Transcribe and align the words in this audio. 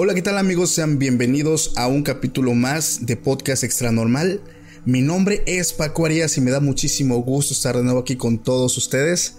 Hola, 0.00 0.14
¿qué 0.14 0.22
tal 0.22 0.38
amigos? 0.38 0.70
Sean 0.70 1.00
bienvenidos 1.00 1.72
a 1.74 1.88
un 1.88 2.04
capítulo 2.04 2.54
más 2.54 3.04
de 3.04 3.16
Podcast 3.16 3.64
Extra 3.64 3.90
Normal. 3.90 4.40
Mi 4.84 5.02
nombre 5.02 5.42
es 5.44 5.72
Paco 5.72 6.06
Arias 6.06 6.38
y 6.38 6.40
me 6.40 6.52
da 6.52 6.60
muchísimo 6.60 7.16
gusto 7.16 7.52
estar 7.52 7.76
de 7.76 7.82
nuevo 7.82 7.98
aquí 7.98 8.14
con 8.14 8.38
todos 8.38 8.76
ustedes. 8.76 9.38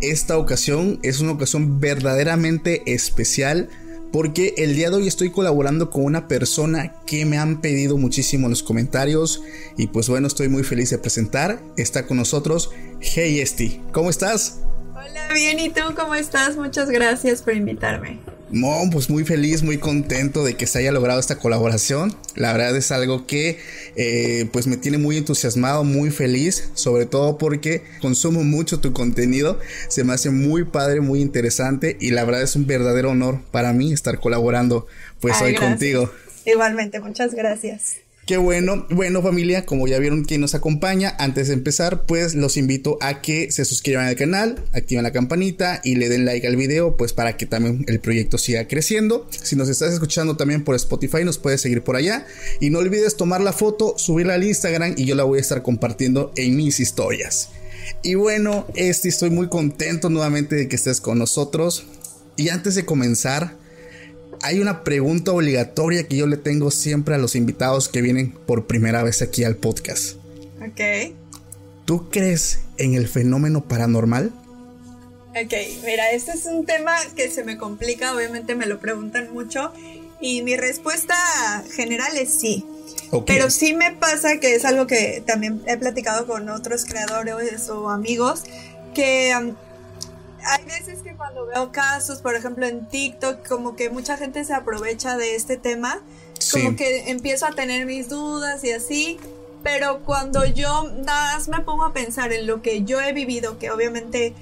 Esta 0.00 0.38
ocasión 0.38 1.00
es 1.02 1.18
una 1.18 1.32
ocasión 1.32 1.80
verdaderamente 1.80 2.84
especial 2.86 3.68
porque 4.12 4.54
el 4.58 4.76
día 4.76 4.90
de 4.90 4.98
hoy 4.98 5.08
estoy 5.08 5.30
colaborando 5.30 5.90
con 5.90 6.04
una 6.04 6.28
persona 6.28 6.94
que 7.04 7.26
me 7.26 7.38
han 7.38 7.60
pedido 7.60 7.98
muchísimo 7.98 8.46
en 8.46 8.50
los 8.50 8.62
comentarios 8.62 9.42
y 9.76 9.88
pues 9.88 10.08
bueno, 10.08 10.28
estoy 10.28 10.48
muy 10.48 10.62
feliz 10.62 10.90
de 10.90 10.98
presentar. 10.98 11.60
Está 11.76 12.06
con 12.06 12.18
nosotros 12.18 12.70
Hey 13.00 13.40
Esti. 13.40 13.82
¿Cómo 13.90 14.10
estás? 14.10 14.60
Hola, 14.92 15.34
bien, 15.34 15.58
¿y 15.58 15.70
tú 15.70 15.80
cómo 15.96 16.14
estás? 16.14 16.56
Muchas 16.56 16.90
gracias 16.90 17.42
por 17.42 17.56
invitarme. 17.56 18.35
No, 18.50 18.88
pues 18.92 19.10
muy 19.10 19.24
feliz, 19.24 19.62
muy 19.62 19.78
contento 19.78 20.44
de 20.44 20.54
que 20.54 20.66
se 20.66 20.78
haya 20.78 20.92
logrado 20.92 21.18
esta 21.18 21.38
colaboración. 21.38 22.16
La 22.36 22.52
verdad 22.52 22.76
es 22.76 22.92
algo 22.92 23.26
que 23.26 23.58
eh, 23.96 24.48
pues 24.52 24.68
me 24.68 24.76
tiene 24.76 24.98
muy 24.98 25.16
entusiasmado, 25.16 25.82
muy 25.82 26.10
feliz, 26.10 26.70
sobre 26.74 27.06
todo 27.06 27.38
porque 27.38 27.82
consumo 28.00 28.44
mucho 28.44 28.78
tu 28.78 28.92
contenido. 28.92 29.58
Se 29.88 30.04
me 30.04 30.12
hace 30.12 30.30
muy 30.30 30.64
padre, 30.64 31.00
muy 31.00 31.20
interesante 31.20 31.96
y 32.00 32.12
la 32.12 32.24
verdad 32.24 32.42
es 32.42 32.54
un 32.54 32.66
verdadero 32.66 33.10
honor 33.10 33.40
para 33.50 33.72
mí 33.72 33.92
estar 33.92 34.20
colaborando 34.20 34.86
pues 35.20 35.34
Ay, 35.38 35.46
hoy 35.46 35.52
gracias. 35.52 35.70
contigo. 35.70 36.12
Igualmente, 36.44 37.00
muchas 37.00 37.34
gracias. 37.34 38.05
Qué 38.26 38.38
bueno, 38.38 38.88
bueno 38.90 39.22
familia, 39.22 39.64
como 39.66 39.86
ya 39.86 40.00
vieron 40.00 40.24
quién 40.24 40.40
nos 40.40 40.56
acompaña, 40.56 41.14
antes 41.20 41.46
de 41.46 41.54
empezar 41.54 42.06
pues 42.06 42.34
los 42.34 42.56
invito 42.56 42.98
a 43.00 43.22
que 43.22 43.52
se 43.52 43.64
suscriban 43.64 44.06
al 44.06 44.16
canal, 44.16 44.64
activen 44.72 45.04
la 45.04 45.12
campanita 45.12 45.80
y 45.84 45.94
le 45.94 46.08
den 46.08 46.24
like 46.24 46.44
al 46.44 46.56
video 46.56 46.96
pues 46.96 47.12
para 47.12 47.36
que 47.36 47.46
también 47.46 47.84
el 47.86 48.00
proyecto 48.00 48.36
siga 48.36 48.66
creciendo. 48.66 49.28
Si 49.30 49.54
nos 49.54 49.68
estás 49.68 49.92
escuchando 49.92 50.36
también 50.36 50.64
por 50.64 50.74
Spotify 50.74 51.22
nos 51.22 51.38
puedes 51.38 51.60
seguir 51.60 51.82
por 51.82 51.94
allá 51.94 52.26
y 52.58 52.70
no 52.70 52.80
olvides 52.80 53.16
tomar 53.16 53.40
la 53.42 53.52
foto, 53.52 53.94
subirla 53.96 54.34
al 54.34 54.42
Instagram 54.42 54.94
y 54.96 55.04
yo 55.04 55.14
la 55.14 55.22
voy 55.22 55.38
a 55.38 55.42
estar 55.42 55.62
compartiendo 55.62 56.32
en 56.34 56.56
mis 56.56 56.80
historias. 56.80 57.50
Y 58.02 58.16
bueno, 58.16 58.66
este 58.74 59.08
estoy 59.08 59.30
muy 59.30 59.48
contento 59.48 60.10
nuevamente 60.10 60.56
de 60.56 60.66
que 60.66 60.74
estés 60.74 61.00
con 61.00 61.20
nosotros 61.20 61.86
y 62.36 62.48
antes 62.48 62.74
de 62.74 62.84
comenzar 62.84 63.56
hay 64.42 64.60
una 64.60 64.84
pregunta 64.84 65.32
obligatoria 65.32 66.06
que 66.06 66.16
yo 66.16 66.26
le 66.26 66.36
tengo 66.36 66.70
siempre 66.70 67.14
a 67.14 67.18
los 67.18 67.34
invitados 67.34 67.88
que 67.88 68.02
vienen 68.02 68.32
por 68.32 68.66
primera 68.66 69.02
vez 69.02 69.22
aquí 69.22 69.44
al 69.44 69.56
podcast. 69.56 70.16
Ok. 70.60 71.14
¿Tú 71.84 72.10
crees 72.10 72.60
en 72.78 72.94
el 72.94 73.08
fenómeno 73.08 73.64
paranormal? 73.64 74.32
Ok, 75.30 75.52
mira, 75.84 76.10
este 76.12 76.32
es 76.32 76.46
un 76.46 76.64
tema 76.64 76.96
que 77.14 77.30
se 77.30 77.44
me 77.44 77.58
complica, 77.58 78.14
obviamente 78.14 78.54
me 78.54 78.66
lo 78.66 78.80
preguntan 78.80 79.32
mucho 79.32 79.72
y 80.20 80.42
mi 80.42 80.56
respuesta 80.56 81.14
general 81.74 82.16
es 82.16 82.32
sí. 82.32 82.64
Ok. 83.10 83.24
Pero 83.26 83.50
sí 83.50 83.74
me 83.74 83.92
pasa 83.92 84.38
que 84.40 84.54
es 84.54 84.64
algo 84.64 84.86
que 84.86 85.22
también 85.26 85.62
he 85.66 85.76
platicado 85.76 86.26
con 86.26 86.48
otros 86.48 86.86
creadores 86.86 87.68
o 87.68 87.90
amigos, 87.90 88.44
que 88.94 89.32
um, 89.38 89.54
hay 90.42 90.64
veces 90.64 91.02
cuando 91.16 91.46
veo 91.46 91.72
casos, 91.72 92.20
por 92.20 92.34
ejemplo 92.34 92.66
en 92.66 92.88
TikTok, 92.88 93.46
como 93.46 93.76
que 93.76 93.90
mucha 93.90 94.16
gente 94.16 94.44
se 94.44 94.54
aprovecha 94.54 95.16
de 95.16 95.34
este 95.34 95.56
tema, 95.56 96.02
Sí. 96.38 96.60
como 96.62 96.76
que 96.76 97.10
empiezo 97.10 97.46
a 97.46 97.52
tener 97.52 97.86
mis 97.86 98.08
dudas 98.08 98.62
y 98.64 98.70
así, 98.72 99.18
pero 99.62 100.02
cuando 100.04 100.44
yo 100.44 100.90
nada 101.04 101.34
más 101.36 101.48
me 101.48 101.60
pongo 101.60 101.84
a 101.84 101.92
pensar 101.92 102.32
en 102.32 102.46
lo 102.46 102.62
que 102.62 102.84
yo 102.84 103.00
he 103.00 103.12
vivido, 103.12 103.58
que 103.58 103.70
obviamente, 103.70 104.34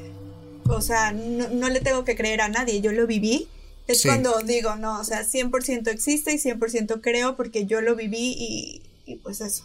o 0.69 0.81
sea, 0.81 1.13
no, 1.13 1.49
no 1.49 1.69
le 1.69 1.81
tengo 1.81 2.05
que 2.05 2.17
creer 2.17 2.41
a 2.41 2.49
nadie, 2.49 2.81
yo 2.81 2.93
lo 2.93 3.07
viví. 3.07 3.49
Es 3.87 4.01
Sí. 4.01 4.09
cuando 4.09 4.39
digo, 4.41 4.77
no, 4.77 4.99
o 4.99 5.05
sea, 5.05 5.25
100% 5.25 5.89
existe 5.91 6.33
y 6.33 6.39
100% 6.39 7.01
creo 7.03 7.37
porque 7.37 7.67
yo 7.67 7.81
lo 7.83 7.95
viví 7.95 8.35
y, 8.37 8.83
y 9.07 9.17
pues 9.17 9.41
eso. 9.41 9.65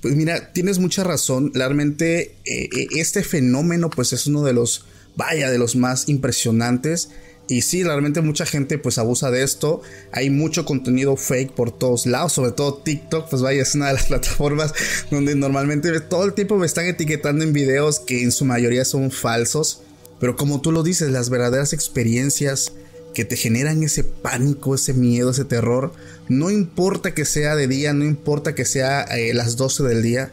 Pues 0.00 0.14
mira, 0.16 0.52
tienes 0.54 0.78
mucha 0.78 1.04
razón. 1.04 1.52
Realmente 1.54 2.34
eh, 2.44 2.68
eh, 2.74 2.86
este 2.96 3.22
fenómeno 3.22 3.90
pues 3.90 4.12
es 4.14 4.26
uno 4.26 4.42
de 4.42 4.54
los, 4.54 4.86
vaya, 5.16 5.50
de 5.50 5.58
los 5.58 5.76
más 5.76 6.08
impresionantes. 6.08 7.10
Y 7.48 7.62
sí, 7.62 7.84
realmente 7.84 8.20
mucha 8.22 8.44
gente 8.44 8.78
pues 8.78 8.98
abusa 8.98 9.30
de 9.30 9.42
esto. 9.42 9.80
Hay 10.12 10.30
mucho 10.30 10.64
contenido 10.64 11.16
fake 11.16 11.52
por 11.52 11.70
todos 11.70 12.06
lados, 12.06 12.32
sobre 12.32 12.52
todo 12.52 12.74
TikTok, 12.74 13.28
pues 13.28 13.42
vaya, 13.42 13.62
es 13.62 13.74
una 13.74 13.88
de 13.88 13.94
las 13.94 14.06
plataformas 14.08 14.74
donde 15.10 15.34
normalmente 15.34 16.00
todo 16.00 16.24
el 16.24 16.34
tiempo 16.34 16.56
me 16.56 16.66
están 16.66 16.86
etiquetando 16.86 17.44
en 17.44 17.52
videos 17.52 18.00
que 18.00 18.22
en 18.22 18.32
su 18.32 18.44
mayoría 18.44 18.84
son 18.84 19.10
falsos. 19.10 19.82
Pero 20.18 20.36
como 20.36 20.60
tú 20.60 20.72
lo 20.72 20.82
dices, 20.82 21.10
las 21.10 21.30
verdaderas 21.30 21.72
experiencias 21.72 22.72
que 23.14 23.24
te 23.24 23.36
generan 23.36 23.82
ese 23.82 24.04
pánico, 24.04 24.74
ese 24.74 24.92
miedo, 24.92 25.30
ese 25.30 25.44
terror, 25.44 25.92
no 26.28 26.50
importa 26.50 27.14
que 27.14 27.24
sea 27.24 27.54
de 27.54 27.68
día, 27.68 27.92
no 27.92 28.04
importa 28.04 28.54
que 28.54 28.64
sea 28.64 29.02
eh, 29.02 29.32
las 29.32 29.56
12 29.56 29.84
del 29.84 30.02
día, 30.02 30.32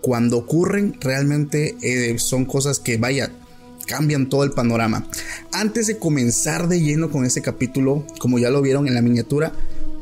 cuando 0.00 0.38
ocurren 0.38 0.96
realmente 1.00 1.76
eh, 1.82 2.18
son 2.18 2.44
cosas 2.44 2.78
que 2.78 2.96
vaya, 2.98 3.30
cambian 3.84 4.28
todo 4.28 4.44
el 4.44 4.52
panorama. 4.52 5.06
Antes 5.52 5.86
de 5.86 5.98
comenzar 5.98 6.68
de 6.68 6.80
lleno 6.80 7.10
con 7.10 7.24
este 7.24 7.42
capítulo, 7.42 8.06
como 8.18 8.38
ya 8.38 8.50
lo 8.50 8.62
vieron 8.62 8.88
en 8.88 8.94
la 8.94 9.02
miniatura, 9.02 9.52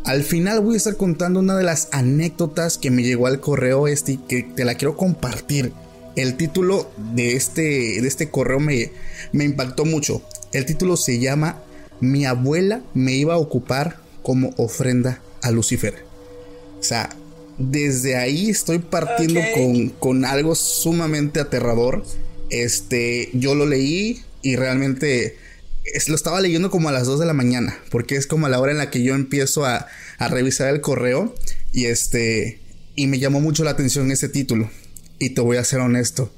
al 0.04 0.24
final 0.24 0.60
voy 0.60 0.74
a 0.74 0.76
estar 0.78 0.96
contando 0.96 1.40
una 1.40 1.56
de 1.56 1.64
las 1.64 1.88
anécdotas 1.92 2.76
que 2.76 2.90
me 2.90 3.02
llegó 3.02 3.26
al 3.26 3.40
correo 3.40 3.86
este 3.86 4.12
y 4.12 4.16
que 4.16 4.42
te 4.42 4.64
la 4.64 4.74
quiero 4.74 4.96
compartir. 4.96 5.72
El 6.16 6.36
título 6.36 6.90
de 7.14 7.36
este, 7.36 7.62
de 7.62 8.08
este 8.08 8.28
correo 8.28 8.60
me, 8.60 8.90
me 9.32 9.44
impactó 9.44 9.84
mucho. 9.84 10.22
El 10.52 10.66
título 10.66 10.96
se 10.96 11.18
llama 11.18 11.62
Mi 12.00 12.26
abuela 12.26 12.82
me 12.94 13.12
iba 13.12 13.34
a 13.34 13.38
ocupar 13.38 13.98
como 14.22 14.50
ofrenda 14.56 15.20
a 15.40 15.50
Lucifer. 15.50 16.04
O 16.80 16.82
sea, 16.82 17.10
desde 17.58 18.16
ahí 18.16 18.50
estoy 18.50 18.78
partiendo 18.78 19.40
con, 19.54 19.88
con 19.90 20.24
algo 20.24 20.54
sumamente 20.54 21.40
aterrador. 21.40 22.04
Este, 22.52 23.30
yo 23.32 23.54
lo 23.54 23.64
leí 23.66 24.22
y 24.42 24.56
realmente 24.56 25.36
es- 25.84 26.08
lo 26.08 26.14
estaba 26.14 26.40
leyendo 26.40 26.70
como 26.70 26.88
a 26.88 26.92
las 26.92 27.06
2 27.06 27.18
de 27.18 27.26
la 27.26 27.32
mañana, 27.32 27.78
porque 27.90 28.16
es 28.16 28.26
como 28.26 28.46
a 28.46 28.48
la 28.50 28.60
hora 28.60 28.72
en 28.72 28.78
la 28.78 28.90
que 28.90 29.02
yo 29.02 29.14
empiezo 29.14 29.64
a, 29.64 29.86
a 30.18 30.28
revisar 30.28 30.68
el 30.72 30.80
correo 30.82 31.34
y 31.72 31.86
este, 31.86 32.60
y 32.94 33.06
me 33.06 33.18
llamó 33.18 33.40
mucho 33.40 33.64
la 33.64 33.70
atención 33.70 34.10
ese 34.10 34.28
título. 34.28 34.70
Y 35.18 35.30
te 35.30 35.40
voy 35.40 35.56
a 35.56 35.64
ser 35.64 35.80
honesto, 35.80 36.30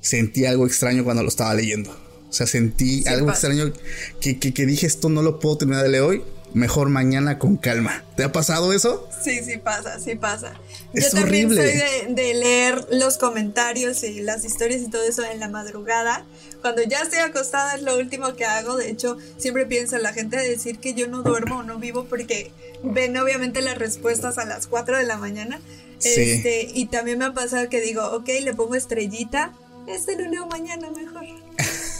sentí 0.00 0.46
algo 0.46 0.66
extraño 0.66 1.04
cuando 1.04 1.22
lo 1.22 1.28
estaba 1.28 1.52
leyendo. 1.54 1.90
O 2.28 2.32
sea, 2.32 2.46
sentí 2.46 3.02
Sí 3.02 3.08
algo 3.08 3.30
extraño 3.30 3.72
que, 4.20 4.38
que, 4.38 4.52
que 4.54 4.66
dije, 4.66 4.86
esto 4.86 5.08
no 5.08 5.22
lo 5.22 5.38
puedo 5.40 5.58
terminar 5.58 5.82
de 5.84 5.88
leer 5.90 6.02
hoy, 6.02 6.22
mejor 6.54 6.88
mañana 6.88 7.38
con 7.38 7.56
calma. 7.56 8.04
¿Te 8.16 8.24
ha 8.24 8.32
pasado 8.32 8.72
eso? 8.72 9.08
Sí, 9.22 9.42
sí 9.44 9.58
pasa, 9.58 9.98
sí 9.98 10.14
pasa. 10.14 10.54
Es 10.92 11.12
Yo 11.12 11.20
también 11.20 11.46
horrible. 11.46 11.70
soy 11.70 12.14
de, 12.14 12.22
de 12.22 12.34
leer 12.34 12.86
los 12.92 13.18
comentarios 13.18 14.02
y 14.04 14.20
las 14.20 14.44
historias 14.44 14.80
y 14.82 14.88
todo 14.88 15.02
eso 15.02 15.24
en 15.24 15.40
la 15.40 15.48
madrugada. 15.48 16.24
Cuando 16.62 16.82
ya 16.82 17.00
estoy 17.02 17.18
acostada 17.18 17.74
es 17.74 17.82
lo 17.82 17.98
último 17.98 18.34
que 18.36 18.44
hago. 18.46 18.76
De 18.76 18.88
hecho, 18.88 19.18
siempre 19.36 19.66
pienso 19.66 19.96
en 19.96 20.02
la 20.02 20.12
gente 20.12 20.36
de 20.38 20.48
decir 20.48 20.78
que 20.78 20.94
yo 20.94 21.08
no 21.08 21.22
duermo 21.22 21.58
o 21.58 21.62
no 21.62 21.78
vivo 21.78 22.04
porque 22.04 22.52
ven 22.82 23.16
obviamente 23.18 23.60
las 23.60 23.76
respuestas 23.76 24.38
a 24.38 24.44
las 24.46 24.66
4 24.68 24.96
de 24.96 25.04
la 25.04 25.18
mañana. 25.18 25.60
Sí. 25.98 26.08
Este, 26.20 26.70
y 26.72 26.86
también 26.86 27.18
me 27.18 27.26
ha 27.26 27.34
pasado 27.34 27.68
que 27.68 27.80
digo, 27.80 28.04
ok, 28.12 28.28
le 28.42 28.54
pongo 28.54 28.76
estrellita. 28.76 29.52
Este 29.86 30.16
lo 30.16 30.30
leo 30.30 30.46
mañana 30.46 30.88
mejor. 30.90 31.24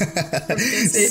Sí. 0.92 1.08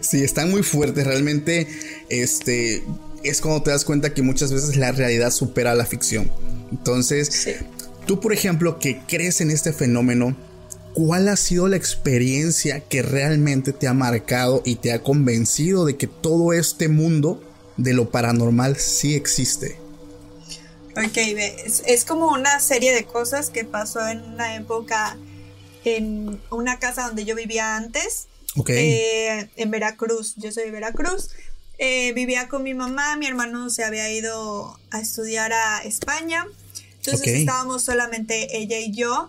Sí, 0.00 0.22
están 0.24 0.50
muy 0.50 0.62
fuertes. 0.62 1.06
Realmente, 1.06 1.66
este 2.08 2.82
es 3.22 3.40
cuando 3.40 3.62
te 3.62 3.70
das 3.70 3.84
cuenta 3.84 4.12
que 4.14 4.22
muchas 4.22 4.52
veces 4.52 4.76
la 4.76 4.92
realidad 4.92 5.30
supera 5.30 5.74
la 5.74 5.86
ficción. 5.86 6.30
Entonces, 6.70 7.28
Sí. 7.28 7.52
tú, 8.06 8.20
por 8.20 8.32
ejemplo, 8.32 8.78
que 8.78 9.00
crees 9.06 9.40
en 9.40 9.50
este 9.50 9.72
fenómeno, 9.72 10.36
¿cuál 10.94 11.28
ha 11.28 11.36
sido 11.36 11.68
la 11.68 11.76
experiencia 11.76 12.80
que 12.80 13.02
realmente 13.02 13.72
te 13.72 13.86
ha 13.86 13.94
marcado 13.94 14.62
y 14.64 14.76
te 14.76 14.92
ha 14.92 15.02
convencido 15.02 15.84
de 15.84 15.96
que 15.96 16.06
todo 16.06 16.52
este 16.52 16.88
mundo 16.88 17.42
de 17.76 17.94
lo 17.94 18.10
paranormal 18.10 18.76
sí 18.76 19.14
existe? 19.14 19.76
Ok, 20.96 21.16
es 21.86 22.04
como 22.04 22.32
una 22.32 22.60
serie 22.60 22.92
de 22.94 23.04
cosas 23.04 23.48
que 23.48 23.64
pasó 23.64 24.06
en 24.08 24.20
una 24.22 24.56
época 24.56 25.16
en 25.84 26.40
una 26.50 26.78
casa 26.78 27.06
donde 27.06 27.24
yo 27.24 27.34
vivía 27.34 27.76
antes, 27.76 28.28
Ok. 28.56 28.70
eh, 28.70 29.50
en 29.56 29.70
Veracruz. 29.70 30.34
Yo 30.36 30.52
soy 30.52 30.64
de 30.64 30.70
Veracruz. 30.70 31.30
Eh, 31.78 32.12
vivía 32.12 32.48
con 32.48 32.62
mi 32.62 32.74
mamá, 32.74 33.16
mi 33.16 33.26
hermano 33.26 33.68
se 33.70 33.82
había 33.84 34.10
ido 34.12 34.78
a 34.90 35.00
estudiar 35.00 35.52
a 35.52 35.82
España. 35.82 36.46
Entonces 36.98 37.26
estábamos 37.28 37.82
solamente 37.82 38.56
ella 38.56 38.78
y 38.78 38.92
yo. 38.92 39.28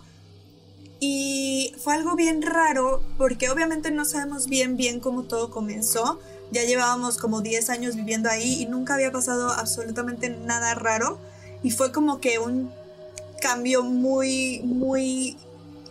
Y 1.00 1.74
fue 1.82 1.94
algo 1.94 2.14
bien 2.14 2.40
raro 2.42 3.02
porque 3.18 3.50
obviamente 3.50 3.90
no 3.90 4.04
sabemos 4.04 4.48
bien 4.48 4.76
bien 4.76 5.00
cómo 5.00 5.24
todo 5.24 5.50
comenzó. 5.50 6.20
Ya 6.52 6.62
llevábamos 6.62 7.18
como 7.18 7.40
10 7.40 7.70
años 7.70 7.96
viviendo 7.96 8.30
ahí 8.30 8.62
y 8.62 8.66
nunca 8.66 8.94
había 8.94 9.10
pasado 9.10 9.50
absolutamente 9.50 10.28
nada 10.28 10.74
raro. 10.74 11.18
Y 11.64 11.72
fue 11.72 11.90
como 11.90 12.20
que 12.20 12.38
un 12.38 12.70
cambio 13.40 13.82
muy, 13.82 14.60
muy 14.64 15.36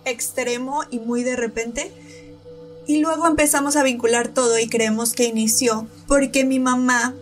extremo 0.05 0.83
y 0.89 0.99
muy 0.99 1.23
de 1.23 1.35
repente. 1.35 1.91
Y 2.85 2.99
luego 2.99 3.27
empezamos 3.27 3.75
a 3.75 3.83
vincular 3.83 4.27
todo 4.27 4.59
y 4.59 4.67
creemos 4.67 5.13
que 5.13 5.25
inició 5.25 5.87
porque 6.07 6.43
mi 6.43 6.59
mamá, 6.59 7.15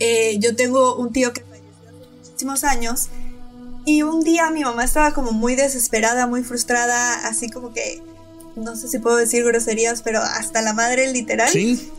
eh, 0.00 0.38
yo 0.40 0.56
tengo 0.56 0.96
un 0.96 1.12
tío 1.12 1.32
que 1.32 1.42
falleció 1.42 1.90
hace 1.90 2.28
muchísimos 2.28 2.64
años 2.64 3.08
y 3.84 4.02
un 4.02 4.24
día 4.24 4.50
mi 4.50 4.64
mamá 4.64 4.84
estaba 4.84 5.12
como 5.12 5.32
muy 5.32 5.54
desesperada, 5.54 6.26
muy 6.26 6.42
frustrada, 6.42 7.28
así 7.28 7.50
como 7.50 7.72
que, 7.72 8.02
no 8.56 8.74
sé 8.74 8.88
si 8.88 8.98
puedo 8.98 9.16
decir 9.16 9.44
groserías, 9.44 10.02
pero 10.02 10.20
hasta 10.20 10.62
la 10.62 10.72
madre 10.72 11.12
literal. 11.12 11.50
Sí. 11.50 11.90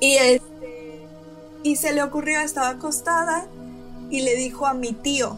Y 0.00 0.14
este 0.14 0.52
y 1.62 1.76
se 1.76 1.92
le 1.92 2.02
ocurrió, 2.02 2.40
estaba 2.40 2.70
acostada 2.70 3.46
y 4.10 4.22
le 4.22 4.36
dijo 4.36 4.66
a 4.66 4.74
mi 4.74 4.92
tío, 4.92 5.36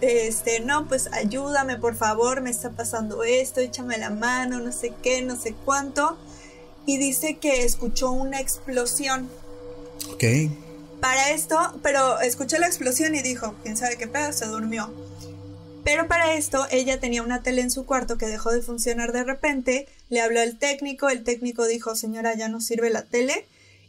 este, 0.00 0.60
no, 0.60 0.86
pues 0.86 1.08
ayúdame 1.12 1.76
por 1.76 1.96
favor, 1.96 2.40
me 2.40 2.50
está 2.50 2.70
pasando 2.70 3.24
esto, 3.24 3.60
échame 3.60 3.98
la 3.98 4.10
mano, 4.10 4.60
no 4.60 4.72
sé 4.72 4.92
qué, 5.02 5.22
no 5.22 5.36
sé 5.36 5.54
cuánto. 5.64 6.18
Y 6.86 6.98
dice 6.98 7.36
que 7.36 7.64
escuchó 7.64 8.10
una 8.10 8.40
explosión. 8.40 9.28
Ok. 10.12 10.24
Para 11.00 11.30
esto, 11.30 11.58
pero 11.82 12.20
escuchó 12.20 12.58
la 12.58 12.66
explosión 12.66 13.14
y 13.14 13.22
dijo, 13.22 13.54
quién 13.62 13.76
sabe 13.76 13.96
qué 13.96 14.08
pedo, 14.08 14.32
se 14.32 14.46
durmió. 14.46 14.90
Pero 15.84 16.08
para 16.08 16.34
esto, 16.34 16.66
ella 16.70 17.00
tenía 17.00 17.22
una 17.22 17.42
tele 17.42 17.62
en 17.62 17.70
su 17.70 17.86
cuarto 17.86 18.18
que 18.18 18.26
dejó 18.26 18.50
de 18.50 18.62
funcionar 18.62 19.12
de 19.12 19.24
repente. 19.24 19.88
Le 20.10 20.20
habló 20.20 20.40
el 20.42 20.58
técnico, 20.58 21.08
el 21.08 21.24
técnico 21.24 21.66
dijo, 21.66 21.94
señora, 21.94 22.34
ya 22.34 22.48
no 22.48 22.60
sirve 22.60 22.90
la 22.90 23.04
tele. 23.04 23.46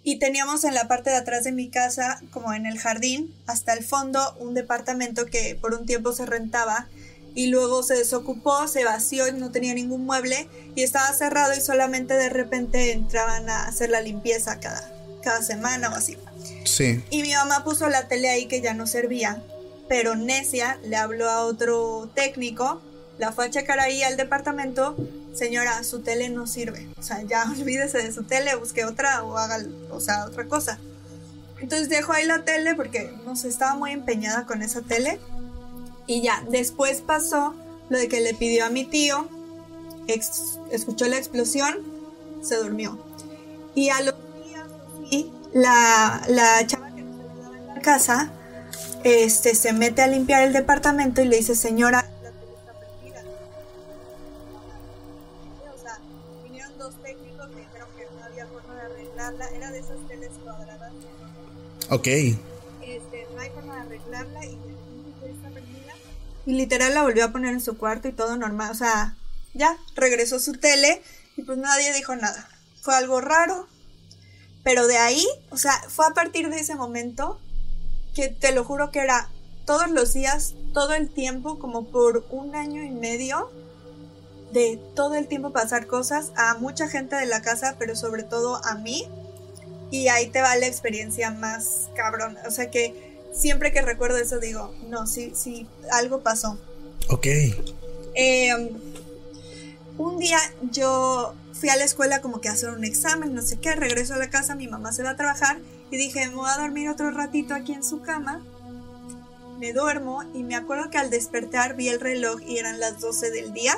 Y 0.10 0.18
teníamos 0.18 0.64
en 0.64 0.74
la 0.74 0.88
parte 0.88 1.12
de 1.12 1.18
atrás 1.18 1.44
de 1.44 1.52
mi 1.52 1.70
casa, 1.70 2.20
como 2.32 2.52
en 2.56 2.66
el 2.66 2.80
jardín, 2.80 3.32
hasta 3.46 3.74
el 3.74 3.84
fondo, 3.86 4.20
un 4.40 4.56
departamento 4.56 5.28
que 5.28 5.54
por 5.54 5.76
un 5.76 5.86
tiempo 5.86 6.14
se 6.14 6.26
rentaba 6.26 6.88
y 7.36 7.46
luego 7.46 7.84
se 7.84 7.94
desocupó, 7.94 8.68
se 8.68 8.84
vació 8.84 9.28
y 9.28 9.34
no 9.34 9.52
tenía 9.52 9.76
ningún 9.76 10.08
mueble 10.08 10.50
y 10.74 10.82
estaba 10.82 11.14
cerrado 11.14 11.54
y 11.56 11.62
solamente 11.62 12.16
de 12.16 12.30
repente 12.30 12.92
entraban 12.92 13.52
a 13.52 13.68
hacer 13.68 13.92
la 13.92 14.02
limpieza 14.02 14.60
cada, 14.60 14.92
cada 15.22 15.44
semana 15.44 15.92
o 15.92 15.94
así. 15.94 16.18
Sí. 16.66 17.04
Y 17.12 17.22
mi 17.22 17.36
mamá 17.36 17.64
puso 17.64 17.88
la 17.88 18.08
tele 18.08 18.30
ahí 18.30 18.48
que 18.48 18.62
ya 18.62 18.74
no 18.74 18.88
servía, 18.88 19.44
pero 19.88 20.16
necia 20.16 20.80
le 20.84 20.96
habló 20.96 21.30
a 21.30 21.46
otro 21.46 22.10
técnico, 22.16 22.82
la 23.20 23.32
fue 23.32 23.46
a 23.46 23.50
checar 23.52 23.80
ahí 23.80 24.02
al 24.02 24.18
departamento, 24.18 24.98
señora, 25.34 25.84
su 25.84 26.00
tele 26.02 26.30
no 26.30 26.48
sirve, 26.48 26.88
o 26.98 27.02
sea, 27.04 27.22
ya 27.24 27.44
olvídese 27.60 28.00
de 28.00 28.12
su 28.12 28.24
tele, 28.24 28.56
busque 28.56 28.86
otra 28.86 29.24
o 29.24 29.38
haga, 29.38 29.60
o 29.92 30.00
sea, 30.00 30.26
otra 30.26 30.46
cosa. 30.48 30.80
Entonces 31.62 31.90
dejó 31.90 32.14
ahí 32.14 32.26
la 32.26 32.44
tele 32.46 32.74
porque, 32.76 33.12
no 33.26 33.36
sé, 33.36 33.50
estaba 33.50 33.76
muy 33.76 33.92
empeñada 33.92 34.46
con 34.46 34.62
esa 34.62 34.82
tele. 34.82 35.20
Y 36.08 36.22
ya, 36.22 36.44
después 36.50 37.02
pasó 37.02 37.54
lo 37.90 37.98
de 37.98 38.08
que 38.08 38.22
le 38.22 38.34
pidió 38.34 38.66
a 38.66 38.70
mi 38.70 38.86
tío, 38.86 39.28
ex- 40.08 40.58
escuchó 40.72 41.06
la 41.08 41.18
explosión, 41.18 41.78
se 42.42 42.56
durmió. 42.56 42.98
Y 43.76 43.90
a 43.90 44.02
los 44.02 44.16
días, 44.46 45.26
la, 45.54 46.22
la 46.30 46.66
chava 46.66 46.90
que 46.96 47.02
nos 47.02 47.20
ayudaba 47.20 47.58
en 47.58 47.68
la 47.68 47.82
casa, 47.82 48.32
este, 49.04 49.54
se 49.54 49.74
mete 49.74 50.02
a 50.02 50.08
limpiar 50.08 50.44
el 50.44 50.54
departamento 50.54 51.22
y 51.22 51.26
le 51.26 51.38
dice, 51.38 51.56
señora, 51.56 52.09
arreglarla, 59.70 59.70
era 59.70 59.72
de 59.72 59.80
esas 59.80 60.08
teles 60.08 60.32
cuadradas. 60.44 60.92
Ok. 61.90 62.08
Este, 62.08 63.28
no 63.34 63.42
hay 63.42 63.50
forma 63.50 63.76
de 63.76 63.82
arreglarla. 63.82 64.46
Y 66.46 66.54
literal 66.54 66.94
la 66.94 67.04
volvió 67.04 67.26
a 67.26 67.32
poner 67.32 67.54
en 67.54 67.62
su 67.62 67.78
cuarto 67.78 68.08
y 68.08 68.12
todo 68.12 68.36
normal, 68.36 68.72
o 68.72 68.76
sea, 68.76 69.16
ya, 69.54 69.78
regresó 69.96 70.40
su 70.40 70.54
tele 70.54 71.02
y 71.38 71.44
pues 71.44 71.58
nadie 71.58 71.94
dijo 71.94 72.16
nada. 72.16 72.50
Fue 72.82 72.96
algo 72.96 73.22
raro, 73.22 73.68
pero 74.64 74.88
de 74.88 74.98
ahí, 74.98 75.26
o 75.52 75.58
sea, 75.58 75.74
fue 75.90 76.08
a 76.08 76.14
partir 76.14 76.50
de 76.50 76.60
ese 76.60 76.76
momento 76.76 77.40
que 78.16 78.30
te 78.30 78.52
lo 78.52 78.64
juro 78.64 78.90
que 78.90 79.00
era 79.00 79.30
todos 79.66 79.92
los 79.92 80.14
días, 80.14 80.56
todo 80.74 80.94
el 80.94 81.10
tiempo, 81.10 81.60
como 81.60 81.86
por 81.86 82.26
un 82.32 82.56
año 82.56 82.84
y 82.84 82.90
medio, 82.90 83.52
de 84.52 84.80
todo 84.96 85.16
el 85.16 85.28
tiempo 85.28 85.52
pasar 85.52 85.86
cosas 85.86 86.32
a 86.36 86.56
mucha 86.56 86.88
gente 86.88 87.16
de 87.16 87.28
la 87.28 87.42
casa, 87.42 87.76
pero 87.78 87.96
sobre 87.96 88.24
todo 88.24 88.64
a 88.66 88.76
mí. 88.76 89.08
Y 89.92 90.08
ahí 90.08 90.28
te 90.28 90.42
va 90.42 90.56
la 90.56 90.68
experiencia 90.68 91.32
más 91.32 91.90
cabrón. 91.96 92.38
O 92.48 92.52
sea 92.52 92.70
que 92.70 93.18
siempre 93.34 93.72
que 93.72 93.82
recuerdo 93.82 94.18
eso 94.18 94.40
digo, 94.40 94.74
no, 94.88 95.08
sí, 95.08 95.32
sí, 95.36 95.68
algo 95.92 96.22
pasó. 96.22 96.58
Ok. 97.10 97.28
Eh, 98.16 98.72
un 99.98 100.18
día 100.18 100.40
yo 100.72 101.34
fui 101.54 101.70
a 101.70 101.76
la 101.76 101.84
escuela 101.84 102.22
como 102.22 102.40
que 102.40 102.50
a 102.50 102.54
hacer 102.54 102.70
un 102.70 102.86
examen, 102.86 103.34
no 103.34 103.42
sé 103.42 103.60
qué, 103.60 103.76
regreso 103.76 104.14
a 104.14 104.18
la 104.18 104.30
casa, 104.30 104.56
mi 104.56 104.68
mamá 104.68 104.92
se 104.94 105.04
va 105.04 105.12
a 105.12 105.16
trabajar 105.16 105.60
y 105.92 105.98
dije, 105.98 106.28
me 106.30 106.36
voy 106.36 106.50
a 106.50 106.62
dormir 106.62 106.90
otro 106.90 107.12
ratito 107.12 107.54
aquí 107.54 107.74
en 107.74 107.84
su 107.84 108.02
cama. 108.02 108.42
Me 109.60 109.74
duermo 109.74 110.24
y 110.34 110.44
me 110.44 110.56
acuerdo 110.56 110.90
que 110.90 110.98
al 110.98 111.10
despertar 111.10 111.76
vi 111.76 111.90
el 111.90 112.00
reloj 112.00 112.40
y 112.48 112.60
eran 112.60 112.80
las 112.80 113.02
12 113.02 113.32
del 113.32 113.52
día. 113.52 113.78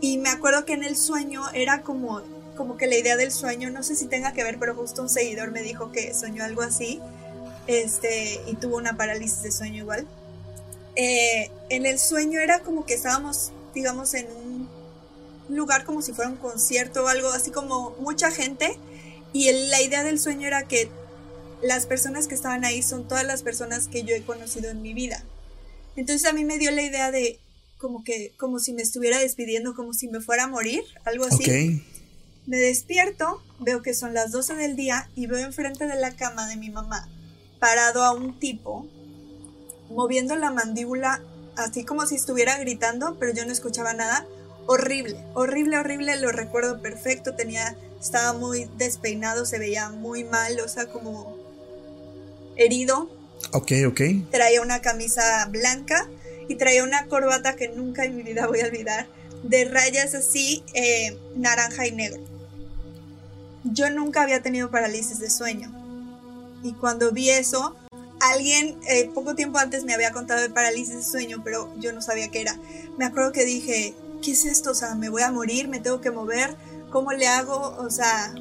Y 0.00 0.18
me 0.18 0.30
acuerdo 0.30 0.64
que 0.64 0.72
en 0.72 0.82
el 0.82 0.96
sueño 0.96 1.42
era 1.52 1.82
como, 1.82 2.22
como 2.56 2.76
que 2.76 2.86
la 2.86 2.96
idea 2.96 3.16
del 3.16 3.32
sueño, 3.32 3.70
no 3.70 3.82
sé 3.82 3.96
si 3.96 4.06
tenga 4.06 4.32
que 4.32 4.44
ver, 4.44 4.58
pero 4.58 4.74
justo 4.74 5.02
un 5.02 5.08
seguidor 5.08 5.50
me 5.50 5.62
dijo 5.62 5.92
que 5.92 6.14
soñó 6.14 6.44
algo 6.44 6.62
así. 6.62 7.00
Este, 7.66 8.40
y 8.46 8.54
tuvo 8.56 8.76
una 8.76 8.96
parálisis 8.96 9.42
de 9.42 9.50
sueño 9.50 9.82
igual. 9.82 10.06
Eh, 10.96 11.50
en 11.70 11.86
el 11.86 11.98
sueño 11.98 12.40
era 12.40 12.60
como 12.60 12.84
que 12.84 12.94
estábamos, 12.94 13.52
digamos, 13.74 14.14
en 14.14 14.26
un 14.26 14.68
lugar 15.48 15.84
como 15.84 16.02
si 16.02 16.12
fuera 16.12 16.30
un 16.30 16.36
concierto 16.36 17.04
o 17.04 17.08
algo 17.08 17.28
así 17.28 17.50
como 17.50 17.90
mucha 17.98 18.30
gente. 18.30 18.78
Y 19.32 19.50
la 19.68 19.82
idea 19.82 20.04
del 20.04 20.20
sueño 20.20 20.46
era 20.46 20.68
que 20.68 20.88
las 21.62 21.86
personas 21.86 22.28
que 22.28 22.34
estaban 22.34 22.64
ahí 22.64 22.82
son 22.82 23.08
todas 23.08 23.24
las 23.24 23.42
personas 23.42 23.88
que 23.88 24.04
yo 24.04 24.14
he 24.14 24.22
conocido 24.22 24.70
en 24.70 24.82
mi 24.82 24.94
vida. 24.94 25.24
Entonces 25.96 26.28
a 26.28 26.32
mí 26.32 26.44
me 26.44 26.58
dio 26.58 26.70
la 26.70 26.82
idea 26.82 27.10
de 27.10 27.38
como 27.78 28.04
que, 28.04 28.32
como 28.38 28.60
si 28.60 28.72
me 28.72 28.82
estuviera 28.82 29.18
despidiendo, 29.18 29.74
como 29.74 29.92
si 29.92 30.08
me 30.08 30.20
fuera 30.20 30.44
a 30.44 30.48
morir, 30.48 30.82
algo 31.04 31.24
así. 31.24 31.42
Ok. 31.42 31.93
Me 32.46 32.58
despierto, 32.58 33.42
veo 33.58 33.82
que 33.82 33.94
son 33.94 34.14
las 34.14 34.32
12 34.32 34.54
del 34.54 34.76
día 34.76 35.08
y 35.14 35.26
veo 35.26 35.38
enfrente 35.38 35.86
de 35.86 35.96
la 35.96 36.14
cama 36.14 36.46
de 36.46 36.56
mi 36.56 36.70
mamá 36.70 37.08
parado 37.58 38.02
a 38.02 38.12
un 38.12 38.38
tipo 38.38 38.86
moviendo 39.88 40.36
la 40.36 40.50
mandíbula 40.50 41.22
así 41.56 41.84
como 41.84 42.06
si 42.06 42.16
estuviera 42.16 42.58
gritando, 42.58 43.16
pero 43.18 43.32
yo 43.32 43.46
no 43.46 43.52
escuchaba 43.52 43.94
nada. 43.94 44.26
Horrible, 44.66 45.16
horrible, 45.34 45.78
horrible, 45.78 46.16
lo 46.20 46.32
recuerdo 46.32 46.80
perfecto, 46.80 47.34
tenía, 47.34 47.76
estaba 48.00 48.32
muy 48.32 48.68
despeinado, 48.76 49.44
se 49.46 49.58
veía 49.58 49.90
muy 49.90 50.24
mal, 50.24 50.58
o 50.60 50.68
sea, 50.68 50.86
como 50.86 51.38
herido. 52.56 53.10
Ok, 53.52 53.72
ok. 53.86 54.00
Traía 54.30 54.62
una 54.62 54.80
camisa 54.80 55.46
blanca 55.50 56.08
y 56.48 56.56
traía 56.56 56.82
una 56.82 57.06
corbata 57.06 57.56
que 57.56 57.68
nunca 57.68 58.04
en 58.04 58.16
mi 58.16 58.22
vida 58.22 58.46
voy 58.46 58.60
a 58.60 58.66
olvidar, 58.66 59.06
de 59.42 59.64
rayas 59.66 60.14
así, 60.14 60.64
eh, 60.74 61.16
naranja 61.36 61.86
y 61.86 61.92
negro. 61.92 62.33
Yo 63.64 63.90
nunca 63.90 64.22
había 64.22 64.42
tenido 64.42 64.70
parálisis 64.70 65.18
de 65.20 65.30
sueño. 65.30 65.72
Y 66.62 66.72
cuando 66.74 67.12
vi 67.12 67.30
eso, 67.30 67.76
alguien 68.20 68.78
eh, 68.88 69.10
poco 69.14 69.34
tiempo 69.34 69.58
antes 69.58 69.84
me 69.84 69.94
había 69.94 70.12
contado 70.12 70.40
de 70.40 70.50
parálisis 70.50 70.94
de 70.96 71.02
sueño, 71.02 71.40
pero 71.44 71.72
yo 71.78 71.92
no 71.92 72.00
sabía 72.02 72.30
qué 72.30 72.42
era. 72.42 72.58
Me 72.98 73.04
acuerdo 73.04 73.32
que 73.32 73.44
dije, 73.44 73.94
¿qué 74.22 74.32
es 74.32 74.44
esto? 74.44 74.70
O 74.70 74.74
sea, 74.74 74.94
me 74.94 75.08
voy 75.08 75.22
a 75.22 75.30
morir, 75.30 75.68
me 75.68 75.80
tengo 75.80 76.00
que 76.00 76.10
mover, 76.10 76.56
¿cómo 76.90 77.12
le 77.12 77.26
hago? 77.26 77.76
O 77.78 77.90
sea, 77.90 78.34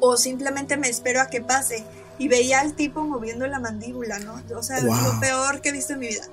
o 0.00 0.16
simplemente 0.16 0.76
me 0.76 0.88
espero 0.88 1.20
a 1.20 1.26
que 1.26 1.40
pase. 1.40 1.84
Y 2.18 2.28
veía 2.28 2.60
al 2.60 2.72
tipo 2.74 3.02
moviendo 3.02 3.46
la 3.46 3.58
mandíbula, 3.60 4.18
¿no? 4.18 4.40
O 4.56 4.62
sea, 4.62 4.80
Wow. 4.80 4.96
lo 5.14 5.20
peor 5.20 5.60
que 5.60 5.68
he 5.68 5.72
visto 5.72 5.92
en 5.92 5.98
mi 5.98 6.08
vida. 6.08 6.26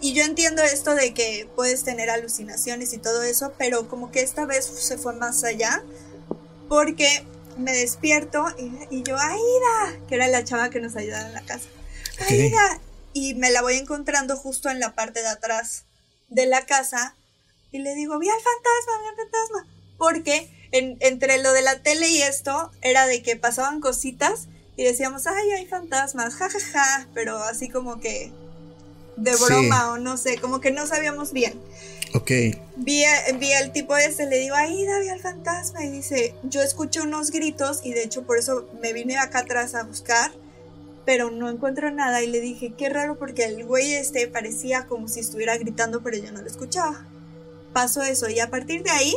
Y 0.00 0.14
yo 0.14 0.24
entiendo 0.24 0.62
esto 0.62 0.94
de 0.94 1.12
que 1.12 1.48
puedes 1.54 1.82
tener 1.84 2.08
alucinaciones 2.10 2.92
y 2.94 2.98
todo 2.98 3.22
eso, 3.22 3.52
pero 3.58 3.88
como 3.88 4.10
que 4.10 4.20
esta 4.20 4.46
vez 4.46 4.64
se 4.64 4.96
fue 4.96 5.14
más 5.14 5.44
allá, 5.44 5.82
porque 6.68 7.26
me 7.56 7.72
despierto 7.72 8.44
y, 8.58 8.72
y 8.90 9.02
yo, 9.02 9.16
Aida, 9.18 9.98
que 10.08 10.14
era 10.16 10.28
la 10.28 10.44
chava 10.44 10.70
que 10.70 10.80
nos 10.80 10.96
ayudaba 10.96 11.26
en 11.28 11.34
la 11.34 11.42
casa. 11.42 11.68
Aida, 12.28 12.80
y 13.12 13.34
me 13.34 13.50
la 13.50 13.62
voy 13.62 13.76
encontrando 13.76 14.36
justo 14.36 14.68
en 14.70 14.80
la 14.80 14.94
parte 14.94 15.20
de 15.22 15.28
atrás 15.28 15.84
de 16.28 16.46
la 16.46 16.66
casa 16.66 17.14
y 17.72 17.78
le 17.78 17.94
digo, 17.94 18.18
vi 18.18 18.28
al 18.28 18.34
fantasma, 18.36 19.00
vi 19.02 19.08
al 19.08 19.16
fantasma. 19.16 19.66
Porque 19.98 20.68
en- 20.72 20.96
entre 21.00 21.42
lo 21.42 21.52
de 21.52 21.62
la 21.62 21.82
tele 21.82 22.08
y 22.08 22.22
esto 22.22 22.70
era 22.82 23.06
de 23.06 23.22
que 23.22 23.36
pasaban 23.36 23.80
cositas 23.80 24.48
y 24.76 24.84
decíamos, 24.84 25.26
ay, 25.26 25.50
hay 25.52 25.66
fantasmas, 25.66 26.34
jajaja, 26.34 26.60
ja, 26.72 26.84
ja", 27.00 27.08
pero 27.14 27.38
así 27.38 27.68
como 27.70 27.98
que 28.00 28.30
de 29.16 29.32
Sí. 29.34 29.44
broma 29.44 29.92
o 29.92 29.98
no 29.98 30.18
sé, 30.18 30.38
como 30.38 30.60
que 30.60 30.70
no 30.70 30.86
sabíamos 30.86 31.32
bien. 31.32 31.58
Ok. 32.14 32.30
Vi, 32.76 33.04
vi 33.38 33.52
al 33.52 33.72
tipo 33.72 33.96
ese, 33.96 34.26
le 34.26 34.38
digo, 34.38 34.54
Aida, 34.54 35.00
vi 35.00 35.08
al 35.08 35.20
fantasma. 35.20 35.84
Y 35.84 35.90
dice, 35.90 36.34
yo 36.44 36.62
escuché 36.62 37.00
unos 37.00 37.30
gritos 37.30 37.80
y 37.84 37.92
de 37.92 38.02
hecho 38.02 38.22
por 38.22 38.38
eso 38.38 38.68
me 38.80 38.92
vine 38.92 39.18
acá 39.18 39.40
atrás 39.40 39.74
a 39.74 39.84
buscar, 39.84 40.32
pero 41.04 41.30
no 41.30 41.50
encuentro 41.50 41.90
nada. 41.90 42.22
Y 42.22 42.28
le 42.28 42.40
dije, 42.40 42.72
qué 42.76 42.88
raro 42.88 43.18
porque 43.18 43.44
el 43.44 43.64
güey 43.64 43.94
este 43.94 44.28
parecía 44.28 44.86
como 44.86 45.08
si 45.08 45.20
estuviera 45.20 45.56
gritando, 45.56 46.02
pero 46.02 46.16
yo 46.16 46.32
no 46.32 46.42
lo 46.42 46.46
escuchaba. 46.46 47.06
Pasó 47.72 48.02
eso 48.02 48.28
y 48.28 48.40
a 48.40 48.50
partir 48.50 48.82
de 48.82 48.90
ahí, 48.90 49.14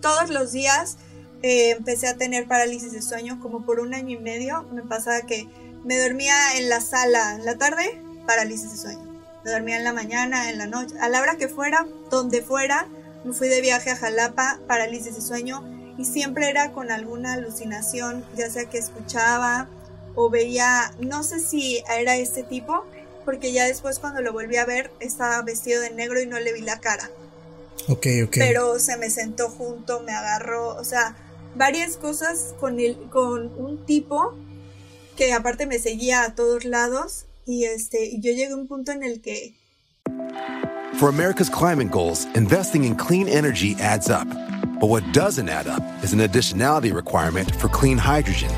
todos 0.00 0.30
los 0.30 0.52
días 0.52 0.96
eh, 1.42 1.70
empecé 1.70 2.08
a 2.08 2.16
tener 2.16 2.48
parálisis 2.48 2.92
de 2.92 3.02
sueño, 3.02 3.38
como 3.40 3.64
por 3.64 3.80
un 3.80 3.94
año 3.94 4.16
y 4.18 4.20
medio. 4.20 4.64
Me 4.72 4.82
pasaba 4.82 5.22
que 5.22 5.46
me 5.84 5.98
dormía 5.98 6.56
en 6.56 6.68
la 6.68 6.80
sala 6.80 7.38
la 7.38 7.56
tarde, 7.56 8.00
parálisis 8.26 8.72
de 8.72 8.76
sueño. 8.76 9.15
Me 9.46 9.52
dormía 9.52 9.76
en 9.76 9.84
la 9.84 9.92
mañana, 9.92 10.50
en 10.50 10.58
la 10.58 10.66
noche, 10.66 10.96
a 11.00 11.08
la 11.08 11.20
hora 11.20 11.36
que 11.36 11.46
fuera, 11.46 11.86
donde 12.10 12.42
fuera. 12.42 12.88
Me 13.22 13.32
fui 13.32 13.46
de 13.46 13.60
viaje 13.60 13.90
a 13.90 13.96
Jalapa, 13.96 14.58
parálisis 14.66 15.14
de 15.14 15.20
sueño, 15.20 15.62
y 15.96 16.04
siempre 16.04 16.50
era 16.50 16.72
con 16.72 16.90
alguna 16.90 17.34
alucinación, 17.34 18.24
ya 18.36 18.50
sea 18.50 18.64
que 18.64 18.78
escuchaba 18.78 19.68
o 20.16 20.30
veía, 20.30 20.92
no 20.98 21.22
sé 21.22 21.38
si 21.38 21.80
era 21.96 22.16
este 22.16 22.42
tipo, 22.42 22.84
porque 23.24 23.52
ya 23.52 23.66
después 23.66 24.00
cuando 24.00 24.20
lo 24.20 24.32
volví 24.32 24.56
a 24.56 24.64
ver 24.66 24.90
estaba 24.98 25.40
vestido 25.42 25.80
de 25.80 25.90
negro 25.90 26.20
y 26.20 26.26
no 26.26 26.40
le 26.40 26.52
vi 26.52 26.62
la 26.62 26.80
cara 26.80 27.08
Ok, 27.86 28.06
ok. 28.24 28.36
pero 28.38 28.80
se 28.80 28.96
me 28.96 29.10
sentó 29.10 29.48
junto, 29.48 30.00
me 30.00 30.12
agarró, 30.12 30.74
o 30.74 30.82
sea, 30.82 31.14
varias 31.54 31.96
cosas 31.96 32.52
con 32.58 32.80
el, 32.80 32.96
con 33.10 33.52
un 33.56 33.86
tipo 33.86 34.34
que 35.16 35.32
aparte 35.32 35.66
me 35.66 35.78
seguía 35.78 36.24
a 36.24 36.34
todos 36.34 36.64
lados 36.64 37.25
y 37.46 37.64
este, 37.64 38.18
yo 38.20 38.32
llegué 38.32 38.52
a 38.52 38.56
un 38.56 38.66
punto 38.66 38.92
en 38.92 39.02
el 39.02 39.20
que 39.20 39.54
For 40.98 41.10
America's 41.10 41.50
climate 41.50 41.90
goals, 41.90 42.24
investing 42.34 42.84
in 42.84 42.96
clean 42.96 43.28
energy 43.28 43.76
adds 43.78 44.08
up. 44.08 44.26
But 44.80 44.88
what 44.88 45.04
doesn't 45.12 45.48
add 45.48 45.66
up 45.66 45.82
is 46.02 46.14
an 46.14 46.20
additionality 46.20 46.92
requirement 46.92 47.54
for 47.56 47.68
clean 47.68 47.98
hydrogen. 47.98 48.50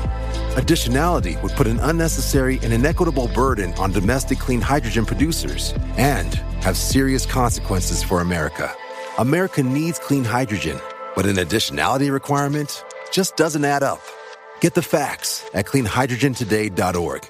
Additionality 0.55 1.41
would 1.43 1.51
put 1.53 1.67
an 1.67 1.79
unnecessary 1.81 2.59
and 2.63 2.71
inequitable 2.73 3.27
burden 3.29 3.73
on 3.73 3.91
domestic 3.91 4.39
clean 4.39 4.61
hydrogen 4.61 5.05
producers 5.05 5.73
and 5.97 6.35
have 6.63 6.77
serious 6.77 7.25
consequences 7.25 8.03
for 8.03 8.21
America. 8.21 8.73
America 9.17 9.61
needs 9.61 9.99
clean 9.99 10.23
hydrogen, 10.23 10.79
but 11.15 11.25
an 11.25 11.35
additionality 11.35 12.11
requirement 12.11 12.83
just 13.11 13.35
doesn't 13.35 13.65
add 13.65 13.83
up. 13.83 14.01
Get 14.61 14.75
the 14.75 14.81
facts 14.81 15.45
at 15.53 15.65
cleanhydrogentoday.org. 15.65 17.29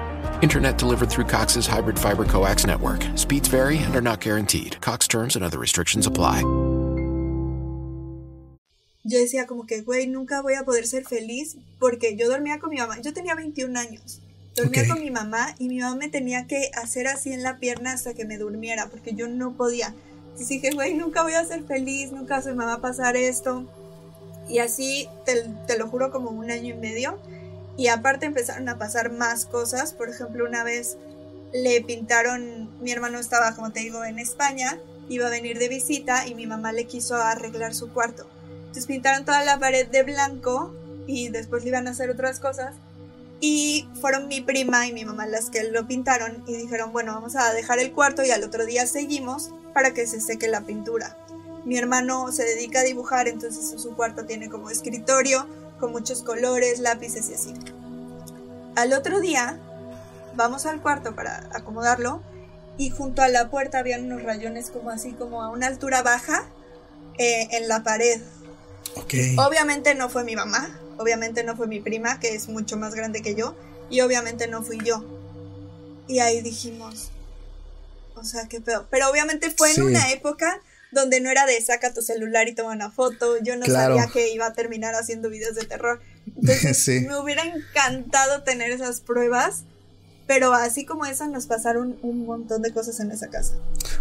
Internet 0.41 0.77
delivered 0.77 1.09
through 1.09 1.25
Cox's 1.25 1.67
hybrid 1.67 1.99
fiber 1.99 2.25
coax 2.25 2.65
network. 2.65 3.05
Speeds 3.15 3.47
vary 3.47 3.77
and 3.77 3.95
are 3.95 4.01
not 4.01 4.19
guaranteed. 4.21 4.79
Cox 4.81 5.07
terms 5.07 5.35
and 5.35 5.45
other 5.45 5.59
restrictions 5.59 6.07
apply. 6.07 6.43
yo 9.03 9.17
decía 9.17 9.47
como 9.47 9.65
que, 9.65 9.81
güey, 9.81 10.07
nunca 10.07 10.41
voy 10.41 10.53
a 10.53 10.63
poder 10.63 10.85
ser 10.87 11.03
feliz 11.05 11.57
porque 11.79 12.15
yo 12.15 12.29
dormía 12.29 12.59
con 12.59 12.69
mi 12.69 12.77
mamá, 12.77 13.01
yo 13.01 13.13
tenía 13.13 13.33
21 13.35 13.77
años, 13.77 14.21
dormía 14.55 14.83
Ok. 14.83 14.89
con 14.89 15.01
mi 15.01 15.09
mamá 15.09 15.55
y 15.57 15.67
mi 15.67 15.79
mamá 15.79 15.95
me 15.95 16.07
tenía 16.07 16.45
que 16.45 16.69
hacer 16.81 17.07
así 17.07 17.33
en 17.33 17.41
la 17.41 17.57
pierna 17.57 17.93
hasta 17.93 18.13
que 18.13 18.25
me 18.25 18.37
durmiera 18.37 18.87
porque 18.89 19.13
yo 19.13 19.27
no 19.27 19.53
podía. 19.53 19.93
Entonces 20.25 20.49
dije, 20.49 20.69
güey, 20.71 20.93
nunca 20.93 21.23
voy 21.23 21.33
a 21.33 21.43
ser 21.43 21.63
feliz, 21.63 22.11
nunca 22.11 22.41
se 22.41 22.53
me 22.53 22.63
va 22.63 22.75
a 22.75 22.81
pasar 22.81 23.15
esto. 23.17 23.65
Y 24.47 24.59
así, 24.59 25.09
te, 25.25 25.45
te 25.67 25.77
lo 25.77 25.87
juro, 25.87 26.11
como 26.11 26.29
un 26.29 26.49
año 26.51 26.75
y 26.75 26.77
medio. 26.77 27.17
Y 27.77 27.87
aparte 27.87 28.25
empezaron 28.25 28.67
a 28.69 28.77
pasar 28.77 29.11
más 29.11 29.45
cosas. 29.45 29.93
Por 29.93 30.09
ejemplo, 30.09 30.45
una 30.45 30.63
vez 30.63 30.97
le 31.53 31.81
pintaron, 31.81 32.69
mi 32.81 32.91
hermano 32.91 33.19
estaba, 33.19 33.55
como 33.55 33.71
te 33.71 33.81
digo, 33.81 34.03
en 34.03 34.19
España, 34.19 34.79
iba 35.09 35.27
a 35.27 35.29
venir 35.29 35.59
de 35.59 35.69
visita 35.69 36.27
y 36.27 36.35
mi 36.35 36.47
mamá 36.47 36.71
le 36.71 36.85
quiso 36.85 37.15
arreglar 37.15 37.73
su 37.73 37.91
cuarto. 37.91 38.27
Entonces 38.59 38.85
pintaron 38.85 39.25
toda 39.25 39.43
la 39.43 39.59
pared 39.59 39.87
de 39.87 40.03
blanco 40.03 40.73
y 41.07 41.29
después 41.29 41.63
le 41.63 41.69
iban 41.69 41.87
a 41.87 41.91
hacer 41.91 42.09
otras 42.09 42.39
cosas. 42.39 42.75
Y 43.41 43.87
fueron 43.99 44.27
mi 44.27 44.39
prima 44.41 44.87
y 44.87 44.93
mi 44.93 45.03
mamá 45.03 45.25
las 45.25 45.49
que 45.49 45.63
lo 45.63 45.87
pintaron 45.87 46.43
y 46.47 46.55
dijeron, 46.55 46.93
bueno, 46.93 47.13
vamos 47.13 47.35
a 47.35 47.51
dejar 47.53 47.79
el 47.79 47.91
cuarto 47.91 48.23
y 48.23 48.31
al 48.31 48.43
otro 48.43 48.65
día 48.65 48.85
seguimos 48.85 49.51
para 49.73 49.93
que 49.93 50.05
se 50.05 50.21
seque 50.21 50.47
la 50.47 50.61
pintura. 50.61 51.17
Mi 51.65 51.77
hermano 51.77 52.31
se 52.31 52.43
dedica 52.43 52.79
a 52.79 52.83
dibujar, 52.83 53.27
entonces 53.27 53.81
su 53.81 53.95
cuarto 53.95 54.25
tiene 54.25 54.49
como 54.49 54.69
escritorio 54.69 55.47
con 55.81 55.91
muchos 55.91 56.23
colores, 56.23 56.79
lápices 56.79 57.29
y 57.29 57.33
así. 57.33 57.53
Al 58.77 58.93
otro 58.93 59.19
día 59.19 59.59
vamos 60.35 60.65
al 60.65 60.81
cuarto 60.81 61.13
para 61.13 61.49
acomodarlo 61.53 62.21
y 62.77 62.89
junto 62.89 63.21
a 63.21 63.27
la 63.27 63.49
puerta 63.49 63.79
habían 63.79 64.05
unos 64.05 64.23
rayones 64.23 64.69
como 64.71 64.91
así, 64.91 65.11
como 65.11 65.43
a 65.43 65.49
una 65.49 65.67
altura 65.67 66.03
baja 66.03 66.45
eh, 67.17 67.47
en 67.51 67.67
la 67.67 67.83
pared. 67.83 68.21
Obviamente 69.37 69.93
no 69.95 70.07
fue 70.09 70.23
mi 70.23 70.35
mamá, 70.35 70.79
obviamente 70.97 71.43
no 71.43 71.57
fue 71.57 71.67
mi 71.67 71.81
prima, 71.81 72.19
que 72.19 72.33
es 72.33 72.47
mucho 72.47 72.77
más 72.77 72.95
grande 72.95 73.21
que 73.21 73.35
yo, 73.35 73.55
y 73.89 74.01
obviamente 74.01 74.47
no 74.47 74.63
fui 74.63 74.79
yo. 74.83 75.03
Y 76.07 76.19
ahí 76.19 76.41
dijimos, 76.41 77.09
o 78.15 78.23
sea, 78.23 78.47
qué 78.47 78.61
pedo. 78.61 78.87
Pero 78.89 79.09
obviamente 79.09 79.51
fue 79.51 79.73
Sí. 79.73 79.81
en 79.81 79.87
una 79.87 80.11
época 80.11 80.61
donde 80.91 81.19
no 81.21 81.29
era 81.29 81.45
de 81.45 81.59
saca 81.61 81.93
tu 81.93 82.01
celular 82.01 82.47
y 82.47 82.53
toma 82.55 82.71
una 82.71 82.91
foto. 82.91 83.37
Yo 83.43 83.55
no 83.55 83.65
Claro. 83.65 83.95
sabía 83.97 84.11
que 84.11 84.33
iba 84.33 84.45
a 84.47 84.53
terminar 84.53 84.93
haciendo 84.95 85.29
videos 85.29 85.55
de 85.55 85.65
terror. 85.65 86.01
Entonces 86.35 86.77
Sí. 86.83 87.01
me 87.07 87.17
hubiera 87.17 87.43
encantado 87.43 88.43
tener 88.43 88.71
esas 88.71 89.01
pruebas, 89.01 89.63
Pero 90.27 90.53
así 90.53 90.85
como 90.85 91.05
eso 91.05 91.27
nos 91.27 91.45
pasaron 91.47 91.97
un 92.03 92.25
montón 92.25 92.61
de 92.61 92.71
cosas 92.71 92.99
en 93.01 93.11
esa 93.11 93.27
casa. 93.27 93.55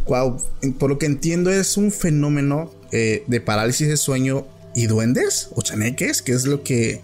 Wow, 0.06 0.40
por 0.78 0.88
lo 0.90 0.98
que 0.98 1.06
entiendo 1.06 1.50
es 1.50 1.76
un 1.76 1.90
fenómeno 1.90 2.70
eh, 2.92 3.24
de 3.26 3.40
parálisis 3.40 3.88
de 3.88 3.96
sueño 3.96 4.46
y 4.76 4.86
duendes 4.86 5.48
o 5.56 5.62
chaneques, 5.62 6.22
que 6.22 6.30
es 6.32 6.44
lo 6.44 6.62
que 6.62 7.00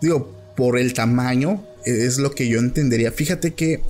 digo, 0.00 0.32
por 0.56 0.78
el 0.78 0.94
tamaño 0.94 1.66
es 1.84 2.16
lo 2.18 2.30
que 2.30 2.48
yo 2.48 2.60
entendería. 2.60 3.12
Fíjate 3.12 3.52
que 3.52 3.82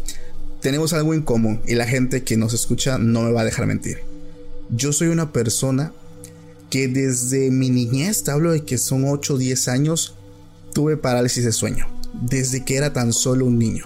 tenemos 0.60 0.92
algo 0.94 1.14
en 1.14 1.22
común 1.22 1.62
y 1.66 1.74
la 1.76 1.86
gente 1.86 2.24
que 2.24 2.36
nos 2.36 2.52
escucha 2.52 2.98
no 2.98 3.22
me 3.22 3.30
va 3.32 3.42
a 3.42 3.44
dejar 3.44 3.66
mentir. 3.66 4.02
Yo 4.74 4.90
soy 4.94 5.08
una 5.08 5.32
persona 5.32 5.92
que 6.70 6.88
desde 6.88 7.50
mi 7.50 7.68
niñez, 7.68 8.26
hablo 8.30 8.52
de 8.52 8.64
que 8.64 8.78
son 8.78 9.04
8 9.06 9.34
o 9.34 9.38
10 9.38 9.68
años, 9.68 10.14
tuve 10.72 10.96
parálisis 10.96 11.44
de 11.44 11.52
sueño. 11.52 11.86
Desde 12.14 12.64
que 12.64 12.76
era 12.76 12.90
tan 12.90 13.12
solo 13.12 13.44
un 13.44 13.58
niño. 13.58 13.84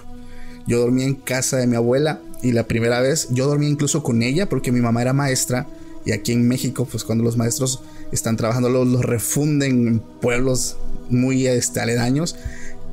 Yo 0.65 0.79
dormía 0.79 1.05
en 1.05 1.15
casa 1.15 1.57
de 1.57 1.67
mi 1.67 1.75
abuela 1.75 2.21
y 2.41 2.53
la 2.53 2.67
primera 2.67 3.01
vez 3.01 3.27
yo 3.31 3.47
dormía 3.47 3.67
incluso 3.67 4.01
con 4.01 4.21
ella 4.21 4.47
porque 4.47 4.71
mi 4.71 4.79
mamá 4.79 5.01
era 5.01 5.11
maestra 5.11 5.67
y 6.05 6.13
aquí 6.13 6.31
en 6.31 6.47
México 6.47 6.87
pues 6.89 7.03
cuando 7.03 7.23
los 7.23 7.35
maestros 7.35 7.81
están 8.13 8.37
trabajando 8.37 8.69
los, 8.69 8.87
los 8.87 9.03
refunden 9.03 9.87
en 9.87 9.99
pueblos 9.99 10.77
muy 11.09 11.47
este, 11.47 11.81
aledaños 11.81 12.35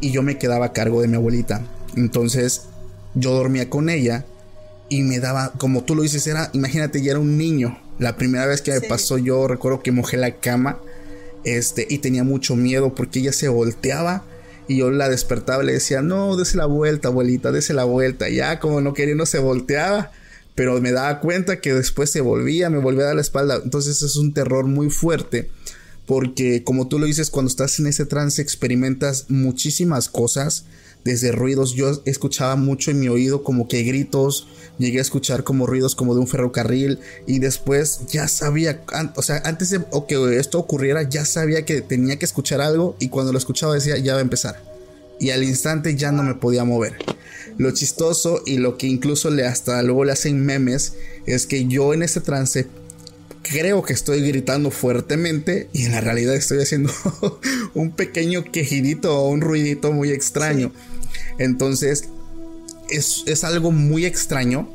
y 0.01 0.11
yo 0.11 0.23
me 0.23 0.39
quedaba 0.39 0.67
a 0.67 0.73
cargo 0.73 1.01
de 1.01 1.07
mi 1.07 1.15
abuelita. 1.15 1.63
Entonces 1.95 2.63
yo 3.15 3.33
dormía 3.35 3.71
con 3.71 3.89
ella 3.89 4.27
y 4.89 5.03
me 5.03 5.21
daba, 5.21 5.53
como 5.53 5.85
tú 5.85 5.95
lo 5.95 6.03
dices, 6.03 6.27
era, 6.27 6.51
imagínate, 6.53 7.03
ya 7.03 7.13
era 7.13 7.21
un 7.21 7.39
niño. 7.39 7.79
La 7.99 8.17
primera 8.17 8.47
vez 8.47 8.63
que 8.63 8.73
me 8.73 8.81
pasó, 8.81 9.19
yo 9.19 9.47
recuerdo 9.47 9.83
que 9.83 9.93
mojé 9.93 10.17
la 10.17 10.37
cama 10.37 10.79
este, 11.45 11.87
y 11.89 11.99
tenía 11.99 12.25
mucho 12.25 12.57
miedo 12.57 12.95
porque 12.95 13.21
ella 13.21 13.33
se 13.33 13.49
volteaba 13.49 14.25
y 14.67 14.79
yo 14.79 14.91
la 14.91 15.09
despertaba 15.09 15.63
y 15.63 15.67
le 15.67 15.73
decía, 15.75 16.03
no, 16.03 16.37
dese 16.37 16.57
la 16.57 16.67
vuelta, 16.67 17.09
abuelita, 17.09 17.53
dese 17.53 17.75
la 17.75 17.85
vuelta. 17.85 18.29
Ya 18.29 18.59
como 18.61 18.81
no 18.81 18.95
queriendo 18.95 19.27
se 19.27 19.39
volteaba, 19.39 20.11
pero 20.55 20.81
me 20.81 20.93
daba 20.93 21.21
cuenta 21.21 21.61
que 21.61 21.75
después 21.75 22.11
se 22.11 22.21
volvía, 22.21 22.71
me 22.71 22.79
volvía 22.79 23.05
a 23.05 23.07
dar 23.07 23.15
la 23.17 23.21
espalda. 23.21 23.61
Entonces 23.63 24.03
es 24.03 24.17
un 24.17 24.33
terror 24.33 24.67
muy 24.67 24.91
fuerte 24.91 25.51
porque 26.07 26.65
como 26.65 26.89
tú 26.89 26.99
lo 26.99 27.07
dices, 27.07 27.31
cuando 27.31 27.49
estás 27.49 27.79
en 27.79 27.87
ese 27.87 28.07
trance 28.07 28.43
experimentas 28.43 29.27
muchísimas 29.29 30.09
cosas 30.09 30.65
desde 31.05 31.33
ruidos. 31.33 31.75
Yo 31.75 32.03
escuchaba 32.05 32.57
mucho 32.57 32.91
en 32.91 33.01
mi 33.01 33.09
oído 33.09 33.43
como 33.43 33.69
que 33.69 33.83
gritos, 33.83 34.49
llegué 34.79 34.99
a 34.99 35.03
escuchar 35.03 35.45
como 35.45 35.67
ruidos 35.67 35.95
como 35.95 36.15
de 36.15 36.21
un 36.21 36.27
ferrocarril 36.27 36.99
y 37.27 37.39
después 37.39 38.01
ya 38.09 38.27
sabía, 38.29 38.83
o 39.15 39.23
sea, 39.23 39.43
antes 39.45 39.71
de 39.71 39.81
que 40.09 40.37
esto 40.39 40.59
ocurriera 40.59 41.03
ya 41.03 41.25
sabía 41.25 41.65
que 41.65 41.81
tenía 41.81 42.19
que 42.19 42.25
escuchar 42.25 42.61
algo 42.61 42.97
y 42.99 43.09
cuando 43.09 43.33
lo 43.33 43.39
escuchaba 43.39 43.75
decía 43.75 43.99
ya 43.99 44.15
va 44.15 44.19
a 44.19 44.23
empezar. 44.23 44.63
Y 45.21 45.31
al 45.31 45.45
instante 45.45 45.95
ya 45.95 46.11
no 46.11 46.23
me 46.25 46.35
podía 46.35 46.65
mover. 46.65 46.97
Lo 47.57 47.71
chistoso 47.71 48.43
y 48.45 48.59
lo 48.59 48.77
que 48.77 48.89
incluso 48.89 49.31
le 49.31 49.47
hasta 49.47 49.81
luego 49.83 50.05
le 50.05 50.13
hacen 50.13 50.45
memes 50.45 50.95
es 51.27 51.47
que 51.47 51.67
yo 51.67 51.95
en 51.95 52.03
ese 52.03 52.21
trance 52.21 52.67
creo 53.45 53.83
que 53.83 53.93
estoy 53.93 54.27
gritando 54.27 54.71
fuertemente 54.71 55.69
y 55.73 55.85
en 55.85 55.93
la 55.93 56.01
realidad 56.01 56.35
estoy 56.35 56.59
haciendo 56.63 56.93
un 57.75 57.93
pequeño 57.93 58.43
quejidito 58.45 59.17
o 59.17 59.29
un 59.29 59.41
ruidito 59.41 59.93
muy 59.93 60.11
extraño. 60.11 60.73
Entonces, 61.39 62.09
es, 62.89 63.45
algo 63.45 63.71
muy 63.71 64.05
extraño. 64.05 64.69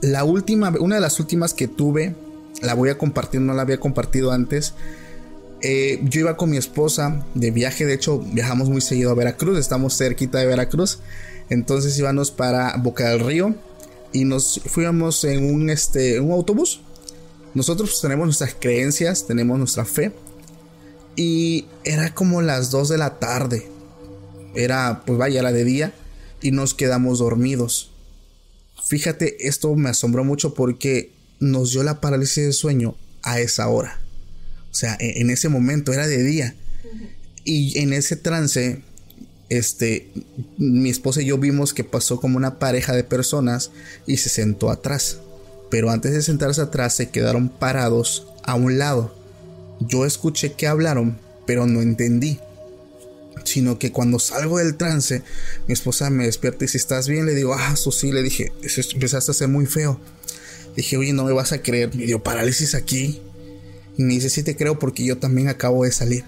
La 0.00 0.24
última, 0.24 0.70
una 0.80 0.96
de 0.96 1.00
las 1.00 1.18
últimas 1.20 1.54
que 1.54 1.68
tuve, 1.68 2.14
la 2.62 2.74
voy 2.74 2.90
a 2.90 2.98
compartir, 2.98 3.40
no 3.40 3.54
la 3.54 3.62
había 3.62 3.80
compartido 3.80 4.32
antes. 4.32 4.74
Eh, 5.60 6.00
yo 6.04 6.20
iba 6.20 6.36
con 6.36 6.50
mi 6.50 6.56
esposa 6.56 7.24
de 7.34 7.50
viaje, 7.50 7.84
de 7.84 7.94
hecho 7.94 8.20
viajamos 8.20 8.68
muy 8.68 8.80
seguido 8.80 9.10
a 9.10 9.14
Veracruz, 9.14 9.58
estamos 9.58 9.96
cerquita 9.96 10.38
de 10.38 10.46
Veracruz, 10.46 11.00
entonces 11.50 11.98
íbamos 11.98 12.30
para 12.30 12.76
Boca 12.76 13.08
del 13.08 13.18
Río 13.18 13.56
y 14.12 14.24
nos 14.24 14.60
fuimos 14.66 15.24
en 15.24 15.52
un, 15.52 15.68
este, 15.68 16.20
un 16.20 16.30
autobús. 16.30 16.80
Nosotros 17.54 17.90
pues, 17.90 18.00
tenemos 18.00 18.26
nuestras 18.26 18.54
creencias, 18.54 19.26
tenemos 19.26 19.58
nuestra 19.58 19.84
fe 19.84 20.12
y 21.16 21.66
era 21.82 22.14
como 22.14 22.40
las 22.40 22.70
2 22.70 22.90
de 22.90 22.98
la 22.98 23.18
tarde, 23.18 23.68
era, 24.54 25.02
pues 25.06 25.18
vaya, 25.18 25.40
era 25.40 25.52
de 25.52 25.64
día 25.64 25.92
y 26.40 26.50
nos 26.50 26.74
quedamos 26.74 27.18
dormidos. 27.18 27.90
Fíjate, 28.84 29.46
esto 29.46 29.74
me 29.74 29.90
asombró 29.90 30.24
mucho 30.24 30.54
porque 30.54 31.12
nos 31.40 31.72
dio 31.72 31.82
la 31.82 32.00
parálisis 32.00 32.44
de 32.44 32.52
sueño 32.52 32.96
a 33.22 33.40
esa 33.40 33.68
hora. 33.68 34.00
O 34.70 34.74
sea, 34.74 34.96
e, 35.00 35.20
en 35.20 35.30
ese 35.30 35.48
momento 35.48 35.92
era 35.92 36.06
de 36.06 36.22
día. 36.22 36.54
Y 37.44 37.78
en 37.78 37.92
ese 37.92 38.16
trance, 38.16 38.82
este, 39.48 40.10
mi 40.58 40.90
esposa 40.90 41.22
y 41.22 41.26
yo 41.26 41.38
vimos 41.38 41.72
que 41.72 41.84
pasó 41.84 42.20
como 42.20 42.36
una 42.36 42.58
pareja 42.58 42.94
de 42.94 43.04
personas 43.04 43.70
y 44.06 44.18
se 44.18 44.28
sentó 44.28 44.70
atrás. 44.70 45.18
Pero 45.70 45.90
antes 45.90 46.12
de 46.12 46.22
sentarse 46.22 46.60
atrás 46.60 46.94
se 46.94 47.10
quedaron 47.10 47.48
parados 47.48 48.26
a 48.42 48.54
un 48.54 48.78
lado. 48.78 49.14
Yo 49.80 50.04
escuché 50.04 50.52
que 50.52 50.66
hablaron, 50.66 51.18
pero 51.46 51.66
no 51.66 51.82
entendí 51.82 52.40
sino 53.48 53.78
que 53.78 53.92
cuando 53.92 54.18
salgo 54.18 54.58
del 54.58 54.76
trance, 54.76 55.22
mi 55.66 55.72
esposa 55.72 56.10
me 56.10 56.26
despierta 56.26 56.64
y 56.64 56.68
si 56.68 56.76
estás 56.76 57.08
bien, 57.08 57.26
le 57.26 57.34
digo, 57.34 57.54
ah, 57.54 57.72
eso 57.74 57.90
sí, 57.90 58.12
le 58.12 58.22
dije, 58.22 58.52
eso 58.62 58.80
empezaste 58.92 59.30
a 59.30 59.34
ser 59.34 59.48
muy 59.48 59.66
feo. 59.66 60.00
Dije, 60.76 60.96
oye, 60.96 61.12
no 61.12 61.24
me 61.24 61.32
vas 61.32 61.52
a 61.52 61.62
creer, 61.62 61.94
me 61.94 62.06
dio 62.06 62.22
parálisis 62.22 62.74
aquí. 62.74 63.20
Y 63.96 64.04
me 64.04 64.14
dice, 64.14 64.30
sí 64.30 64.44
te 64.44 64.54
creo 64.56 64.78
porque 64.78 65.04
yo 65.04 65.18
también 65.18 65.48
acabo 65.48 65.84
de 65.84 65.90
salir. 65.90 66.24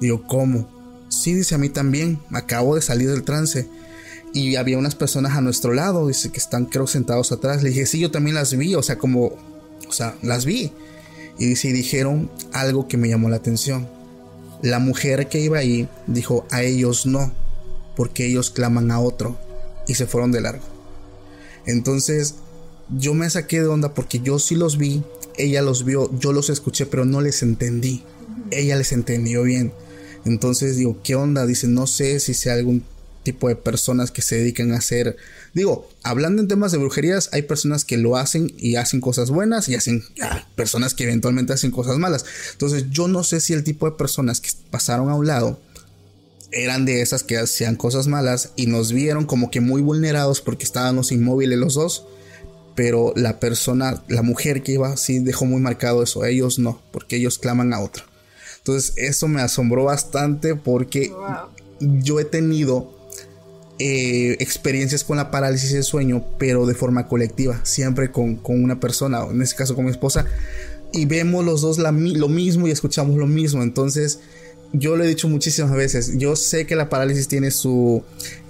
Digo, 0.00 0.26
¿cómo? 0.26 1.06
Sí, 1.10 1.32
dice 1.32 1.54
a 1.54 1.58
mí 1.58 1.68
también, 1.68 2.18
acabo 2.32 2.74
de 2.74 2.82
salir 2.82 3.08
del 3.08 3.22
trance. 3.22 3.68
Y 4.32 4.56
había 4.56 4.78
unas 4.78 4.96
personas 4.96 5.36
a 5.36 5.40
nuestro 5.40 5.72
lado, 5.72 6.08
dice 6.08 6.32
que 6.32 6.40
están 6.40 6.66
creo 6.66 6.88
sentados 6.88 7.30
atrás. 7.30 7.62
Le 7.62 7.68
dije, 7.68 7.86
sí, 7.86 8.00
yo 8.00 8.10
también 8.10 8.34
las 8.34 8.56
vi, 8.56 8.74
o 8.74 8.82
sea, 8.82 8.98
como, 8.98 9.26
o 9.88 9.92
sea, 9.92 10.16
las 10.22 10.44
vi. 10.44 10.72
Y 11.38 11.46
dice, 11.46 11.68
y 11.68 11.72
dijeron 11.72 12.30
algo 12.52 12.88
que 12.88 12.96
me 12.96 13.08
llamó 13.08 13.28
la 13.28 13.36
atención. 13.36 13.88
La 14.64 14.78
mujer 14.78 15.28
que 15.28 15.40
iba 15.40 15.58
ahí 15.58 15.90
dijo, 16.06 16.46
a 16.50 16.62
ellos 16.62 17.04
no, 17.04 17.30
porque 17.96 18.24
ellos 18.24 18.48
claman 18.48 18.90
a 18.90 18.98
otro. 18.98 19.36
Y 19.86 19.92
se 19.96 20.06
fueron 20.06 20.32
de 20.32 20.40
largo. 20.40 20.64
Entonces, 21.66 22.36
yo 22.88 23.12
me 23.12 23.28
saqué 23.28 23.60
de 23.60 23.66
onda 23.66 23.92
porque 23.92 24.20
yo 24.20 24.38
sí 24.38 24.54
los 24.54 24.78
vi, 24.78 25.02
ella 25.36 25.60
los 25.60 25.84
vio, 25.84 26.10
yo 26.18 26.32
los 26.32 26.48
escuché, 26.48 26.86
pero 26.86 27.04
no 27.04 27.20
les 27.20 27.42
entendí. 27.42 28.04
Ella 28.50 28.76
les 28.76 28.92
entendió 28.92 29.42
bien. 29.42 29.70
Entonces 30.24 30.78
digo, 30.78 30.96
¿qué 31.04 31.14
onda? 31.14 31.44
Dice, 31.44 31.68
no 31.68 31.86
sé 31.86 32.18
si 32.18 32.32
sea 32.32 32.54
algún 32.54 32.82
tipo 33.24 33.48
de 33.48 33.56
personas 33.56 34.10
que 34.12 34.22
se 34.22 34.36
dedican 34.36 34.72
a 34.72 34.76
hacer. 34.76 35.16
Digo, 35.54 35.88
hablando 36.02 36.40
en 36.40 36.48
temas 36.48 36.70
de 36.70 36.78
brujerías, 36.78 37.30
hay 37.32 37.42
personas 37.42 37.84
que 37.84 37.96
lo 37.96 38.16
hacen 38.16 38.52
y 38.56 38.76
hacen 38.76 39.00
cosas 39.00 39.30
buenas 39.30 39.68
y 39.68 39.74
hacen 39.74 40.04
ah, 40.22 40.46
personas 40.54 40.94
que 40.94 41.04
eventualmente 41.04 41.52
hacen 41.52 41.72
cosas 41.72 41.98
malas. 41.98 42.24
Entonces, 42.52 42.86
yo 42.90 43.08
no 43.08 43.24
sé 43.24 43.40
si 43.40 43.52
el 43.52 43.64
tipo 43.64 43.90
de 43.90 43.96
personas 43.96 44.40
que 44.40 44.50
pasaron 44.70 45.08
a 45.08 45.16
un 45.16 45.26
lado 45.26 45.58
eran 46.52 46.84
de 46.84 47.02
esas 47.02 47.24
que 47.24 47.36
hacían 47.36 47.74
cosas 47.74 48.06
malas 48.06 48.52
y 48.54 48.66
nos 48.66 48.92
vieron 48.92 49.24
como 49.24 49.50
que 49.50 49.60
muy 49.60 49.82
vulnerados 49.82 50.40
porque 50.40 50.64
estábamos 50.64 51.10
inmóviles 51.10 51.58
los 51.58 51.74
dos. 51.74 52.06
Pero 52.76 53.12
la 53.16 53.38
persona, 53.38 54.02
la 54.08 54.22
mujer 54.22 54.62
que 54.62 54.72
iba 54.72 54.96
sí 54.96 55.20
dejó 55.20 55.46
muy 55.46 55.60
marcado 55.60 56.02
eso. 56.02 56.24
Ellos 56.24 56.58
no, 56.58 56.82
porque 56.92 57.16
ellos 57.16 57.38
claman 57.38 57.72
a 57.72 57.80
otro. 57.80 58.04
Entonces, 58.58 58.94
eso 58.96 59.28
me 59.28 59.42
asombró 59.42 59.84
bastante 59.84 60.56
porque 60.56 61.12
yo 61.80 62.20
he 62.20 62.24
tenido 62.24 62.93
eh, 63.78 64.36
experiencias 64.38 65.02
con 65.02 65.16
la 65.16 65.30
parálisis 65.30 65.72
de 65.72 65.82
sueño, 65.82 66.24
pero 66.38 66.66
de 66.66 66.74
forma 66.74 67.08
colectiva, 67.08 67.60
siempre 67.64 68.10
con, 68.10 68.40
una 68.44 68.78
persona, 68.78 69.24
en 69.30 69.42
este 69.42 69.56
caso 69.56 69.74
con 69.74 69.84
mi 69.84 69.90
esposa, 69.90 70.26
y 70.92 71.06
vemos 71.06 71.44
los 71.44 71.60
dos 71.60 71.78
lo 71.78 72.28
mismo 72.28 72.68
y 72.68 72.70
escuchamos 72.70 73.16
lo 73.16 73.26
mismo. 73.26 73.62
Entonces, 73.64 74.20
yo 74.72 74.96
lo 74.96 75.04
he 75.04 75.08
dicho 75.08 75.28
muchísimas 75.28 75.72
veces, 75.72 76.18
yo 76.18 76.36
sé 76.36 76.66
que 76.66 76.76
la 76.76 76.88
parálisis 76.88 77.26
tiene 77.26 77.50
su, 77.50 78.02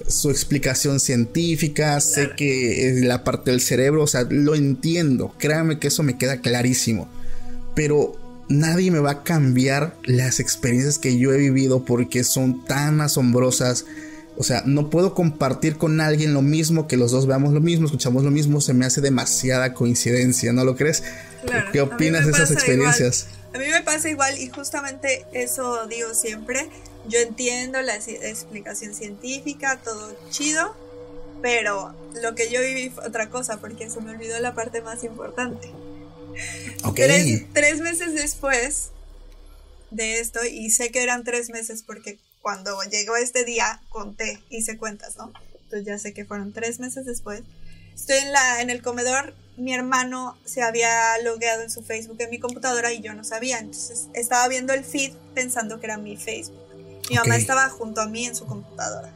su 0.06 0.30
explicación 0.30 1.00
científica, 1.00 2.00
sé 2.00 2.30
que 2.36 2.88
es 2.88 3.02
la 3.04 3.24
parte 3.24 3.50
del 3.50 3.60
cerebro, 3.60 4.02
o 4.02 4.06
sea, 4.06 4.26
lo 4.28 4.54
entiendo, 4.54 5.34
créanme 5.38 5.78
que 5.78 5.88
eso 5.88 6.02
me 6.02 6.18
queda 6.18 6.38
clarísimo, 6.38 7.08
pero 7.74 8.14
nadie 8.48 8.90
me 8.90 9.00
va 9.00 9.10
a 9.10 9.22
cambiar 9.22 9.96
las 10.04 10.40
experiencias 10.40 10.98
que 10.98 11.18
yo 11.18 11.32
he 11.32 11.38
vivido 11.38 11.84
porque 11.84 12.24
son 12.24 12.64
tan 12.64 13.00
asombrosas 13.00 13.84
o 14.36 14.42
sea, 14.42 14.62
no 14.66 14.90
puedo 14.90 15.14
compartir 15.14 15.76
con 15.76 16.00
alguien 16.00 16.34
lo 16.34 16.42
mismo, 16.42 16.88
que 16.88 16.96
los 16.96 17.12
dos 17.12 17.26
veamos 17.26 17.52
lo 17.52 17.60
mismo, 17.60 17.86
escuchamos 17.86 18.24
lo 18.24 18.30
mismo, 18.30 18.60
se 18.60 18.74
me 18.74 18.84
hace 18.84 19.00
demasiada 19.00 19.74
coincidencia, 19.74 20.52
¿no 20.52 20.64
lo 20.64 20.76
crees? 20.76 21.02
¿Qué 21.72 21.80
opinas 21.80 22.24
de 22.24 22.32
esas 22.32 22.50
experiencias? 22.50 23.26
A 23.54 23.58
mí 23.58 23.66
me 23.70 23.82
pasa 23.82 24.08
igual 24.08 24.38
y 24.38 24.48
justamente 24.48 25.24
eso 25.32 25.86
digo 25.86 26.14
siempre. 26.14 26.68
Yo 27.06 27.18
entiendo 27.20 27.80
la 27.82 27.94
explicación 27.96 28.94
científica, 28.94 29.80
todo 29.84 30.16
chido, 30.30 30.74
pero 31.42 31.94
lo 32.22 32.34
que 32.34 32.50
yo 32.50 32.60
viví 32.62 32.88
fue 32.88 33.06
otra 33.06 33.28
cosa 33.28 33.60
porque 33.60 33.90
se 33.90 34.00
me 34.00 34.10
olvidó 34.10 34.40
la 34.40 34.54
parte 34.54 34.80
más 34.80 35.04
importante. 35.04 35.70
Okay. 36.82 37.46
tres 37.52 37.80
meses 37.80 38.14
después 38.14 38.90
de 39.90 40.18
esto, 40.18 40.40
y 40.44 40.70
sé 40.70 40.90
que 40.90 41.02
eran 41.02 41.22
tres 41.22 41.50
meses 41.50 41.84
porque 41.86 42.18
cuando 42.44 42.78
llegó 42.82 43.16
este 43.16 43.44
día 43.46 43.80
conté, 43.88 44.38
hice 44.50 44.76
cuentas, 44.76 45.16
¿no? 45.16 45.32
entonces 45.64 45.86
ya 45.86 45.98
sé 45.98 46.12
que 46.12 46.26
fueron 46.26 46.52
tres 46.52 46.78
meses 46.78 47.06
después. 47.06 47.40
Estoy 47.94 48.18
en, 48.18 48.32
la, 48.32 48.60
en 48.60 48.68
el 48.68 48.82
comedor, 48.82 49.34
mi 49.56 49.72
hermano 49.72 50.36
se 50.44 50.60
había 50.60 51.16
logueado 51.22 51.62
en 51.62 51.70
su 51.70 51.82
Facebook 51.82 52.20
en 52.20 52.28
mi 52.28 52.38
computadora 52.38 52.92
y 52.92 53.00
yo 53.00 53.14
no 53.14 53.24
sabía, 53.24 53.60
entonces 53.60 54.08
estaba 54.12 54.46
viendo 54.48 54.74
el 54.74 54.84
feed 54.84 55.14
pensando 55.34 55.80
que 55.80 55.86
era 55.86 55.96
mi 55.96 56.18
Facebook. 56.18 56.60
Mi 57.08 57.16
mamá 57.16 57.34
Ok. 57.36 57.40
estaba 57.40 57.70
junto 57.70 58.02
a 58.02 58.08
mí 58.08 58.26
en 58.26 58.34
su 58.34 58.44
computadora. 58.44 59.10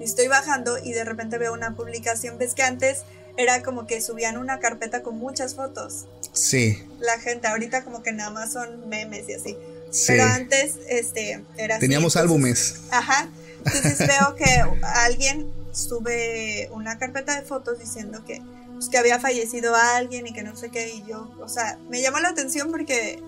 Y 0.00 0.02
estoy 0.04 0.26
bajando 0.26 0.78
y 0.78 0.92
de 0.92 1.04
repente 1.04 1.38
veo 1.38 1.52
una 1.52 1.76
publicación, 1.76 2.36
ves 2.36 2.54
que 2.54 2.64
antes 2.64 3.02
era 3.36 3.62
como 3.62 3.86
que 3.86 4.00
subían 4.00 4.38
una 4.38 4.58
carpeta 4.58 5.04
con 5.04 5.18
muchas 5.18 5.54
fotos. 5.54 6.06
Sí, 6.32 6.82
La 6.98 7.20
gente 7.20 7.46
ahorita 7.46 7.84
como 7.84 8.02
que 8.02 8.10
nada 8.10 8.30
más 8.30 8.52
son 8.52 8.88
memes 8.88 9.28
y 9.28 9.34
así. 9.34 9.56
Sí. 9.92 10.06
Pero 10.08 10.24
antes, 10.24 10.74
este, 10.88 11.44
era 11.56 11.76
así, 11.76 11.80
Teníamos 11.82 12.16
entonces- 12.16 12.20
álbumes. 12.22 12.74
Ajá. 12.90 13.28
Entonces 13.64 13.98
veo 14.08 14.34
que 14.34 14.64
alguien 14.82 15.52
sube 15.72 16.68
una 16.72 16.98
carpeta 16.98 17.38
de 17.40 17.46
fotos 17.46 17.78
diciendo 17.78 18.24
que, 18.24 18.42
pues, 18.74 18.88
que 18.88 18.98
había 18.98 19.20
fallecido 19.20 19.74
alguien 19.76 20.26
y 20.26 20.32
que 20.32 20.42
no 20.42 20.56
sé 20.56 20.70
qué. 20.70 20.88
Y 20.94 21.04
yo, 21.08 21.32
o 21.40 21.48
sea, 21.48 21.78
me 21.88 22.02
llamó 22.02 22.18
la 22.18 22.30
atención 22.30 22.70
porque 22.72 23.22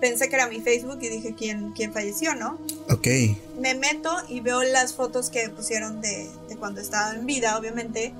pensé 0.00 0.28
que 0.28 0.34
era 0.34 0.48
mi 0.48 0.60
Facebook 0.60 0.98
y 1.00 1.08
dije, 1.08 1.34
¿quién, 1.36 1.72
quién 1.72 1.92
falleció, 1.92 2.34
no? 2.34 2.58
Ok. 2.90 3.06
Me 3.60 3.74
meto 3.74 4.10
y 4.28 4.40
veo 4.40 4.62
las 4.64 4.92
fotos 4.94 5.30
que 5.30 5.48
pusieron 5.48 6.00
de, 6.00 6.28
de 6.48 6.56
cuando 6.56 6.80
estaba 6.80 7.14
en 7.14 7.24
vida, 7.24 7.56
obviamente. 7.58 8.12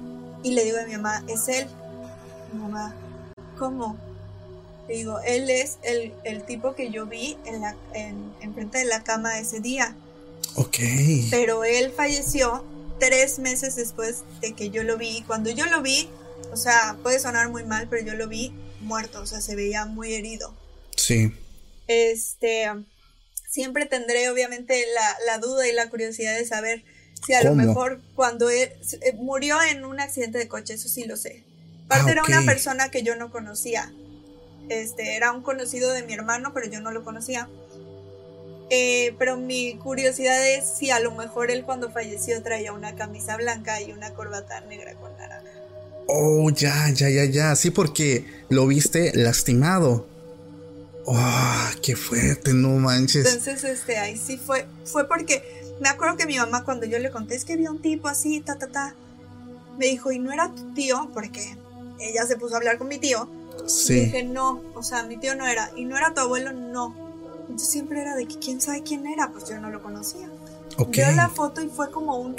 Y 0.43 0.53
le 0.53 0.65
digo 0.65 0.79
a 0.81 0.87
mi 0.87 0.93
mamá, 0.93 1.25
es 1.29 1.49
él. 1.49 1.67
Mi 2.53 2.61
mamá, 2.61 2.95
¿cómo? 3.59 3.99
Digo, 4.88 5.18
él 5.20 5.51
es 5.51 5.79
el, 5.83 6.12
el 6.25 6.44
tipo 6.44 6.75
que 6.75 6.90
yo 6.90 7.07
vi 7.07 7.37
en 7.44 7.61
la, 7.61 7.77
en, 7.92 8.33
enfrente 8.40 8.79
de 8.79 8.85
la 8.85 9.03
cama 9.03 9.38
ese 9.38 9.61
día 9.61 9.96
Ok. 10.55 10.79
pero 11.31 11.64
él 11.64 11.92
falleció 11.94 12.64
tres 13.01 13.38
meses 13.38 13.77
después 13.77 14.22
de 14.40 14.55
que 14.55 14.70
yo 14.70 14.85
lo 14.85 14.96
vi. 14.96 15.18
Y 15.18 15.22
Cuando 15.22 15.51
yo 15.51 15.66
lo 15.66 15.83
vi, 15.83 16.09
o 16.53 16.57
sea, 16.57 16.96
puede 17.03 17.18
sonar 17.18 17.49
muy 17.51 17.64
mal, 17.64 17.88
pero 17.88 18.07
yo 18.07 18.14
lo 18.14 18.29
vi 18.29 18.53
muerto, 18.81 19.20
o 19.20 19.27
sea, 19.27 19.40
se 19.40 19.57
veía 19.57 19.87
muy 19.87 20.14
herido. 20.14 20.55
Sí. 20.96 21.33
Este, 21.88 22.70
siempre 23.49 23.87
tendré 23.87 24.31
obviamente 24.31 24.85
la, 24.94 25.16
la 25.27 25.38
duda 25.38 25.68
y 25.68 25.72
la 25.72 25.90
curiosidad 25.90 26.37
de 26.37 26.46
saber 26.46 26.85
si 27.27 27.35
a 27.35 27.42
lo 27.42 27.55
mejor 27.55 28.01
cuando 28.14 28.51
él 28.51 28.70
eh, 29.03 29.12
murió 29.14 29.57
en 29.62 29.85
un 29.85 30.01
accidente 30.01 30.38
de 30.38 30.49
coche, 30.49 30.75
eso 30.75 30.88
sí 30.88 31.05
lo 31.05 31.16
sé. 31.16 31.44
Aparte 31.87 32.11
Ah, 32.11 32.12
era 32.12 32.25
una 32.25 32.42
persona 32.42 32.90
que 32.90 33.03
yo 33.03 33.16
no 33.16 33.31
conocía. 33.31 33.92
Este, 34.69 35.17
era 35.17 35.33
un 35.33 35.43
conocido 35.43 35.93
de 35.93 36.03
mi 36.03 36.15
hermano, 36.15 36.53
pero 36.53 36.69
yo 36.69 36.81
no 36.81 36.91
lo 36.91 37.05
conocía. 37.05 37.49
Eh, 38.69 39.15
pero 39.19 39.37
mi 39.37 39.77
curiosidad 39.77 40.45
es 40.49 40.65
si 40.65 40.91
a 40.91 40.99
lo 40.99 41.13
mejor 41.13 41.51
él 41.51 41.65
cuando 41.65 41.91
falleció 41.91 42.43
traía 42.43 42.73
una 42.73 42.97
camisa 42.97 43.37
blanca 43.37 43.81
y 43.81 43.93
una 43.93 44.13
corbata 44.15 44.61
negra 44.63 44.95
con 44.95 45.17
naranja. 45.17 45.51
Oh, 46.09 46.51
ya, 46.51 46.91
ya, 46.91 47.09
ya, 47.09 47.25
ya. 47.25 47.57
Sí, 47.57 47.71
porque 47.71 48.25
lo 48.49 48.67
viste 48.67 49.13
lastimado. 49.15 50.07
Oh, 51.05 51.71
qué 51.83 51.95
fuerte, 51.95 52.53
no 52.53 52.71
manches. 52.71 53.27
Entonces, 53.27 53.63
este, 53.63 53.99
ahí 53.99 54.17
sí 54.17 54.37
fue, 54.37 54.67
fue 54.85 55.07
porque 55.07 55.43
me 55.81 55.89
acuerdo 55.89 56.17
que 56.17 56.27
mi 56.27 56.37
mamá 56.37 56.65
cuando 56.65 56.87
yo 56.87 56.99
le 56.99 57.13
conté 57.13 57.37
es 57.37 57.45
que 57.45 57.57
vi 57.57 57.69
un 57.69 57.81
tipo 57.81 58.09
así, 58.09 58.41
ta, 58.41 58.57
ta, 58.57 58.67
ta, 58.67 58.95
me 59.79 59.87
dijo, 59.87 60.11
¿y 60.11 60.19
no 60.19 60.33
era 60.33 60.53
tu 60.53 60.75
tío? 60.75 61.11
Porque 61.15 61.57
ella 62.01 62.27
se 62.27 62.37
puso 62.37 62.55
a 62.55 62.59
hablar 62.59 62.79
con 62.79 62.89
mi 62.89 62.99
tío. 62.99 63.29
Y 63.67 64.01
dije, 64.01 64.23
no, 64.25 64.61
o 64.75 64.83
sea, 64.83 65.03
mi 65.05 65.17
tío 65.17 65.35
no 65.35 65.47
era. 65.47 65.71
¿Y 65.77 65.85
no 65.85 65.97
era 65.97 66.13
tu 66.15 66.21
abuelo? 66.21 66.53
No. 66.53 66.95
Entonces 67.43 67.69
siempre 67.69 68.01
era 68.01 68.15
de 68.17 68.27
que 68.27 68.39
quién 68.39 68.61
sabe 68.61 68.83
quién 68.83 69.07
era, 69.07 69.31
pues 69.31 69.49
yo 69.49 69.59
no 69.61 69.71
lo 69.71 69.83
conocía. 69.83 70.29
Ok. 70.79 70.97
Veo 70.97 71.13
la 71.13 71.29
foto 71.29 71.63
y 71.63 71.69
fue 71.69 71.91
como 71.91 72.17
un, 72.19 72.37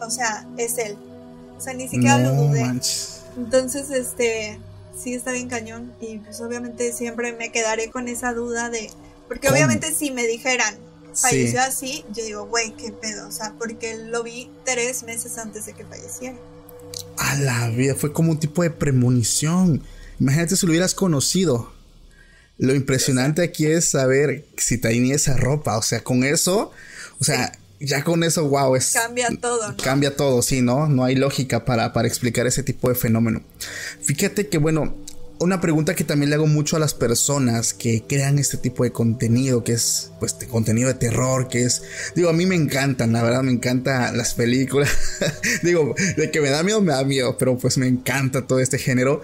o 0.00 0.10
sea, 0.10 0.46
es 0.56 0.78
él. 0.78 0.96
O 1.56 1.60
sea, 1.60 1.74
ni 1.74 1.88
siquiera 1.88 2.18
lo 2.18 2.34
dudé. 2.34 2.62
manches. 2.62 3.20
Entonces, 3.36 3.90
este, 3.90 4.58
sí 4.98 5.14
está 5.14 5.32
bien 5.32 5.48
cañón 5.48 5.92
y 6.00 6.18
pues 6.18 6.40
obviamente 6.40 6.92
siempre 6.92 7.32
me 7.32 7.52
quedaré 7.52 7.90
con 7.90 8.08
esa 8.08 8.32
duda 8.32 8.70
de, 8.70 8.90
porque 9.28 9.48
¿Cómo? 9.48 9.56
obviamente 9.56 9.92
si 9.94 10.10
me 10.10 10.26
dijeran, 10.26 10.74
Sí. 11.12 11.22
falleció 11.22 11.62
así, 11.62 12.04
yo 12.14 12.24
digo, 12.24 12.46
güey, 12.46 12.72
qué 12.76 12.92
pedo, 12.92 13.26
o 13.26 13.30
sea, 13.30 13.54
porque 13.58 13.96
lo 13.96 14.22
vi 14.22 14.50
tres 14.66 15.02
meses 15.02 15.38
antes 15.38 15.64
de 15.64 15.72
que 15.72 15.82
falleciera. 15.84 16.36
A 17.16 17.34
la 17.36 17.68
vida, 17.70 17.94
fue 17.94 18.12
como 18.12 18.32
un 18.32 18.38
tipo 18.38 18.62
de 18.62 18.70
premonición. 18.70 19.82
Imagínate 20.20 20.56
si 20.56 20.66
lo 20.66 20.70
hubieras 20.70 20.94
conocido. 20.94 21.72
Lo 22.58 22.74
impresionante 22.74 23.42
aquí 23.42 23.66
es 23.66 23.90
saber 23.90 24.46
si 24.56 24.78
tenía 24.78 25.14
esa 25.14 25.36
ropa. 25.36 25.76
O 25.76 25.82
sea, 25.82 26.02
con 26.02 26.24
eso, 26.24 26.72
o 27.20 27.24
sea, 27.24 27.52
ya 27.80 28.02
con 28.02 28.24
eso, 28.24 28.48
wow, 28.48 28.76
es. 28.76 28.92
Cambia 28.92 29.28
todo, 29.40 29.72
¿no? 29.72 29.76
Cambia 29.76 30.16
todo, 30.16 30.42
sí, 30.42 30.62
¿no? 30.62 30.88
No 30.88 31.04
hay 31.04 31.14
lógica 31.14 31.64
para, 31.64 31.92
para 31.92 32.08
explicar 32.08 32.46
ese 32.46 32.62
tipo 32.62 32.88
de 32.88 32.94
fenómeno. 32.94 33.42
Fíjate 34.00 34.48
que, 34.48 34.58
bueno, 34.58 34.94
una 35.38 35.60
pregunta 35.60 35.94
que 35.94 36.04
también 36.04 36.30
le 36.30 36.36
hago 36.36 36.46
mucho 36.46 36.76
a 36.76 36.78
las 36.78 36.94
personas 36.94 37.74
que 37.74 38.04
crean 38.08 38.38
este 38.38 38.56
tipo 38.56 38.84
de 38.84 38.92
contenido, 38.92 39.64
que 39.64 39.72
es, 39.72 40.10
pues, 40.18 40.38
de 40.38 40.46
contenido 40.46 40.88
de 40.88 40.94
terror, 40.94 41.48
que 41.48 41.64
es, 41.64 41.82
digo, 42.14 42.30
a 42.30 42.32
mí 42.32 42.46
me 42.46 42.54
encantan, 42.54 43.12
la 43.12 43.22
verdad, 43.22 43.42
me 43.42 43.52
encantan 43.52 44.16
las 44.16 44.34
películas. 44.34 44.90
digo, 45.62 45.94
de 46.16 46.30
que 46.30 46.40
me 46.40 46.50
da 46.50 46.62
miedo, 46.62 46.80
me 46.80 46.92
da 46.92 47.04
miedo, 47.04 47.36
pero 47.38 47.58
pues 47.58 47.76
me 47.76 47.86
encanta 47.86 48.46
todo 48.46 48.60
este 48.60 48.78
género. 48.78 49.20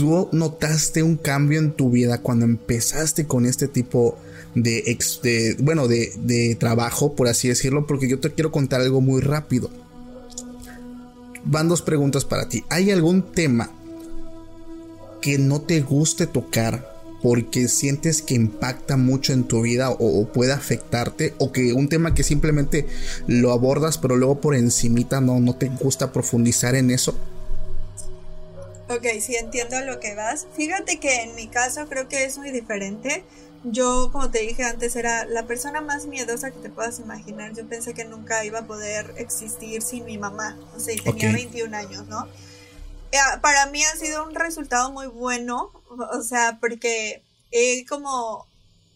¿Tú 0.00 0.30
notaste 0.32 1.02
un 1.02 1.18
cambio 1.18 1.58
en 1.58 1.72
tu 1.72 1.90
vida 1.90 2.22
cuando 2.22 2.46
empezaste 2.46 3.26
con 3.26 3.44
este 3.44 3.68
tipo 3.68 4.16
de, 4.54 4.96
bueno, 5.58 5.88
de, 5.88 6.14
de 6.16 6.54
trabajo, 6.54 7.14
por 7.14 7.28
así 7.28 7.48
decirlo? 7.48 7.86
Porque 7.86 8.08
yo 8.08 8.18
te 8.18 8.32
quiero 8.32 8.50
contar 8.50 8.80
algo 8.80 9.02
muy 9.02 9.20
rápido. 9.20 9.68
Van 11.44 11.68
dos 11.68 11.82
preguntas 11.82 12.24
para 12.24 12.48
ti. 12.48 12.64
¿Hay 12.70 12.90
algún 12.90 13.30
tema 13.30 13.72
que 15.20 15.36
no 15.36 15.60
te 15.60 15.82
guste 15.82 16.26
tocar 16.26 16.90
porque 17.22 17.68
sientes 17.68 18.22
que 18.22 18.36
impacta 18.36 18.96
mucho 18.96 19.34
en 19.34 19.44
tu 19.44 19.60
vida 19.60 19.90
o, 19.90 20.22
o 20.22 20.32
puede 20.32 20.52
afectarte? 20.52 21.34
¿O 21.36 21.52
que 21.52 21.74
un 21.74 21.90
tema 21.90 22.14
que 22.14 22.22
simplemente 22.22 22.86
lo 23.26 23.52
abordas 23.52 23.98
pero 23.98 24.16
luego 24.16 24.40
por 24.40 24.54
encimita 24.54 25.20
no, 25.20 25.40
no 25.40 25.56
te 25.56 25.68
gusta 25.68 26.10
profundizar 26.10 26.74
en 26.74 26.90
eso? 26.90 27.14
Ok, 28.90 29.06
sí 29.20 29.36
entiendo 29.36 29.76
a 29.76 29.82
lo 29.82 30.00
que 30.00 30.16
vas. 30.16 30.48
Fíjate 30.56 30.98
que 30.98 31.22
en 31.22 31.36
mi 31.36 31.46
caso 31.46 31.86
creo 31.88 32.08
que 32.08 32.24
es 32.24 32.38
muy 32.38 32.50
diferente. 32.50 33.24
Yo, 33.62 34.10
como 34.10 34.32
te 34.32 34.40
dije 34.40 34.64
antes, 34.64 34.96
era 34.96 35.26
la 35.26 35.44
persona 35.46 35.80
más 35.80 36.06
miedosa 36.06 36.50
que 36.50 36.58
te 36.58 36.70
puedas 36.70 36.98
imaginar. 36.98 37.54
Yo 37.54 37.68
pensé 37.68 37.94
que 37.94 38.04
nunca 38.04 38.44
iba 38.44 38.58
a 38.58 38.66
poder 38.66 39.14
existir 39.16 39.82
sin 39.82 40.06
mi 40.06 40.18
mamá. 40.18 40.58
O 40.74 40.80
sea, 40.80 40.92
y 40.92 40.96
tenía 40.96 41.28
Ok. 41.28 41.34
21 41.34 41.76
años, 41.76 42.08
¿no? 42.08 42.26
Eh, 43.12 43.18
Para 43.40 43.66
mí 43.66 43.80
ha 43.84 43.96
sido 43.96 44.26
un 44.26 44.34
resultado 44.34 44.90
muy 44.90 45.06
bueno. 45.06 45.70
O 46.12 46.22
sea, 46.22 46.58
porque 46.60 47.22
he 47.52 47.86
como 47.86 48.48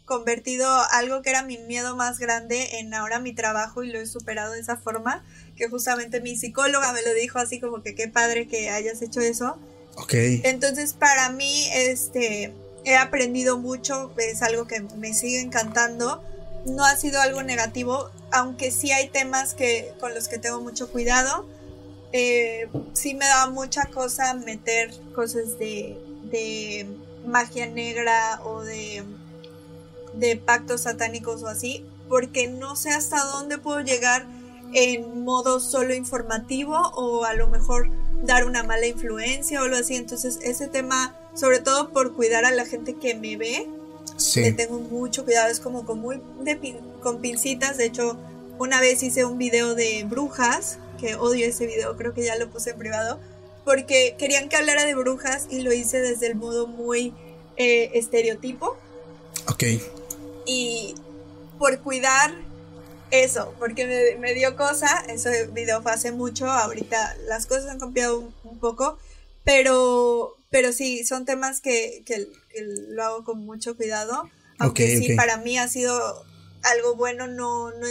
convertido 0.07 0.69
algo 0.91 1.23
que 1.23 1.31
era 1.31 1.45
mi 1.45 1.59
miedo 1.59 1.95
más 1.95 2.19
grande 2.19 2.81
en 2.81 2.95
ahora 2.95 3.21
mi 3.21 3.33
trabajo 3.33 3.85
y 3.85 3.93
lo 3.93 4.01
he 4.01 4.07
superado 4.07 4.55
de 4.55 4.61
esa 4.61 4.77
forma. 4.77 5.25
Que 5.57 5.69
justamente 5.69 6.21
mi 6.21 6.37
psicóloga 6.37 6.93
me 6.93 7.03
lo 7.03 7.15
dijo 7.15 7.39
así 7.39 7.61
como 7.61 7.81
que 7.85 7.95
qué 7.95 8.09
padre 8.09 8.49
que 8.49 8.71
hayas 8.71 9.01
hecho 9.01 9.21
eso. 9.21 9.57
Ok. 9.97 10.15
Entonces, 10.45 10.93
para 10.93 11.31
mí, 11.31 11.69
este, 11.73 12.53
he 12.85 12.97
aprendido 12.97 13.59
mucho, 13.59 14.13
es 14.17 14.43
algo 14.43 14.67
que 14.67 14.81
me 14.97 15.15
sigue 15.15 15.41
encantando. 15.41 16.23
No 16.67 16.85
ha 16.85 16.97
sido 16.97 17.21
algo 17.21 17.43
negativo, 17.43 18.11
aunque 18.33 18.71
sí 18.71 18.91
hay 18.91 19.09
temas 19.09 19.55
que, 19.55 19.93
con 20.01 20.15
los 20.15 20.29
que 20.29 20.39
tengo 20.39 20.61
mucho 20.61 20.91
cuidado. 20.91 21.47
Eh, 22.13 22.69
sí 22.93 23.15
me 23.15 23.27
da 23.27 23.49
mucha 23.51 23.87
cosa 23.87 24.35
meter 24.35 24.93
cosas 25.15 25.59
de, 25.59 25.99
de 26.31 26.87
magia 27.27 27.67
negra 27.67 28.41
o 28.45 28.63
de, 28.63 29.03
de 30.15 30.37
pactos 30.37 30.83
satánicos 30.83 31.43
o 31.43 31.49
así, 31.49 31.85
porque 32.09 32.47
no 32.47 32.77
sé 32.77 32.91
hasta 32.91 33.23
dónde 33.25 33.59
puedo 33.59 33.81
llegar 33.81 34.27
en 34.73 35.23
modo 35.25 35.61
solo 35.61 35.95
informativo 35.95 36.77
o 36.77 37.25
a 37.25 37.35
lo 37.35 37.49
mejor 37.49 37.91
dar 38.23 38.45
una 38.47 38.63
mala 38.63 38.87
influencia 38.87 39.61
o 39.61 39.65
algo 39.65 39.77
así. 39.77 39.95
Entonces 39.97 40.39
ese 40.43 40.67
tema, 40.69 41.17
sobre 41.35 41.61
todo 41.61 41.91
por 41.91 42.15
cuidar 42.15 42.45
a 42.45 42.51
la 42.53 42.65
gente 42.65 42.95
que 42.95 43.15
me 43.15 43.37
ve, 43.37 43.67
le 43.69 44.21
Sí. 44.21 44.53
tengo 44.53 44.79
mucho 44.79 45.25
cuidado. 45.25 45.51
Es 45.51 45.61
como 45.61 45.85
con, 45.85 45.99
muy 46.01 46.21
de 46.41 46.61
pin- 46.61 46.81
con 47.03 47.21
pincitas. 47.21 47.77
De 47.77 47.85
hecho, 47.87 48.17
una 48.59 48.81
vez 48.81 49.03
hice 49.03 49.25
un 49.25 49.39
video 49.39 49.75
de 49.75 50.05
brujas, 50.09 50.79
que 51.01 51.17
odio 51.17 51.47
ese 51.47 51.67
video, 51.67 51.97
creo 51.97 52.15
que 52.15 52.23
ya 52.25 52.37
lo 52.37 52.49
puse 52.51 52.71
en 52.71 52.79
privado, 52.79 53.19
porque 53.65 54.15
querían 54.19 54.49
que 54.49 54.57
hablara 54.57 54.85
de 54.85 54.95
brujas 54.95 55.47
y 55.51 55.61
lo 55.63 55.73
hice 55.73 56.01
desde 56.01 56.27
el 56.29 56.37
modo 56.37 56.67
muy 56.67 57.13
eh, 57.57 57.91
estereotipo 57.95 58.77
Ok. 59.49 59.65
y 60.47 60.95
por 61.59 61.79
cuidar 61.81 62.33
eso, 63.23 63.55
porque 63.59 63.87
me, 63.87 64.19
me 64.21 64.35
dio 64.35 64.57
cosa, 64.57 65.05
ese 65.09 65.47
video 65.49 65.83
fue 65.83 65.93
hace 65.93 66.13
mucho, 66.13 66.47
ahorita 66.51 67.17
las 67.29 67.47
cosas 67.47 67.67
han 67.71 67.79
cambiado 67.79 68.19
un, 68.19 68.35
un 68.45 68.59
poco, 68.59 68.99
pero, 69.45 70.37
pero 70.51 70.73
sí, 70.73 71.05
son 71.05 71.25
temas 71.25 71.61
que, 71.61 72.03
que- 72.07 72.27
que 72.51 72.63
lo 72.89 73.03
hago 73.05 73.25
con 73.25 73.45
mucho 73.45 73.77
cuidado, 73.77 74.29
aunque 74.59 74.85
sí, 74.99 75.07
para 75.17 75.37
mí 75.39 75.59
ha 75.59 75.69
sido 75.69 76.25
algo 76.63 76.95
bueno, 76.97 77.27
no, 77.27 77.71
no, 77.73 77.87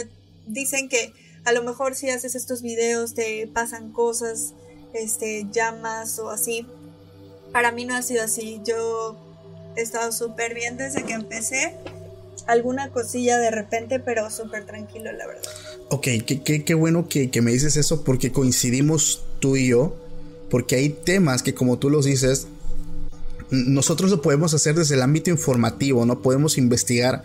dicen 0.46 0.88
que 0.88 1.12
a 1.44 1.52
lo 1.52 1.62
mejor 1.62 1.94
si 1.94 2.10
haces 2.10 2.34
estos 2.34 2.62
videos 2.62 3.14
te 3.14 3.46
pasan 3.46 3.92
cosas, 3.92 4.54
este, 4.94 5.46
llamas 5.52 6.18
o 6.18 6.30
así. 6.30 6.66
Para 7.52 7.70
mí 7.70 7.84
no 7.84 7.94
ha 7.94 8.02
sido 8.02 8.24
así. 8.24 8.60
Yo 8.64 9.16
he 9.76 9.82
estado 9.82 10.10
súper 10.10 10.54
bien 10.54 10.76
desde 10.76 11.04
que 11.04 11.12
empecé. 11.12 11.76
Alguna 12.46 12.90
cosilla 12.90 13.38
de 13.38 13.50
repente, 13.50 14.00
pero 14.00 14.30
súper 14.30 14.66
tranquilo, 14.66 15.10
la 15.12 15.26
verdad. 15.26 15.42
Ok, 15.90 16.08
qué, 16.26 16.64
qué, 16.64 16.74
bueno 16.74 17.08
que, 17.08 17.30
que, 17.30 17.40
me 17.40 17.52
dices 17.52 17.76
eso 17.76 18.04
porque 18.04 18.32
coincidimos 18.32 19.24
tú 19.40 19.56
y 19.56 19.68
yo. 19.68 19.96
Porque 20.50 20.76
hay 20.76 20.90
temas 20.90 21.42
que 21.42 21.54
como 21.54 21.78
tú 21.78 21.90
los 21.90 22.04
dices, 22.04 22.46
nosotros 23.50 24.10
lo 24.10 24.22
podemos 24.22 24.54
hacer 24.54 24.74
desde 24.74 24.94
el 24.94 25.02
ámbito 25.02 25.30
informativo, 25.30 26.06
no 26.06 26.20
podemos 26.22 26.58
investigar. 26.58 27.22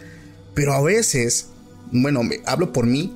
Pero 0.53 0.73
a 0.73 0.81
veces, 0.81 1.47
bueno, 1.91 2.21
hablo 2.45 2.73
por 2.73 2.85
mí, 2.85 3.13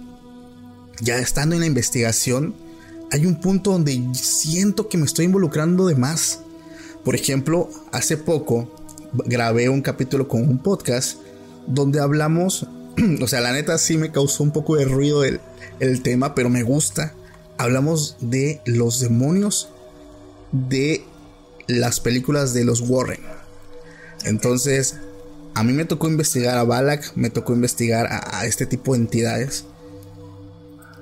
ya 1.01 1.17
estando 1.17 1.55
en 1.55 1.61
la 1.61 1.67
investigación, 1.67 2.53
hay 3.11 3.25
un 3.25 3.39
punto 3.39 3.71
donde 3.71 4.01
siento 4.13 4.89
que 4.89 4.97
me 4.97 5.05
estoy 5.05 5.25
involucrando 5.25 5.87
de 5.87 5.95
más. 5.95 6.39
Por 7.03 7.15
ejemplo, 7.15 7.69
hace 7.91 8.17
poco 8.17 8.71
grabé 9.25 9.69
un 9.69 9.81
capítulo 9.81 10.27
con 10.27 10.41
un 10.41 10.57
podcast 10.57 11.19
donde 11.67 11.99
hablamos, 11.99 12.67
o 13.21 13.27
sea, 13.27 13.41
la 13.41 13.51
neta 13.51 13.77
sí 13.77 13.97
me 13.97 14.11
causó 14.11 14.43
un 14.43 14.51
poco 14.51 14.75
de 14.75 14.85
ruido 14.85 15.23
el, 15.23 15.39
el 15.79 16.01
tema, 16.01 16.35
pero 16.35 16.49
me 16.49 16.63
gusta. 16.63 17.13
Hablamos 17.57 18.17
de 18.19 18.61
los 18.65 18.99
demonios 18.99 19.69
de 20.51 21.03
las 21.67 21.99
películas 21.99 22.53
de 22.53 22.65
los 22.65 22.81
Warren. 22.81 23.21
Entonces, 24.25 24.95
a 25.55 25.63
mí 25.63 25.73
me 25.73 25.85
tocó 25.85 26.07
investigar 26.07 26.57
a 26.57 26.63
Balak, 26.63 27.11
me 27.15 27.29
tocó 27.29 27.53
investigar 27.53 28.07
a, 28.09 28.45
este 28.45 28.65
tipo 28.65 28.93
de 28.93 28.99
entidades. 28.99 29.65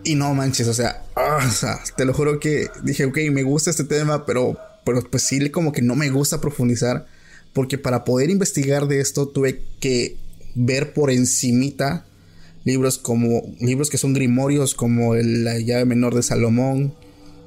Y 0.03 0.15
no 0.15 0.33
manches, 0.33 0.67
o 0.67 0.73
sea, 0.73 1.05
ah, 1.15 1.45
o 1.47 1.51
sea, 1.51 1.79
te 1.95 2.05
lo 2.05 2.13
juro 2.13 2.39
que 2.39 2.69
dije, 2.83 3.05
ok, 3.05 3.17
me 3.31 3.43
gusta 3.43 3.69
este 3.69 3.83
tema, 3.83 4.25
pero, 4.25 4.57
pero 4.83 5.01
pues 5.03 5.23
sí, 5.23 5.49
como 5.51 5.71
que 5.71 5.81
no 5.81 5.95
me 5.95 6.09
gusta 6.09 6.41
profundizar. 6.41 7.05
Porque 7.53 7.77
para 7.77 8.03
poder 8.03 8.29
investigar 8.29 8.87
de 8.87 9.01
esto 9.01 9.27
tuve 9.27 9.61
que 9.79 10.17
ver 10.55 10.93
por 10.93 11.11
encimita 11.11 12.05
libros 12.63 12.97
como 12.97 13.41
libros 13.59 13.89
que 13.89 13.97
son 13.97 14.13
grimorios 14.13 14.75
como 14.75 15.15
la 15.15 15.59
llave 15.59 15.85
menor 15.85 16.15
de 16.15 16.23
Salomón, 16.23 16.93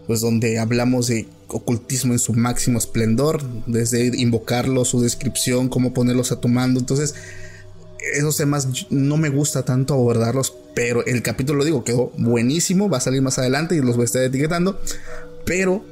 pues 0.06 0.20
donde 0.20 0.58
hablamos 0.58 1.06
de 1.06 1.26
ocultismo 1.48 2.12
en 2.12 2.18
su 2.18 2.32
máximo 2.32 2.78
esplendor, 2.78 3.42
desde 3.66 4.06
invocarlo, 4.18 4.84
su 4.84 5.00
descripción, 5.00 5.68
cómo 5.68 5.94
ponerlos 5.94 6.32
a 6.32 6.40
tu 6.40 6.48
mando. 6.48 6.80
Entonces, 6.80 7.14
esos 8.14 8.36
temas 8.36 8.86
no 8.90 9.16
me 9.16 9.28
gusta 9.28 9.64
tanto 9.64 9.94
abordarlos, 9.94 10.54
pero 10.74 11.04
el 11.06 11.22
capítulo, 11.22 11.60
lo 11.60 11.64
digo, 11.64 11.84
quedó 11.84 12.12
buenísimo, 12.18 12.88
va 12.88 12.98
a 12.98 13.00
salir 13.00 13.22
más 13.22 13.38
adelante 13.38 13.76
y 13.76 13.80
los 13.80 13.96
voy 13.96 14.02
a 14.02 14.06
estar 14.06 14.22
etiquetando, 14.22 14.80
pero 15.46 15.84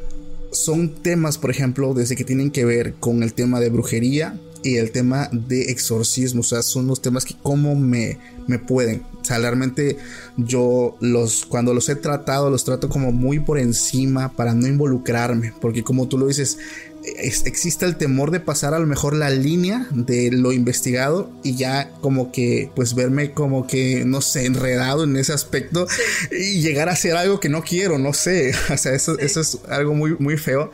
son 0.51 1.03
temas, 1.03 1.39
por 1.39 1.51
ejemplo, 1.51 1.95
desde 1.95 2.17
que 2.17 2.25
tienen 2.25 2.51
que 2.51 2.65
ver 2.65 2.95
con 2.95 3.23
el 3.23 3.33
tema 3.33 3.61
de 3.61 3.71
brujería, 3.71 4.39
y 4.63 4.77
el 4.77 4.93
tema 4.93 5.29
de 5.33 5.71
exorcismo. 5.71 6.41
O 6.41 6.45
sea, 6.45 6.63
son 6.63 6.87
los 6.87 7.03
temas 7.03 7.25
que 7.25 7.35
como 7.43 7.75
me, 7.75 8.19
me 8.47 8.59
pueden. 8.59 9.03
O 9.21 9.25
sea, 9.25 9.39
realmente 9.39 9.97
yo 10.37 10.97
los, 11.01 11.45
cuando 11.47 11.75
los 11.75 11.89
he 11.89 11.97
tratado, 11.97 12.51
los 12.51 12.65
trato 12.65 12.89
como 12.89 13.13
muy 13.13 13.39
por 13.41 13.59
encima 13.59 14.33
para 14.33 14.55
no 14.55 14.67
involucrarme. 14.67 15.53
Porque 15.61 15.83
como 15.83 16.09
tú 16.09 16.19
lo 16.19 16.27
dices, 16.27 16.59
existe 17.05 17.85
el 17.85 17.97
temor 17.97 18.31
de 18.31 18.41
pasar 18.41 18.75
a 18.75 18.79
lo 18.79 18.87
mejor 18.87 19.15
la 19.15 19.31
línea 19.31 19.87
de 19.91 20.31
lo 20.31 20.53
investigado 20.53 21.31
y 21.43 21.57
ya 21.57 21.91
como 22.01 22.31
que 22.31 22.71
pues 22.75 22.95
verme 22.95 23.33
como 23.33 23.67
que 23.67 24.05
no 24.05 24.21
sé 24.21 24.47
enredado 24.47 25.05
en 25.05 25.17
ese 25.17 25.33
aspecto 25.33 25.87
y 26.31 26.61
llegar 26.61 26.89
a 26.89 26.93
hacer 26.93 27.17
algo 27.17 27.41
que 27.41 27.49
no 27.49 27.63
quiero 27.63 27.99
no 27.99 28.13
sé 28.13 28.53
o 28.73 28.77
sea 28.77 28.95
eso, 28.95 29.19
eso 29.19 29.41
es 29.41 29.59
algo 29.69 29.95
muy 29.95 30.17
muy 30.19 30.37
feo 30.37 30.71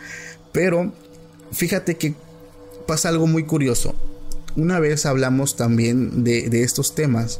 pero 0.52 0.92
fíjate 1.52 1.96
que 1.96 2.14
pasa 2.88 3.10
algo 3.10 3.26
muy 3.26 3.44
curioso. 3.44 3.94
Una 4.56 4.80
vez 4.80 5.04
hablamos 5.04 5.56
también 5.56 6.24
de, 6.24 6.62
estos 6.62 6.94
temas 6.94 7.38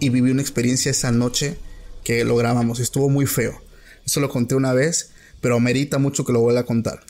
y 0.00 0.08
viví 0.08 0.30
una 0.30 0.40
experiencia 0.40 0.90
esa 0.90 1.12
noche 1.12 1.58
que 2.04 2.24
lo 2.24 2.36
grabamos. 2.36 2.80
Estuvo 2.80 3.10
muy 3.10 3.26
feo. 3.26 3.60
Eso 4.06 4.18
lo 4.20 4.30
conté 4.30 4.54
una 4.54 4.72
vez, 4.72 5.10
pero 5.42 5.60
merita 5.60 5.98
mucho 5.98 6.24
que 6.24 6.32
lo 6.32 6.40
vuelva 6.40 6.60
a 6.60 6.64
contar. 6.64 7.00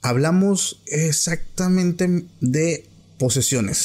Hablamos 0.00 0.80
exactamente 0.86 2.24
de 2.40 2.86
posesiones. 3.18 3.84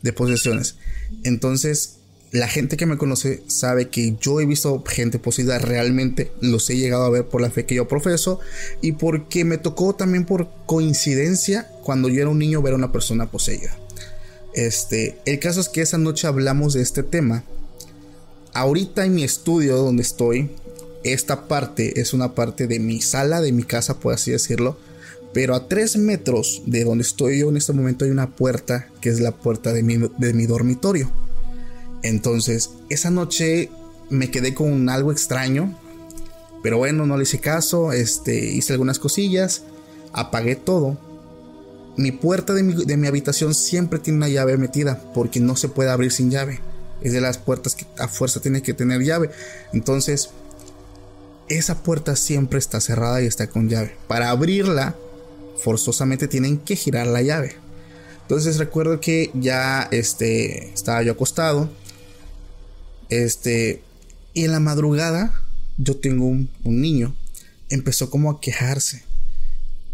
De 0.00 0.14
posesiones. 0.14 0.76
Entonces, 1.22 1.98
la 2.34 2.48
gente 2.48 2.76
que 2.76 2.84
me 2.84 2.98
conoce 2.98 3.44
sabe 3.46 3.90
que 3.90 4.16
yo 4.20 4.40
he 4.40 4.44
visto 4.44 4.82
gente 4.84 5.20
poseída 5.20 5.60
realmente, 5.60 6.32
los 6.40 6.68
he 6.68 6.76
llegado 6.76 7.04
a 7.04 7.10
ver 7.10 7.28
por 7.28 7.40
la 7.40 7.48
fe 7.48 7.64
que 7.64 7.76
yo 7.76 7.86
profeso 7.86 8.40
y 8.82 8.90
porque 8.90 9.44
me 9.44 9.56
tocó 9.56 9.94
también 9.94 10.26
por 10.26 10.48
coincidencia 10.66 11.70
cuando 11.84 12.08
yo 12.08 12.22
era 12.22 12.30
un 12.30 12.40
niño 12.40 12.60
ver 12.60 12.72
a 12.72 12.76
una 12.76 12.90
persona 12.90 13.30
poseída. 13.30 13.70
Este, 14.52 15.16
el 15.26 15.38
caso 15.38 15.60
es 15.60 15.68
que 15.68 15.80
esa 15.80 15.96
noche 15.96 16.26
hablamos 16.26 16.74
de 16.74 16.82
este 16.82 17.04
tema. 17.04 17.44
Ahorita 18.52 19.04
en 19.04 19.14
mi 19.14 19.22
estudio 19.22 19.76
donde 19.76 20.02
estoy, 20.02 20.50
esta 21.04 21.46
parte 21.46 22.00
es 22.00 22.14
una 22.14 22.34
parte 22.34 22.66
de 22.66 22.80
mi 22.80 23.00
sala, 23.00 23.42
de 23.42 23.52
mi 23.52 23.62
casa, 23.62 24.00
por 24.00 24.12
así 24.12 24.32
decirlo. 24.32 24.76
Pero 25.32 25.54
a 25.54 25.68
tres 25.68 25.96
metros 25.96 26.62
de 26.66 26.82
donde 26.82 27.02
estoy 27.02 27.38
yo 27.38 27.48
en 27.48 27.58
este 27.58 27.72
momento 27.72 28.04
hay 28.04 28.10
una 28.10 28.34
puerta 28.34 28.88
que 29.00 29.10
es 29.10 29.20
la 29.20 29.30
puerta 29.30 29.72
de 29.72 29.84
mi, 29.84 29.98
de 30.18 30.32
mi 30.32 30.46
dormitorio. 30.46 31.12
Entonces, 32.04 32.70
esa 32.90 33.10
noche 33.10 33.70
me 34.10 34.30
quedé 34.30 34.52
con 34.52 34.90
algo 34.90 35.10
extraño, 35.10 35.74
pero 36.62 36.76
bueno, 36.76 37.06
no 37.06 37.16
le 37.16 37.22
hice 37.22 37.40
caso, 37.40 37.92
este, 37.92 38.36
hice 38.44 38.74
algunas 38.74 38.98
cosillas, 38.98 39.62
apagué 40.12 40.54
todo. 40.54 40.98
Mi 41.96 42.12
puerta 42.12 42.52
de 42.52 42.62
mi, 42.62 43.06
habitación 43.06 43.54
siempre 43.54 43.98
tiene 43.98 44.18
una 44.18 44.28
llave 44.28 44.58
metida, 44.58 45.02
porque 45.14 45.40
no 45.40 45.56
se 45.56 45.70
puede 45.70 45.90
abrir 45.90 46.12
sin 46.12 46.30
llave. 46.30 46.60
Es 47.00 47.14
de 47.14 47.22
las 47.22 47.38
puertas 47.38 47.74
que 47.74 47.86
a 47.98 48.06
fuerza 48.06 48.40
tiene 48.40 48.60
que 48.60 48.74
tener 48.74 49.00
llave. 49.02 49.30
Entonces, 49.72 50.28
esa 51.48 51.82
puerta 51.82 52.16
siempre 52.16 52.58
está 52.58 52.82
cerrada 52.82 53.22
y 53.22 53.26
está 53.26 53.46
con 53.46 53.70
llave. 53.70 53.96
Para 54.08 54.28
abrirla, 54.28 54.94
forzosamente 55.62 56.28
tienen 56.28 56.58
que 56.58 56.76
girar 56.76 57.06
la 57.06 57.22
llave. 57.22 57.56
Entonces 58.22 58.58
recuerdo 58.58 59.00
que 59.00 59.30
ya 59.34 59.88
este, 59.90 60.72
estaba 60.72 61.02
yo 61.02 61.12
acostado 61.12 61.70
este, 63.08 63.82
y 64.32 64.44
en 64.44 64.52
la 64.52 64.60
madrugada, 64.60 65.32
yo 65.76 65.96
tengo 65.96 66.26
un, 66.26 66.48
niño, 66.64 67.14
empezó 67.68 68.10
como 68.10 68.30
a 68.30 68.40
quejarse. 68.40 69.02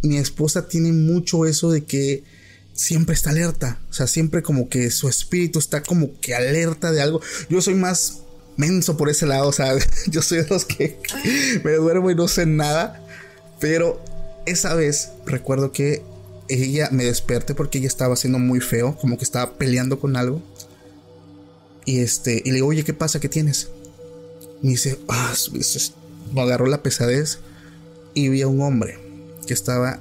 Mi 0.02 0.16
esposa 0.16 0.68
tiene 0.68 0.92
mucho 0.92 1.46
eso 1.46 1.70
de 1.70 1.84
que 1.84 2.24
siempre 2.72 3.14
está 3.14 3.30
alerta, 3.30 3.78
o 3.90 3.92
sea, 3.92 4.06
siempre 4.06 4.42
como 4.42 4.68
que 4.68 4.90
su 4.90 5.08
espíritu 5.08 5.58
está 5.58 5.82
como 5.82 6.18
que 6.20 6.34
alerta 6.34 6.92
de 6.92 7.02
algo. 7.02 7.20
Yo 7.50 7.60
soy 7.60 7.74
más 7.74 8.20
menso 8.56 8.96
por 8.96 9.10
ese 9.10 9.26
lado, 9.26 9.48
o 9.48 9.52
sea, 9.52 9.74
yo 10.06 10.22
soy 10.22 10.38
de 10.38 10.48
los 10.48 10.64
que 10.64 10.98
me 11.64 11.72
duermo 11.72 12.10
y 12.10 12.14
no 12.14 12.28
sé 12.28 12.46
nada, 12.46 13.06
pero 13.58 14.02
esa 14.46 14.74
vez 14.74 15.10
recuerdo 15.26 15.72
que 15.72 16.02
ella 16.48 16.88
me 16.90 17.04
desperté 17.04 17.54
porque 17.54 17.78
ella 17.78 17.86
estaba 17.86 18.14
haciendo 18.14 18.38
muy 18.38 18.60
feo, 18.60 18.96
como 18.96 19.16
que 19.16 19.24
estaba 19.24 19.54
peleando 19.54 20.00
con 20.00 20.16
algo. 20.16 20.42
Y 21.84 22.00
este, 22.00 22.42
y 22.44 22.48
le 22.50 22.56
digo, 22.56 22.68
oye, 22.68 22.84
¿qué 22.84 22.94
pasa? 22.94 23.20
¿Qué 23.20 23.28
tienes? 23.28 23.68
Me 24.62 24.70
dice, 24.70 24.98
ah, 25.08 25.32
me 26.32 26.40
agarró 26.42 26.66
la 26.66 26.82
pesadez 26.82 27.38
y 28.14 28.28
vi 28.28 28.42
a 28.42 28.48
un 28.48 28.60
hombre 28.60 28.98
que 29.46 29.54
estaba 29.54 30.00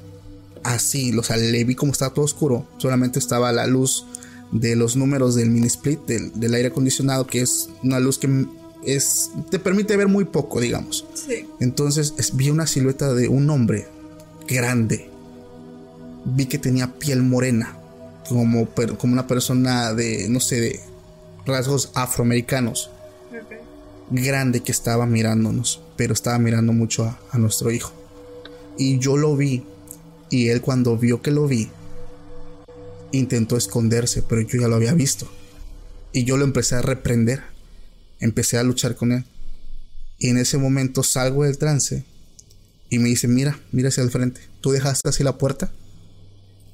así, 0.64 1.18
o 1.18 1.24
sea, 1.24 1.38
le 1.38 1.64
vi 1.64 1.76
como 1.76 1.92
estaba 1.92 2.14
todo 2.14 2.26
oscuro, 2.26 2.68
solamente 2.78 3.20
estaba 3.20 3.52
la 3.52 3.68
luz 3.68 4.06
de 4.52 4.76
los 4.76 4.96
números 4.96 5.36
del 5.36 5.50
mini 5.50 5.68
split, 5.68 6.00
del, 6.06 6.54
aire 6.54 6.70
acondicionado, 6.70 7.26
que 7.28 7.42
es 7.42 7.70
una 7.84 8.00
luz 8.00 8.18
que 8.18 8.46
es, 8.86 9.32
te 9.50 9.60
permite 9.60 9.96
ver 9.96 10.08
muy 10.08 10.26
poco, 10.26 10.60
digamos. 10.60 11.06
Sí. 11.14 11.48
Entonces 11.60 12.14
vi 12.34 12.50
una 12.50 12.68
silueta 12.68 13.14
de 13.14 13.28
un 13.28 13.50
hombre 13.50 13.88
grande. 14.48 15.10
Vi 16.26 16.48
que 16.48 16.58
tenía 16.58 16.94
piel 16.98 17.22
morena, 17.22 17.78
como, 18.28 18.68
como 18.98 19.14
una 19.14 19.28
persona 19.28 19.94
de, 19.94 20.28
no 20.30 20.40
sé, 20.40 20.60
de 20.60 20.80
rasgos 21.46 21.92
afroamericanos. 21.96 22.90
Grande 24.12 24.62
que 24.62 24.72
estaba 24.72 25.06
mirándonos, 25.06 25.82
pero 25.96 26.14
estaba 26.14 26.40
mirando 26.40 26.74
mucho 26.74 27.06
a, 27.06 27.20
a 27.32 27.38
nuestro 27.38 27.72
hijo. 27.72 27.94
Y 28.78 29.00
yo 29.00 29.18
lo 29.18 29.36
vi, 29.36 29.64
y 30.30 30.48
él 30.48 30.62
cuando 30.62 30.98
vio 30.98 31.22
que 31.22 31.32
lo 31.32 31.48
vi, 31.48 31.70
intentó 33.12 33.58
esconderse, 33.58 34.22
pero 34.22 34.42
yo 34.42 34.60
ya 34.60 34.68
lo 34.68 34.76
había 34.76 34.94
visto. 34.94 35.30
Y 36.12 36.24
yo 36.24 36.38
lo 36.38 36.46
empecé 36.46 36.76
a 36.76 36.82
reprender, 36.82 37.44
empecé 38.20 38.58
a 38.58 38.64
luchar 38.64 38.96
con 38.96 39.12
él. 39.12 39.26
Y 40.18 40.30
en 40.30 40.38
ese 40.38 40.58
momento 40.58 41.04
salgo 41.04 41.44
del 41.44 41.58
trance 41.58 42.04
y 42.90 43.00
me 43.00 43.10
dice, 43.10 43.28
mira, 43.28 43.60
mira 43.72 43.90
hacia 43.90 44.04
el 44.04 44.12
frente, 44.12 44.42
¿tú 44.62 44.72
dejaste 44.72 45.08
así 45.08 45.24
la 45.24 45.38
puerta? 45.38 45.72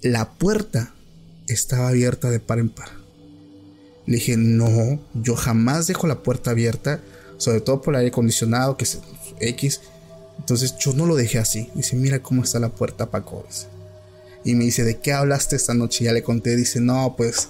La 0.02 0.34
puerta 0.34 0.94
estaba 1.48 1.90
abierta 1.90 2.30
de 2.30 2.40
par 2.40 2.60
en 2.60 2.70
par. 2.70 3.05
Le 4.06 4.16
dije, 4.16 4.38
no, 4.38 5.00
yo 5.14 5.36
jamás 5.36 5.88
dejo 5.88 6.08
la 6.08 6.22
puerta 6.22 6.52
abierta 6.52 7.02
sobre 7.38 7.62
todo 7.62 7.82
por 7.82 7.94
el 7.94 8.00
aire 8.00 8.10
acondicionado, 8.10 8.78
que 8.78 8.86
es 8.86 9.00
X. 9.40 9.82
Entonces 10.40 10.76
yo 10.80 10.94
no 10.94 11.06
lo 11.06 11.16
dejé 11.16 11.40
así. 11.40 11.70
Dice, 11.76 11.96
mira 11.96 12.20
cómo 12.22 12.44
está 12.44 12.60
la 12.60 12.70
puerta, 12.70 13.10
Paco. 13.10 13.46
Y 14.44 14.56
me 14.56 14.66
dice, 14.66 14.84
¿de 14.84 15.00
qué 15.00 15.14
hablaste 15.14 15.56
esta 15.56 15.74
noche? 15.74 16.06
Ya 16.06 16.14
le 16.14 16.24
conté. 16.24 16.56
Dice, 16.56 16.80
no, 16.80 17.16
pues 17.18 17.48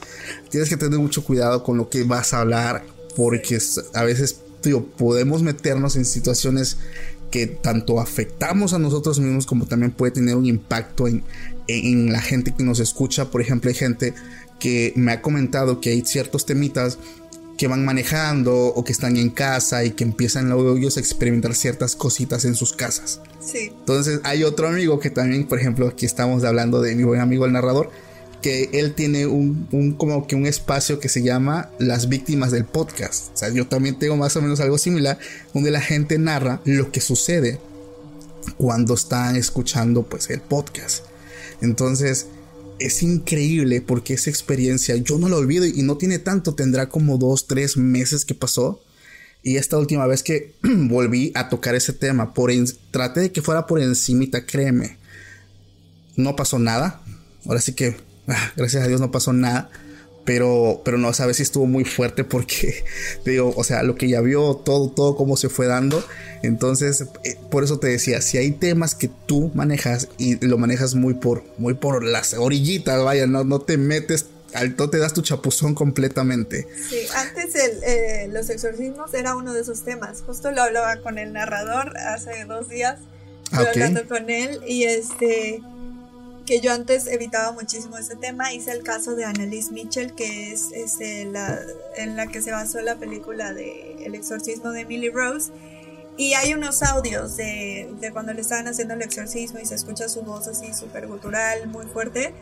tienes 0.50 0.70
que 0.70 0.78
tener 0.78 1.00
mucho 1.00 1.24
cuidado 1.24 1.63
con 1.63 1.78
lo 1.78 1.89
que 1.89 2.04
vas 2.04 2.34
a 2.34 2.41
hablar. 2.41 2.86
Porque 3.15 3.60
a 3.94 4.04
veces, 4.04 4.38
tío, 4.62 4.86
podemos 4.86 5.41
meternos 5.41 5.96
en 5.96 6.06
situaciones 6.06 6.78
que 7.32 7.48
tanto 7.48 8.00
afectamos 8.00 8.74
a 8.74 8.80
nosotros 8.80 9.20
mismos 9.20 9.46
como 9.46 9.65
también 9.65 9.91
puede 9.91 10.12
tener 10.12 10.36
un 10.36 10.46
impacto 10.46 11.08
en, 11.08 11.24
en 11.68 12.12
la 12.13 12.22
gente 12.22 12.54
que 12.56 12.63
nos 12.63 12.80
escucha. 12.80 13.30
Por 13.30 13.41
ejemplo, 13.41 13.70
hay 13.70 13.76
gente 13.76 14.13
que 14.65 14.93
me 14.95 15.12
ha 15.12 15.21
comentado 15.21 15.80
que 15.80 15.91
hay 15.91 16.01
ciertos 16.01 16.47
temitas 16.47 16.97
que 17.56 17.67
van 17.67 17.86
manejando 17.86 18.65
o 18.69 18.84
que 18.84 18.93
están 18.93 19.15
en 19.15 19.30
casa 19.30 19.86
y 19.86 19.91
que 19.91 20.04
empiezan 20.04 20.51
ellos 20.51 20.97
a 20.97 20.99
experimentar 20.99 21.54
ciertas 21.54 21.95
cositas 21.95 22.45
en 22.45 22.56
sus 22.56 22.73
casas. 22.73 23.21
Sí. 23.39 23.71
Entonces 23.78 24.21
hay 24.23 24.43
otro 24.43 24.67
amigo 24.67 24.99
que 24.99 25.12
también, 25.12 25.45
por 25.45 25.60
ejemplo, 25.60 25.88
aquí 25.88 26.08
estamos 26.08 26.43
hablando 26.43 26.82
de 26.82 26.95
mi 26.95 27.04
buen 27.04 27.21
amigo 27.21 27.45
el 27.45 27.51
narrador, 27.51 27.91
que 28.41 28.71
él 28.73 28.95
tiene 28.95 29.28
un, 29.28 29.67
un, 29.71 29.93
como 29.93 30.25
que 30.25 30.36
un 30.36 30.47
espacio 30.47 30.99
que 30.99 31.10
se 31.10 31.21
llama 31.21 31.69
Las 31.78 32.10
víctimas 32.10 32.49
del 32.49 32.65
podcast. 32.65 33.36
O 33.36 33.38
sea, 33.38 33.49
yo 33.49 33.67
también 33.67 33.99
tengo 33.99 34.17
más 34.17 34.36
o 34.36 34.41
menos 34.41 34.60
algo 34.62 34.80
similar, 34.80 35.19
donde 35.54 35.69
la 35.69 35.82
gente 35.82 36.17
narra 36.17 36.60
lo 36.65 36.91
que 36.91 37.01
sucede 37.01 37.60
cuando 38.58 38.95
están 38.95 39.36
escuchando 39.36 40.01
pues 40.01 40.28
el 40.32 40.41
podcast. 40.41 41.06
Entonces, 41.62 42.25
es 42.79 43.03
increíble 43.03 43.81
porque 43.81 44.13
esa 44.13 44.29
experiencia 44.29 44.95
yo 44.97 45.17
no 45.17 45.29
la 45.29 45.38
olvido 45.38 45.65
y 45.65 45.81
no 45.81 45.97
tiene 45.97 46.19
tanto, 46.19 46.55
tendrá 46.55 46.89
como 46.89 47.17
dos, 47.17 47.47
tres 47.47 47.77
meses 47.77 48.25
que 48.25 48.35
pasó. 48.35 48.81
Y 49.43 49.57
esta 49.57 49.77
última 49.77 50.07
vez 50.07 50.23
que 50.23 50.55
volví 50.63 51.31
a 51.35 51.49
tocar 51.49 51.75
ese 51.75 51.93
tema, 51.93 52.33
por 52.33 52.51
traté 52.91 53.19
de 53.21 53.31
que 53.31 53.41
fuera 53.41 53.67
por 53.67 53.79
encimita, 53.79 54.45
créeme. 54.45 54.97
No 56.15 56.35
pasó 56.35 56.59
nada. 56.59 57.01
Ahora 57.45 57.61
sí 57.61 57.73
que, 57.73 57.95
ah, 58.27 58.53
gracias 58.55 58.83
a 58.83 58.88
Dios 58.88 59.01
no 59.01 59.11
pasó 59.11 59.33
nada. 59.33 59.69
Pero, 60.25 60.81
pero 60.83 60.97
no, 60.97 61.13
sabes 61.13 61.38
si 61.38 61.43
estuvo 61.43 61.67
muy 61.67 61.85
fuerte 61.85 62.23
porque, 62.23 62.83
digo, 63.25 63.53
o 63.55 63.63
sea, 63.63 63.83
lo 63.83 63.95
que 63.95 64.09
ya 64.09 64.21
vio, 64.21 64.55
todo, 64.55 64.89
todo 64.89 65.15
cómo 65.15 65.38
se 65.38 65.49
fue 65.49 65.67
dando. 65.67 66.03
Entonces, 66.41 67.05
eh, 67.23 67.38
por 67.49 67.63
eso 67.63 67.79
te 67.79 67.88
decía, 67.88 68.21
si 68.21 68.38
hay 68.38 68.51
temas 68.51 68.95
que 68.95 69.09
tú 69.27 69.51
manejas 69.53 70.07
y 70.17 70.43
lo 70.45 70.57
manejas 70.57 70.95
muy 70.95 71.13
por, 71.13 71.43
muy 71.57 71.75
por 71.75 72.03
las 72.03 72.33
orillitas, 72.33 73.03
vaya, 73.03 73.27
no, 73.27 73.43
no 73.43 73.61
te 73.61 73.77
metes 73.77 74.25
no 74.77 74.89
te 74.89 74.97
das 74.97 75.13
tu 75.13 75.21
chapuzón 75.21 75.75
completamente. 75.75 76.67
Sí, 76.89 76.99
antes 77.15 77.55
el, 77.55 77.83
eh, 77.83 78.27
los 78.31 78.49
exorcismos 78.49 79.13
era 79.13 79.35
uno 79.35 79.53
de 79.53 79.61
esos 79.61 79.83
temas. 79.83 80.23
Justo 80.25 80.51
lo 80.51 80.61
hablaba 80.61 80.97
con 80.97 81.17
el 81.17 81.33
narrador 81.33 81.97
hace 81.97 82.45
dos 82.45 82.69
días. 82.69 82.99
Ah, 83.51 83.63
hablando 83.67 84.07
con 84.07 84.29
él 84.29 84.61
y 84.65 84.85
este 84.85 85.61
que 86.45 86.62
yo 86.62 86.71
antes 86.71 87.08
evitaba 87.08 87.51
muchísimo 87.51 87.97
ese 87.97 88.15
tema. 88.15 88.53
Hice 88.53 88.71
el 88.71 88.84
caso 88.84 89.15
de 89.15 89.25
Annalise 89.25 89.71
Mitchell, 89.71 90.13
que 90.13 90.53
es, 90.53 90.71
este, 90.73 91.25
la, 91.25 91.60
en 91.97 92.15
la 92.15 92.27
que 92.27 92.41
se 92.41 92.51
basó 92.51 92.81
la 92.81 92.95
película 92.95 93.53
de 93.53 94.05
El 94.05 94.15
exorcismo 94.15 94.71
de 94.71 94.81
Emily 94.81 95.10
Rose. 95.10 95.51
Y 96.17 96.34
hay 96.34 96.53
unos 96.53 96.81
audios 96.81 97.36
de, 97.36 97.89
de, 97.99 98.12
cuando 98.12 98.34
le 98.34 98.41
estaban 98.41 98.67
haciendo 98.67 98.93
el 98.93 99.01
exorcismo 99.01 99.60
y 99.60 99.65
se 99.65 99.75
escucha 99.75 100.08
su 100.08 100.21
voz 100.21 100.47
así 100.47 100.73
súper 100.73 101.08
gutural, 101.08 101.67
muy 101.67 101.86
fuerte. 101.88 102.34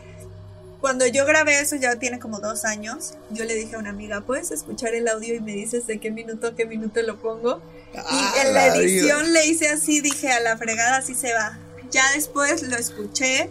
Cuando 0.80 1.06
yo 1.06 1.24
grabé 1.24 1.60
eso 1.60 1.76
ya 1.76 1.96
tiene 1.96 2.18
como 2.18 2.40
dos 2.40 2.64
años, 2.66 3.14
yo 3.30 3.44
le 3.44 3.54
dije 3.54 3.74
a 3.74 3.78
una 3.78 3.90
amiga, 3.90 4.20
¿puedes 4.20 4.50
escuchar 4.50 4.94
el 4.94 5.08
audio 5.08 5.34
y 5.34 5.40
me 5.40 5.52
dices 5.52 5.86
de 5.86 5.98
qué 5.98 6.10
minuto 6.10 6.48
a 6.48 6.54
qué 6.54 6.66
minuto 6.66 7.00
lo 7.02 7.18
pongo? 7.18 7.62
y 7.94 7.96
ah, 7.96 8.34
en 8.44 8.54
la 8.54 8.76
edición 8.76 9.32
le 9.32 9.46
hice 9.46 9.68
así, 9.68 10.00
dije 10.00 10.30
a 10.30 10.40
la 10.40 10.58
fregada, 10.58 10.98
así 10.98 11.14
se 11.14 11.32
va. 11.32 11.58
Ya 11.90 12.02
después 12.12 12.62
lo 12.62 12.76
escuché 12.76 13.50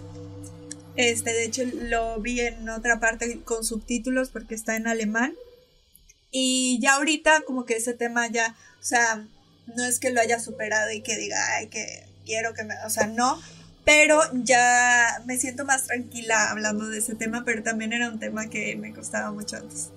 este, 0.95 1.34
de 1.34 1.45
hecho, 1.45 1.63
lo 1.65 2.19
vi 2.19 2.41
en 2.41 2.67
otra 2.69 2.99
parte 2.99 3.41
con 3.41 3.63
subtítulos 3.63 4.29
porque 4.29 4.56
está 4.56 4.75
en 4.75 4.88
alemán. 4.88 5.34
Y 6.32 6.79
ya 6.82 6.95
ahorita 6.95 7.41
como 7.45 7.65
que 7.65 7.75
ese 7.75 7.93
tema 7.93 8.27
ya, 8.27 8.56
o 8.79 8.84
sea, 8.84 9.27
no 9.75 9.86
es 9.86 9.99
que 9.99 10.12
lo 10.12 10.19
haya 10.19 10.39
superado 10.39 10.91
y 10.91 11.01
que 11.01 11.17
diga, 11.17 11.38
ay, 11.58 11.67
que 11.67 12.03
quiero 12.25 12.53
que 12.53 12.63
me, 12.63 12.73
o 12.86 12.89
sea, 12.89 13.08
no, 13.08 13.39
pero 13.86 14.19
ya 14.34 15.21
me 15.25 15.38
siento 15.38 15.65
más 15.65 15.86
tranquila 15.86 16.49
hablando 16.49 16.88
de 16.89 16.99
ese 16.99 17.15
tema, 17.15 17.43
pero 17.45 17.63
también 17.63 17.93
era 17.93 18.10
un 18.10 18.19
tema 18.19 18.49
que 18.49 18.75
me 18.75 18.93
costaba 18.93 19.32
mucho 19.32 19.58
antes. 19.58 19.89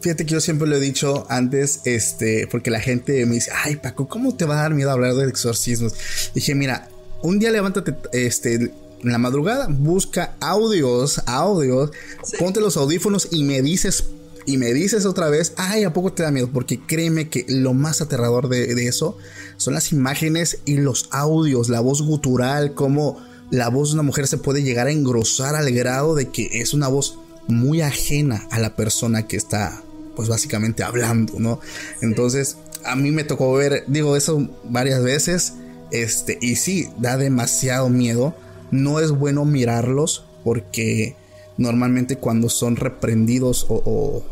Fíjate 0.00 0.24
que 0.24 0.32
yo 0.32 0.40
siempre 0.40 0.68
lo 0.68 0.76
he 0.76 0.80
dicho 0.80 1.26
antes, 1.28 1.80
este, 1.84 2.46
porque 2.46 2.70
la 2.70 2.80
gente 2.80 3.26
me 3.26 3.34
dice, 3.34 3.50
ay 3.52 3.76
Paco, 3.76 4.08
¿cómo 4.08 4.36
te 4.36 4.44
va 4.44 4.58
a 4.58 4.62
dar 4.62 4.74
miedo 4.74 4.90
hablar 4.90 5.14
de 5.14 5.28
exorcismos? 5.28 5.94
Dije, 6.34 6.54
mira, 6.54 6.88
un 7.22 7.38
día 7.38 7.50
levántate, 7.50 7.94
este, 8.12 8.72
en 9.04 9.12
la 9.12 9.18
madrugada, 9.18 9.68
busca 9.68 10.36
audios, 10.40 11.20
audios, 11.26 11.90
ponte 12.38 12.60
los 12.60 12.76
audífonos 12.76 13.28
y 13.30 13.44
me 13.44 13.62
dices, 13.62 14.04
y 14.46 14.56
me 14.56 14.72
dices 14.72 15.06
otra 15.06 15.28
vez, 15.28 15.54
ay, 15.56 15.84
¿a 15.84 15.92
poco 15.92 16.12
te 16.12 16.22
da 16.22 16.30
miedo? 16.30 16.50
Porque 16.52 16.80
créeme 16.80 17.28
que 17.28 17.46
lo 17.48 17.74
más 17.74 18.00
aterrador 18.00 18.48
de, 18.48 18.74
de 18.74 18.88
eso 18.88 19.16
son 19.56 19.74
las 19.74 19.92
imágenes 19.92 20.58
y 20.64 20.76
los 20.76 21.08
audios, 21.12 21.68
la 21.68 21.80
voz 21.80 22.02
gutural, 22.02 22.74
cómo 22.74 23.22
la 23.50 23.68
voz 23.68 23.90
de 23.90 23.94
una 23.94 24.02
mujer 24.02 24.26
se 24.26 24.38
puede 24.38 24.62
llegar 24.62 24.86
a 24.86 24.92
engrosar 24.92 25.54
al 25.54 25.70
grado 25.72 26.14
de 26.14 26.28
que 26.28 26.60
es 26.60 26.74
una 26.74 26.88
voz 26.88 27.18
muy 27.46 27.82
ajena 27.82 28.46
a 28.50 28.58
la 28.58 28.74
persona 28.74 29.26
que 29.26 29.36
está, 29.36 29.82
pues 30.16 30.28
básicamente 30.28 30.82
hablando, 30.82 31.34
¿no? 31.38 31.60
Entonces, 32.00 32.56
a 32.84 32.96
mí 32.96 33.10
me 33.10 33.24
tocó 33.24 33.52
ver, 33.52 33.84
digo 33.86 34.16
eso 34.16 34.48
varias 34.64 35.02
veces, 35.02 35.54
este, 35.90 36.38
y 36.40 36.56
sí, 36.56 36.88
da 36.98 37.16
demasiado 37.16 37.88
miedo 37.88 38.34
no 38.74 39.00
es 39.00 39.10
bueno 39.10 39.44
mirarlos 39.44 40.24
porque 40.42 41.16
normalmente 41.56 42.16
cuando 42.16 42.48
son 42.48 42.76
reprendidos 42.76 43.66
o, 43.68 44.24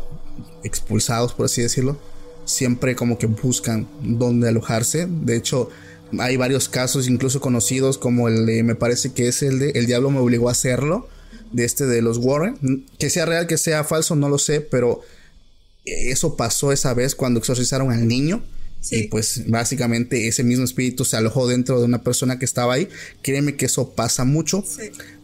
expulsados, 0.63 1.33
por 1.33 1.45
así 1.45 1.61
decirlo, 1.61 1.97
siempre 2.45 2.95
como 2.95 3.17
que 3.17 3.27
buscan 3.27 3.87
dónde 4.01 4.49
alojarse. 4.49 5.07
De 5.07 5.35
hecho, 5.35 5.69
hay 6.19 6.37
varios 6.37 6.69
casos 6.69 7.07
incluso 7.07 7.41
conocidos 7.41 7.97
como 7.97 8.27
el 8.27 8.45
de, 8.45 8.63
me 8.63 8.75
parece 8.75 9.13
que 9.13 9.27
es 9.27 9.41
el 9.43 9.59
de 9.59 9.71
El 9.71 9.87
Diablo 9.87 10.11
me 10.11 10.19
obligó 10.19 10.49
a 10.49 10.53
hacerlo, 10.53 11.07
de 11.51 11.65
este 11.65 11.85
de 11.85 12.01
los 12.01 12.17
Warren. 12.17 12.85
Que 12.97 13.09
sea 13.09 13.25
real, 13.25 13.47
que 13.47 13.57
sea 13.57 13.83
falso, 13.83 14.15
no 14.15 14.29
lo 14.29 14.37
sé, 14.37 14.61
pero 14.61 15.01
eso 15.85 16.35
pasó 16.35 16.71
esa 16.71 16.93
vez 16.93 17.15
cuando 17.15 17.39
exorcizaron 17.39 17.91
al 17.91 18.07
niño. 18.07 18.43
Y 18.91 19.07
pues 19.07 19.43
básicamente 19.47 20.27
ese 20.27 20.43
mismo 20.43 20.65
espíritu 20.65 21.05
se 21.05 21.15
alojó 21.15 21.47
dentro 21.47 21.79
de 21.79 21.85
una 21.85 22.03
persona 22.03 22.37
que 22.37 22.45
estaba 22.45 22.73
ahí. 22.73 22.89
Créeme 23.21 23.55
que 23.55 23.65
eso 23.65 23.91
pasa 23.91 24.25
mucho. 24.25 24.63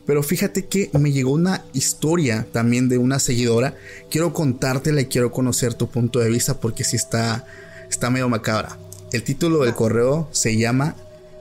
Pero 0.06 0.24
fíjate 0.24 0.65
que 0.65 0.89
me 0.98 1.12
llegó 1.12 1.34
una 1.34 1.63
historia 1.74 2.48
también 2.52 2.89
de 2.89 2.98
una 2.98 3.19
seguidora. 3.19 3.76
Quiero 4.10 4.34
contártela 4.34 5.02
y 5.02 5.06
quiero 5.06 5.32
conocer 5.32 5.74
tu 5.74 5.89
punto 5.89 6.19
de 6.19 6.30
vista 6.30 6.60
porque 6.60 6.84
sí 6.84 6.95
está, 6.95 7.45
está 7.89 8.10
medio 8.10 8.30
macabra. 8.30 8.80
El 9.12 9.24
título 9.24 9.63
del 9.63 9.76
correo 9.76 10.30
se 10.32 10.58
llama 10.58 10.95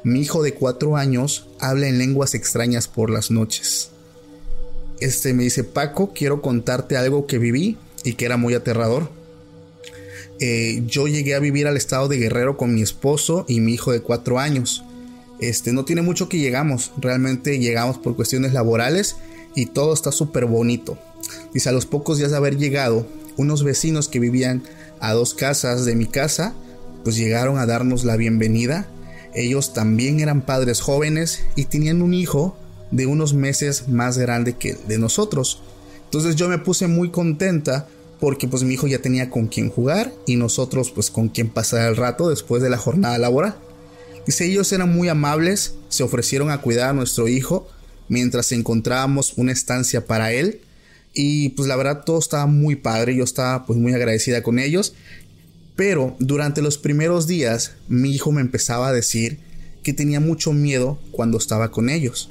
Mi 0.05 0.21
hijo 0.21 0.43
de 0.43 0.55
cuatro 0.55 0.97
años 0.97 1.49
habla 1.61 1.89
en 1.89 1.99
lenguas 1.99 2.35
extrañas 2.35 2.89
por 2.89 3.11
las 3.11 3.31
noches. 3.31 3.91
Este 5.01 5.33
me 5.33 5.45
dice, 5.45 5.65
Paco, 5.65 6.13
quiero 6.13 6.43
contarte 6.43 6.97
algo 6.97 7.27
que 7.27 7.39
viví 7.39 7.79
y 8.05 8.15
que 8.15 8.25
era 8.25 8.37
muy 8.37 8.55
aterrador. 8.55 9.11
Eh, 10.41 10.83
yo 10.87 11.09
llegué 11.09 11.35
a 11.35 11.41
vivir 11.41 11.67
al 11.67 11.77
estado 11.77 12.09
de 12.09 12.19
Guerrero 12.19 12.57
con 12.57 12.75
mi 12.75 12.83
esposo 12.83 13.45
y 13.49 13.61
mi 13.61 13.75
hijo 13.75 13.93
de 13.93 14.03
cuatro 14.03 14.39
años. 14.39 14.85
Este, 15.41 15.73
no 15.73 15.85
tiene 15.85 16.03
mucho 16.03 16.29
que 16.29 16.39
llegamos, 16.39 16.93
realmente 16.99 17.59
llegamos 17.59 17.99
por 17.99 18.17
cuestiones 18.17 18.53
laborales 18.53 19.17
y 19.55 19.67
todo 19.67 19.93
está 19.93 20.13
súper 20.13 20.47
bonito. 20.47 20.99
Dice, 21.53 21.69
a 21.69 21.73
los 21.73 21.87
pocos 21.87 22.19
días 22.19 22.31
de 22.31 22.37
haber 22.37 22.57
llegado, 22.57 23.07
unos 23.37 23.63
vecinos 23.65 24.09
que 24.09 24.21
vivían 24.21 24.63
a 25.01 25.13
dos 25.13 25.35
casas 25.35 25.85
de 25.85 25.95
mi 25.95 26.07
casa, 26.07 26.55
pues 27.05 27.17
llegaron 27.17 27.59
a 27.59 27.67
darnos 27.67 28.05
la 28.05 28.17
bienvenida. 28.17 28.89
Ellos 29.35 29.73
también 29.73 30.21
eran 30.21 30.43
padres 30.43 30.81
jóvenes 30.81 31.45
y 31.55 31.65
tenían 31.65 32.03
un 32.03 32.15
hijo 32.15 32.57
de 32.91 33.07
unos 33.07 33.35
meses 33.35 33.89
más 33.89 34.19
grande 34.19 34.55
que 34.55 34.75
de 34.75 34.99
nosotros. 34.99 35.63
Entonces 36.05 36.37
yo 36.37 36.49
me 36.49 36.59
puse 36.59 36.87
muy 36.87 37.11
contenta 37.11 37.87
porque 38.21 38.49
pues 38.49 38.63
mi 38.63 38.75
hijo 38.75 38.87
ya 38.87 39.01
tenía 39.01 39.31
con 39.31 39.47
quien 39.47 39.71
jugar 39.71 40.13
y 40.27 40.37
nosotros 40.37 40.91
pues 40.91 41.11
con 41.11 41.29
quien 41.29 41.49
pasar 41.49 41.89
el 41.89 41.97
rato 41.97 42.29
después 42.29 42.63
de 42.63 42.71
la 42.71 42.79
jornada 42.79 43.19
laboral. 43.19 43.57
Dice, 44.27 44.47
ellos 44.47 44.73
eran 44.73 44.95
muy 44.95 45.09
amables, 45.09 45.75
se 45.89 46.03
ofrecieron 46.03 46.51
a 46.51 46.61
cuidar 46.61 46.91
a 46.91 46.93
nuestro 46.93 47.29
hijo 47.29 47.69
mientras 48.09 48.53
encontrábamos 48.53 49.35
una 49.37 49.53
estancia 49.53 50.07
para 50.07 50.33
él 50.33 50.61
y 51.15 51.51
pues 51.51 51.69
la 51.69 51.77
verdad 51.77 52.05
todo 52.05 52.19
estaba 52.19 52.47
muy 52.47 52.77
padre, 52.77 53.17
yo 53.17 53.25
estaba 53.25 53.65
pues 53.67 53.79
muy 53.79 53.93
agradecida 53.93 54.43
con 54.43 54.59
ellos, 54.59 54.95
pero 55.77 56.17
durante 56.19 56.61
los 56.61 56.79
primeros 56.79 57.27
días 57.27 57.73
mi 57.89 58.13
hijo 58.13 58.33
me 58.33 58.41
empezaba 58.41 58.89
a 58.89 58.93
decir 58.93 59.39
que 59.83 59.93
tenía 59.93 60.21
mucho 60.21 60.53
miedo 60.53 60.99
cuando 61.13 61.39
estaba 61.39 61.71
con 61.71 61.89
ellos. 61.89 62.31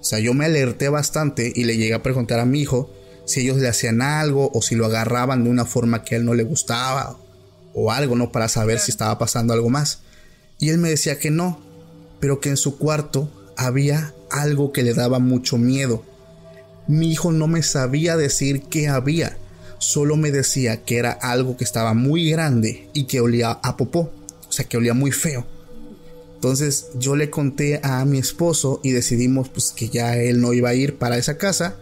O 0.00 0.04
sea, 0.04 0.20
yo 0.20 0.34
me 0.34 0.44
alerté 0.44 0.88
bastante 0.88 1.52
y 1.54 1.64
le 1.64 1.76
llegué 1.76 1.94
a 1.94 2.02
preguntar 2.02 2.38
a 2.38 2.44
mi 2.44 2.60
hijo 2.60 2.90
si 3.24 3.40
ellos 3.40 3.58
le 3.58 3.68
hacían 3.68 4.02
algo 4.02 4.50
o 4.52 4.62
si 4.62 4.74
lo 4.74 4.86
agarraban 4.86 5.44
de 5.44 5.50
una 5.50 5.64
forma 5.64 6.04
que 6.04 6.14
a 6.14 6.18
él 6.18 6.24
no 6.24 6.34
le 6.34 6.44
gustaba 6.44 7.16
o 7.74 7.90
algo, 7.90 8.16
¿no? 8.16 8.32
Para 8.32 8.48
saber 8.48 8.78
si 8.78 8.90
estaba 8.90 9.18
pasando 9.18 9.52
algo 9.52 9.70
más. 9.70 10.00
Y 10.58 10.70
él 10.70 10.78
me 10.78 10.90
decía 10.90 11.18
que 11.18 11.30
no, 11.30 11.60
pero 12.20 12.40
que 12.40 12.48
en 12.48 12.56
su 12.56 12.78
cuarto 12.78 13.30
había 13.56 14.14
algo 14.30 14.72
que 14.72 14.82
le 14.82 14.94
daba 14.94 15.18
mucho 15.18 15.58
miedo. 15.58 16.04
Mi 16.86 17.12
hijo 17.12 17.32
no 17.32 17.46
me 17.46 17.62
sabía 17.62 18.16
decir 18.16 18.62
qué 18.62 18.88
había, 18.88 19.36
solo 19.78 20.16
me 20.16 20.30
decía 20.30 20.82
que 20.82 20.98
era 20.98 21.12
algo 21.12 21.56
que 21.56 21.64
estaba 21.64 21.94
muy 21.94 22.30
grande 22.30 22.88
y 22.92 23.04
que 23.04 23.20
olía 23.20 23.50
a 23.50 23.76
popó, 23.76 24.12
o 24.48 24.52
sea 24.52 24.66
que 24.66 24.76
olía 24.76 24.94
muy 24.94 25.12
feo. 25.12 25.46
Entonces 26.34 26.88
yo 26.98 27.16
le 27.16 27.30
conté 27.30 27.80
a 27.82 28.04
mi 28.04 28.18
esposo 28.18 28.80
y 28.82 28.90
decidimos 28.90 29.48
pues 29.48 29.72
que 29.72 29.88
ya 29.88 30.16
él 30.16 30.42
no 30.42 30.52
iba 30.52 30.68
a 30.68 30.74
ir 30.74 30.98
para 30.98 31.16
esa 31.16 31.38
casa. 31.38 31.76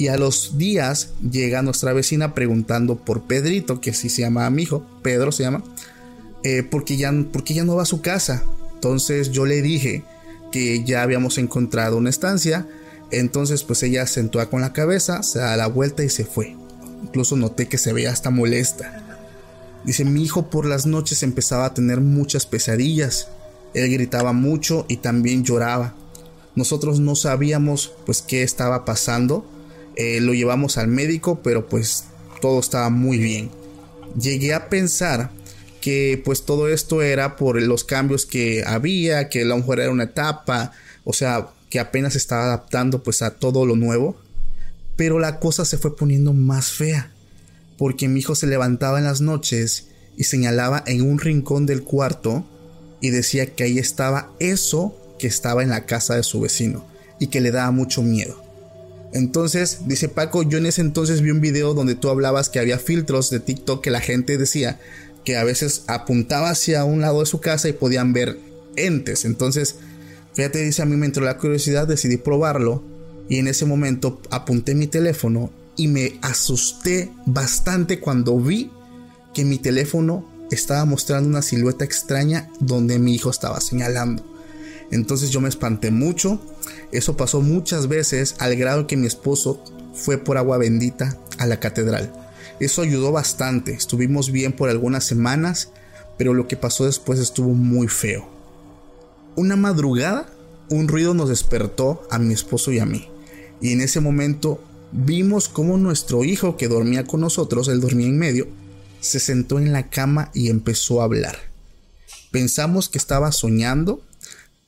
Y 0.00 0.08
a 0.08 0.16
los 0.16 0.56
días 0.56 1.10
llega 1.30 1.60
nuestra 1.60 1.92
vecina 1.92 2.32
preguntando 2.32 2.96
por 2.96 3.24
Pedrito, 3.24 3.82
que 3.82 3.90
así 3.90 4.08
se 4.08 4.22
llama 4.22 4.48
mi 4.48 4.62
hijo, 4.62 4.82
Pedro 5.02 5.30
se 5.30 5.42
llama, 5.42 5.62
eh, 6.42 6.62
porque, 6.62 6.96
ya, 6.96 7.12
porque 7.30 7.62
no 7.62 7.76
va 7.76 7.82
a 7.82 7.84
su 7.84 8.00
casa. 8.00 8.42
Entonces 8.72 9.30
yo 9.30 9.44
le 9.44 9.60
dije 9.60 10.02
que 10.52 10.84
ya 10.84 11.02
habíamos 11.02 11.36
encontrado 11.36 11.98
una 11.98 12.08
estancia. 12.08 12.66
Entonces 13.10 13.62
pues 13.62 13.82
ella 13.82 14.06
sentó 14.06 14.48
con 14.48 14.62
la 14.62 14.72
cabeza, 14.72 15.22
se 15.22 15.40
da 15.40 15.54
la 15.58 15.66
vuelta 15.66 16.02
y 16.02 16.08
se 16.08 16.24
fue. 16.24 16.56
Incluso 17.02 17.36
noté 17.36 17.68
que 17.68 17.76
se 17.76 17.92
veía 17.92 18.10
hasta 18.10 18.30
molesta. 18.30 19.04
Dice, 19.84 20.06
mi 20.06 20.22
hijo 20.22 20.48
por 20.48 20.64
las 20.64 20.86
noches 20.86 21.22
empezaba 21.22 21.66
a 21.66 21.74
tener 21.74 22.00
muchas 22.00 22.46
pesadillas. 22.46 23.28
Él 23.74 23.92
gritaba 23.92 24.32
mucho 24.32 24.86
y 24.88 24.96
también 24.96 25.44
lloraba. 25.44 25.94
Nosotros 26.54 27.00
no 27.00 27.16
sabíamos 27.16 27.92
pues 28.06 28.22
qué 28.22 28.42
estaba 28.42 28.86
pasando. 28.86 29.44
Eh, 30.00 30.18
lo 30.22 30.32
llevamos 30.32 30.78
al 30.78 30.88
médico, 30.88 31.42
pero 31.42 31.68
pues 31.68 32.04
todo 32.40 32.58
estaba 32.58 32.88
muy 32.88 33.18
bien. 33.18 33.50
Llegué 34.18 34.54
a 34.54 34.70
pensar 34.70 35.30
que 35.82 36.22
pues 36.24 36.46
todo 36.46 36.68
esto 36.68 37.02
era 37.02 37.36
por 37.36 37.60
los 37.60 37.84
cambios 37.84 38.24
que 38.24 38.64
había, 38.66 39.28
que 39.28 39.44
la 39.44 39.56
mujer 39.56 39.80
era 39.80 39.90
una 39.90 40.04
etapa, 40.04 40.72
o 41.04 41.12
sea, 41.12 41.48
que 41.68 41.80
apenas 41.80 42.16
estaba 42.16 42.44
adaptando 42.44 43.02
pues 43.02 43.20
a 43.20 43.32
todo 43.36 43.66
lo 43.66 43.76
nuevo. 43.76 44.16
Pero 44.96 45.18
la 45.18 45.38
cosa 45.38 45.66
se 45.66 45.76
fue 45.76 45.94
poniendo 45.94 46.32
más 46.32 46.70
fea, 46.70 47.12
porque 47.76 48.08
mi 48.08 48.20
hijo 48.20 48.34
se 48.34 48.46
levantaba 48.46 48.96
en 48.96 49.04
las 49.04 49.20
noches 49.20 49.88
y 50.16 50.24
señalaba 50.24 50.82
en 50.86 51.02
un 51.02 51.18
rincón 51.18 51.66
del 51.66 51.82
cuarto 51.82 52.46
y 53.02 53.10
decía 53.10 53.54
que 53.54 53.64
ahí 53.64 53.78
estaba 53.78 54.32
eso 54.40 54.96
que 55.18 55.26
estaba 55.26 55.62
en 55.62 55.68
la 55.68 55.84
casa 55.84 56.14
de 56.14 56.22
su 56.22 56.40
vecino 56.40 56.86
y 57.18 57.26
que 57.26 57.42
le 57.42 57.50
daba 57.50 57.70
mucho 57.70 58.02
miedo. 58.02 58.49
Entonces, 59.12 59.80
dice 59.86 60.08
Paco, 60.08 60.42
yo 60.42 60.58
en 60.58 60.66
ese 60.66 60.80
entonces 60.80 61.20
vi 61.20 61.30
un 61.30 61.40
video 61.40 61.74
donde 61.74 61.94
tú 61.94 62.08
hablabas 62.08 62.48
que 62.48 62.60
había 62.60 62.78
filtros 62.78 63.30
de 63.30 63.40
TikTok 63.40 63.82
que 63.82 63.90
la 63.90 64.00
gente 64.00 64.38
decía 64.38 64.78
que 65.24 65.36
a 65.36 65.44
veces 65.44 65.82
apuntaba 65.86 66.50
hacia 66.50 66.84
un 66.84 67.00
lado 67.00 67.20
de 67.20 67.26
su 67.26 67.40
casa 67.40 67.68
y 67.68 67.72
podían 67.72 68.12
ver 68.12 68.38
entes. 68.76 69.24
Entonces, 69.24 69.76
fíjate, 70.34 70.62
dice 70.62 70.82
a 70.82 70.86
mí 70.86 70.96
me 70.96 71.06
entró 71.06 71.24
la 71.24 71.38
curiosidad, 71.38 71.88
decidí 71.88 72.16
probarlo 72.16 72.82
y 73.28 73.38
en 73.38 73.48
ese 73.48 73.66
momento 73.66 74.20
apunté 74.30 74.74
mi 74.74 74.86
teléfono 74.86 75.50
y 75.76 75.88
me 75.88 76.18
asusté 76.22 77.10
bastante 77.26 78.00
cuando 78.00 78.38
vi 78.38 78.70
que 79.34 79.44
mi 79.44 79.58
teléfono 79.58 80.28
estaba 80.50 80.84
mostrando 80.84 81.28
una 81.28 81.42
silueta 81.42 81.84
extraña 81.84 82.50
donde 82.58 82.98
mi 82.98 83.14
hijo 83.14 83.30
estaba 83.30 83.60
señalando. 83.60 84.24
Entonces 84.90 85.30
yo 85.30 85.40
me 85.40 85.48
espanté 85.48 85.90
mucho. 85.90 86.40
Eso 86.92 87.16
pasó 87.16 87.40
muchas 87.40 87.88
veces 87.88 88.36
al 88.38 88.56
grado 88.56 88.86
que 88.86 88.96
mi 88.96 89.06
esposo 89.06 89.62
fue 89.94 90.18
por 90.18 90.38
agua 90.38 90.58
bendita 90.58 91.16
a 91.38 91.46
la 91.46 91.60
catedral. 91.60 92.12
Eso 92.58 92.82
ayudó 92.82 93.12
bastante. 93.12 93.72
Estuvimos 93.72 94.32
bien 94.32 94.52
por 94.52 94.68
algunas 94.68 95.04
semanas, 95.04 95.70
pero 96.18 96.34
lo 96.34 96.48
que 96.48 96.56
pasó 96.56 96.86
después 96.86 97.18
estuvo 97.18 97.54
muy 97.54 97.88
feo. 97.88 98.28
Una 99.36 99.56
madrugada, 99.56 100.26
un 100.68 100.88
ruido 100.88 101.14
nos 101.14 101.28
despertó 101.28 102.06
a 102.10 102.18
mi 102.18 102.34
esposo 102.34 102.72
y 102.72 102.78
a 102.78 102.86
mí 102.86 103.08
y 103.60 103.72
en 103.72 103.80
ese 103.80 104.00
momento 104.00 104.62
vimos 104.92 105.48
cómo 105.48 105.76
nuestro 105.76 106.24
hijo 106.24 106.56
que 106.56 106.68
dormía 106.68 107.04
con 107.04 107.20
nosotros, 107.20 107.68
él 107.68 107.80
dormía 107.80 108.06
en 108.06 108.18
medio, 108.18 108.48
se 109.00 109.20
sentó 109.20 109.58
en 109.58 109.72
la 109.72 109.88
cama 109.90 110.30
y 110.34 110.48
empezó 110.48 111.00
a 111.00 111.04
hablar. 111.04 111.36
Pensamos 112.30 112.88
que 112.88 112.98
estaba 112.98 113.32
soñando, 113.32 114.02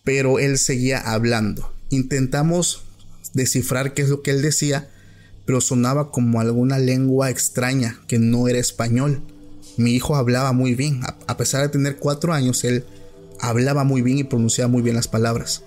pero 0.05 0.39
él 0.39 0.59
seguía 0.59 0.99
hablando. 0.99 1.72
Intentamos 1.93 2.85
descifrar 3.35 3.93
qué 3.93 4.01
es 4.01 4.09
lo 4.09 4.23
que 4.23 4.31
él 4.31 4.41
decía, 4.41 4.89
pero 5.45 5.61
sonaba 5.61 6.11
como 6.11 6.41
alguna 6.41 6.79
lengua 6.79 7.29
extraña 7.29 8.01
que 8.07 8.19
no 8.19 8.49
era 8.49 8.59
español. 8.59 9.21
Mi 9.77 9.91
hijo 9.93 10.17
hablaba 10.17 10.53
muy 10.53 10.75
bien, 10.75 11.03
a 11.27 11.37
pesar 11.37 11.61
de 11.61 11.69
tener 11.69 11.99
cuatro 11.99 12.33
años, 12.33 12.65
él 12.65 12.87
hablaba 13.41 13.85
muy 13.85 14.01
bien 14.01 14.17
y 14.17 14.25
pronunciaba 14.25 14.71
muy 14.71 14.81
bien 14.81 14.97
las 14.97 15.07
palabras. 15.07 15.65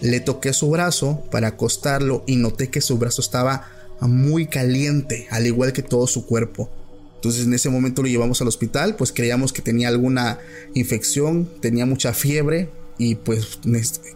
Le 0.00 0.18
toqué 0.18 0.52
su 0.52 0.68
brazo 0.68 1.22
para 1.30 1.46
acostarlo 1.46 2.24
y 2.26 2.34
noté 2.34 2.68
que 2.68 2.80
su 2.80 2.98
brazo 2.98 3.20
estaba 3.20 3.68
muy 4.00 4.46
caliente, 4.46 5.28
al 5.30 5.46
igual 5.46 5.72
que 5.72 5.84
todo 5.84 6.08
su 6.08 6.26
cuerpo. 6.26 6.70
Entonces 7.14 7.46
en 7.46 7.54
ese 7.54 7.70
momento 7.70 8.02
lo 8.02 8.08
llevamos 8.08 8.40
al 8.40 8.48
hospital, 8.48 8.96
pues 8.96 9.12
creíamos 9.12 9.52
que 9.52 9.62
tenía 9.62 9.86
alguna 9.86 10.40
infección, 10.74 11.48
tenía 11.60 11.86
mucha 11.86 12.12
fiebre 12.14 12.81
y 12.98 13.16
pues 13.16 13.58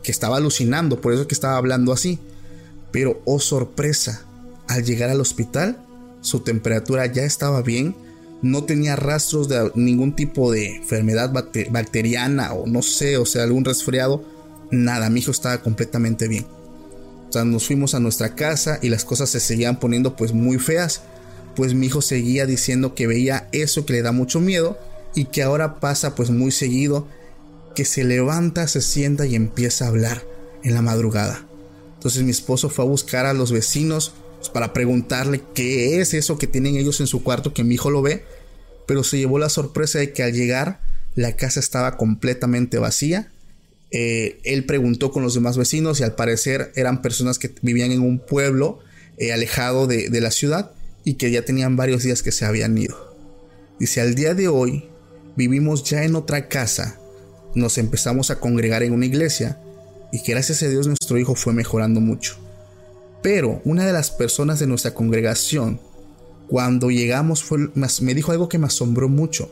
que 0.03 0.13
estaba 0.13 0.37
alucinando, 0.37 1.01
por 1.01 1.13
eso 1.13 1.27
que 1.27 1.35
estaba 1.35 1.57
hablando 1.57 1.93
así. 1.93 2.19
Pero 2.93 3.21
oh 3.25 3.41
sorpresa, 3.41 4.25
al 4.69 4.85
llegar 4.85 5.11
al 5.11 5.21
hospital, 5.21 5.79
su 6.21 6.41
temperatura 6.41 7.07
ya 7.07 7.25
estaba 7.25 7.63
bien, 7.63 7.95
no 8.43 8.65
tenía 8.65 8.97
rastros 8.97 9.49
de 9.49 9.71
ningún 9.75 10.15
tipo 10.15 10.53
de 10.53 10.77
enfermedad 10.77 11.33
bacteriana 11.33 12.53
o 12.53 12.67
no 12.67 12.83
sé, 12.83 13.17
o 13.17 13.27
sea, 13.27 13.45
algún 13.45 13.65
resfriado 13.65 14.25
nada, 14.71 15.11
mi 15.11 15.21
hijo 15.21 15.31
estaba 15.31 15.63
completamente 15.63 16.29
bien. 16.29 16.47
O 17.29 17.33
sea, 17.33 17.45
nos 17.45 17.67
fuimos 17.67 17.95
a 17.95 18.01
nuestra 18.01 18.35
casa 18.35 18.79
y 18.83 18.89
las 18.89 19.05
cosas 19.05 19.31
se 19.31 19.41
seguían 19.41 19.79
poniendo 19.79 20.17
pues 20.17 20.33
muy 20.33 20.59
feas. 20.59 21.03
Pues 21.55 21.75
mi 21.75 21.87
hijo 21.87 22.03
seguía 22.03 22.47
diciendo 22.47 22.95
que 22.95 23.07
veía 23.07 23.49
eso 23.53 23.87
que 23.87 23.95
le 23.95 24.03
da 24.03 24.13
mucho 24.13 24.41
miedo 24.41 24.79
y 25.15 25.27
que 25.27 25.43
ahora 25.43 25.81
pasa 25.81 26.15
pues 26.15 26.31
muy 26.31 26.53
seguido, 26.53 27.09
que 27.77 27.85
se 27.85 28.03
levanta, 28.03 28.67
se 28.67 28.81
sienta 28.81 29.27
y 29.27 29.37
empieza 29.37 29.85
a 29.85 29.89
hablar 29.89 30.25
en 30.65 30.75
la 30.75 30.83
madrugada. 30.83 31.47
Entonces 31.95 32.25
mi 32.25 32.33
esposo 32.33 32.69
fue 32.69 32.85
a 32.85 32.89
buscar 32.89 33.27
a 33.27 33.35
los 33.35 33.53
vecinos 33.53 34.15
pues, 34.39 34.49
para 34.49 34.73
preguntarle 34.73 35.43
qué 35.55 36.01
es 36.01 36.15
eso 36.15 36.39
que 36.39 36.49
tienen 36.49 36.77
ellos 36.77 37.01
en 37.01 37.07
su 37.07 37.23
cuarto 37.23 37.55
que 37.55 37.63
mi 37.63 37.77
hijo 37.77 37.91
lo 37.91 38.03
ve, 38.03 38.25
pero 38.89 39.05
se 39.05 39.19
llevó 39.19 39.39
la 39.39 39.49
sorpresa 39.49 40.01
de 40.01 40.13
que 40.13 40.25
al 40.25 40.33
llegar 40.33 40.81
la 41.15 41.37
casa 41.37 41.61
estaba 41.61 41.97
completamente 41.97 42.79
vacía 42.79 43.31
eh, 43.91 44.41
él 44.45 44.65
preguntó 44.65 45.13
con 45.13 45.23
los 45.23 45.35
demás 45.35 45.57
vecinos 45.57 46.01
y 46.01 46.03
al 46.03 46.15
parecer 46.15 46.73
eran 46.75 47.03
personas 47.03 47.39
que 47.39 47.55
vivían 47.63 47.93
en 47.93 48.01
un 48.01 48.19
pueblo 48.19 48.81
eh, 49.17 49.33
alejado 49.33 49.87
de, 49.87 50.11
de 50.11 50.21
la 50.21 50.31
ciudad 50.31 50.73
y 51.05 51.15
que 51.15 51.31
ya 51.31 51.45
tenían 51.45 51.77
varios 51.77 52.03
días 52.03 52.23
que 52.23 52.33
se 52.33 52.45
habían 52.45 52.77
ido. 52.77 53.17
Dice, 53.79 54.01
al 54.01 54.15
día 54.15 54.35
de 54.35 54.49
hoy 54.49 54.89
vivimos 55.37 55.85
ya 55.85 56.03
en 56.03 56.17
otra 56.17 56.49
casa, 56.49 56.99
nos 57.57 57.79
empezamos 57.79 58.31
a 58.31 58.39
congregar 58.39 58.83
en 58.83 58.93
una 58.93 59.07
iglesia 59.07 59.59
y 60.13 60.23
que 60.23 60.33
gracias 60.33 60.63
a 60.63 60.69
Dios 60.69 60.87
nuestro 60.87 61.19
hijo 61.19 61.35
fue 61.35 61.53
mejorando 61.53 62.01
mucho. 62.01 62.37
Pero 63.23 63.61
una 63.65 63.85
de 63.85 63.93
las 63.93 64.11
personas 64.11 64.61
de 64.61 64.67
nuestra 64.67 64.95
congregación, 64.95 65.81
cuando 66.49 66.91
llegamos, 66.91 67.45
me 68.03 68.15
dijo 68.15 68.31
algo 68.31 68.49
que 68.49 68.59
me 68.59 68.67
asombró 68.67 69.09
mucho, 69.09 69.51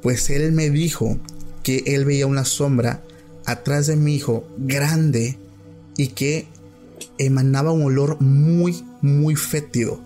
pues 0.00 0.30
él 0.30 0.52
me 0.52 0.70
dijo 0.70 1.18
que 1.62 1.82
él 1.86 2.04
veía 2.04 2.26
una 2.26 2.44
sombra 2.44 3.02
atrás 3.44 3.88
de 3.88 3.96
mi 3.96 4.14
hijo 4.14 4.46
grande 4.56 5.36
y 5.96 6.08
que 6.08 6.46
emanaba 7.18 7.72
un 7.72 7.82
olor 7.82 8.20
muy, 8.20 8.84
muy 9.02 9.34
fétido. 9.34 10.00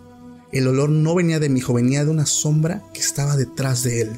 El 0.51 0.67
olor 0.67 0.89
no 0.89 1.15
venía 1.15 1.41
de 1.41 1.51
mi 1.51 1.59
hijo, 1.59 1.75
venía 1.75 2.05
de 2.05 2.11
una 2.11 2.27
sombra 2.27 2.83
que 2.95 3.01
estaba 3.01 3.37
detrás 3.37 3.83
de 3.83 4.01
él. 4.01 4.11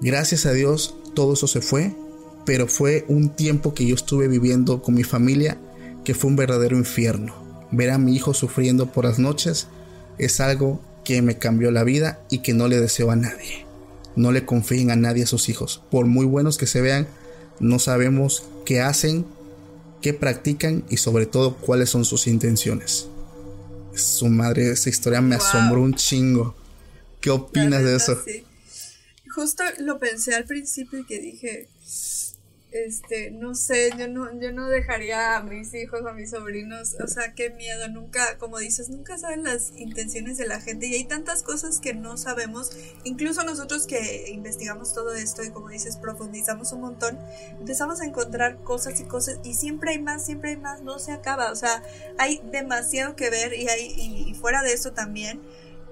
Gracias 0.00 0.46
a 0.46 0.52
Dios 0.52 0.94
todo 1.14 1.34
eso 1.34 1.46
se 1.46 1.60
fue, 1.60 1.94
pero 2.44 2.66
fue 2.66 3.04
un 3.08 3.30
tiempo 3.30 3.74
que 3.74 3.86
yo 3.86 3.94
estuve 3.94 4.28
viviendo 4.28 4.82
con 4.82 4.94
mi 4.94 5.04
familia 5.04 5.58
que 6.04 6.14
fue 6.14 6.30
un 6.30 6.36
verdadero 6.36 6.76
infierno. 6.76 7.34
Ver 7.70 7.90
a 7.90 7.98
mi 7.98 8.14
hijo 8.14 8.34
sufriendo 8.34 8.92
por 8.92 9.04
las 9.04 9.18
noches 9.18 9.68
es 10.18 10.40
algo 10.40 10.80
que 11.04 11.22
me 11.22 11.38
cambió 11.38 11.70
la 11.70 11.84
vida 11.84 12.20
y 12.30 12.38
que 12.38 12.54
no 12.54 12.68
le 12.68 12.80
deseo 12.80 13.10
a 13.10 13.16
nadie. 13.16 13.66
No 14.14 14.30
le 14.32 14.44
confíen 14.44 14.90
a 14.90 14.96
nadie 14.96 15.24
a 15.24 15.26
sus 15.26 15.48
hijos, 15.48 15.82
por 15.90 16.06
muy 16.06 16.26
buenos 16.26 16.58
que 16.58 16.66
se 16.66 16.80
vean, 16.80 17.06
no 17.60 17.78
sabemos 17.78 18.44
qué 18.66 18.80
hacen, 18.80 19.24
qué 20.00 20.12
practican 20.12 20.84
y 20.90 20.98
sobre 20.98 21.26
todo 21.26 21.56
cuáles 21.56 21.90
son 21.90 22.04
sus 22.04 22.26
intenciones. 22.26 23.08
Su 23.94 24.26
madre, 24.28 24.70
esa 24.70 24.90
historia 24.90 25.20
me 25.20 25.36
asombró 25.36 25.82
un 25.82 25.94
chingo. 25.94 26.54
¿Qué 27.20 27.30
opinas 27.30 27.82
de 27.84 27.96
eso? 27.96 28.18
Justo 29.34 29.62
lo 29.78 29.98
pensé 29.98 30.34
al 30.34 30.44
principio 30.44 30.98
y 30.98 31.06
que 31.06 31.20
dije, 31.20 31.68
este, 32.72 33.30
no 33.30 33.54
sé, 33.54 33.90
yo 33.98 34.08
no, 34.08 34.28
yo 34.40 34.52
no 34.52 34.68
dejaría 34.68 35.36
a 35.36 35.42
mis 35.42 35.74
hijos, 35.74 36.06
a 36.06 36.12
mis 36.12 36.30
sobrinos, 36.30 36.96
o 37.02 37.06
sea, 37.06 37.34
qué 37.34 37.50
miedo, 37.50 37.88
nunca, 37.88 38.38
como 38.38 38.58
dices, 38.58 38.88
nunca 38.88 39.18
saben 39.18 39.44
las 39.44 39.72
intenciones 39.76 40.38
de 40.38 40.46
la 40.46 40.60
gente 40.60 40.86
y 40.86 40.94
hay 40.94 41.04
tantas 41.04 41.42
cosas 41.42 41.80
que 41.80 41.92
no 41.94 42.16
sabemos, 42.16 42.70
incluso 43.04 43.44
nosotros 43.44 43.86
que 43.86 44.30
investigamos 44.30 44.94
todo 44.94 45.14
esto 45.14 45.42
y 45.42 45.50
como 45.50 45.68
dices, 45.68 45.96
profundizamos 45.96 46.72
un 46.72 46.80
montón, 46.80 47.18
empezamos 47.60 48.00
a 48.00 48.06
encontrar 48.06 48.62
cosas 48.62 49.00
y 49.00 49.04
cosas 49.04 49.40
y 49.44 49.54
siempre 49.54 49.90
hay 49.90 49.98
más, 50.00 50.24
siempre 50.24 50.50
hay 50.50 50.56
más, 50.56 50.82
no 50.82 50.98
se 50.98 51.12
acaba, 51.12 51.52
o 51.52 51.56
sea, 51.56 51.82
hay 52.18 52.40
demasiado 52.50 53.16
que 53.16 53.28
ver 53.28 53.52
y 53.54 53.68
hay, 53.68 53.94
y 53.96 54.34
fuera 54.34 54.62
de 54.62 54.72
eso 54.72 54.92
también, 54.92 55.40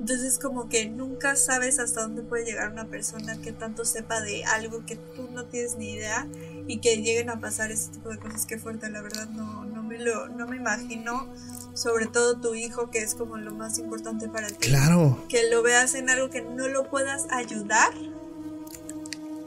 entonces 0.01 0.39
como 0.39 0.71
que 0.71 0.89
nunca 0.89 1.37
sabes 1.37 1.79
hasta 1.79 2.01
dónde 2.01 2.23
puede 2.23 2.47
llegar 2.47 2.73
una 2.73 2.89
persona 2.89 3.39
que 3.43 3.53
tanto 3.53 3.85
sepa 3.85 4.23
de 4.23 4.45
algo 4.45 4.87
que 4.87 4.97
tú 4.97 5.29
no 5.31 5.45
tienes 5.45 5.77
ni 5.77 5.93
idea 5.93 6.27
y 6.71 6.79
que 6.79 6.99
lleguen 6.99 7.31
a 7.31 7.41
pasar 7.41 7.73
ese 7.73 7.91
tipo 7.91 8.11
de 8.11 8.19
cosas. 8.19 8.47
Qué 8.47 8.57
fuerte, 8.57 8.89
la 8.91 9.03
verdad 9.03 9.29
no, 9.31 9.65
no, 9.65 9.83
me, 9.83 9.99
lo, 9.99 10.29
no 10.29 10.47
me 10.47 10.57
imagino. 10.57 11.29
Sobre 11.75 12.07
todo 12.07 12.41
tu 12.41 12.55
hijo, 12.55 12.91
que 12.91 12.99
es 12.99 13.17
como 13.17 13.37
lo 13.39 13.53
más 13.53 13.79
importante 13.79 14.29
para 14.29 14.47
ti. 14.47 14.69
Claro. 14.69 15.25
Que 15.29 15.51
lo 15.51 15.63
veas 15.63 15.95
en 15.95 16.09
algo 16.11 16.31
que 16.31 16.43
no 16.43 16.69
lo 16.69 16.89
puedas 16.89 17.27
ayudar. 17.31 17.93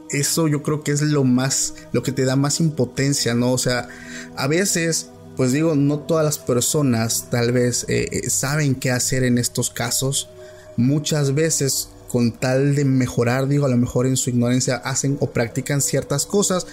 Eso 0.10 0.50
yo 0.50 0.62
creo 0.64 0.84
que 0.84 0.92
es 0.92 1.02
lo 1.02 1.24
más, 1.24 1.76
lo 1.94 2.04
que 2.04 2.12
te 2.12 2.26
da 2.26 2.36
más 2.36 2.60
impotencia, 2.60 3.34
¿no? 3.34 3.54
O 3.54 3.58
sea, 3.58 3.88
a 4.36 4.48
veces 4.48 5.10
pues 5.38 5.52
digo, 5.52 5.76
no 5.76 6.00
todas 6.00 6.24
las 6.24 6.38
personas 6.38 7.30
tal 7.32 7.54
vez 7.54 7.86
eh, 7.88 8.08
eh, 8.12 8.30
saben 8.30 8.76
qué 8.76 8.92
hacer 8.92 9.24
en 9.24 9.40
estos 9.40 9.72
casos 9.72 10.30
muchas 10.78 11.34
veces 11.34 11.90
con 12.08 12.32
tal 12.32 12.76
de 12.76 12.86
mejorar, 12.86 13.48
digo, 13.48 13.66
a 13.66 13.70
lo 13.70 13.78
mejor 13.78 14.06
en 14.06 14.18
su 14.18 14.30
ignorancia 14.30 14.76
hacen 14.76 15.18
o 15.20 15.32
practican 15.32 15.82
ciertas 15.82 16.28
cosas 16.28 16.68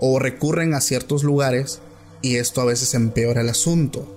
o 0.00 0.18
recurren 0.18 0.74
a 0.74 0.80
ciertos 0.80 1.22
lugares 1.22 1.80
y 2.22 2.36
esto 2.36 2.60
a 2.60 2.64
veces 2.64 2.94
empeora 2.94 3.42
el 3.42 3.48
asunto. 3.48 4.16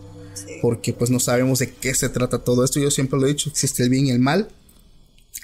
Porque 0.62 0.94
pues 0.94 1.10
no 1.10 1.20
sabemos 1.20 1.60
de 1.60 1.72
qué 1.72 1.94
se 1.94 2.10
trata 2.10 2.40
todo 2.40 2.64
esto. 2.64 2.80
Yo 2.80 2.90
siempre 2.90 3.20
lo 3.20 3.26
he 3.26 3.30
dicho, 3.30 3.50
existe 3.50 3.84
el 3.84 3.90
bien 3.90 4.08
y 4.08 4.12
el 4.12 4.20
mal. 4.20 4.50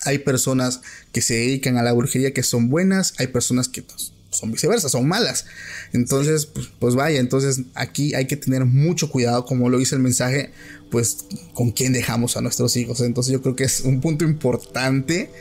Hay 0.06 0.20
personas 0.20 0.82
que 1.12 1.22
se 1.22 1.36
dedican 1.36 1.78
a 1.78 1.84
la 1.84 1.92
brujería 1.92 2.34
que 2.34 2.44
son 2.44 2.70
buenas, 2.70 3.14
hay 3.18 3.28
personas 3.28 3.68
que 3.68 3.84
son 4.32 4.52
viceversa, 4.52 4.90
son 4.90 5.08
malas. 5.08 5.46
Entonces, 5.94 6.46
pues, 6.46 6.70
pues, 6.80 6.96
vaya, 6.96 7.20
entonces 7.20 7.62
aquí 7.74 8.14
hay 8.16 8.28
que 8.28 8.38
tener 8.38 8.66
mucho 8.66 9.10
cuidado, 9.10 9.46
como 9.46 9.70
lo 9.70 9.78
dice 9.78 9.96
el 9.96 10.02
mensaje, 10.02 10.52
pues 10.92 11.26
con 11.54 11.72
quién 11.72 11.94
dejamos 11.94 12.38
a 12.38 12.42
nuestros 12.42 12.76
hijos. 12.78 13.02
Entonces 13.02 13.34
yo 13.34 13.42
creo 13.42 13.56
que 13.56 13.64
es 13.64 13.82
un 13.82 14.02
punto 14.02 14.26
importante, 14.26 15.32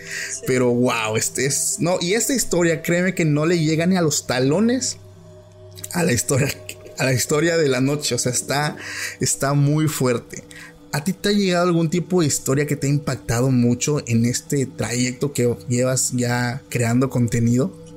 pero 0.47 0.72
wow, 0.72 1.16
este 1.16 1.47
es, 1.47 1.76
no, 1.80 1.99
y 2.01 2.14
esta 2.14 2.34
historia, 2.34 2.82
créeme 2.82 3.14
que 3.14 3.24
no 3.24 3.47
le 3.47 3.59
llega 3.59 3.86
ni 3.86 3.97
a 3.97 4.03
los 4.03 4.26
talones 4.26 4.99
a 5.93 6.03
la 6.03 6.12
historia, 6.12 6.49
a 6.99 7.05
la 7.05 7.12
historia 7.12 7.57
de 7.57 7.68
la 7.68 7.80
noche, 7.80 8.14
o 8.14 8.18
sea, 8.18 8.32
está, 8.32 8.76
está 9.20 9.55
muy 9.55 9.89
fuerte. 9.89 10.45
¿A 10.91 11.05
ti 11.05 11.12
te 11.12 11.28
ha 11.28 11.32
llegado 11.32 11.66
algún 11.66 11.91
tipo 11.91 12.22
de 12.22 12.26
historia 12.26 12.66
que 12.66 12.74
te 12.74 12.86
ha 12.86 12.91
impactado 12.91 13.51
mucho 13.51 14.03
en 14.07 14.24
este 14.24 14.64
trayecto 14.64 15.34
que 15.34 15.55
llevas 15.68 16.12
ya 16.14 16.62
creando 16.70 17.11
contenido? 17.11 17.88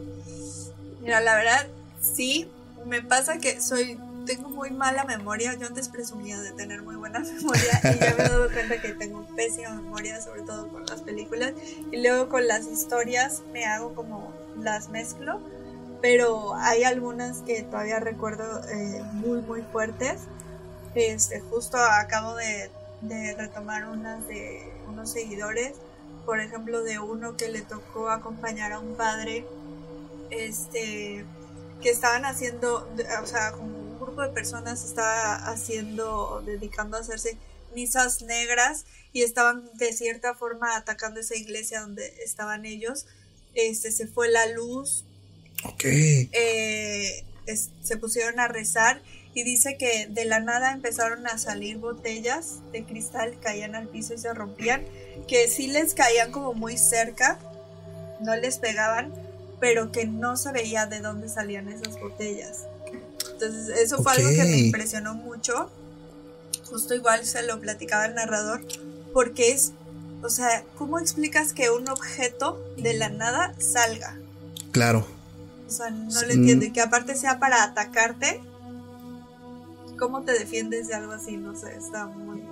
Mira, 1.02 1.20
la 1.20 1.36
verdad, 1.36 1.68
sí, 1.99 2.49
me 2.86 3.02
pasa 3.02 3.39
que 3.39 3.60
soy 3.60 3.97
tengo 4.26 4.49
muy 4.49 4.72
mala 4.72 5.04
memoria. 5.06 5.56
Yo 5.56 5.68
antes 5.68 5.89
presumía 5.89 6.39
de 6.39 6.52
tener 6.52 6.82
muy 6.82 6.95
buena 6.95 7.20
memoria 7.20 7.82
y 7.84 7.99
ya 7.99 8.16
me 8.16 8.24
he 8.24 8.30
dado 8.30 8.52
cuenta 8.52 8.82
que 8.82 8.93
tengo 8.93 9.26
pésima 9.36 9.72
memoria, 9.72 10.22
sobre 10.22 10.41
todo 10.43 10.68
con 10.70 10.86
las 10.86 11.02
películas. 11.02 11.54
Y 11.91 12.02
luego 12.02 12.30
con 12.30 12.47
las 12.47 12.68
historias 12.68 13.41
me 13.52 13.66
hago 13.66 13.93
como 13.95 14.32
las 14.60 14.89
mezclo, 14.89 15.39
pero 16.02 16.56
hay 16.56 16.84
algunas 16.84 17.39
que 17.39 17.64
todavía 17.64 17.99
recuerdo 17.99 18.62
eh, 18.70 19.04
muy, 19.14 19.41
muy 19.41 19.62
fuertes. 19.62 20.22
Este, 20.95 21.39
justo 21.39 21.78
acabo 21.78 22.36
de, 22.36 22.70
de 23.02 23.34
retomar 23.36 23.88
unas 23.88 24.28
de 24.28 24.72
unos 24.88 25.12
seguidores, 25.12 25.74
por 26.26 26.39
ejemplo, 26.39 26.84
de 26.84 26.99
uno 26.99 27.38
que 27.38 27.47
le 27.47 27.62
tocó 27.62 28.10
acompañar 28.10 28.74
a 28.74 28.80
un 28.80 28.95
padre 28.95 29.45
este, 30.32 31.26
que 31.82 31.90
estaban 31.90 32.26
haciendo, 32.26 32.90
o 33.22 33.28
sea, 33.28 33.52
como 33.52 33.78
un 33.78 34.00
grupo 34.00 34.22
de 34.22 34.30
personas 34.30 34.84
estaba 34.84 35.36
haciendo, 35.52 36.42
dedicando 36.46 36.98
a 36.98 37.02
hacerse 37.02 37.38
misas 37.76 38.22
negras 38.22 38.86
y 39.14 39.24
estaban 39.24 39.70
de 39.76 39.94
cierta 39.94 40.34
forma 40.34 40.76
atacando 40.76 41.20
esa 41.20 41.36
iglesia 41.36 41.82
donde 41.82 42.08
estaban 42.24 42.66
ellos. 42.66 43.06
Este, 43.54 43.92
se 43.92 44.08
fue 44.08 44.30
la 44.30 44.46
luz. 44.48 45.06
Ok. 45.66 45.84
Eh, 45.84 47.26
se 47.82 47.98
pusieron 47.98 48.40
a 48.40 48.48
rezar 48.48 49.02
y 49.34 49.44
dice 49.44 49.78
que 49.78 50.08
de 50.08 50.26
la 50.26 50.40
nada 50.40 50.74
empezaron 50.74 51.26
a 51.28 51.38
salir 51.38 51.78
botellas 51.78 52.60
de 52.72 52.84
cristal, 52.84 53.40
caían 53.40 53.76
al 53.76 53.88
piso 53.88 54.14
y 54.14 54.18
se 54.18 54.34
rompían, 54.34 54.86
que 55.28 55.48
sí 55.48 55.68
les 55.68 55.94
caían 55.94 56.32
como 56.32 56.54
muy 56.54 56.78
cerca, 56.78 57.40
no 58.20 58.36
les 58.36 58.58
pegaban, 58.58 59.14
pero 59.62 59.91
que 59.91 60.05
no 60.05 60.36
se 60.36 60.51
veía 60.51 60.88
de 60.88 60.99
dónde 60.99 61.30
salían 61.30 61.70
esas 61.70 61.97
botellas. 62.01 62.66
Entonces, 63.32 63.70
eso 63.78 64.03
fue 64.03 64.14
algo 64.14 64.30
que 64.30 64.43
me 64.43 64.57
impresionó 64.57 65.14
mucho. 65.14 65.70
Justo 66.70 66.95
igual 66.95 67.24
se 67.26 67.43
lo 67.43 67.59
platicaba 67.62 68.07
el 68.07 68.16
narrador, 68.16 68.66
porque 69.14 69.51
es, 69.51 69.72
o 70.24 70.30
sea, 70.30 70.66
¿cómo 70.78 70.99
explicas 70.99 71.53
que 71.53 71.70
un 71.70 71.88
objeto 71.89 72.59
de 72.76 72.95
la 72.95 73.09
nada 73.09 73.53
salga? 73.59 74.18
Claro. 74.72 75.05
O 75.68 75.72
sea, 75.72 75.91
no 75.91 76.22
lo 76.24 76.32
entiendo. 76.32 76.66
Y 76.66 76.72
que 76.72 76.82
aparte 76.82 77.16
sea 77.16 77.39
para 77.39 77.64
atacarte. 77.64 78.41
¿Cómo 79.99 80.24
te 80.24 80.32
defiendes 80.32 80.88
de 80.88 80.95
algo 80.95 81.14
así? 81.14 81.38
No 81.38 81.55
sé, 81.55 81.76
está 81.78 82.07
muy... 82.07 82.43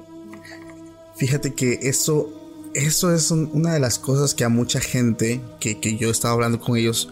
Fíjate 1.15 1.55
que 1.55 1.79
eso 1.81 2.38
eso 2.73 3.13
es 3.13 3.31
una 3.31 3.73
de 3.73 3.79
las 3.79 3.99
cosas 3.99 4.33
que 4.33 4.43
a 4.43 4.49
mucha 4.49 4.79
gente 4.79 5.41
que, 5.59 5.79
que 5.79 5.97
yo 5.97 6.09
estaba 6.09 6.33
hablando 6.33 6.59
con 6.59 6.77
ellos 6.77 7.09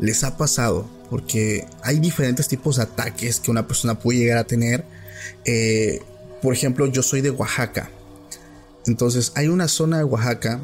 les 0.00 0.24
ha 0.24 0.36
pasado. 0.36 0.88
Porque 1.10 1.66
hay 1.82 1.98
diferentes 1.98 2.48
tipos 2.48 2.76
de 2.76 2.82
ataques 2.82 3.40
que 3.40 3.50
una 3.50 3.66
persona 3.66 3.98
puede 3.98 4.20
llegar 4.20 4.38
a 4.38 4.44
tener. 4.44 4.84
Eh, 5.44 6.00
por 6.42 6.54
ejemplo, 6.54 6.86
yo 6.86 7.02
soy 7.02 7.20
de 7.20 7.30
Oaxaca. 7.30 7.90
Entonces 8.86 9.32
hay 9.34 9.48
una 9.48 9.68
zona 9.68 9.98
de 9.98 10.04
Oaxaca, 10.04 10.60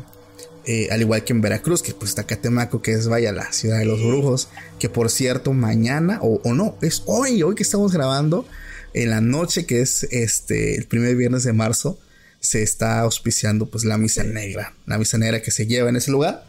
eh, 0.67 0.89
al 0.91 1.01
igual 1.01 1.25
que 1.25 1.33
en 1.33 1.41
Veracruz, 1.41 1.83
que 1.83 1.95
pues 1.95 2.11
está 2.11 2.25
Catemaco, 2.25 2.83
que 2.83 2.93
es 2.93 3.09
vaya 3.09 3.33
la 3.33 3.53
ciudad 3.53 3.79
de 3.79 3.85
los 3.85 4.03
brujos. 4.03 4.49
Que 4.79 4.89
por 4.89 5.11
cierto, 5.11 5.53
mañana, 5.53 6.19
o, 6.23 6.41
o 6.43 6.55
no, 6.55 6.77
es 6.81 7.03
hoy, 7.07 7.43
hoy 7.43 7.55
que 7.55 7.63
estamos 7.63 7.93
grabando, 7.93 8.45
en 8.93 9.11
la 9.11 9.21
noche, 9.21 9.67
que 9.67 9.83
es 9.83 10.05
este 10.11 10.77
el 10.77 10.87
primer 10.87 11.17
viernes 11.17 11.45
de 11.45 11.53
marzo 11.53 11.99
se 12.41 12.63
está 12.63 13.01
auspiciando 13.01 13.67
pues 13.67 13.85
la 13.85 13.99
misa 13.99 14.25
negra, 14.25 14.75
la 14.87 14.99
misa 14.99 15.19
negra 15.19 15.43
que 15.43 15.51
se 15.51 15.67
lleva 15.67 15.89
en 15.91 15.97
ese 15.97 16.11
lugar. 16.11 16.45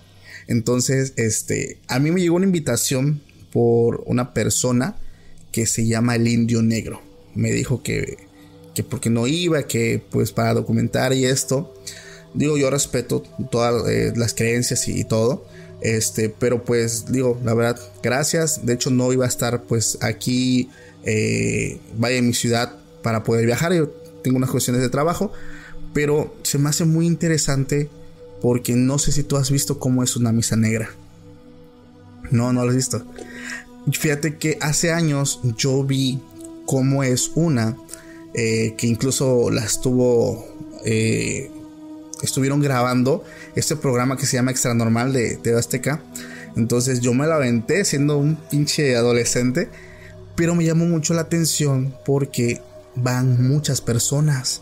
Entonces, 0.48 1.14
este, 1.18 1.78
a 1.88 2.00
mí 2.00 2.12
me 2.12 2.22
llegó 2.22 2.36
una 2.38 2.46
invitación 2.46 3.22
por 3.52 4.04
una 4.06 4.34
persona 4.34 4.96
que 5.52 5.66
se 5.66 5.86
llama 5.86 6.16
el 6.16 6.28
Indio 6.28 6.62
Negro. 6.62 7.02
Me 7.36 7.52
dijo 7.52 7.84
que, 7.84 8.18
que 8.74 8.84
porque 8.84 9.10
no 9.10 9.28
iba, 9.28 9.64
que 9.64 10.02
pues 10.10 10.32
para 10.32 10.54
documentar 10.54 11.14
y 11.14 11.26
esto. 11.26 11.74
Digo, 12.34 12.58
yo 12.58 12.70
respeto 12.70 13.24
todas 13.52 13.88
eh, 13.90 14.14
las 14.16 14.34
creencias 14.34 14.88
y, 14.88 15.04
todo. 15.04 15.46
Este, 15.82 16.30
pero 16.30 16.64
pues 16.64 17.12
digo, 17.12 17.40
la 17.44 17.54
verdad, 17.54 17.80
gracias. 18.02 18.66
De 18.66 18.74
hecho, 18.74 18.90
no 18.90 19.12
iba 19.12 19.26
a 19.26 19.28
estar 19.28 19.64
pues 19.64 19.98
aquí, 20.02 20.70
eh, 21.04 21.80
vaya 21.98 22.18
en 22.18 22.28
mi 22.28 22.34
ciudad 22.34 22.78
para 23.02 23.24
poder 23.24 23.46
viajar. 23.46 23.74
Yo 23.74 23.90
tengo 24.24 24.38
unas 24.38 24.50
cuestiones 24.50 24.82
de 24.82 24.90
trabajo. 24.90 25.34
Pero 25.94 26.36
se 26.44 26.58
me 26.58 26.70
hace 26.70 26.86
muy 26.86 27.06
interesante 27.06 27.90
porque 28.42 28.76
no 28.76 28.98
sé 28.98 29.12
si 29.12 29.24
tú 29.24 29.38
has 29.38 29.52
visto 29.52 29.80
cómo 29.80 30.04
es 30.04 30.16
una 30.16 30.32
misa 30.32 30.56
negra. 30.56 30.90
No, 32.32 32.54
no 32.54 32.64
lo 32.64 32.70
has 32.70 32.76
visto. 32.76 33.06
Fíjate 33.92 34.38
que 34.38 34.58
hace 34.62 34.92
años 34.92 35.42
yo 35.58 35.84
vi 35.84 36.20
cómo 36.66 37.04
es 37.04 37.32
una 37.36 37.76
eh, 38.34 38.76
que 38.78 38.88
incluso 38.88 39.50
la 39.50 39.66
estuvo 39.66 40.48
eh, 40.86 41.52
estuvieron 42.22 42.62
grabando 42.62 43.24
este 43.56 43.76
programa 43.76 44.18
que 44.18 44.26
se 44.26 44.38
llama 44.38 44.52
Extra 44.52 44.74
Normal 44.74 45.14
de 45.14 45.38
TV 45.38 45.58
Azteca. 45.58 46.02
Entonces 46.56 47.02
yo 47.02 47.14
me 47.14 47.28
la 47.28 47.36
aventé 47.36 47.84
siendo 47.86 48.18
un 48.18 48.36
pinche 48.36 48.96
adolescente, 48.96 49.70
pero 50.36 50.56
me 50.56 50.64
llamó 50.64 50.86
mucho 50.86 51.14
la 51.14 51.22
atención 51.22 51.96
porque 52.06 52.62
van 52.96 53.48
muchas 53.48 53.82
personas. 53.82 54.62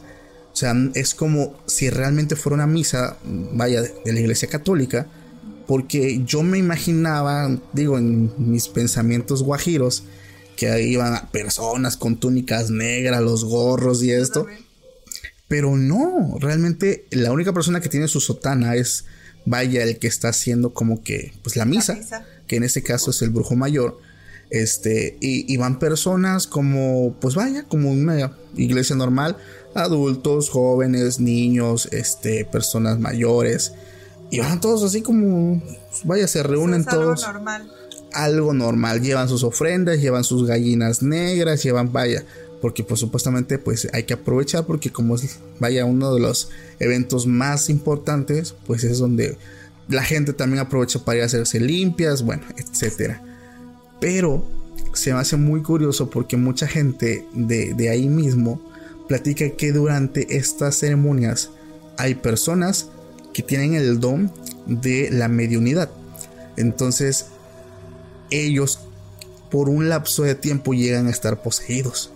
O 0.60 0.62
sea, 0.62 0.76
es 0.94 1.16
como 1.16 1.58
si 1.68 1.90
realmente 1.90 2.36
fuera 2.36 2.56
una 2.56 2.68
misa, 2.68 3.18
vaya, 3.24 3.82
de 3.82 4.12
la 4.12 4.20
iglesia 4.20 4.50
católica, 4.50 5.08
porque 5.68 6.22
yo 6.26 6.44
me 6.44 6.58
imaginaba, 6.58 7.50
digo, 7.72 7.98
en 7.98 8.34
mis 8.38 8.68
pensamientos 8.68 9.42
guajiros, 9.42 10.04
que 10.58 10.68
ahí 10.70 10.96
iban 10.96 11.30
personas 11.32 11.96
con 11.96 12.18
túnicas 12.18 12.72
negras, 12.72 13.22
los 13.22 13.46
gorros 13.46 14.04
y 14.04 14.12
esto. 14.12 14.48
Pero 15.48 15.78
no, 15.78 16.36
realmente 16.42 17.06
la 17.12 17.32
única 17.32 17.54
persona 17.54 17.80
que 17.80 17.88
tiene 17.88 18.10
su 18.10 18.20
sotana 18.20 18.76
es, 18.76 19.06
vaya, 19.46 19.84
el 19.84 19.98
que 19.98 20.08
está 20.08 20.28
haciendo 20.28 20.74
como 20.74 21.04
que, 21.04 21.32
pues 21.42 21.56
la 21.56 21.64
misa, 21.64 21.98
que 22.48 22.58
en 22.58 22.64
este 22.64 22.84
caso 22.84 23.12
es 23.12 23.22
el 23.22 23.30
brujo 23.30 23.56
mayor. 23.56 23.98
Este, 24.50 25.16
y, 25.22 25.54
y, 25.54 25.56
van 25.56 25.80
personas 25.80 26.48
como, 26.48 27.16
pues 27.22 27.36
vaya, 27.36 27.64
como 27.64 27.92
una 27.92 28.36
iglesia 28.58 28.96
normal, 28.96 29.38
adultos, 29.74 30.50
jóvenes, 30.50 31.20
niños, 31.20 31.88
este, 31.92 32.46
personas 32.46 33.00
mayores, 33.00 33.74
y 34.32 34.40
van 34.40 34.62
todos 34.62 34.84
así 34.84 35.02
como, 35.02 35.62
vaya, 36.04 36.28
se 36.28 36.44
reúnen 36.44 36.86
todos. 36.86 37.24
Algo 37.24 37.40
normal. 37.40 37.72
Algo 38.14 38.54
normal, 38.54 39.02
llevan 39.02 39.30
sus 39.30 39.44
ofrendas, 39.44 40.00
llevan 40.00 40.24
sus 40.24 40.48
gallinas 40.48 41.04
negras, 41.04 41.64
llevan, 41.64 41.92
vaya, 41.92 42.24
porque 42.62 42.84
pues 42.84 43.00
supuestamente 43.00 43.60
pues 43.60 43.88
hay 43.94 44.04
que 44.04 44.14
aprovechar 44.14 44.66
porque 44.66 44.92
como 44.92 45.16
es, 45.16 45.40
vaya, 45.60 45.86
uno 45.86 46.14
de 46.14 46.20
los 46.20 46.50
eventos 46.80 47.28
más 47.28 47.70
importantes, 47.70 48.56
pues 48.66 48.84
es 48.84 49.00
donde 49.00 49.38
la 49.88 50.04
gente 50.04 50.34
también 50.34 50.60
aprovecha 50.60 51.04
para 51.04 51.18
ir 51.18 51.24
a 51.24 51.26
hacerse 51.28 51.60
limpias, 51.60 52.24
bueno, 52.24 52.44
etcétera. 52.58 53.24
Pero 54.00 54.44
se 54.94 55.14
me 55.14 55.20
hace 55.20 55.36
muy 55.36 55.62
curioso 55.62 56.10
porque 56.10 56.38
mucha 56.38 56.68
gente 56.68 57.26
de, 57.34 57.74
de 57.74 57.90
ahí 57.90 58.08
mismo 58.08 58.62
platica 59.10 59.50
que 59.50 59.72
durante 59.74 60.38
estas 60.38 60.76
ceremonias 60.76 61.50
hay 61.98 62.14
personas 62.16 62.90
que 63.34 63.42
tienen 63.42 63.74
el 63.74 64.00
don 64.00 64.32
de 64.68 65.10
la 65.12 65.28
mediunidad. 65.28 65.90
Entonces, 66.58 67.26
ellos 68.30 68.80
por 69.50 69.68
un 69.68 69.90
lapso 69.90 70.24
de 70.24 70.36
tiempo 70.36 70.74
llegan 70.74 71.08
a 71.08 71.10
estar 71.10 71.42
poseídos 71.42 72.12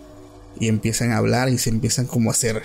y 0.60 0.68
empiezan 0.68 1.10
a 1.10 1.16
hablar 1.16 1.48
y 1.48 1.58
se 1.58 1.70
empiezan 1.70 2.06
como 2.06 2.30
a 2.30 2.32
hacer. 2.32 2.62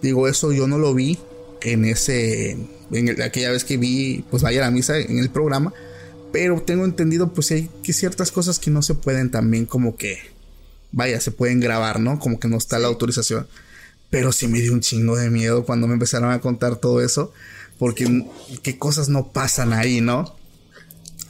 Digo, 0.00 0.28
eso 0.28 0.52
yo 0.52 0.68
no 0.68 0.78
lo 0.78 0.94
vi 0.94 1.18
en 1.60 1.84
ese, 1.84 2.56
en 2.92 3.22
aquella 3.22 3.50
vez 3.50 3.64
que 3.64 3.76
vi, 3.76 4.24
pues 4.30 4.44
vaya 4.44 4.60
a 4.62 4.66
la 4.66 4.70
misa 4.70 4.98
en 4.98 5.18
el 5.18 5.30
programa, 5.30 5.72
pero 6.32 6.62
tengo 6.62 6.84
entendido 6.84 7.32
pues 7.32 7.50
hay 7.50 7.68
que 7.82 7.92
ciertas 7.92 8.30
cosas 8.30 8.60
que 8.60 8.70
no 8.70 8.82
se 8.82 8.94
pueden 8.94 9.32
también 9.32 9.66
como 9.66 9.96
que, 9.96 10.18
vaya, 10.92 11.20
se 11.20 11.32
pueden 11.32 11.58
grabar, 11.58 11.98
¿no? 11.98 12.20
Como 12.20 12.38
que 12.38 12.46
no 12.46 12.56
está 12.56 12.78
la 12.78 12.86
autorización. 12.86 13.48
Pero 14.14 14.30
sí 14.30 14.46
me 14.46 14.60
dio 14.60 14.72
un 14.72 14.80
chingo 14.80 15.16
de 15.16 15.28
miedo 15.28 15.64
cuando 15.64 15.88
me 15.88 15.94
empezaron 15.94 16.30
a 16.30 16.40
contar 16.40 16.76
todo 16.76 17.02
eso, 17.02 17.32
porque 17.80 18.28
qué 18.62 18.78
cosas 18.78 19.08
no 19.08 19.32
pasan 19.32 19.72
ahí, 19.72 20.00
¿no? 20.00 20.36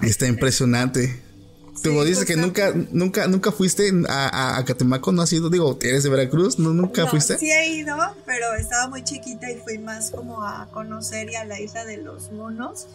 Está 0.02 0.26
impresionante. 0.26 1.18
Tú 1.82 2.04
dices 2.04 2.26
que 2.26 2.36
nunca, 2.36 2.74
nunca, 2.92 3.26
nunca 3.26 3.52
fuiste 3.52 3.90
a, 4.06 4.58
a, 4.58 4.64
Catemaco, 4.66 5.12
no 5.12 5.22
has 5.22 5.32
ido, 5.32 5.48
digo, 5.48 5.78
eres 5.80 6.02
de 6.02 6.10
Veracruz, 6.10 6.58
¿no? 6.58 6.74
¿Nunca 6.74 7.06
fuiste? 7.06 7.38
Sí 7.38 7.50
he 7.50 7.74
ido, 7.74 7.96
pero 8.26 8.52
estaba 8.54 8.88
muy 8.88 9.02
chiquita 9.02 9.50
y 9.50 9.56
fui 9.60 9.78
más 9.78 10.10
como 10.10 10.46
a 10.46 10.68
conocer 10.70 11.30
y 11.30 11.36
a 11.36 11.46
la 11.46 11.58
isla 11.60 11.86
de 11.86 11.96
los 11.96 12.32
monos. 12.32 12.86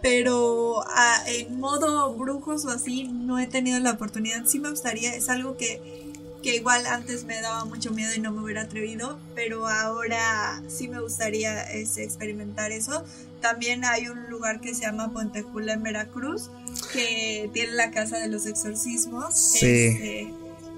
Pero 0.00 0.82
en 1.26 1.60
modo 1.60 2.14
brujos 2.14 2.64
o 2.64 2.70
así 2.70 3.04
no 3.04 3.38
he 3.38 3.46
tenido 3.46 3.80
la 3.80 3.92
oportunidad. 3.92 4.46
Sí 4.46 4.60
me 4.60 4.70
gustaría, 4.70 5.14
es 5.14 5.28
algo 5.28 5.58
que, 5.58 6.05
que 6.46 6.54
igual 6.54 6.86
antes 6.86 7.24
me 7.24 7.40
daba 7.40 7.64
mucho 7.64 7.90
miedo 7.90 8.14
y 8.14 8.20
no 8.20 8.30
me 8.30 8.40
hubiera 8.40 8.62
atrevido, 8.62 9.18
pero 9.34 9.66
ahora 9.66 10.62
sí 10.68 10.86
me 10.86 11.00
gustaría 11.00 11.60
este, 11.72 12.04
experimentar 12.04 12.70
eso. 12.70 13.02
También 13.40 13.84
hay 13.84 14.06
un 14.06 14.30
lugar 14.30 14.60
que 14.60 14.72
se 14.72 14.82
llama 14.82 15.12
Puentejula 15.12 15.72
en 15.72 15.82
Veracruz, 15.82 16.50
que 16.92 17.50
tiene 17.52 17.72
la 17.72 17.90
casa 17.90 18.20
de 18.20 18.28
los 18.28 18.46
exorcismos. 18.46 19.36
Sí. 19.36 19.66
Este, 19.66 20.34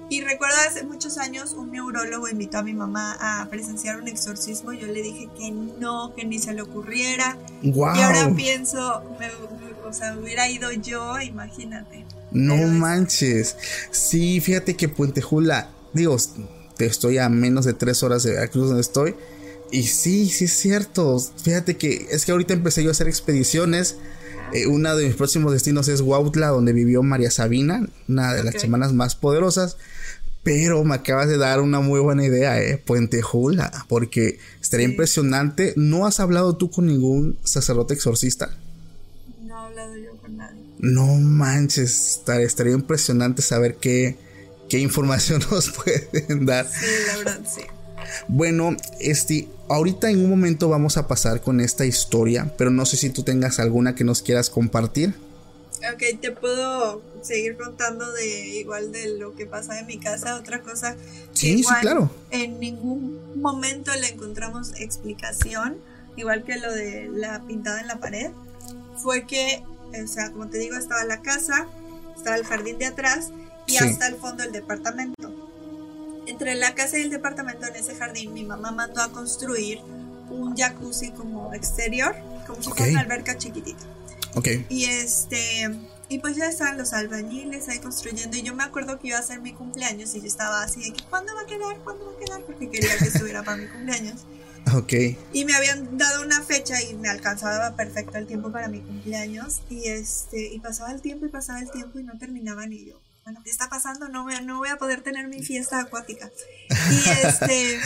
y 0.09 0.21
recuerdo 0.21 0.55
hace 0.67 0.83
muchos 0.85 1.19
años 1.19 1.53
un 1.53 1.71
neurólogo 1.71 2.27
invitó 2.27 2.57
a 2.57 2.63
mi 2.63 2.73
mamá 2.73 3.15
a 3.19 3.47
presenciar 3.51 4.01
un 4.01 4.07
exorcismo. 4.07 4.73
Yo 4.73 4.87
le 4.87 5.03
dije 5.03 5.29
que 5.37 5.51
no, 5.51 6.15
que 6.15 6.25
ni 6.25 6.39
se 6.39 6.51
le 6.51 6.63
ocurriera. 6.63 7.37
Wow. 7.61 7.95
Y 7.95 8.01
ahora 8.01 8.33
pienso, 8.35 9.03
o 9.87 9.93
sea, 9.93 10.17
hubiera 10.17 10.49
ido 10.49 10.71
yo, 10.71 11.19
imagínate. 11.19 12.05
No 12.31 12.55
manches. 12.67 13.55
Sí, 13.91 14.39
fíjate 14.41 14.75
que 14.75 14.89
Puentejula, 14.89 15.71
digo, 15.93 16.17
te 16.77 16.85
estoy 16.85 17.17
a 17.17 17.29
menos 17.29 17.65
de 17.65 17.73
tres 17.73 18.03
horas 18.03 18.23
de 18.23 18.31
Veracruz 18.31 18.67
donde 18.67 18.81
estoy. 18.81 19.15
Y 19.71 19.83
sí, 19.83 20.29
sí 20.29 20.45
es 20.45 20.53
cierto. 20.53 21.19
Fíjate 21.43 21.77
que 21.77 22.07
es 22.09 22.25
que 22.25 22.31
ahorita 22.31 22.53
empecé 22.53 22.83
yo 22.83 22.89
a 22.89 22.91
hacer 22.91 23.07
expediciones. 23.07 23.97
Eh, 24.53 24.65
una 24.65 24.95
de 24.95 25.05
mis 25.05 25.15
próximos 25.15 25.53
destinos 25.53 25.87
es 25.87 26.01
Huautla, 26.01 26.47
donde 26.47 26.73
vivió 26.73 27.03
María 27.03 27.29
Sabina, 27.29 27.87
una 28.07 28.33
de 28.33 28.43
las 28.43 28.59
semanas 28.59 28.93
más 28.93 29.15
poderosas. 29.15 29.77
Pero 30.41 30.83
me 30.83 30.95
acabas 30.95 31.27
de 31.27 31.37
dar 31.37 31.59
una 31.59 31.81
muy 31.81 31.99
buena 31.99 32.25
idea, 32.25 32.61
¿eh? 32.61 32.77
Puentejula, 32.77 33.85
porque 33.89 34.39
estaría 34.61 34.87
impresionante. 34.87 35.73
¿No 35.75 36.05
has 36.05 36.19
hablado 36.19 36.55
tú 36.55 36.71
con 36.71 36.85
ningún 36.85 37.37
sacerdote 37.43 37.93
exorcista? 37.93 38.49
No 40.79 41.05
manches, 41.05 42.21
estaría 42.27 42.73
impresionante 42.73 43.41
saber 43.41 43.75
qué, 43.75 44.17
qué 44.69 44.79
información 44.79 45.41
nos 45.51 45.69
pueden 45.69 46.45
dar. 46.45 46.67
Sí, 46.67 46.85
la 47.07 47.17
verdad, 47.17 47.39
sí. 47.45 47.61
Bueno, 48.27 48.75
este, 48.99 49.47
ahorita 49.67 50.09
en 50.09 50.23
un 50.23 50.29
momento 50.29 50.69
vamos 50.69 50.97
a 50.97 51.07
pasar 51.07 51.41
con 51.41 51.59
esta 51.59 51.85
historia, 51.85 52.53
pero 52.57 52.71
no 52.71 52.85
sé 52.85 52.97
si 52.97 53.09
tú 53.09 53.23
tengas 53.23 53.59
alguna 53.59 53.93
que 53.95 54.03
nos 54.03 54.21
quieras 54.21 54.49
compartir. 54.49 55.13
Ok, 55.93 56.19
te 56.19 56.31
puedo 56.31 57.01
seguir 57.21 57.55
contando 57.55 58.11
de 58.11 58.47
igual 58.57 58.91
de 58.91 59.17
lo 59.17 59.33
que 59.35 59.45
pasa 59.45 59.79
en 59.79 59.87
mi 59.87 59.97
casa. 59.97 60.35
Otra 60.35 60.61
cosa. 60.61 60.95
Sí, 61.33 61.63
sí, 61.63 61.73
claro. 61.81 62.11
En 62.31 62.59
ningún 62.59 63.41
momento 63.41 63.91
le 63.95 64.09
encontramos 64.09 64.73
explicación, 64.79 65.77
igual 66.17 66.43
que 66.43 66.57
lo 66.57 66.73
de 66.73 67.09
la 67.13 67.41
pintada 67.47 67.79
en 67.79 67.87
la 67.87 67.99
pared. 67.99 68.31
Fue 68.97 69.25
que, 69.25 69.63
o 70.03 70.07
sea, 70.07 70.31
como 70.31 70.47
te 70.47 70.57
digo, 70.57 70.75
estaba 70.75 71.03
la 71.03 71.21
casa, 71.21 71.67
estaba 72.15 72.35
el 72.35 72.45
jardín 72.45 72.77
de 72.77 72.85
atrás 72.85 73.31
y 73.67 73.77
hasta 73.77 74.07
el 74.07 74.15
fondo 74.15 74.43
el 74.43 74.51
departamento. 74.51 75.33
Entre 76.25 76.55
la 76.55 76.75
casa 76.75 76.97
y 76.99 77.01
el 77.01 77.09
departamento 77.09 77.65
en 77.67 77.75
ese 77.75 77.95
jardín, 77.95 78.33
mi 78.33 78.43
mamá 78.43 78.71
mandó 78.71 79.01
a 79.01 79.11
construir 79.11 79.79
un 80.29 80.55
jacuzzi 80.55 81.11
como 81.11 81.53
exterior, 81.53 82.15
como 82.45 82.61
si 82.61 82.69
fuera 82.69 82.91
una 82.91 83.01
alberca 83.01 83.37
chiquitita. 83.37 83.83
Ok. 84.35 84.47
Y 84.69 84.85
este, 84.85 85.69
y 86.07 86.19
pues 86.19 86.35
ya 86.35 86.47
estaban 86.47 86.77
los 86.77 86.93
albañiles 86.93 87.67
ahí 87.69 87.79
construyendo. 87.79 88.37
Y 88.37 88.41
yo 88.41 88.55
me 88.55 88.63
acuerdo 88.63 88.99
que 88.99 89.09
iba 89.09 89.17
a 89.19 89.23
ser 89.23 89.41
mi 89.41 89.53
cumpleaños 89.53 90.13
y 90.15 90.21
yo 90.21 90.27
estaba 90.27 90.63
así 90.63 90.81
de 90.81 90.93
que, 90.93 91.03
¿cuándo 91.03 91.33
va 91.35 91.41
a 91.41 91.45
quedar? 91.45 91.77
¿Cuándo 91.83 92.05
va 92.05 92.11
a 92.13 92.25
quedar? 92.25 92.41
Porque 92.43 92.69
quería 92.69 92.97
que 92.97 93.05
estuviera 93.05 93.43
para 93.43 93.57
mi 93.57 93.67
cumpleaños. 93.67 94.21
Y 95.33 95.45
me 95.45 95.53
habían 95.55 95.97
dado 95.97 96.23
una 96.23 96.41
fecha 96.41 96.81
y 96.81 96.93
me 96.95 97.09
alcanzaba 97.09 97.75
perfecto 97.75 98.17
el 98.17 98.27
tiempo 98.27 98.51
para 98.51 98.67
mi 98.67 98.81
cumpleaños. 98.81 99.61
Y 99.69 99.87
este, 99.87 100.53
y 100.53 100.59
pasaba 100.59 100.91
el 100.91 101.01
tiempo 101.01 101.25
y 101.25 101.29
pasaba 101.29 101.59
el 101.59 101.71
tiempo 101.71 101.99
y 101.99 102.03
no 102.03 102.17
terminaba 102.17 102.65
ni 102.67 102.85
yo. 102.85 103.01
Bueno, 103.23 103.41
¿qué 103.43 103.51
está 103.51 103.69
pasando? 103.69 104.09
No 104.09 104.27
a, 104.27 104.41
no 104.41 104.57
voy 104.57 104.69
a 104.69 104.77
poder 104.77 105.01
tener 105.01 105.27
mi 105.27 105.43
fiesta 105.43 105.79
acuática. 105.79 106.31
Y 106.69 107.09
este, 107.27 107.79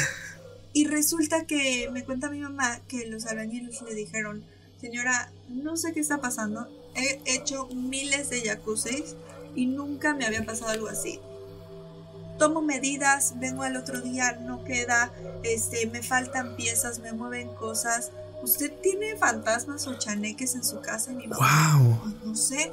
y 0.73 0.88
resulta 0.88 1.45
que 1.45 1.89
me 1.91 2.03
cuenta 2.03 2.29
mi 2.29 2.39
mamá 2.39 2.79
que 2.88 3.05
los 3.05 3.25
albañiles 3.25 3.81
le 3.81 3.93
dijeron, 3.93 4.43
señora, 4.81 5.31
no 5.49 5.77
sé 5.77 5.93
qué 5.93 5.99
está 5.99 6.19
pasando. 6.19 6.67
He 6.95 7.21
hecho 7.25 7.67
miles 7.67 8.29
de 8.29 8.41
jacuzzis 8.41 9.15
y 9.55 9.67
nunca 9.67 10.15
me 10.15 10.25
había 10.25 10.45
pasado 10.45 10.71
algo 10.71 10.88
así. 10.88 11.19
Tomo 12.38 12.61
medidas, 12.61 13.34
vengo 13.39 13.63
al 13.63 13.77
otro 13.77 14.01
día, 14.01 14.38
no 14.41 14.63
queda, 14.63 15.11
este, 15.43 15.88
me 15.88 16.01
faltan 16.01 16.55
piezas, 16.55 16.99
me 16.99 17.13
mueven 17.13 17.49
cosas. 17.55 18.11
¿Usted 18.41 18.73
tiene 18.81 19.15
fantasmas 19.15 19.88
o 19.88 19.97
chaneques 19.97 20.55
en 20.55 20.63
su 20.63 20.81
casa? 20.81 21.11
Y 21.11 21.15
mi 21.15 21.27
mamá, 21.27 21.77
wow. 21.77 22.13
no 22.25 22.36
sé. 22.36 22.71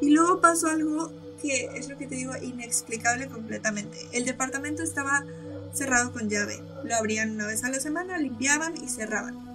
Y 0.00 0.10
luego 0.10 0.40
pasó 0.40 0.68
algo 0.68 1.10
que 1.40 1.70
es 1.74 1.88
lo 1.88 1.96
que 1.96 2.06
te 2.06 2.16
digo, 2.16 2.32
inexplicable 2.36 3.28
completamente. 3.28 3.98
El 4.12 4.24
departamento 4.24 4.82
estaba 4.82 5.24
cerrado 5.72 6.12
con 6.12 6.28
llave. 6.28 6.62
Lo 6.84 6.96
abrían 6.96 7.32
una 7.32 7.46
vez 7.46 7.64
a 7.64 7.68
la 7.68 7.80
semana, 7.80 8.18
limpiaban 8.18 8.74
y 8.82 8.88
cerraban. 8.88 9.46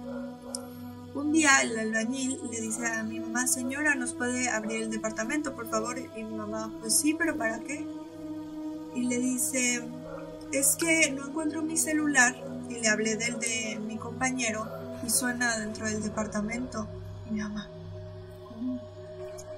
Un 1.14 1.32
día 1.32 1.60
el 1.62 1.78
albañil 1.78 2.38
le 2.50 2.60
dice 2.60 2.86
a 2.86 3.02
mi 3.02 3.20
mamá, 3.20 3.46
señora, 3.46 3.94
¿nos 3.94 4.14
puede 4.14 4.48
abrir 4.48 4.82
el 4.82 4.90
departamento, 4.90 5.54
por 5.54 5.68
favor? 5.68 5.98
Y 5.98 6.24
mi 6.24 6.34
mamá, 6.34 6.72
pues 6.80 6.96
sí, 6.98 7.14
pero 7.14 7.36
¿para 7.36 7.60
qué? 7.60 7.86
Y 8.94 9.04
le 9.04 9.18
dice, 9.18 9.82
es 10.52 10.76
que 10.76 11.10
no 11.10 11.28
encuentro 11.28 11.62
mi 11.62 11.76
celular 11.76 12.36
y 12.68 12.74
le 12.74 12.88
hablé 12.88 13.16
del 13.16 13.38
de 13.40 13.78
mi 13.86 13.96
compañero 13.96 14.68
y 15.04 15.10
suena 15.10 15.58
dentro 15.58 15.86
del 15.86 16.02
departamento. 16.02 16.88
Y 17.28 17.34
mi 17.34 17.40
mamá. 17.40 17.68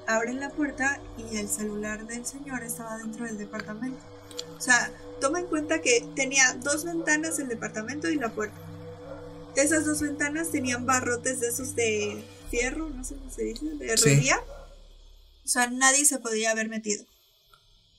Abren 0.07 0.39
la 0.39 0.51
puerta 0.51 1.01
y 1.16 1.37
el 1.39 1.49
celular 1.49 2.07
del 2.07 2.26
señor 2.26 2.62
estaba 2.62 2.99
dentro 2.99 3.24
del 3.24 3.39
departamento. 3.39 3.99
O 4.57 4.61
sea, 4.61 4.91
toma 5.20 5.41
en 5.41 5.47
cuenta 5.47 5.80
que 5.80 6.07
tenía 6.14 6.55
dos 6.62 6.85
ventanas 6.85 7.39
el 7.39 7.49
departamento 7.49 8.09
y 8.09 8.16
la 8.16 8.32
puerta. 8.32 8.57
De 9.55 9.62
esas 9.62 9.85
dos 9.85 10.01
ventanas 10.01 10.51
tenían 10.51 10.85
barrotes 10.85 11.41
de 11.41 11.49
esos 11.49 11.74
de 11.74 12.24
fierro, 12.51 12.91
no 12.91 13.05
sé 13.05 13.14
cómo 13.14 13.30
se 13.30 13.45
dice, 13.45 13.66
de 13.66 13.93
herrería. 13.93 14.39
O 15.45 15.49
sea, 15.49 15.70
nadie 15.70 16.05
se 16.05 16.18
podía 16.18 16.51
haber 16.51 16.68
metido. 16.68 17.05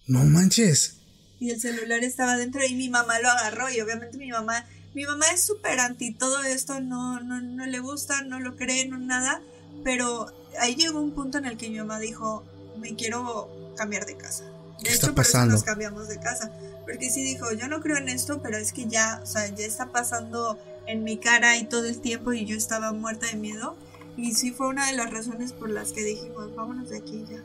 No 0.07 0.23
manches. 0.23 0.94
Y 1.39 1.51
el 1.51 1.59
celular 1.59 2.03
estaba 2.03 2.37
dentro 2.37 2.63
y 2.65 2.75
mi 2.75 2.89
mamá 2.89 3.19
lo 3.19 3.29
agarró 3.29 3.69
y 3.69 3.81
obviamente 3.81 4.17
mi 4.17 4.29
mamá, 4.29 4.65
mi 4.93 5.05
mamá 5.05 5.25
es 5.33 5.43
súper 5.43 5.79
anti 5.79 6.13
todo 6.13 6.43
esto, 6.43 6.79
no, 6.79 7.19
no, 7.19 7.41
no 7.41 7.65
le 7.65 7.79
gusta, 7.79 8.21
no 8.21 8.39
lo 8.39 8.55
cree, 8.55 8.87
no 8.87 8.97
nada, 8.97 9.41
pero 9.83 10.27
ahí 10.59 10.75
llegó 10.75 11.01
un 11.01 11.11
punto 11.11 11.37
en 11.37 11.45
el 11.45 11.57
que 11.57 11.69
mi 11.69 11.77
mamá 11.77 11.99
dijo, 11.99 12.43
me 12.79 12.95
quiero 12.95 13.49
cambiar 13.75 14.05
de 14.05 14.15
casa. 14.15 14.45
De 14.81 14.93
hecho, 14.93 15.15
por 15.15 15.25
eso 15.25 15.45
nos 15.45 15.63
cambiamos 15.63 16.07
de 16.07 16.19
casa. 16.19 16.51
Porque 16.83 17.09
sí 17.09 17.23
dijo, 17.23 17.51
yo 17.53 17.67
no 17.67 17.81
creo 17.81 17.97
en 17.97 18.09
esto, 18.09 18.41
pero 18.41 18.57
es 18.57 18.73
que 18.73 18.85
ya, 18.85 19.19
o 19.23 19.25
sea, 19.25 19.47
ya 19.47 19.65
está 19.65 19.87
pasando 19.87 20.59
en 20.85 21.03
mi 21.03 21.17
cara 21.17 21.57
y 21.57 21.65
todo 21.65 21.85
el 21.85 21.99
tiempo 21.99 22.33
y 22.33 22.45
yo 22.45 22.55
estaba 22.55 22.91
muerta 22.91 23.27
de 23.27 23.35
miedo. 23.35 23.75
Y 24.17 24.33
sí 24.33 24.51
fue 24.51 24.67
una 24.67 24.87
de 24.87 24.93
las 24.95 25.11
razones 25.11 25.51
por 25.51 25.69
las 25.69 25.91
que 25.91 26.03
dijimos, 26.03 26.55
vámonos 26.55 26.89
de 26.89 26.97
aquí 26.97 27.25
ya. 27.29 27.43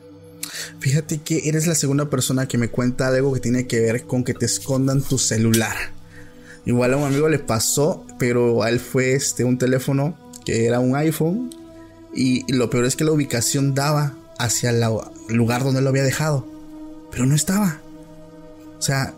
Fíjate 0.79 1.19
que 1.19 1.47
eres 1.47 1.67
la 1.67 1.75
segunda 1.75 2.09
persona 2.09 2.47
que 2.47 2.57
me 2.57 2.69
cuenta 2.69 3.07
algo 3.07 3.33
que 3.33 3.39
tiene 3.39 3.67
que 3.67 3.79
ver 3.79 4.03
con 4.03 4.23
que 4.23 4.33
te 4.33 4.45
escondan 4.45 5.01
tu 5.01 5.17
celular. 5.17 5.75
Igual 6.65 6.93
a 6.93 6.97
un 6.97 7.03
amigo 7.05 7.29
le 7.29 7.39
pasó, 7.39 8.05
pero 8.19 8.63
a 8.63 8.69
él 8.69 8.79
fue 8.79 9.13
este 9.13 9.43
un 9.43 9.57
teléfono 9.57 10.17
que 10.45 10.65
era 10.65 10.79
un 10.79 10.95
iPhone 10.95 11.49
y 12.13 12.51
lo 12.51 12.69
peor 12.69 12.85
es 12.85 12.95
que 12.95 13.03
la 13.03 13.11
ubicación 13.11 13.73
daba 13.73 14.15
hacia 14.37 14.69
el 14.69 14.83
lugar 15.29 15.63
donde 15.63 15.81
lo 15.81 15.89
había 15.89 16.03
dejado, 16.03 16.45
pero 17.11 17.25
no 17.25 17.35
estaba. 17.35 17.79
O 18.77 18.81
sea, 18.81 19.13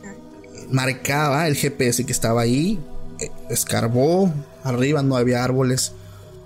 marcaba 0.69 1.47
el 1.47 1.55
GPS 1.55 2.05
que 2.05 2.11
estaba 2.11 2.41
ahí, 2.41 2.79
eh, 3.19 3.31
escarbó, 3.49 4.33
arriba 4.63 5.01
no 5.01 5.15
había 5.15 5.43
árboles, 5.43 5.93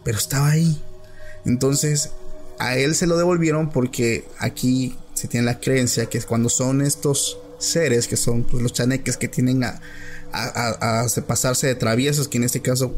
pero 0.04 0.18
estaba 0.18 0.50
ahí. 0.50 0.82
Entonces, 1.46 2.12
a 2.60 2.78
él 2.78 2.96
se 2.96 3.08
lo 3.08 3.18
devolvieron 3.18 3.70
porque 3.70 4.26
aquí 4.40 4.96
se 5.14 5.28
tiene 5.28 5.46
la 5.46 5.60
creencia 5.60 6.08
que 6.08 6.22
cuando 6.22 6.50
son 6.50 6.82
estos 6.82 7.40
seres, 7.60 8.08
que 8.08 8.18
son 8.18 8.44
pues, 8.44 8.62
los 8.62 8.74
chaneques 8.74 9.18
que 9.18 9.28
tienen 9.28 9.64
a, 9.64 9.80
a, 10.32 11.08
pasarse 11.26 11.68
de 11.68 11.76
traviesos, 11.76 12.28
que 12.28 12.38
en 12.38 12.44
este 12.44 12.62
caso 12.62 12.96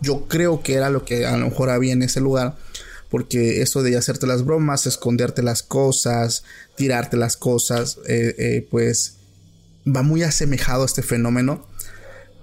yo 0.00 0.26
creo 0.28 0.62
que 0.62 0.74
era 0.74 0.90
lo 0.90 1.04
que 1.04 1.26
a 1.26 1.36
lo 1.36 1.46
mejor 1.46 1.70
había 1.70 1.92
en 1.92 2.02
ese 2.02 2.20
lugar, 2.20 2.56
porque 3.10 3.60
eso 3.60 3.82
de 3.82 3.96
hacerte 3.96 4.26
las 4.26 4.44
bromas, 4.44 4.86
esconderte 4.86 5.42
las 5.42 5.62
cosas, 5.62 6.44
tirarte 6.76 7.16
las 7.16 7.36
cosas, 7.36 7.98
eh, 8.06 8.34
eh, 8.38 8.66
pues 8.70 9.16
va 9.86 10.02
muy 10.02 10.22
asemejado 10.22 10.82
a 10.82 10.86
este 10.86 11.02
fenómeno. 11.02 11.66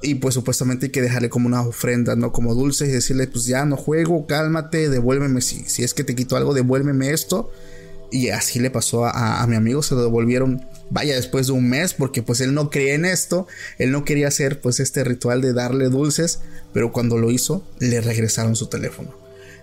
Y 0.02 0.16
pues 0.16 0.36
supuestamente 0.36 0.88
hay 0.88 0.92
que 0.92 1.02
dejarle 1.02 1.30
como 1.30 1.48
una 1.48 1.62
ofrenda, 1.62 2.16
¿no? 2.16 2.32
Como 2.32 2.54
dulce 2.54 2.86
y 2.86 2.90
decirle, 2.90 3.28
pues 3.28 3.46
ya 3.46 3.66
no 3.66 3.78
juego, 3.78 4.28
cálmate, 4.28 4.90
devuélveme. 4.90 5.42
Si, 5.42 5.64
si 5.66 5.84
es 5.84 5.94
que 5.94 6.04
te 6.04 6.16
quito 6.16 6.36
algo, 6.38 6.54
devuélveme 6.54 7.12
esto. 7.12 7.52
Y 8.12 8.30
así 8.30 8.60
le 8.60 8.70
pasó 8.70 9.06
a, 9.06 9.42
a, 9.42 9.48
mi 9.48 9.56
amigo, 9.56 9.84
se 9.84 9.96
lo 9.96 10.02
devolvieron, 10.02 10.66
vaya, 10.90 11.16
después 11.16 11.48
de 11.48 11.54
un 11.54 11.68
mes, 11.68 11.94
porque 11.94 12.24
pues 12.24 12.40
él 12.40 12.54
no 12.54 12.70
creía 12.70 12.94
en 12.94 13.04
esto, 13.04 13.48
él 13.80 13.92
no 13.92 14.06
quería 14.06 14.30
hacer 14.30 14.62
pues 14.62 14.80
este 14.80 15.04
ritual 15.04 15.42
de 15.42 15.52
darle 15.52 15.90
dulces, 15.90 16.40
pero 16.74 16.94
cuando 16.94 17.18
lo 17.18 17.32
hizo, 17.32 17.64
le 17.80 18.00
regresaron 18.00 18.56
su 18.56 18.68
teléfono. 18.68 19.14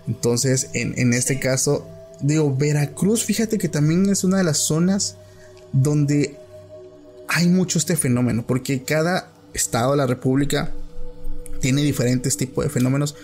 Entonces, 0.07 0.69
en, 0.73 0.93
en 0.99 1.13
este 1.13 1.39
caso, 1.39 1.87
digo, 2.21 2.55
Veracruz, 2.55 3.23
fíjate 3.23 3.57
que 3.57 3.67
también 3.67 4.07
es 4.09 4.23
una 4.23 4.37
de 4.37 4.43
las 4.43 4.59
zonas 4.59 5.15
donde 5.71 6.37
hay 7.27 7.47
mucho 7.47 7.79
este 7.79 7.95
fenómeno, 7.95 8.45
porque 8.45 8.83
cada 8.83 9.31
estado 9.55 9.91
de 9.91 9.97
la 9.97 10.07
República 10.07 10.71
tiene 11.61 11.81
diferentes 11.81 12.37
tipos 12.37 12.63
de 12.63 12.69
fenómenos, 12.69 13.15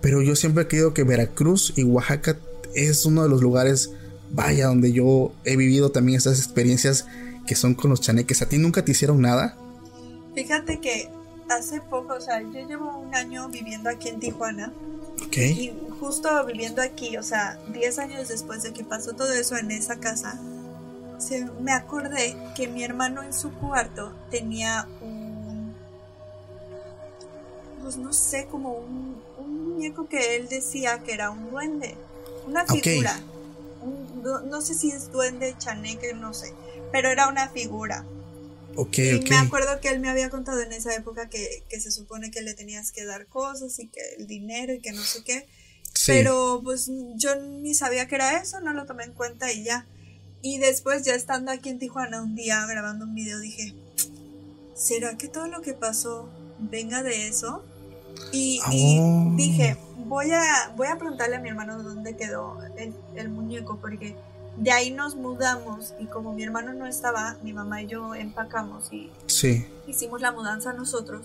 pero 0.00 0.22
yo 0.22 0.36
siempre 0.36 0.64
he 0.64 0.68
creído 0.68 0.94
que 0.94 1.02
Veracruz 1.02 1.72
y 1.76 1.82
Oaxaca 1.82 2.36
es 2.74 3.04
uno 3.04 3.22
de 3.22 3.28
los 3.28 3.42
lugares, 3.42 3.90
vaya, 4.30 4.66
donde 4.66 4.92
yo 4.92 5.32
he 5.44 5.56
vivido 5.56 5.90
también 5.90 6.16
estas 6.16 6.38
experiencias 6.38 7.06
que 7.46 7.54
son 7.56 7.74
con 7.74 7.90
los 7.90 8.00
chaneques. 8.00 8.42
¿A 8.42 8.48
ti 8.48 8.58
nunca 8.58 8.84
te 8.84 8.92
hicieron 8.92 9.20
nada? 9.20 9.56
Fíjate 10.34 10.80
que 10.80 11.10
hace 11.48 11.80
poco, 11.80 12.14
o 12.14 12.20
sea, 12.20 12.40
yo 12.40 12.66
llevo 12.66 12.96
un 12.96 13.14
año 13.14 13.48
viviendo 13.48 13.90
aquí 13.90 14.08
en 14.08 14.20
Tijuana. 14.20 14.72
Ok. 15.26 15.36
Y 15.36 15.72
justo 15.98 16.28
viviendo 16.46 16.80
aquí, 16.80 17.16
o 17.16 17.22
sea, 17.22 17.58
10 17.72 17.98
años 17.98 18.28
después 18.28 18.62
de 18.62 18.72
que 18.72 18.84
pasó 18.84 19.14
todo 19.14 19.32
eso 19.32 19.56
en 19.56 19.70
esa 19.70 19.96
casa, 19.96 20.40
se, 21.18 21.46
me 21.60 21.72
acordé 21.72 22.36
que 22.56 22.68
mi 22.68 22.84
hermano 22.84 23.22
en 23.22 23.32
su 23.32 23.52
cuarto 23.52 24.12
tenía 24.30 24.86
un, 25.02 25.19
pues 27.82 27.96
no 27.96 28.12
sé, 28.12 28.46
como 28.50 28.74
un, 28.74 29.20
muñeco 29.38 30.08
que 30.08 30.36
él 30.36 30.48
decía 30.48 31.02
que 31.02 31.14
era 31.14 31.30
un 31.30 31.50
duende, 31.50 31.94
una 32.46 32.66
figura. 32.66 33.18
no, 34.22 34.60
sé 34.60 34.74
si 34.74 34.90
es 34.90 35.10
duende, 35.10 35.54
chaneque, 35.58 36.12
no 36.12 36.34
sé, 36.34 36.52
pero 36.92 37.08
era 37.08 37.28
una 37.28 37.48
figura. 37.48 38.04
Okay, 38.76 39.20
y 39.24 39.28
me 39.28 39.36
acuerdo 39.36 39.80
que 39.80 39.88
él 39.88 40.00
me 40.00 40.08
había 40.08 40.30
contado 40.30 40.60
en 40.60 40.72
esa 40.72 40.94
época 40.94 41.28
que, 41.28 41.64
que, 41.68 41.80
se 41.80 41.90
supone 41.90 42.30
que 42.30 42.40
le 42.40 42.54
tenías 42.54 42.92
que 42.92 43.04
dar 43.04 43.26
cosas 43.26 43.78
y 43.78 43.88
que 43.88 44.00
el 44.18 44.26
dinero 44.26 44.72
y 44.72 44.80
que 44.80 44.92
no 44.92 45.02
sé 45.02 45.24
qué. 45.24 45.48
Pero 46.06 46.60
pues 46.62 46.90
yo 47.16 47.36
ni 47.36 47.74
sabía 47.74 48.06
que 48.06 48.14
era 48.14 48.40
eso, 48.40 48.60
no 48.60 48.72
lo 48.72 48.86
tomé 48.86 49.04
en 49.04 49.12
cuenta 49.12 49.52
y 49.52 49.64
ya. 49.64 49.86
Y 50.42 50.58
después, 50.58 51.04
ya 51.04 51.14
estando 51.14 51.52
aquí 51.52 51.68
en 51.68 51.78
Tijuana 51.78 52.22
un 52.22 52.34
día 52.34 52.64
grabando 52.66 53.04
un 53.04 53.14
video, 53.14 53.38
dije, 53.40 53.74
¿será 54.74 55.16
que 55.18 55.28
todo 55.28 55.48
lo 55.48 55.60
que 55.60 55.74
pasó 55.74 56.30
venga 56.58 57.02
de 57.02 57.28
eso? 57.28 57.62
Y, 58.32 58.60
oh. 59.00 59.32
dije, 59.36 59.76
voy 60.06 60.30
a, 60.32 60.72
voy 60.76 60.88
a 60.88 60.96
preguntarle 60.96 61.36
a 61.36 61.40
mi 61.40 61.48
hermano 61.48 61.82
dónde 61.82 62.16
quedó 62.16 62.58
el, 63.14 63.28
muñeco, 63.28 63.78
porque 63.80 64.16
de 64.56 64.70
ahí 64.72 64.90
nos 64.90 65.14
mudamos 65.16 65.94
y 65.98 66.06
como 66.06 66.32
mi 66.32 66.42
hermano 66.42 66.72
no 66.72 66.86
estaba, 66.86 67.36
mi 67.42 67.52
mamá 67.52 67.82
y 67.82 67.86
yo 67.86 68.14
empacamos 68.14 68.92
y 68.92 69.10
sí. 69.26 69.66
hicimos 69.86 70.20
la 70.20 70.32
mudanza 70.32 70.72
nosotros. 70.72 71.22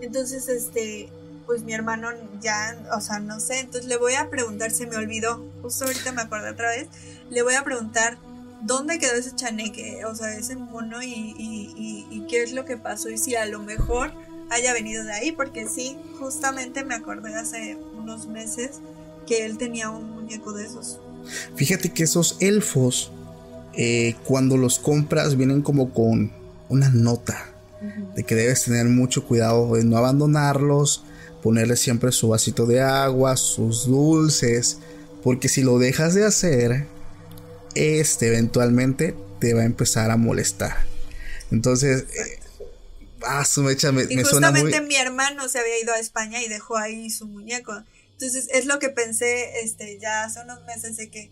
Entonces, 0.00 0.48
este, 0.48 1.08
pues 1.46 1.62
mi 1.62 1.72
hermano 1.72 2.08
ya, 2.40 2.76
o 2.96 3.00
sea, 3.00 3.20
no 3.20 3.40
sé, 3.40 3.60
entonces 3.60 3.88
le 3.88 3.96
voy 3.96 4.14
a 4.14 4.30
preguntar, 4.30 4.70
se 4.70 4.86
me 4.86 4.96
olvidó, 4.96 5.44
justo 5.62 5.84
ahorita 5.84 6.12
me 6.12 6.22
acordé 6.22 6.50
otra 6.50 6.70
vez, 6.70 6.88
le 7.30 7.42
voy 7.42 7.54
a 7.54 7.64
preguntar 7.64 8.18
dónde 8.62 8.98
quedó 8.98 9.14
ese 9.14 9.34
chaneque, 9.34 10.04
o 10.04 10.14
sea, 10.14 10.34
ese 10.34 10.56
mono 10.56 11.02
y, 11.02 12.24
qué 12.28 12.42
es 12.42 12.52
lo 12.52 12.64
que 12.64 12.78
pasó 12.78 13.10
y 13.10 13.18
si 13.18 13.34
a 13.34 13.44
lo 13.44 13.58
mejor 13.58 14.12
haya 14.52 14.72
venido 14.72 15.02
de 15.04 15.12
ahí, 15.12 15.32
porque 15.32 15.66
sí, 15.66 15.96
justamente 16.18 16.84
me 16.84 16.94
acordé 16.94 17.34
hace 17.34 17.78
unos 17.96 18.26
meses 18.26 18.80
que 19.26 19.46
él 19.46 19.56
tenía 19.56 19.90
un 19.90 20.10
muñeco 20.10 20.52
de 20.52 20.66
esos. 20.66 21.00
Fíjate 21.56 21.90
que 21.90 22.02
esos 22.02 22.36
elfos, 22.40 23.10
eh, 23.74 24.14
cuando 24.24 24.56
los 24.56 24.78
compras, 24.78 25.36
vienen 25.36 25.62
como 25.62 25.92
con 25.92 26.32
una 26.68 26.90
nota 26.90 27.48
de 28.14 28.22
que 28.22 28.36
debes 28.36 28.62
tener 28.62 28.86
mucho 28.86 29.24
cuidado 29.24 29.74
de 29.74 29.84
no 29.84 29.96
abandonarlos, 29.96 31.02
ponerles 31.42 31.80
siempre 31.80 32.12
su 32.12 32.28
vasito 32.28 32.64
de 32.66 32.80
agua, 32.80 33.36
sus 33.36 33.86
dulces, 33.86 34.78
porque 35.24 35.48
si 35.48 35.62
lo 35.62 35.78
dejas 35.80 36.14
de 36.14 36.24
hacer, 36.24 36.86
este 37.74 38.28
eventualmente 38.28 39.16
te 39.40 39.54
va 39.54 39.62
a 39.62 39.64
empezar 39.64 40.12
a 40.12 40.16
molestar. 40.16 40.76
Entonces, 41.50 42.02
eh, 42.02 42.38
ah, 43.26 43.44
su 43.44 43.62
mecha 43.62 43.92
me, 43.92 44.04
y 44.08 44.22
justamente 44.22 44.80
mi 44.80 44.96
hermano 44.96 45.48
se 45.48 45.58
había 45.58 45.80
ido 45.80 45.92
a 45.92 45.98
España 45.98 46.42
y 46.42 46.48
dejó 46.48 46.76
ahí 46.76 47.10
su 47.10 47.26
muñeco. 47.26 47.72
Entonces, 48.12 48.48
es 48.52 48.66
lo 48.66 48.78
que 48.78 48.88
pensé 48.88 49.60
este, 49.62 49.98
ya 49.98 50.24
hace 50.24 50.40
unos 50.40 50.64
meses 50.64 50.96
de 50.96 51.10
que, 51.10 51.30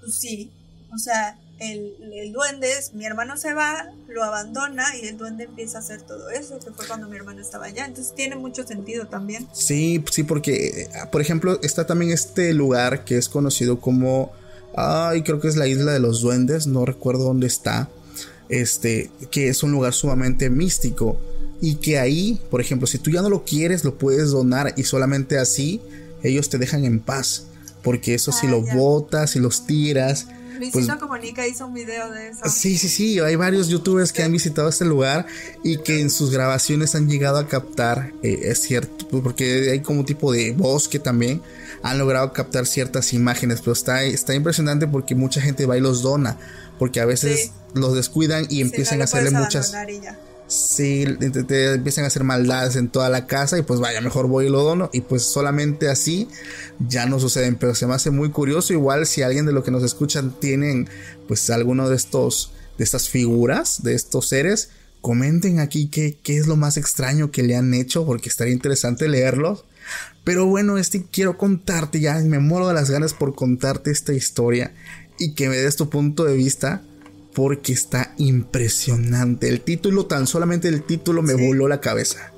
pues 0.00 0.14
sí, 0.16 0.50
o 0.94 0.98
sea, 0.98 1.38
el, 1.58 1.96
el, 2.14 2.32
duende, 2.32 2.68
mi 2.94 3.04
hermano 3.04 3.36
se 3.36 3.52
va, 3.52 3.86
lo 4.08 4.22
abandona 4.22 4.96
y 4.96 5.06
el 5.06 5.18
duende 5.18 5.44
empieza 5.44 5.78
a 5.78 5.80
hacer 5.80 6.02
todo 6.02 6.30
eso, 6.30 6.58
que 6.58 6.70
fue 6.70 6.86
cuando 6.86 7.08
mi 7.08 7.16
hermano 7.16 7.40
estaba 7.40 7.66
allá. 7.66 7.86
Entonces 7.86 8.14
tiene 8.14 8.36
mucho 8.36 8.66
sentido 8.66 9.06
también. 9.06 9.48
Sí, 9.52 10.02
sí, 10.10 10.22
porque, 10.22 10.88
por 11.12 11.20
ejemplo, 11.20 11.58
está 11.62 11.86
también 11.86 12.12
este 12.12 12.54
lugar 12.54 13.04
que 13.04 13.18
es 13.18 13.28
conocido 13.28 13.80
como 13.80 14.32
Ay, 14.76 15.22
creo 15.22 15.40
que 15.40 15.48
es 15.48 15.56
la 15.56 15.66
isla 15.66 15.92
de 15.92 16.00
los 16.00 16.20
duendes, 16.20 16.66
no 16.66 16.84
recuerdo 16.84 17.24
dónde 17.24 17.46
está. 17.46 17.88
Este, 18.48 19.10
que 19.30 19.48
es 19.48 19.62
un 19.62 19.72
lugar 19.72 19.92
sumamente 19.92 20.50
místico. 20.50 21.18
Y 21.60 21.76
que 21.76 21.98
ahí, 21.98 22.40
por 22.50 22.60
ejemplo, 22.60 22.86
si 22.86 22.98
tú 22.98 23.10
ya 23.10 23.22
no 23.22 23.30
lo 23.30 23.44
quieres, 23.44 23.84
lo 23.84 23.96
puedes 23.96 24.30
donar 24.30 24.74
y 24.76 24.84
solamente 24.84 25.38
así 25.38 25.80
ellos 26.22 26.48
te 26.50 26.58
dejan 26.58 26.84
en 26.84 27.00
paz. 27.00 27.46
Porque 27.82 28.14
eso 28.14 28.32
si 28.32 28.46
ah, 28.46 28.50
lo 28.50 28.62
botas, 28.62 29.30
si 29.30 29.38
los 29.38 29.66
tiras, 29.66 30.26
Luisito 30.58 30.86
pues, 30.86 30.98
Comunica 30.98 31.46
hizo 31.46 31.66
un 31.66 31.74
video 31.74 32.10
de 32.10 32.28
eso. 32.28 32.48
Sí, 32.48 32.78
sí, 32.78 32.88
sí. 32.88 33.18
Hay 33.20 33.36
varios 33.36 33.68
youtubers 33.68 34.12
que 34.12 34.22
han 34.22 34.32
visitado 34.32 34.68
este 34.68 34.84
lugar 34.84 35.26
y 35.62 35.78
que 35.78 36.00
en 36.00 36.10
sus 36.10 36.30
grabaciones 36.30 36.94
han 36.94 37.08
llegado 37.08 37.38
a 37.38 37.46
captar, 37.46 38.12
eh, 38.22 38.40
es 38.44 38.60
cierto, 38.60 39.06
porque 39.22 39.70
hay 39.70 39.80
como 39.80 40.00
un 40.00 40.06
tipo 40.06 40.32
de 40.32 40.52
bosque 40.52 40.98
también. 40.98 41.42
Han 41.82 41.98
logrado 41.98 42.32
captar 42.32 42.66
ciertas 42.66 43.12
imágenes, 43.12 43.60
pero 43.60 43.72
está, 43.72 44.02
está 44.04 44.34
impresionante 44.34 44.86
porque 44.86 45.14
mucha 45.14 45.40
gente 45.40 45.66
va 45.66 45.76
y 45.76 45.80
los 45.80 46.02
dona, 46.02 46.38
porque 46.78 47.00
a 47.00 47.06
veces 47.06 47.52
los 47.74 47.94
descuidan 47.94 48.46
y 48.48 48.60
empiezan 48.60 49.00
a 49.00 49.04
hacerle 49.04 49.30
muchas. 49.30 49.72
Sí, 50.48 51.04
te, 51.48 51.72
empiezan 51.74 52.04
a 52.04 52.06
hacer 52.06 52.22
maldades 52.22 52.76
en 52.76 52.88
toda 52.88 53.10
la 53.10 53.26
casa 53.26 53.58
y 53.58 53.62
pues 53.62 53.80
vaya, 53.80 54.00
mejor 54.00 54.28
voy 54.28 54.46
y 54.46 54.48
lo 54.48 54.62
dono 54.62 54.90
y 54.92 55.00
pues 55.00 55.22
solamente 55.22 55.88
así 55.88 56.28
ya 56.78 57.06
no 57.06 57.18
suceden, 57.18 57.56
pero 57.56 57.74
se 57.74 57.86
me 57.88 57.94
hace 57.94 58.10
muy 58.10 58.30
curioso 58.30 58.72
igual 58.72 59.06
si 59.06 59.22
alguien 59.22 59.44
de 59.44 59.52
lo 59.52 59.64
que 59.64 59.72
nos 59.72 59.82
escuchan 59.82 60.38
tienen 60.38 60.88
pues 61.26 61.50
alguno 61.50 61.88
de 61.88 61.96
estos, 61.96 62.52
de 62.78 62.84
estas 62.84 63.08
figuras, 63.08 63.82
de 63.82 63.94
estos 63.94 64.28
seres, 64.28 64.70
comenten 65.00 65.58
aquí 65.58 65.88
qué, 65.88 66.16
qué 66.22 66.36
es 66.36 66.46
lo 66.46 66.54
más 66.54 66.76
extraño 66.76 67.32
que 67.32 67.42
le 67.42 67.56
han 67.56 67.74
hecho 67.74 68.06
porque 68.06 68.28
estaría 68.28 68.54
interesante 68.54 69.08
leerlos. 69.08 69.64
Pero 70.22 70.46
bueno, 70.46 70.78
este 70.78 71.06
quiero 71.10 71.38
contarte 71.38 72.00
ya, 72.00 72.18
me 72.18 72.38
muero 72.38 72.68
de 72.68 72.74
las 72.74 72.90
ganas 72.90 73.14
por 73.14 73.34
contarte 73.34 73.90
esta 73.90 74.12
historia 74.12 74.72
y 75.18 75.34
que 75.34 75.48
me 75.48 75.56
des 75.56 75.76
tu 75.76 75.88
punto 75.88 76.24
de 76.24 76.34
vista 76.34 76.82
porque 77.34 77.72
está 77.72 78.14
impresionante. 78.16 79.48
El 79.48 79.60
título, 79.60 80.06
tan 80.06 80.26
solamente 80.26 80.68
el 80.68 80.82
título 80.82 81.22
me 81.22 81.34
voló 81.34 81.68
la 81.68 81.80
cabeza. 81.80 82.32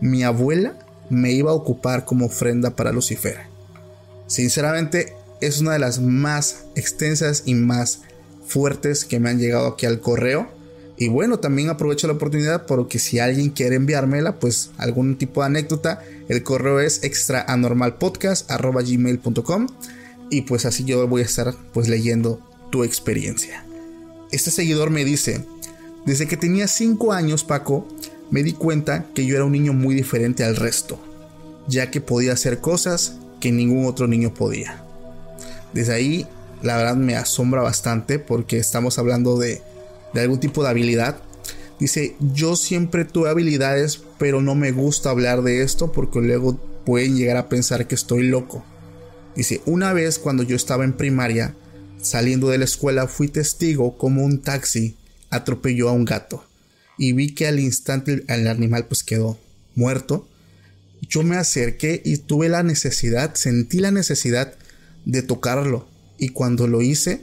Mi 0.00 0.22
abuela 0.22 0.78
me 1.10 1.32
iba 1.32 1.50
a 1.50 1.54
ocupar 1.54 2.04
como 2.04 2.26
ofrenda 2.26 2.76
para 2.76 2.92
Lucifer. 2.92 3.38
Sinceramente, 4.28 5.14
es 5.40 5.60
una 5.60 5.72
de 5.72 5.80
las 5.80 6.00
más 6.00 6.66
extensas 6.76 7.42
y 7.46 7.54
más 7.54 8.02
fuertes 8.46 9.04
que 9.04 9.18
me 9.18 9.30
han 9.30 9.40
llegado 9.40 9.66
aquí 9.66 9.86
al 9.86 10.00
correo. 10.00 10.48
Y 10.96 11.08
bueno, 11.08 11.38
también 11.38 11.68
aprovecho 11.68 12.06
la 12.06 12.14
oportunidad 12.14 12.64
porque 12.66 12.98
si 12.98 13.18
alguien 13.18 13.50
quiere 13.50 13.76
enviármela, 13.76 14.40
pues 14.40 14.70
algún 14.78 15.16
tipo 15.16 15.40
de 15.40 15.46
anécdota, 15.46 16.02
el 16.28 16.42
correo 16.42 16.80
es 16.80 17.04
extraanormalpodcast.gmail.com 17.04 19.66
y 20.30 20.42
pues 20.42 20.64
así 20.66 20.84
yo 20.84 21.06
voy 21.06 21.22
a 21.22 21.26
estar 21.26 21.54
pues 21.72 21.88
leyendo 21.88 22.40
tu 22.70 22.84
experiencia. 22.84 23.64
Este 24.30 24.50
seguidor 24.50 24.90
me 24.90 25.04
dice, 25.04 25.44
desde 26.04 26.26
que 26.26 26.36
tenía 26.36 26.68
5 26.68 27.12
años 27.12 27.44
Paco, 27.44 27.86
me 28.30 28.42
di 28.42 28.52
cuenta 28.52 29.06
que 29.14 29.24
yo 29.24 29.36
era 29.36 29.44
un 29.44 29.52
niño 29.52 29.72
muy 29.72 29.94
diferente 29.94 30.44
al 30.44 30.56
resto, 30.56 31.00
ya 31.66 31.90
que 31.90 32.00
podía 32.00 32.32
hacer 32.32 32.60
cosas 32.60 33.16
que 33.40 33.52
ningún 33.52 33.86
otro 33.86 34.06
niño 34.06 34.34
podía. 34.34 34.84
Desde 35.72 35.94
ahí, 35.94 36.26
la 36.62 36.76
verdad 36.76 36.96
me 36.96 37.16
asombra 37.16 37.62
bastante 37.62 38.18
porque 38.18 38.58
estamos 38.58 38.98
hablando 38.98 39.38
de, 39.38 39.62
de 40.12 40.20
algún 40.20 40.40
tipo 40.40 40.62
de 40.62 40.70
habilidad. 40.70 41.20
Dice, 41.78 42.16
yo 42.20 42.56
siempre 42.56 43.04
tuve 43.04 43.30
habilidades, 43.30 44.02
pero 44.18 44.42
no 44.42 44.54
me 44.54 44.72
gusta 44.72 45.10
hablar 45.10 45.42
de 45.42 45.62
esto 45.62 45.92
porque 45.92 46.20
luego 46.20 46.58
pueden 46.84 47.16
llegar 47.16 47.36
a 47.36 47.48
pensar 47.48 47.86
que 47.86 47.94
estoy 47.94 48.24
loco. 48.24 48.64
Dice, 49.38 49.62
una 49.66 49.92
vez 49.92 50.18
cuando 50.18 50.42
yo 50.42 50.56
estaba 50.56 50.82
en 50.82 50.94
primaria, 50.94 51.54
saliendo 52.02 52.48
de 52.48 52.58
la 52.58 52.64
escuela, 52.64 53.06
fui 53.06 53.28
testigo 53.28 53.96
como 53.96 54.24
un 54.24 54.42
taxi 54.42 54.96
atropelló 55.30 55.88
a 55.88 55.92
un 55.92 56.04
gato 56.04 56.44
y 56.98 57.12
vi 57.12 57.36
que 57.36 57.46
al 57.46 57.60
instante 57.60 58.24
el 58.26 58.48
animal 58.48 58.86
pues 58.86 59.04
quedó 59.04 59.38
muerto. 59.76 60.26
Yo 61.08 61.22
me 61.22 61.36
acerqué 61.36 62.02
y 62.04 62.16
tuve 62.16 62.48
la 62.48 62.64
necesidad, 62.64 63.36
sentí 63.36 63.78
la 63.78 63.92
necesidad 63.92 64.54
de 65.04 65.22
tocarlo 65.22 65.86
y 66.18 66.30
cuando 66.30 66.66
lo 66.66 66.82
hice 66.82 67.22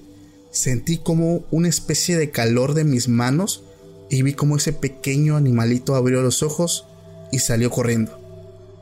sentí 0.52 1.00
como 1.00 1.46
una 1.52 1.68
especie 1.68 2.16
de 2.16 2.32
calor 2.32 2.76
de 2.76 2.86
mis 2.86 3.10
manos 3.10 3.62
y 4.10 4.22
vi 4.22 4.36
como 4.36 4.56
ese 4.56 4.72
pequeño 4.72 5.36
animalito 5.36 5.96
abrió 5.96 6.22
los 6.22 6.44
ojos 6.44 6.86
y 7.34 7.40
salió 7.40 7.70
corriendo. 7.70 8.18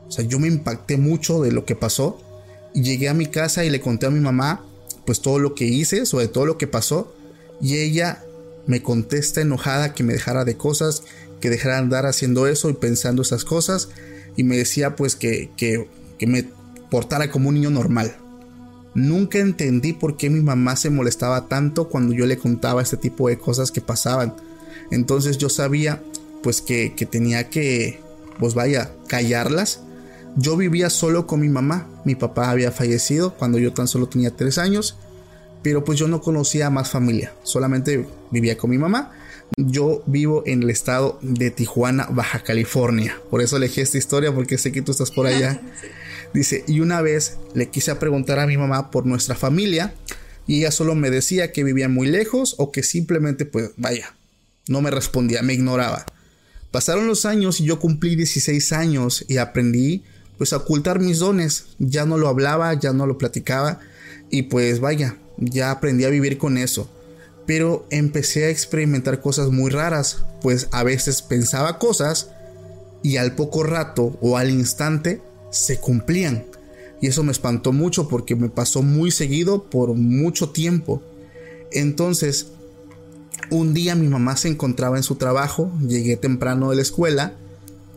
O 0.06 0.12
sea, 0.12 0.24
yo 0.24 0.38
me 0.38 0.46
impacté 0.46 0.98
mucho 0.98 1.42
de 1.42 1.50
lo 1.50 1.64
que 1.64 1.74
pasó 1.74 2.23
llegué 2.74 3.08
a 3.08 3.14
mi 3.14 3.26
casa 3.26 3.64
y 3.64 3.70
le 3.70 3.80
conté 3.80 4.06
a 4.06 4.10
mi 4.10 4.20
mamá 4.20 4.64
pues 5.06 5.20
todo 5.20 5.38
lo 5.38 5.54
que 5.54 5.64
hice, 5.64 6.06
sobre 6.06 6.28
todo 6.28 6.46
lo 6.46 6.58
que 6.58 6.66
pasó 6.66 7.14
y 7.60 7.76
ella 7.76 8.24
me 8.66 8.82
contesta 8.82 9.40
enojada 9.40 9.94
que 9.94 10.02
me 10.02 10.14
dejara 10.14 10.44
de 10.44 10.56
cosas, 10.56 11.02
que 11.40 11.50
dejara 11.50 11.76
de 11.76 11.82
andar 11.82 12.06
haciendo 12.06 12.46
eso 12.46 12.70
y 12.70 12.74
pensando 12.74 13.22
esas 13.22 13.44
cosas 13.44 13.88
y 14.36 14.44
me 14.44 14.56
decía 14.56 14.96
pues 14.96 15.16
que, 15.16 15.50
que, 15.56 15.88
que 16.18 16.26
me 16.26 16.46
portara 16.90 17.30
como 17.30 17.48
un 17.48 17.56
niño 17.56 17.70
normal. 17.70 18.16
Nunca 18.94 19.38
entendí 19.38 19.92
por 19.92 20.16
qué 20.16 20.30
mi 20.30 20.40
mamá 20.40 20.76
se 20.76 20.88
molestaba 20.88 21.48
tanto 21.48 21.88
cuando 21.88 22.14
yo 22.14 22.26
le 22.26 22.38
contaba 22.38 22.82
este 22.82 22.96
tipo 22.96 23.28
de 23.28 23.38
cosas 23.38 23.72
que 23.72 23.80
pasaban. 23.80 24.34
Entonces 24.90 25.36
yo 25.38 25.48
sabía 25.48 26.02
pues 26.42 26.60
que, 26.60 26.94
que 26.94 27.06
tenía 27.06 27.50
que, 27.50 28.00
pues 28.38 28.54
vaya, 28.54 28.92
callarlas. 29.08 29.80
Yo 30.36 30.56
vivía 30.56 30.90
solo 30.90 31.26
con 31.26 31.40
mi 31.40 31.48
mamá. 31.48 31.88
Mi 32.04 32.14
papá 32.14 32.50
había 32.50 32.72
fallecido 32.72 33.34
cuando 33.34 33.58
yo 33.58 33.72
tan 33.72 33.88
solo 33.88 34.08
tenía 34.08 34.34
tres 34.34 34.58
años. 34.58 34.96
Pero 35.62 35.84
pues 35.84 35.98
yo 35.98 36.08
no 36.08 36.20
conocía 36.20 36.70
más 36.70 36.90
familia. 36.90 37.32
Solamente 37.42 38.06
vivía 38.30 38.56
con 38.58 38.70
mi 38.70 38.78
mamá. 38.78 39.12
Yo 39.56 40.02
vivo 40.06 40.42
en 40.46 40.62
el 40.62 40.70
estado 40.70 41.18
de 41.22 41.50
Tijuana, 41.50 42.06
Baja 42.10 42.42
California. 42.42 43.16
Por 43.30 43.40
eso 43.40 43.56
elegí 43.56 43.80
esta 43.80 43.98
historia 43.98 44.34
porque 44.34 44.58
sé 44.58 44.72
que 44.72 44.82
tú 44.82 44.92
estás 44.92 45.10
por 45.10 45.26
allá. 45.26 45.60
Dice, 46.34 46.64
y 46.66 46.80
una 46.80 47.00
vez 47.00 47.38
le 47.54 47.70
quise 47.70 47.94
preguntar 47.94 48.40
a 48.40 48.46
mi 48.46 48.56
mamá 48.56 48.90
por 48.90 49.06
nuestra 49.06 49.36
familia 49.36 49.94
y 50.46 50.58
ella 50.58 50.72
solo 50.72 50.94
me 50.94 51.10
decía 51.10 51.52
que 51.52 51.64
vivía 51.64 51.88
muy 51.88 52.08
lejos 52.08 52.56
o 52.58 52.72
que 52.72 52.82
simplemente, 52.82 53.46
pues, 53.46 53.70
vaya, 53.76 54.14
no 54.68 54.82
me 54.82 54.90
respondía, 54.90 55.42
me 55.42 55.54
ignoraba. 55.54 56.04
Pasaron 56.70 57.06
los 57.06 57.24
años 57.24 57.60
y 57.60 57.64
yo 57.64 57.78
cumplí 57.78 58.16
16 58.16 58.72
años 58.72 59.24
y 59.28 59.36
aprendí, 59.36 60.02
pues, 60.38 60.52
ocultar 60.52 61.00
mis 61.00 61.18
dones. 61.18 61.66
Ya 61.78 62.04
no 62.04 62.18
lo 62.18 62.28
hablaba, 62.28 62.74
ya 62.74 62.92
no 62.92 63.06
lo 63.06 63.18
platicaba 63.18 63.80
y 64.30 64.44
pues, 64.44 64.80
vaya, 64.80 65.16
ya 65.38 65.70
aprendí 65.70 66.04
a 66.04 66.10
vivir 66.10 66.38
con 66.38 66.58
eso. 66.58 66.88
Pero 67.46 67.86
empecé 67.90 68.44
a 68.44 68.50
experimentar 68.50 69.20
cosas 69.20 69.50
muy 69.50 69.70
raras, 69.70 70.24
pues 70.40 70.68
a 70.72 70.82
veces 70.82 71.22
pensaba 71.22 71.78
cosas 71.78 72.30
y 73.02 73.18
al 73.18 73.34
poco 73.34 73.62
rato 73.62 74.18
o 74.20 74.38
al 74.38 74.50
instante 74.50 75.20
se 75.50 75.78
cumplían. 75.78 76.46
Y 77.00 77.08
eso 77.08 77.22
me 77.22 77.32
espantó 77.32 77.72
mucho 77.72 78.08
porque 78.08 78.34
me 78.34 78.48
pasó 78.48 78.82
muy 78.82 79.10
seguido 79.10 79.64
por 79.64 79.92
mucho 79.92 80.50
tiempo. 80.50 81.02
Entonces, 81.70 82.46
un 83.50 83.74
día 83.74 83.94
mi 83.94 84.08
mamá 84.08 84.36
se 84.36 84.48
encontraba 84.48 84.96
en 84.96 85.02
su 85.02 85.16
trabajo, 85.16 85.70
llegué 85.86 86.16
temprano 86.16 86.70
de 86.70 86.76
la 86.76 86.82
escuela, 86.82 87.34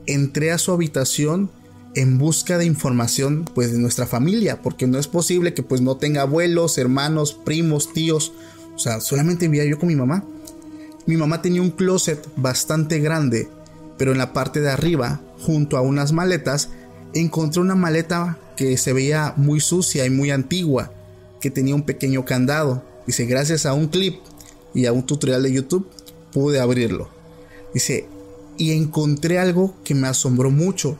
entré 0.07 0.51
a 0.51 0.57
su 0.57 0.73
habitación 0.73 1.49
en 1.97 2.19
busca 2.19 2.59
de 2.59 2.65
información 2.65 3.43
pues 3.55 3.71
de 3.71 3.79
nuestra 3.79 4.05
familia, 4.05 4.61
porque 4.61 4.85
no 4.85 4.99
es 4.99 5.07
posible 5.07 5.55
que 5.55 5.63
pues 5.63 5.81
no 5.81 5.97
tenga 5.97 6.21
abuelos, 6.21 6.77
hermanos, 6.77 7.33
primos, 7.33 7.91
tíos, 7.91 8.33
o 8.75 8.79
sea, 8.79 9.01
solamente 9.01 9.47
vivía 9.47 9.65
yo 9.65 9.79
con 9.79 9.87
mi 9.87 9.95
mamá. 9.95 10.23
Mi 11.07 11.17
mamá 11.17 11.41
tenía 11.41 11.63
un 11.63 11.71
closet 11.71 12.23
bastante 12.35 12.99
grande, 12.99 13.49
pero 13.97 14.11
en 14.11 14.19
la 14.19 14.31
parte 14.31 14.61
de 14.61 14.69
arriba, 14.69 15.21
junto 15.39 15.75
a 15.75 15.81
unas 15.81 16.11
maletas, 16.11 16.69
encontré 17.15 17.61
una 17.61 17.73
maleta 17.73 18.37
que 18.55 18.77
se 18.77 18.93
veía 18.93 19.33
muy 19.35 19.59
sucia 19.59 20.05
y 20.05 20.11
muy 20.11 20.29
antigua, 20.29 20.91
que 21.41 21.49
tenía 21.49 21.73
un 21.73 21.83
pequeño 21.83 22.25
candado. 22.25 22.83
Dice, 23.07 23.25
gracias 23.25 23.65
a 23.65 23.73
un 23.73 23.87
clip 23.87 24.19
y 24.75 24.85
a 24.85 24.93
un 24.93 25.03
tutorial 25.03 25.41
de 25.41 25.51
YouTube 25.51 25.89
pude 26.31 26.59
abrirlo. 26.59 27.09
Dice, 27.73 28.07
y 28.57 28.73
encontré 28.73 29.39
algo 29.39 29.73
que 29.83 29.95
me 29.95 30.07
asombró 30.07 30.51
mucho. 30.51 30.99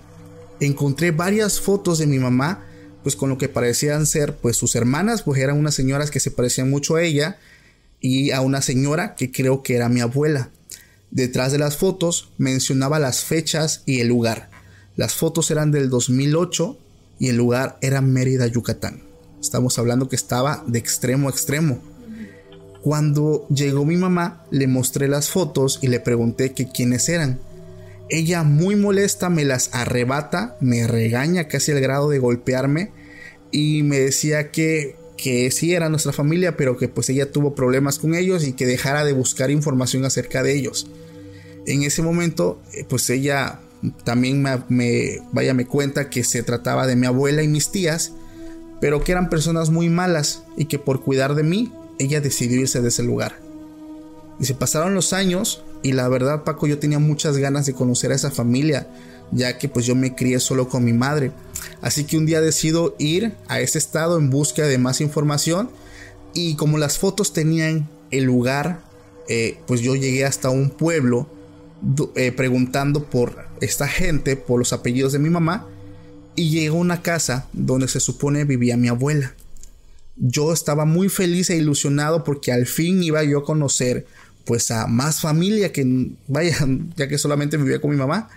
Encontré 0.60 1.12
varias 1.12 1.60
fotos 1.60 2.00
de 2.00 2.08
mi 2.08 2.20
mamá, 2.20 2.66
pues 3.04 3.16
con 3.16 3.30
lo 3.30 3.38
que 3.38 3.50
parecían 3.50 4.06
ser 4.06 4.38
pues 4.38 4.58
sus 4.58 4.76
hermanas, 4.76 5.24
pues 5.24 5.40
eran 5.40 5.58
unas 5.58 5.76
señoras 5.76 6.12
que 6.12 6.20
se 6.20 6.32
parecían 6.32 6.70
mucho 6.70 6.96
a 6.96 7.04
ella 7.04 7.38
y 8.02 8.32
a 8.32 8.42
una 8.42 8.62
señora 8.62 9.16
que 9.16 9.32
creo 9.32 9.64
que 9.64 9.76
era 9.76 9.90
mi 9.90 10.02
abuela. 10.02 10.50
Detrás 11.12 11.52
de 11.52 11.58
las 11.58 11.78
fotos 11.78 12.32
mencionaba 12.38 13.00
las 13.00 13.24
fechas 13.24 13.84
y 13.86 14.02
el 14.02 14.08
lugar. 14.08 14.50
Las 14.96 15.14
fotos 15.14 15.52
eran 15.52 15.72
del 15.72 15.90
2008 15.90 16.78
y 17.20 17.30
el 17.30 17.38
lugar 17.38 17.78
era 17.82 18.02
Mérida, 18.02 18.48
Yucatán. 18.48 19.04
Estamos 19.40 19.78
hablando 19.78 20.10
que 20.10 20.16
estaba 20.16 20.64
de 20.68 20.80
extremo 20.80 21.28
a 21.28 21.32
extremo. 21.32 21.80
Cuando 22.82 23.48
llegó 23.50 23.86
mi 23.86 23.96
mamá, 23.96 24.46
le 24.52 24.68
mostré 24.68 25.08
las 25.08 25.30
fotos 25.30 25.80
y 25.82 25.88
le 25.88 26.00
pregunté 26.00 26.54
que 26.54 26.70
quiénes 26.70 27.10
eran. 27.10 27.40
Ella 28.10 28.44
muy 28.44 28.76
molesta 28.76 29.30
me 29.30 29.44
las 29.44 29.74
arrebata, 29.74 30.56
me 30.62 30.88
regaña 30.88 31.48
casi 31.48 31.72
al 31.72 31.82
grado 31.82 32.10
de 32.10 32.20
golpearme 32.20 32.92
y 33.52 33.84
me 33.84 34.00
decía 34.00 34.52
que, 34.52 34.96
que 35.18 35.52
sí 35.52 35.74
era 35.74 35.90
nuestra 35.90 36.14
familia, 36.14 36.56
pero 36.56 36.78
que 36.78 36.88
pues 36.88 37.10
ella 37.10 37.32
tuvo 37.32 37.54
problemas 37.54 38.00
con 38.00 38.16
ellos 38.16 38.46
y 38.46 38.54
que 38.54 38.66
dejara 38.66 39.04
de 39.04 39.14
buscar 39.14 39.52
información 39.52 40.06
acerca 40.06 40.44
de 40.44 40.56
ellos. 40.56 40.88
En 41.66 41.84
ese 41.84 42.02
momento, 42.02 42.62
eh, 42.74 42.86
pues 42.88 43.10
ella 43.10 43.60
también 44.04 44.42
me, 44.42 45.22
vaya 45.32 45.54
me 45.54 45.66
cuenta 45.66 46.10
que 46.10 46.24
se 46.24 46.44
trataba 46.44 46.88
de 46.88 46.96
mi 46.96 47.06
abuela 47.06 47.44
y 47.44 47.48
mis 47.48 47.72
tías, 47.72 48.14
pero 48.80 49.04
que 49.04 49.12
eran 49.12 49.30
personas 49.30 49.70
muy 49.70 49.90
malas 49.90 50.44
y 50.56 50.66
que 50.66 50.80
por 50.80 51.02
cuidar 51.02 51.36
de 51.36 51.44
mí, 51.44 51.74
ella 52.00 52.22
decidió 52.22 52.62
irse 52.62 52.82
de 52.82 52.90
ese 52.90 53.04
lugar. 53.04 53.40
Y 54.40 54.46
se 54.46 54.54
pasaron 54.54 54.94
los 54.94 55.14
años 55.14 55.64
y 55.84 55.94
la 55.94 56.08
verdad 56.08 56.44
Paco 56.44 56.68
yo 56.68 56.80
tenía 56.80 57.00
muchas 57.00 57.38
ganas 57.38 57.66
de 57.66 57.74
conocer 57.74 58.12
a 58.12 58.16
esa 58.16 58.32
familia, 58.32 58.88
ya 59.32 59.58
que 59.58 59.70
pues 59.70 59.86
yo 59.86 59.96
me 59.96 60.16
crié 60.16 60.40
solo 60.40 60.70
con 60.70 60.84
mi 60.84 60.94
madre. 60.94 61.32
Así 61.82 62.06
que 62.06 62.18
un 62.18 62.26
día 62.26 62.42
decido 62.42 62.96
ir 63.00 63.36
a 63.48 63.60
ese 63.60 63.78
estado 63.78 64.18
en 64.18 64.30
busca 64.30 64.64
de 64.64 64.78
más 64.78 65.02
información 65.02 65.70
y 66.34 66.56
como 66.56 66.78
las 66.78 66.98
fotos 66.98 67.34
tenían 67.34 67.90
el 68.12 68.24
lugar, 68.24 68.82
eh, 69.28 69.60
pues 69.68 69.82
yo 69.82 69.96
llegué 69.96 70.26
hasta 70.26 70.50
un 70.50 70.70
pueblo 70.70 71.30
eh, 72.16 72.32
preguntando 72.32 73.04
por 73.04 73.48
esta 73.62 73.88
gente, 73.88 74.36
por 74.36 74.60
los 74.60 74.74
apellidos 74.74 75.14
de 75.14 75.20
mi 75.20 75.30
mamá, 75.30 75.68
y 76.36 76.50
llegó 76.50 76.78
a 76.78 76.82
una 76.82 77.02
casa 77.02 77.48
donde 77.54 77.88
se 77.88 78.00
supone 78.00 78.46
vivía 78.46 78.78
mi 78.78 78.88
abuela. 78.88 79.34
Yo 80.16 80.54
estaba 80.54 80.86
muy 80.86 81.10
feliz 81.10 81.50
e 81.50 81.58
ilusionado 81.58 82.24
porque 82.24 82.52
al 82.52 82.66
fin 82.66 83.04
iba 83.04 83.24
yo 83.24 83.40
a 83.40 83.44
conocer 83.44 84.08
pues 84.48 84.72
a 84.72 84.88
más 84.88 85.22
familia 85.22 85.72
que 85.72 86.12
vaya, 86.28 86.58
ya 86.96 87.08
que 87.08 87.18
solamente 87.18 87.58
vivía 87.58 87.80
con 87.80 87.92
mi 87.92 87.98
mamá 87.98 88.30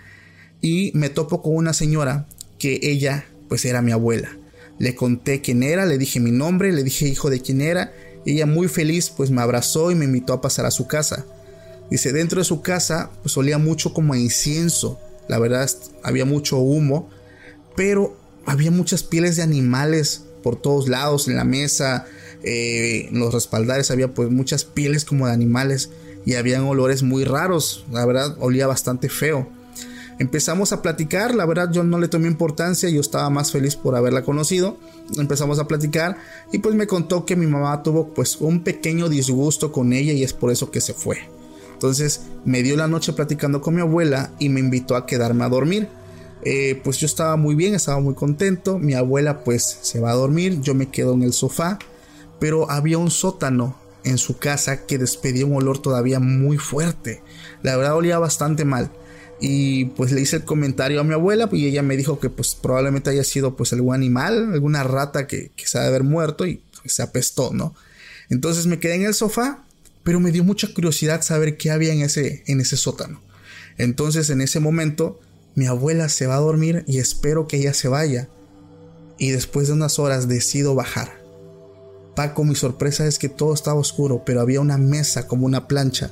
y 0.61 0.91
me 0.93 1.09
topo 1.09 1.41
con 1.41 1.55
una 1.55 1.73
señora 1.73 2.27
que 2.59 2.79
ella 2.83 3.25
pues 3.49 3.65
era 3.65 3.81
mi 3.81 3.91
abuela. 3.91 4.37
Le 4.77 4.93
conté 4.93 5.41
quién 5.41 5.63
era, 5.63 5.85
le 5.85 5.97
dije 5.97 6.19
mi 6.19 6.31
nombre, 6.31 6.71
le 6.71 6.83
dije 6.83 7.07
hijo 7.07 7.29
de 7.29 7.41
quién 7.41 7.61
era 7.61 7.91
ella 8.25 8.45
muy 8.45 8.67
feliz 8.67 9.09
pues 9.09 9.31
me 9.31 9.41
abrazó 9.41 9.91
y 9.91 9.95
me 9.95 10.05
invitó 10.05 10.33
a 10.33 10.41
pasar 10.41 10.65
a 10.65 10.71
su 10.71 10.87
casa. 10.87 11.25
Dice, 11.89 12.13
dentro 12.13 12.39
de 12.39 12.45
su 12.45 12.61
casa 12.61 13.11
pues 13.21 13.35
olía 13.37 13.57
mucho 13.57 13.93
como 13.93 14.13
a 14.13 14.17
incienso, 14.17 14.99
la 15.27 15.39
verdad 15.39 15.69
había 16.03 16.25
mucho 16.25 16.57
humo, 16.57 17.09
pero 17.75 18.17
había 18.45 18.71
muchas 18.71 19.03
pieles 19.03 19.35
de 19.37 19.43
animales 19.43 20.23
por 20.43 20.59
todos 20.59 20.87
lados, 20.87 21.27
en 21.27 21.35
la 21.35 21.43
mesa, 21.43 22.05
eh, 22.43 23.07
en 23.09 23.19
los 23.19 23.33
respaldares 23.33 23.91
había 23.91 24.13
pues 24.13 24.29
muchas 24.29 24.63
pieles 24.63 25.05
como 25.05 25.27
de 25.27 25.33
animales 25.33 25.89
y 26.25 26.35
habían 26.35 26.63
olores 26.63 27.03
muy 27.03 27.23
raros, 27.23 27.85
la 27.91 28.05
verdad 28.05 28.35
olía 28.39 28.67
bastante 28.67 29.09
feo. 29.09 29.47
Empezamos 30.21 30.71
a 30.71 30.83
platicar, 30.83 31.33
la 31.33 31.47
verdad 31.47 31.71
yo 31.71 31.83
no 31.83 31.97
le 31.97 32.07
tomé 32.07 32.27
importancia, 32.27 32.87
yo 32.89 33.01
estaba 33.01 33.29
más 33.31 33.51
feliz 33.51 33.75
por 33.75 33.95
haberla 33.95 34.21
conocido. 34.21 34.77
Empezamos 35.17 35.57
a 35.57 35.67
platicar 35.67 36.15
y 36.51 36.59
pues 36.59 36.75
me 36.75 36.85
contó 36.85 37.25
que 37.25 37.35
mi 37.35 37.47
mamá 37.47 37.81
tuvo 37.81 38.09
pues 38.09 38.37
un 38.39 38.63
pequeño 38.63 39.09
disgusto 39.09 39.71
con 39.71 39.93
ella 39.93 40.13
y 40.13 40.23
es 40.23 40.33
por 40.33 40.51
eso 40.51 40.69
que 40.69 40.79
se 40.79 40.93
fue. 40.93 41.17
Entonces 41.73 42.21
me 42.45 42.61
dio 42.61 42.77
la 42.77 42.87
noche 42.87 43.13
platicando 43.13 43.61
con 43.61 43.73
mi 43.73 43.81
abuela 43.81 44.29
y 44.37 44.49
me 44.49 44.59
invitó 44.59 44.95
a 44.95 45.07
quedarme 45.07 45.43
a 45.43 45.49
dormir. 45.49 45.87
Eh, 46.43 46.79
pues 46.83 46.97
yo 46.97 47.07
estaba 47.07 47.35
muy 47.35 47.55
bien, 47.55 47.73
estaba 47.73 47.99
muy 47.99 48.13
contento. 48.13 48.77
Mi 48.77 48.93
abuela 48.93 49.43
pues 49.43 49.79
se 49.81 49.99
va 49.99 50.11
a 50.11 50.15
dormir, 50.15 50.61
yo 50.61 50.75
me 50.75 50.89
quedo 50.89 51.13
en 51.13 51.23
el 51.23 51.33
sofá, 51.33 51.79
pero 52.39 52.69
había 52.69 52.99
un 52.99 53.09
sótano 53.09 53.75
en 54.03 54.17
su 54.17 54.37
casa 54.37 54.85
que 54.85 54.97
despedía 54.97 55.45
un 55.45 55.55
olor 55.55 55.81
todavía 55.81 56.19
muy 56.19 56.57
fuerte. 56.57 57.21
La 57.63 57.75
verdad 57.77 57.95
olía 57.95 58.19
bastante 58.19 58.65
mal. 58.65 58.91
Y 59.39 59.85
pues 59.85 60.11
le 60.11 60.21
hice 60.21 60.37
el 60.37 60.45
comentario 60.45 61.01
a 61.01 61.03
mi 61.03 61.13
abuela 61.13 61.49
y 61.51 61.65
ella 61.65 61.81
me 61.81 61.97
dijo 61.97 62.19
que 62.19 62.29
pues 62.29 62.53
probablemente 62.53 63.09
haya 63.09 63.23
sido 63.23 63.55
pues 63.55 63.73
algún 63.73 63.95
animal, 63.95 64.53
alguna 64.53 64.83
rata 64.83 65.25
que, 65.25 65.51
se 65.57 65.77
ha 65.77 65.81
de 65.81 65.87
haber 65.87 66.03
muerto 66.03 66.45
y 66.45 66.61
se 66.85 67.01
apestó, 67.01 67.51
¿no? 67.51 67.73
Entonces 68.29 68.65
me 68.65 68.79
quedé 68.79 68.95
en 68.95 69.03
el 69.03 69.13
sofá, 69.13 69.65
pero 70.03 70.19
me 70.19 70.31
dio 70.31 70.43
mucha 70.43 70.73
curiosidad 70.73 71.21
saber 71.21 71.57
qué 71.57 71.69
había 71.69 71.91
en 71.91 72.01
ese, 72.01 72.43
en 72.47 72.61
ese 72.61 72.77
sótano. 72.77 73.21
Entonces 73.77 74.29
en 74.29 74.41
ese 74.41 74.59
momento 74.59 75.19
mi 75.53 75.65
abuela 75.65 76.07
se 76.07 76.27
va 76.27 76.35
a 76.35 76.39
dormir 76.39 76.85
y 76.87 76.99
espero 76.99 77.47
que 77.47 77.57
ella 77.57 77.73
se 77.73 77.89
vaya. 77.89 78.29
Y 79.17 79.31
después 79.31 79.67
de 79.67 79.73
unas 79.73 79.99
horas 79.99 80.27
decido 80.27 80.75
bajar. 80.75 81.20
Paco, 82.15 82.43
mi 82.43 82.55
sorpresa 82.55 83.05
es 83.07 83.17
que 83.19 83.29
todo 83.29 83.53
estaba 83.53 83.79
oscuro, 83.79 84.23
pero 84.25 84.41
había 84.41 84.61
una 84.61 84.77
mesa 84.77 85.27
como 85.27 85.45
una 85.45 85.67
plancha, 85.67 86.11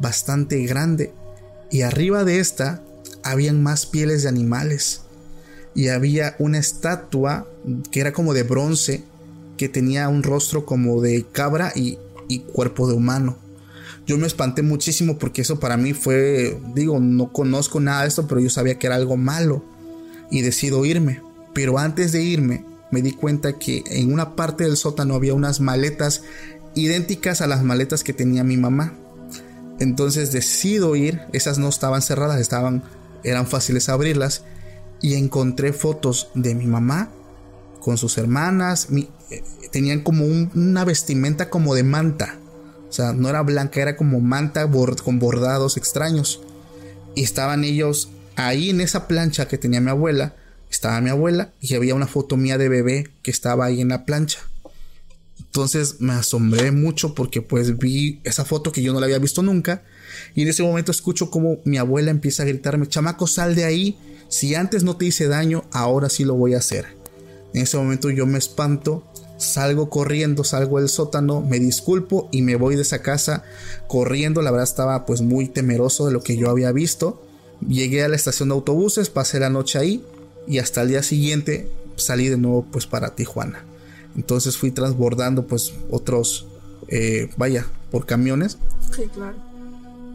bastante 0.00 0.64
grande, 0.66 1.12
y 1.70 1.82
arriba 1.82 2.24
de 2.24 2.40
esta 2.40 2.82
habían 3.22 3.62
más 3.62 3.86
pieles 3.86 4.22
de 4.22 4.28
animales. 4.28 5.02
Y 5.74 5.88
había 5.88 6.34
una 6.38 6.58
estatua 6.58 7.46
que 7.90 8.00
era 8.00 8.12
como 8.12 8.34
de 8.34 8.42
bronce, 8.42 9.04
que 9.56 9.68
tenía 9.68 10.08
un 10.08 10.22
rostro 10.22 10.64
como 10.64 11.00
de 11.00 11.24
cabra 11.30 11.72
y, 11.74 11.98
y 12.28 12.40
cuerpo 12.40 12.88
de 12.88 12.94
humano. 12.94 13.36
Yo 14.06 14.16
me 14.16 14.26
espanté 14.26 14.62
muchísimo 14.62 15.18
porque 15.18 15.42
eso 15.42 15.60
para 15.60 15.76
mí 15.76 15.92
fue, 15.92 16.58
digo, 16.74 16.98
no 16.98 17.30
conozco 17.32 17.78
nada 17.78 18.02
de 18.02 18.08
esto, 18.08 18.26
pero 18.26 18.40
yo 18.40 18.48
sabía 18.48 18.78
que 18.78 18.86
era 18.86 18.96
algo 18.96 19.16
malo 19.16 19.62
y 20.30 20.40
decido 20.40 20.84
irme. 20.84 21.20
Pero 21.52 21.78
antes 21.78 22.12
de 22.12 22.22
irme, 22.22 22.64
me 22.90 23.02
di 23.02 23.12
cuenta 23.12 23.58
que 23.58 23.84
en 23.86 24.12
una 24.12 24.34
parte 24.36 24.64
del 24.64 24.76
sótano 24.76 25.14
había 25.14 25.34
unas 25.34 25.60
maletas 25.60 26.22
idénticas 26.74 27.40
a 27.40 27.46
las 27.46 27.62
maletas 27.62 28.04
que 28.04 28.12
tenía 28.12 28.44
mi 28.44 28.56
mamá. 28.56 28.94
Entonces 29.80 30.32
decido 30.32 30.96
ir, 30.96 31.20
esas 31.32 31.58
no 31.58 31.68
estaban 31.68 32.02
cerradas, 32.02 32.40
estaban 32.40 32.82
eran 33.24 33.46
fáciles 33.46 33.88
abrirlas 33.88 34.44
y 35.00 35.14
encontré 35.14 35.72
fotos 35.72 36.30
de 36.34 36.54
mi 36.54 36.66
mamá 36.66 37.10
con 37.80 37.98
sus 37.98 38.18
hermanas, 38.18 38.88
eh, 39.30 39.42
tenían 39.70 40.00
como 40.00 40.24
una 40.26 40.84
vestimenta 40.84 41.50
como 41.50 41.74
de 41.74 41.84
manta. 41.84 42.38
O 42.88 42.92
sea, 42.92 43.12
no 43.12 43.28
era 43.28 43.42
blanca, 43.42 43.80
era 43.80 43.96
como 43.96 44.20
manta 44.20 44.68
con 45.04 45.18
bordados 45.18 45.76
extraños. 45.76 46.40
Y 47.14 47.22
estaban 47.22 47.64
ellos 47.64 48.10
ahí 48.36 48.70
en 48.70 48.80
esa 48.80 49.06
plancha 49.06 49.46
que 49.46 49.58
tenía 49.58 49.80
mi 49.80 49.90
abuela 49.90 50.34
estaba 50.70 51.00
mi 51.00 51.10
abuela 51.10 51.52
y 51.60 51.74
había 51.74 51.94
una 51.94 52.06
foto 52.06 52.36
mía 52.36 52.58
de 52.58 52.68
bebé 52.68 53.10
que 53.22 53.30
estaba 53.30 53.66
ahí 53.66 53.80
en 53.80 53.88
la 53.88 54.04
plancha. 54.04 54.40
Entonces 55.38 55.96
me 56.00 56.12
asombré 56.12 56.72
mucho 56.72 57.14
porque 57.14 57.42
pues 57.42 57.78
vi 57.78 58.20
esa 58.24 58.44
foto 58.44 58.70
que 58.70 58.82
yo 58.82 58.92
no 58.92 59.00
la 59.00 59.06
había 59.06 59.18
visto 59.18 59.42
nunca 59.42 59.82
y 60.34 60.42
en 60.42 60.48
ese 60.48 60.62
momento 60.62 60.92
escucho 60.92 61.30
como 61.30 61.58
mi 61.64 61.78
abuela 61.78 62.10
empieza 62.10 62.42
a 62.42 62.46
gritarme, 62.46 62.86
chamaco, 62.86 63.26
sal 63.26 63.54
de 63.54 63.64
ahí, 63.64 63.98
si 64.28 64.54
antes 64.54 64.84
no 64.84 64.96
te 64.96 65.06
hice 65.06 65.26
daño, 65.26 65.64
ahora 65.72 66.10
sí 66.10 66.24
lo 66.24 66.34
voy 66.34 66.54
a 66.54 66.58
hacer. 66.58 66.86
En 67.54 67.62
ese 67.62 67.78
momento 67.78 68.10
yo 68.10 68.26
me 68.26 68.38
espanto, 68.38 69.04
salgo 69.38 69.88
corriendo, 69.88 70.44
salgo 70.44 70.80
del 70.80 70.90
sótano, 70.90 71.40
me 71.40 71.58
disculpo 71.58 72.28
y 72.30 72.42
me 72.42 72.56
voy 72.56 72.76
de 72.76 72.82
esa 72.82 73.00
casa 73.00 73.42
corriendo, 73.86 74.42
la 74.42 74.50
verdad 74.50 74.68
estaba 74.68 75.06
pues 75.06 75.22
muy 75.22 75.48
temeroso 75.48 76.06
de 76.06 76.12
lo 76.12 76.22
que 76.22 76.36
yo 76.36 76.50
había 76.50 76.72
visto. 76.72 77.24
Llegué 77.66 78.04
a 78.04 78.08
la 78.08 78.16
estación 78.16 78.50
de 78.50 78.54
autobuses, 78.54 79.08
pasé 79.08 79.40
la 79.40 79.50
noche 79.50 79.78
ahí 79.78 80.04
y 80.48 80.58
hasta 80.58 80.82
el 80.82 80.88
día 80.88 81.02
siguiente 81.02 81.70
salí 81.96 82.28
de 82.28 82.38
nuevo 82.38 82.66
pues 82.70 82.86
para 82.86 83.14
Tijuana. 83.14 83.64
Entonces 84.16 84.56
fui 84.56 84.70
transbordando 84.70 85.46
pues 85.46 85.74
otros, 85.90 86.46
eh, 86.88 87.30
vaya, 87.36 87.66
por 87.90 88.06
camiones. 88.06 88.58
Sí, 88.94 89.02
claro. 89.12 89.36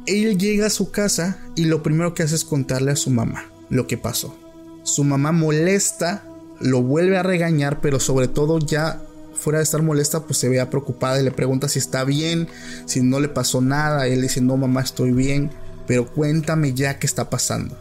Él 0.05 0.37
llega 0.37 0.67
a 0.67 0.69
su 0.69 0.91
casa 0.91 1.39
y 1.55 1.65
lo 1.65 1.83
primero 1.83 2.13
que 2.13 2.23
hace 2.23 2.35
es 2.35 2.43
contarle 2.43 2.91
a 2.91 2.95
su 2.95 3.09
mamá 3.09 3.45
lo 3.69 3.87
que 3.87 3.97
pasó. 3.97 4.35
Su 4.83 5.03
mamá 5.03 5.31
molesta, 5.31 6.25
lo 6.59 6.81
vuelve 6.81 7.17
a 7.17 7.23
regañar, 7.23 7.79
pero 7.79 7.99
sobre 7.99 8.27
todo 8.27 8.59
ya 8.59 9.01
fuera 9.33 9.59
de 9.59 9.63
estar 9.63 9.81
molesta, 9.81 10.23
pues 10.23 10.37
se 10.37 10.49
vea 10.49 10.69
preocupada 10.69 11.19
y 11.19 11.23
le 11.23 11.31
pregunta 11.31 11.67
si 11.67 11.79
está 11.79 12.03
bien, 12.03 12.47
si 12.85 13.01
no 13.01 13.19
le 13.19 13.29
pasó 13.29 13.61
nada. 13.61 14.07
Él 14.07 14.21
dice, 14.21 14.41
no 14.41 14.57
mamá, 14.57 14.81
estoy 14.81 15.11
bien, 15.11 15.51
pero 15.87 16.07
cuéntame 16.07 16.73
ya 16.73 16.99
qué 16.99 17.07
está 17.07 17.29
pasando. 17.29 17.77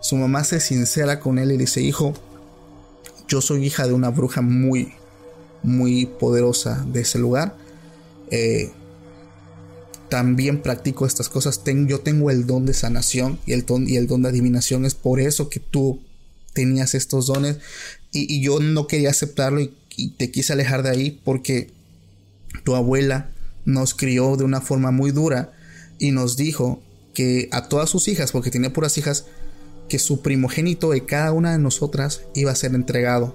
Su 0.00 0.16
mamá 0.16 0.44
se 0.44 0.60
sincera 0.60 1.20
con 1.20 1.38
él 1.38 1.52
y 1.52 1.56
dice, 1.56 1.80
hijo, 1.80 2.14
yo 3.28 3.40
soy 3.40 3.64
hija 3.64 3.86
de 3.86 3.92
una 3.92 4.10
bruja 4.10 4.40
muy, 4.40 4.92
muy 5.62 6.06
poderosa 6.06 6.84
de 6.88 7.00
ese 7.00 7.18
lugar. 7.18 7.56
Eh, 8.30 8.70
también 10.08 10.62
practico 10.62 11.06
estas 11.06 11.28
cosas. 11.28 11.60
yo 11.86 12.00
tengo 12.00 12.30
el 12.30 12.46
don 12.46 12.64
de 12.64 12.74
sanación 12.74 13.38
y 13.46 13.52
el 13.52 13.66
don, 13.66 13.88
y 13.88 13.96
el 13.96 14.06
don 14.06 14.22
de 14.22 14.30
adivinación. 14.30 14.84
Es 14.84 14.94
por 14.94 15.20
eso 15.20 15.50
que 15.50 15.60
tú 15.60 16.00
tenías 16.54 16.94
estos 16.94 17.26
dones. 17.26 17.58
Y, 18.10 18.40
yo 18.40 18.60
no 18.60 18.86
quería 18.86 19.10
aceptarlo 19.10 19.60
y, 19.60 19.74
y, 19.96 20.10
te 20.10 20.30
quise 20.30 20.54
alejar 20.54 20.82
de 20.82 20.90
ahí 20.90 21.20
porque 21.24 21.70
tu 22.64 22.74
abuela 22.74 23.30
nos 23.66 23.94
crió 23.94 24.36
de 24.36 24.44
una 24.44 24.62
forma 24.62 24.90
muy 24.90 25.10
dura 25.10 25.52
y 25.98 26.12
nos 26.12 26.36
dijo 26.36 26.82
que 27.12 27.48
a 27.52 27.68
todas 27.68 27.90
sus 27.90 28.08
hijas, 28.08 28.32
porque 28.32 28.50
tenía 28.50 28.72
puras 28.72 28.96
hijas, 28.96 29.26
que 29.88 29.98
su 29.98 30.20
primogénito 30.20 30.90
de 30.90 31.04
cada 31.04 31.32
una 31.32 31.52
de 31.52 31.58
nosotras 31.58 32.22
iba 32.34 32.52
a 32.52 32.56
ser 32.56 32.74
entregado 32.74 33.34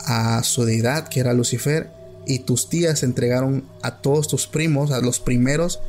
a 0.00 0.42
su 0.42 0.64
deidad, 0.64 1.08
que 1.08 1.20
era 1.20 1.34
Lucifer, 1.34 1.90
y 2.26 2.40
tus 2.40 2.68
tías 2.68 3.02
entregaron 3.02 3.64
a 3.82 4.00
todos 4.00 4.28
tus 4.28 4.46
primos, 4.46 4.90
a 4.90 5.00
los 5.00 5.18
primeros, 5.18 5.80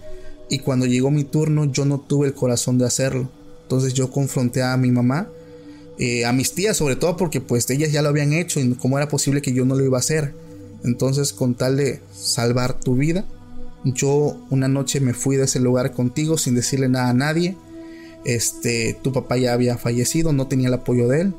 y 0.49 0.59
cuando 0.59 0.85
llegó 0.85 1.11
mi 1.11 1.23
turno 1.23 1.65
yo 1.65 1.85
no 1.85 1.99
tuve 1.99 2.27
el 2.27 2.33
corazón 2.33 2.77
de 2.77 2.85
hacerlo. 2.85 3.29
Entonces 3.63 3.93
yo 3.93 4.09
confronté 4.09 4.63
a 4.63 4.75
mi 4.77 4.89
mamá, 4.89 5.29
eh, 5.99 6.25
a 6.25 6.33
mis 6.33 6.53
tías 6.53 6.77
sobre 6.77 6.95
todo 6.95 7.17
porque 7.17 7.41
pues 7.41 7.69
ellas 7.69 7.91
ya 7.91 8.01
lo 8.01 8.09
habían 8.09 8.33
hecho 8.33 8.59
y 8.59 8.73
cómo 8.75 8.97
era 8.97 9.09
posible 9.09 9.41
que 9.41 9.53
yo 9.53 9.65
no 9.65 9.75
lo 9.75 9.85
iba 9.85 9.97
a 9.97 9.99
hacer. 9.99 10.33
Entonces 10.83 11.33
con 11.33 11.55
tal 11.55 11.77
de 11.77 12.01
salvar 12.13 12.79
tu 12.79 12.95
vida, 12.95 13.25
yo 13.83 14.37
una 14.49 14.67
noche 14.67 15.01
me 15.01 15.13
fui 15.13 15.35
de 15.35 15.43
ese 15.43 15.59
lugar 15.59 15.91
contigo 15.91 16.37
sin 16.37 16.55
decirle 16.55 16.89
nada 16.89 17.09
a 17.09 17.13
nadie 17.13 17.55
este, 18.25 18.97
tu 19.01 19.13
papá 19.13 19.37
ya 19.37 19.53
había 19.53 19.77
fallecido, 19.77 20.33
no 20.33 20.47
tenía 20.47 20.67
el 20.67 20.73
apoyo 20.73 21.07
de 21.07 21.21
él 21.21 21.33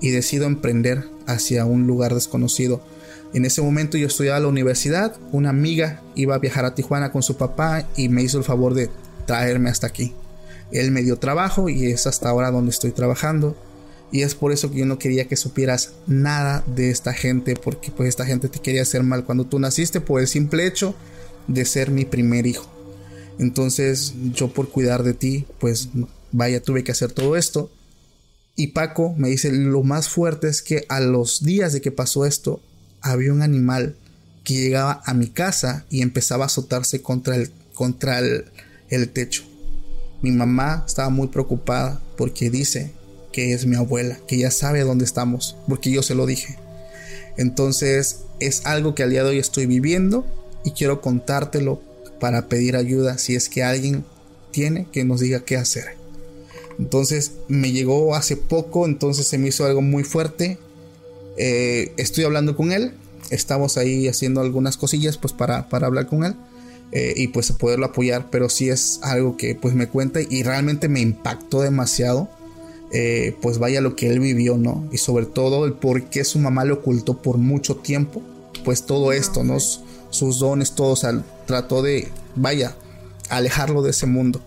y 0.00 0.10
decido 0.10 0.46
emprender 0.46 1.04
hacia 1.26 1.64
un 1.64 1.86
lugar 1.86 2.14
desconocido. 2.14 2.80
En 3.32 3.44
ese 3.44 3.62
momento 3.62 3.98
yo 3.98 4.06
estudiaba 4.06 4.36
en 4.36 4.44
la 4.44 4.48
universidad, 4.48 5.16
una 5.32 5.50
amiga 5.50 6.02
iba 6.14 6.34
a 6.34 6.38
viajar 6.38 6.64
a 6.64 6.74
Tijuana 6.74 7.10
con 7.10 7.22
su 7.22 7.36
papá 7.36 7.88
y 7.96 8.08
me 8.08 8.22
hizo 8.22 8.38
el 8.38 8.44
favor 8.44 8.74
de 8.74 8.90
traerme 9.26 9.70
hasta 9.70 9.86
aquí. 9.86 10.12
Él 10.70 10.90
me 10.90 11.02
dio 11.02 11.18
trabajo 11.18 11.68
y 11.68 11.86
es 11.86 12.06
hasta 12.06 12.28
ahora 12.28 12.50
donde 12.50 12.70
estoy 12.70 12.92
trabajando. 12.92 13.56
Y 14.12 14.22
es 14.22 14.34
por 14.34 14.52
eso 14.52 14.70
que 14.70 14.78
yo 14.78 14.86
no 14.86 14.98
quería 14.98 15.26
que 15.26 15.36
supieras 15.36 15.94
nada 16.06 16.62
de 16.66 16.90
esta 16.90 17.12
gente, 17.12 17.56
porque 17.56 17.90
pues 17.90 18.08
esta 18.08 18.24
gente 18.24 18.48
te 18.48 18.60
quería 18.60 18.82
hacer 18.82 19.02
mal 19.02 19.24
cuando 19.24 19.44
tú 19.44 19.58
naciste 19.58 20.00
por 20.00 20.20
el 20.20 20.28
simple 20.28 20.66
hecho 20.66 20.94
de 21.48 21.64
ser 21.64 21.90
mi 21.90 22.04
primer 22.04 22.46
hijo. 22.46 22.66
Entonces 23.38 24.14
yo 24.32 24.48
por 24.52 24.68
cuidar 24.68 25.02
de 25.02 25.14
ti, 25.14 25.46
pues 25.58 25.88
vaya, 26.34 26.60
tuve 26.60 26.82
que 26.82 26.92
hacer 26.92 27.12
todo 27.12 27.36
esto. 27.36 27.70
Y 28.56 28.68
Paco 28.68 29.14
me 29.16 29.28
dice, 29.28 29.52
lo 29.52 29.82
más 29.82 30.08
fuerte 30.08 30.48
es 30.48 30.62
que 30.62 30.84
a 30.88 31.00
los 31.00 31.44
días 31.44 31.72
de 31.72 31.80
que 31.80 31.92
pasó 31.92 32.26
esto, 32.26 32.60
había 33.00 33.32
un 33.32 33.42
animal 33.42 33.96
que 34.42 34.54
llegaba 34.54 35.00
a 35.06 35.14
mi 35.14 35.28
casa 35.28 35.86
y 35.90 36.02
empezaba 36.02 36.44
a 36.44 36.46
azotarse 36.46 37.02
contra 37.02 37.36
el, 37.36 37.50
contra 37.72 38.18
el, 38.18 38.46
el 38.90 39.08
techo. 39.10 39.44
Mi 40.22 40.32
mamá 40.32 40.84
estaba 40.86 41.08
muy 41.08 41.28
preocupada 41.28 42.02
porque 42.16 42.50
dice 42.50 42.92
que 43.32 43.52
es 43.52 43.66
mi 43.66 43.76
abuela, 43.76 44.18
que 44.26 44.38
ya 44.38 44.50
sabe 44.50 44.80
dónde 44.80 45.04
estamos, 45.04 45.56
porque 45.68 45.90
yo 45.90 46.02
se 46.02 46.14
lo 46.14 46.26
dije. 46.26 46.58
Entonces 47.36 48.20
es 48.40 48.66
algo 48.66 48.94
que 48.94 49.02
al 49.04 49.10
día 49.10 49.22
de 49.22 49.30
hoy 49.30 49.38
estoy 49.38 49.66
viviendo 49.66 50.26
y 50.64 50.72
quiero 50.72 51.00
contártelo 51.00 51.80
para 52.20 52.48
pedir 52.48 52.76
ayuda 52.76 53.18
si 53.18 53.34
es 53.34 53.48
que 53.48 53.62
alguien 53.62 54.04
tiene 54.50 54.88
que 54.92 55.04
nos 55.04 55.20
diga 55.20 55.44
qué 55.44 55.56
hacer. 55.56 56.03
Entonces 56.78 57.32
me 57.48 57.72
llegó 57.72 58.14
hace 58.14 58.36
poco, 58.36 58.86
entonces 58.86 59.26
se 59.26 59.38
me 59.38 59.48
hizo 59.48 59.64
algo 59.64 59.82
muy 59.82 60.04
fuerte. 60.04 60.58
Eh, 61.36 61.92
estoy 61.96 62.24
hablando 62.24 62.56
con 62.56 62.72
él, 62.72 62.92
estamos 63.30 63.76
ahí 63.76 64.08
haciendo 64.08 64.40
algunas 64.40 64.76
cosillas 64.76 65.18
pues 65.18 65.32
para, 65.32 65.68
para 65.68 65.86
hablar 65.86 66.06
con 66.06 66.24
él 66.24 66.34
eh, 66.92 67.14
y 67.16 67.28
pues 67.28 67.50
poderlo 67.52 67.86
apoyar, 67.86 68.30
pero 68.30 68.48
sí 68.48 68.68
es 68.68 69.00
algo 69.02 69.36
que 69.36 69.54
pues 69.54 69.74
me 69.74 69.88
cuenta 69.88 70.20
y 70.20 70.42
realmente 70.42 70.88
me 70.88 71.00
impactó 71.00 71.62
demasiado. 71.62 72.28
Eh, 72.92 73.34
pues 73.42 73.58
vaya 73.58 73.80
lo 73.80 73.96
que 73.96 74.08
él 74.08 74.20
vivió, 74.20 74.56
¿no? 74.56 74.88
Y 74.92 74.98
sobre 74.98 75.26
todo 75.26 75.64
el 75.64 75.72
por 75.72 76.04
qué 76.04 76.22
su 76.22 76.38
mamá 76.38 76.64
lo 76.64 76.74
ocultó 76.74 77.20
por 77.20 77.38
mucho 77.38 77.74
tiempo, 77.74 78.22
pues 78.64 78.86
todo 78.86 79.12
esto, 79.12 79.42
¿no? 79.42 79.58
Sus 80.10 80.38
dones, 80.38 80.76
todo, 80.76 80.92
o 80.92 80.96
sea, 80.96 81.24
trató 81.46 81.82
de, 81.82 82.06
vaya, 82.36 82.76
alejarlo 83.30 83.82
de 83.82 83.90
ese 83.90 84.06
mundo. 84.06 84.40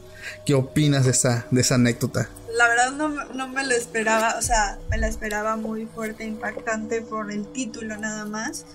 ¿Qué 0.46 0.54
opinas 0.54 1.06
de 1.06 1.12
esa, 1.12 1.48
de 1.52 1.62
esa 1.62 1.76
anécdota? 1.76 2.30
La 2.56 2.68
verdad 2.68 2.92
no, 2.92 3.10
no 3.10 3.48
me 3.48 3.66
lo 3.66 3.74
esperaba, 3.74 4.36
o 4.38 4.42
sea, 4.42 4.80
me 4.90 4.98
la 4.98 5.08
esperaba 5.08 5.56
muy 5.58 5.86
fuerte, 5.86 6.26
impactante 6.26 7.02
por 7.02 7.32
el 7.32 7.52
título 7.52 7.98
nada 7.98 8.26
más 8.26 8.66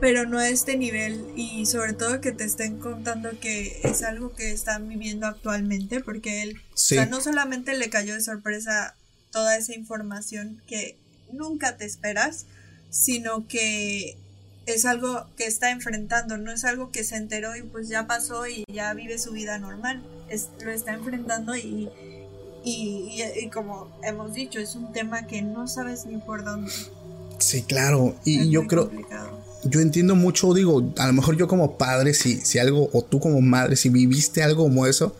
pero 0.00 0.24
no 0.24 0.38
a 0.38 0.48
este 0.48 0.78
nivel 0.78 1.26
y 1.36 1.66
sobre 1.66 1.92
todo 1.92 2.22
que 2.22 2.32
te 2.32 2.44
estén 2.44 2.78
contando 2.78 3.38
que 3.38 3.80
es 3.84 4.02
algo 4.02 4.32
que 4.32 4.50
están 4.50 4.88
viviendo 4.88 5.26
actualmente 5.26 6.00
porque 6.00 6.42
él 6.42 6.56
o 6.72 6.76
sea, 6.78 7.04
no 7.04 7.20
solamente 7.20 7.74
le 7.74 7.90
cayó 7.90 8.14
de 8.14 8.22
sorpresa 8.22 8.96
toda 9.30 9.56
esa 9.56 9.74
información 9.74 10.62
que 10.66 10.98
nunca 11.32 11.76
te 11.76 11.84
esperas, 11.84 12.46
sino 12.88 13.46
que 13.46 14.16
es 14.74 14.84
algo 14.84 15.26
que 15.36 15.46
está 15.46 15.70
enfrentando, 15.70 16.38
no 16.38 16.52
es 16.52 16.64
algo 16.64 16.90
que 16.90 17.04
se 17.04 17.16
enteró 17.16 17.56
y 17.56 17.62
pues 17.62 17.88
ya 17.88 18.06
pasó 18.06 18.46
y 18.46 18.64
ya 18.72 18.92
vive 18.94 19.18
su 19.18 19.32
vida 19.32 19.58
normal, 19.58 20.02
es, 20.28 20.48
lo 20.64 20.70
está 20.70 20.92
enfrentando 20.92 21.56
y, 21.56 21.88
y, 22.64 23.22
y, 23.42 23.50
como 23.50 23.88
hemos 24.02 24.34
dicho, 24.34 24.58
es 24.58 24.74
un 24.74 24.92
tema 24.92 25.26
que 25.26 25.42
no 25.42 25.66
sabes 25.66 26.06
ni 26.06 26.18
por 26.18 26.44
dónde. 26.44 26.72
Sí, 27.38 27.62
claro, 27.62 28.14
y 28.24 28.50
yo 28.50 28.66
creo 28.66 28.90
yo 29.64 29.80
entiendo 29.80 30.14
mucho, 30.14 30.54
digo, 30.54 30.92
a 30.96 31.06
lo 31.06 31.12
mejor 31.12 31.36
yo 31.36 31.46
como 31.46 31.76
padre, 31.76 32.14
si, 32.14 32.38
si 32.38 32.58
algo, 32.58 32.88
o 32.92 33.02
tú 33.02 33.20
como 33.20 33.40
madre, 33.40 33.76
si 33.76 33.88
viviste 33.88 34.42
algo 34.42 34.64
como 34.64 34.86
eso, 34.86 35.14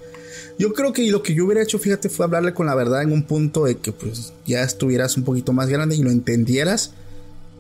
yo 0.59 0.73
creo 0.73 0.93
que 0.93 1.11
lo 1.11 1.23
que 1.23 1.35
yo 1.35 1.45
hubiera 1.45 1.63
hecho, 1.63 1.79
fíjate, 1.79 2.09
fue 2.09 2.25
hablarle 2.25 2.55
con 2.55 2.67
la 2.67 2.75
verdad 2.75 3.03
en 3.03 3.13
un 3.13 3.23
punto 3.23 3.65
de 3.65 3.79
que 3.79 3.93
pues 3.93 4.33
ya 4.47 4.63
estuvieras 4.63 5.17
un 5.17 5.25
poquito 5.25 5.53
más 5.53 5.69
grande 5.69 5.97
y 5.97 6.03
lo 6.03 6.11
entendieras. 6.11 6.93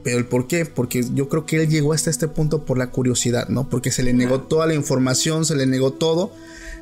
Pero 0.03 0.19
el 0.19 0.25
por 0.25 0.47
qué, 0.47 0.65
porque 0.65 1.05
yo 1.15 1.29
creo 1.29 1.45
que 1.45 1.63
él 1.63 1.69
llegó 1.69 1.93
hasta 1.93 2.11
este 2.11 2.29
punto 2.29 2.65
por 2.65 2.79
la 2.79 2.91
curiosidad, 2.91 3.49
¿no? 3.49 3.69
Porque 3.69 3.91
se 3.91 4.03
le 4.03 4.13
negó 4.13 4.41
toda 4.41 4.67
la 4.67 4.75
información, 4.75 5.45
se 5.45 5.57
le 5.57 5.67
negó 5.67 5.93
todo. 5.93 6.33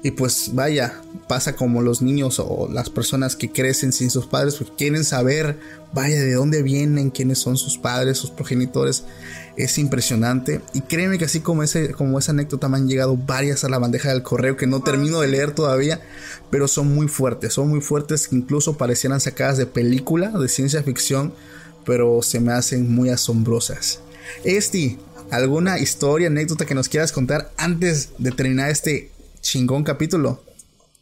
Y 0.03 0.12
pues 0.12 0.51
vaya, 0.55 1.03
pasa 1.27 1.57
como 1.57 1.83
los 1.83 2.03
niños 2.03 2.39
o 2.39 2.69
las 2.73 2.89
personas 2.89 3.35
que 3.35 3.51
crecen 3.51 3.93
sin 3.93 4.11
sus 4.11 4.27
padres, 4.27 4.55
pues 4.55 4.71
quieren 4.79 5.05
saber, 5.05 5.59
vaya, 5.93 6.21
de 6.21 6.35
dónde 6.35 6.62
vienen, 6.62 7.11
quiénes 7.11 7.41
son 7.41 7.57
sus 7.57 7.79
padres, 7.79 8.16
sus 8.16 8.31
progenitores 8.31 9.05
es 9.59 9.77
impresionante. 9.77 10.61
Y 10.73 10.83
créeme 10.83 11.19
que 11.19 11.25
así 11.25 11.41
como, 11.41 11.64
ese, 11.64 11.93
como 11.93 12.19
esa 12.19 12.31
anécdota 12.31 12.69
me 12.69 12.77
han 12.77 12.89
llegado 12.89 13.16
varias 13.16 13.64
a 13.64 13.69
la 13.69 13.79
bandeja 13.79 14.11
del 14.11 14.23
correo 14.23 14.57
que 14.57 14.69
no 14.69 14.83
termino 14.83 15.21
de 15.21 15.29
leer 15.29 15.53
todavía, 15.53 16.01
pero 16.49 16.69
son 16.69 16.95
muy 16.95 17.09
fuertes, 17.09 17.55
son 17.55 17.69
muy 17.69 17.81
fuertes 17.81 18.29
incluso 18.31 18.79
parecieran 18.79 19.21
sacadas 19.21 19.59
de 19.59 19.66
película, 19.66 20.31
de 20.31 20.49
ciencia 20.49 20.83
ficción, 20.85 21.33
pero 21.89 22.20
se 22.20 22.39
me 22.39 22.53
hacen 22.53 22.95
muy 22.95 23.09
asombrosas. 23.09 24.01
Esti, 24.45 24.99
¿alguna 25.30 25.78
historia, 25.78 26.26
anécdota 26.26 26.66
que 26.66 26.74
nos 26.74 26.86
quieras 26.86 27.12
contar 27.12 27.51
antes 27.57 28.11
de 28.18 28.30
terminar 28.30 28.68
este 28.68 29.11
chingón 29.41 29.84
capítulo? 29.84 30.45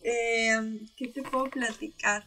Eh, 0.05 0.55
¿Qué 0.97 1.09
te 1.09 1.23
puedo 1.23 1.51
platicar? 1.51 2.25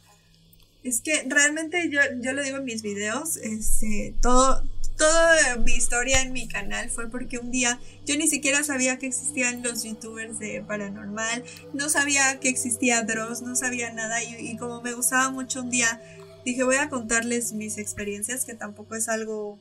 Es 0.83 0.99
que 0.99 1.25
realmente 1.29 1.89
yo, 1.89 2.01
yo 2.19 2.33
lo 2.33 2.43
digo 2.43 2.57
en 2.57 2.65
mis 2.65 2.81
videos, 2.81 3.37
este, 3.37 4.13
todo, 4.21 4.61
toda 4.97 5.55
mi 5.65 5.71
historia 5.71 6.21
en 6.21 6.33
mi 6.33 6.49
canal 6.49 6.89
fue 6.89 7.09
porque 7.09 7.37
un 7.37 7.51
día 7.51 7.79
yo 8.05 8.17
ni 8.17 8.27
siquiera 8.27 8.65
sabía 8.65 8.99
que 8.99 9.07
existían 9.07 9.63
los 9.63 9.83
youtubers 9.83 10.37
de 10.37 10.61
paranormal, 10.67 11.45
no 11.73 11.87
sabía 11.87 12.41
que 12.41 12.49
existía 12.49 13.03
Dross, 13.03 13.41
no 13.41 13.55
sabía 13.55 13.93
nada 13.93 14.21
y, 14.21 14.57
como 14.57 14.81
me 14.81 14.93
gustaba 14.93 15.31
mucho 15.31 15.61
un 15.61 15.69
día 15.69 16.01
dije 16.45 16.63
voy 16.63 16.75
a 16.75 16.89
contarles 16.89 17.53
mis 17.53 17.77
experiencias 17.77 18.45
que 18.45 18.53
tampoco 18.53 18.95
es 18.95 19.09
algo 19.09 19.59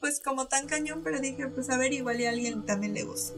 pues 0.00 0.20
como 0.20 0.46
tan 0.46 0.66
cañón, 0.66 1.02
pero 1.02 1.20
dije 1.20 1.48
pues 1.48 1.70
a 1.70 1.76
ver 1.76 1.92
igual 1.92 2.20
y 2.20 2.26
a 2.26 2.30
alguien 2.30 2.64
también 2.64 2.94
le 2.94 3.04
gusta. 3.04 3.34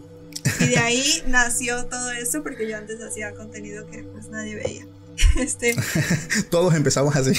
Y 0.60 0.66
de 0.66 0.78
ahí 0.78 1.22
nació 1.26 1.86
todo 1.86 2.10
eso 2.12 2.42
porque 2.42 2.68
yo 2.68 2.76
antes 2.76 3.00
hacía 3.00 3.34
contenido 3.34 3.86
que 3.90 4.02
pues 4.02 4.28
nadie 4.28 4.56
veía. 4.56 4.86
Este, 5.36 5.74
Todos 6.50 6.74
empezamos 6.74 7.16
así. 7.16 7.32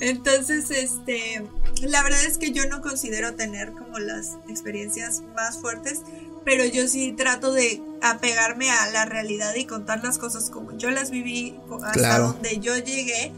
Entonces, 0.00 0.70
este, 0.70 1.42
la 1.80 2.02
verdad 2.02 2.22
es 2.26 2.36
que 2.36 2.52
yo 2.52 2.68
no 2.68 2.82
considero 2.82 3.34
tener 3.34 3.72
como 3.72 3.98
las 3.98 4.36
experiencias 4.48 5.22
más 5.34 5.58
fuertes, 5.58 6.02
pero 6.44 6.64
yo 6.64 6.86
sí 6.88 7.14
trato 7.16 7.52
de 7.52 7.82
apegarme 8.02 8.70
a 8.70 8.90
la 8.90 9.04
realidad 9.04 9.54
y 9.54 9.64
contar 9.64 10.04
las 10.04 10.18
cosas 10.18 10.50
como 10.50 10.76
yo 10.76 10.90
las 10.90 11.10
viví, 11.10 11.58
hasta 11.82 12.18
donde 12.18 12.58
yo 12.58 12.76
llegué. 12.76 13.32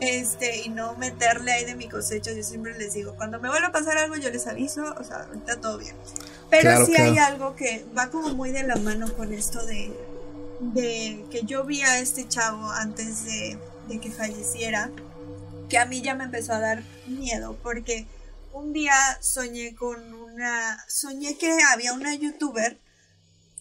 Este, 0.00 0.62
y 0.62 0.68
no 0.68 0.94
meterle 0.96 1.52
ahí 1.52 1.64
de 1.64 1.74
mi 1.74 1.88
cosecha, 1.88 2.32
yo 2.32 2.42
siempre 2.42 2.78
les 2.78 2.94
digo, 2.94 3.16
cuando 3.16 3.40
me 3.40 3.48
vuelva 3.48 3.68
a 3.68 3.72
pasar 3.72 3.98
algo, 3.98 4.16
yo 4.16 4.30
les 4.30 4.46
aviso, 4.46 4.94
o 4.98 5.04
sea, 5.04 5.24
ahorita 5.24 5.60
todo 5.60 5.78
bien. 5.78 5.96
Pero 6.48 6.86
sí 6.86 6.94
hay 6.96 7.18
algo 7.18 7.56
que 7.56 7.84
va 7.96 8.10
como 8.10 8.34
muy 8.34 8.50
de 8.50 8.62
la 8.62 8.76
mano 8.76 9.12
con 9.14 9.32
esto 9.32 9.64
de, 9.66 9.92
de 10.60 11.24
que 11.30 11.42
yo 11.44 11.64
vi 11.64 11.82
a 11.82 11.98
este 11.98 12.28
chavo 12.28 12.70
antes 12.70 13.24
de, 13.24 13.58
que 14.00 14.10
falleciera, 14.10 14.90
que 15.68 15.78
a 15.78 15.86
mí 15.86 16.00
ya 16.02 16.14
me 16.14 16.24
empezó 16.24 16.52
a 16.52 16.60
dar 16.60 16.82
miedo, 17.06 17.58
porque 17.62 18.06
un 18.52 18.72
día 18.72 18.94
soñé 19.20 19.74
con 19.74 20.14
una, 20.14 20.84
soñé 20.88 21.36
que 21.36 21.58
había 21.72 21.92
una 21.92 22.14
youtuber, 22.14 22.78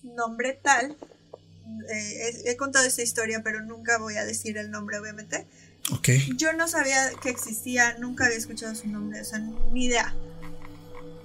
nombre 0.03 0.59
tal, 0.61 0.95
eh, 1.89 2.41
he, 2.45 2.57
contado 2.57 2.86
esta 2.86 3.01
historia, 3.01 3.41
pero 3.43 3.61
nunca 3.61 3.97
voy 3.97 4.17
a 4.17 4.25
decir 4.25 4.57
el 4.57 4.71
nombre, 4.71 4.99
obviamente. 4.99 5.47
Okay. 5.91 6.30
Yo 6.38 6.53
no 6.53 6.67
sabía 6.67 7.09
que 7.21 7.30
existía, 7.30 7.97
nunca 7.97 8.25
había 8.25 8.38
escuchado 8.38 8.75
su 8.75 8.88
nombre, 8.88 9.21
o 9.21 9.25
sea, 9.25 9.39
ni 9.39 9.86
idea. 9.86 10.15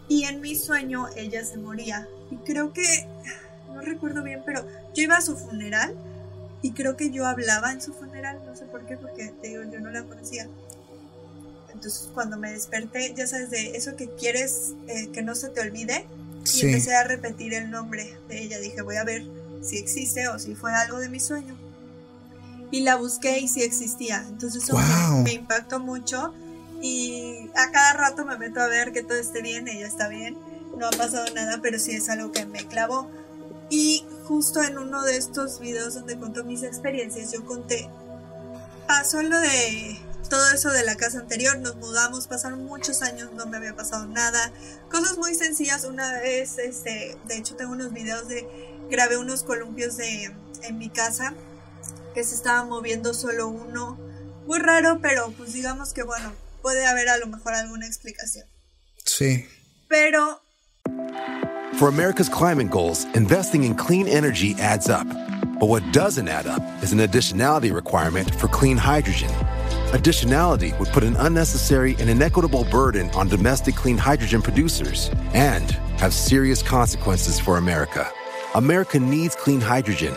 Y 0.09 0.25
en 0.25 0.41
mi 0.41 0.55
sueño 0.55 1.09
ella 1.17 1.45
se 1.45 1.59
moría. 1.59 2.09
Y 2.31 2.37
creo 2.37 2.73
que 2.73 3.07
no 3.75 3.81
recuerdo 3.81 4.23
bien, 4.23 4.43
pero 4.45 4.67
yo 4.95 5.03
iba 5.03 5.17
a 5.17 5.21
su 5.21 5.37
funeral 5.37 5.95
y 6.63 6.73
creo 6.73 6.97
que 6.97 7.11
yo 7.11 7.27
hablaba 7.27 7.73
en 7.73 7.83
su 7.83 7.93
funeral, 7.93 8.41
no 8.47 8.57
sé 8.57 8.65
por 8.65 8.87
qué, 8.87 8.97
porque 8.97 9.33
te 9.43 9.49
digo, 9.49 9.63
yo 9.71 9.81
no 9.81 9.91
la 9.91 10.03
conocía. 10.05 10.49
Entonces 11.73 12.09
cuando 12.15 12.39
me 12.39 12.53
desperté, 12.53 13.13
ya 13.15 13.27
sabes, 13.27 13.51
de 13.51 13.77
eso 13.77 13.97
que 13.97 14.09
quieres 14.15 14.75
eh, 14.89 15.11
que 15.13 15.23
no 15.23 15.35
se 15.35 15.51
te 15.51 15.61
olvide, 15.61 16.07
y 16.53 16.67
empecé 16.67 16.95
a 16.95 17.05
repetir 17.05 17.55
el 17.55 17.71
nombre 17.71 18.17
de 18.29 18.43
ella. 18.43 18.59
Dije, 18.59 18.83
voy 18.83 18.97
a 18.97 19.05
ver 19.05 19.25
si 19.63 19.79
existe 19.79 20.29
o 20.29 20.39
si 20.39 20.55
fue 20.55 20.73
algo 20.73 20.99
de 20.99 21.09
mi 21.09 21.21
sueño. 21.21 21.57
Y 22.75 22.81
la 22.81 22.97
busqué 22.97 23.39
y 23.39 23.47
sí 23.47 23.63
existía. 23.63 24.25
Entonces 24.29 24.65
eso 24.65 24.77
me, 24.77 25.23
me, 25.23 25.33
impactó 25.35 25.79
mucho. 25.79 26.35
Y 26.83 27.49
a 27.55 27.71
cada 27.71 27.93
rato 27.93 28.25
me 28.25 28.37
meto 28.37 28.61
a 28.61 28.67
ver 28.67 28.93
que 28.93 29.05
todo 29.05 29.17
esté 29.17 29.43
bien, 29.43 29.69
ella 29.69 29.87
está 29.87 30.09
bien. 30.09 30.37
No 30.77 30.89
ha 30.89 30.91
pasado 30.91 31.25
nada, 31.37 31.61
pero 31.63 31.79
sí 31.79 31.93
es 31.93 32.09
algo 32.09 32.33
que 32.33 32.47
me 32.47 32.67
clavó. 32.67 33.09
Y 33.71 34.05
justo 34.25 34.61
en 34.61 34.77
uno 34.77 35.03
de 35.03 35.17
estos 35.17 35.61
videos 35.61 35.95
donde 35.95 36.17
cuento 36.17 36.43
mis 36.43 36.65
experiencias, 36.65 37.31
yo 37.31 37.45
conté, 37.45 37.89
pasó 38.89 39.23
lo 39.23 39.39
de 39.39 39.97
todo 40.29 40.51
eso 40.53 40.71
de 40.73 40.85
la 40.85 40.97
casa 40.97 41.21
anterior, 41.21 41.57
nos 41.61 41.77
mudamos, 41.77 42.27
pasaron 42.27 42.65
muchos 42.65 43.03
años, 43.03 43.31
no 43.35 43.47
me 43.47 43.57
había 43.57 43.77
pasado 43.77 44.07
nada, 44.07 44.53
cosas 44.91 45.17
muy 45.17 45.37
sencillas, 45.37 45.85
una 45.85 46.13
vez, 46.21 46.59
este, 46.59 47.17
de 47.29 47.37
hecho 47.37 47.55
tengo 47.55 47.73
unos 47.73 47.93
videos 47.93 48.27
de, 48.27 48.49
grabé 48.91 49.17
unos 49.17 49.45
columpios 49.45 49.97
de, 49.97 50.35
en 50.63 50.79
mi 50.79 50.89
casa, 50.89 51.35
que 52.15 52.25
se 52.25 52.35
estaba 52.35 52.65
moviendo 52.65 53.13
solo 53.13 53.49
uno, 53.49 53.99
muy 54.47 54.59
raro, 54.59 55.01
pero 55.03 55.33
pues 55.33 55.53
digamos 55.53 55.93
que 55.93 56.03
bueno, 56.03 56.33
puede 56.63 56.87
haber 56.87 57.09
a 57.09 57.19
lo 57.19 57.27
mejor 57.27 57.55
alguna 57.55 57.87
explicación. 57.87 58.47
Sí. 59.05 59.47
Pero 59.89 60.41
For 61.79 61.89
America's 61.89 62.29
climate 62.29 62.71
goals, 62.71 63.05
investing 63.15 63.65
in 63.65 63.75
clean 63.75 64.07
energy 64.07 64.55
adds 64.61 64.89
up. 64.89 65.09
But 65.59 65.69
what 65.69 65.83
doesn't 65.93 66.29
add 66.29 66.47
up 66.47 66.63
is 66.83 66.93
an 66.93 67.01
additionality 67.01 67.75
requirement 67.75 68.33
for 68.37 68.47
clean 68.49 68.77
hydrogen. 68.77 69.31
Additionality 69.91 70.79
would 70.79 70.89
put 70.89 71.03
an 71.03 71.17
unnecessary 71.17 71.97
and 71.99 72.09
inequitable 72.09 72.65
burden 72.71 73.11
on 73.11 73.29
domestic 73.29 73.75
clean 73.75 73.99
hydrogen 73.99 74.41
producers 74.41 75.11
and 75.33 75.73
have 75.99 76.15
serious 76.15 76.63
consequences 76.63 77.41
for 77.41 77.57
America. 77.57 78.09
America 78.55 78.99
needs 79.01 79.35
clean 79.35 79.61
hydrogen, 79.61 80.17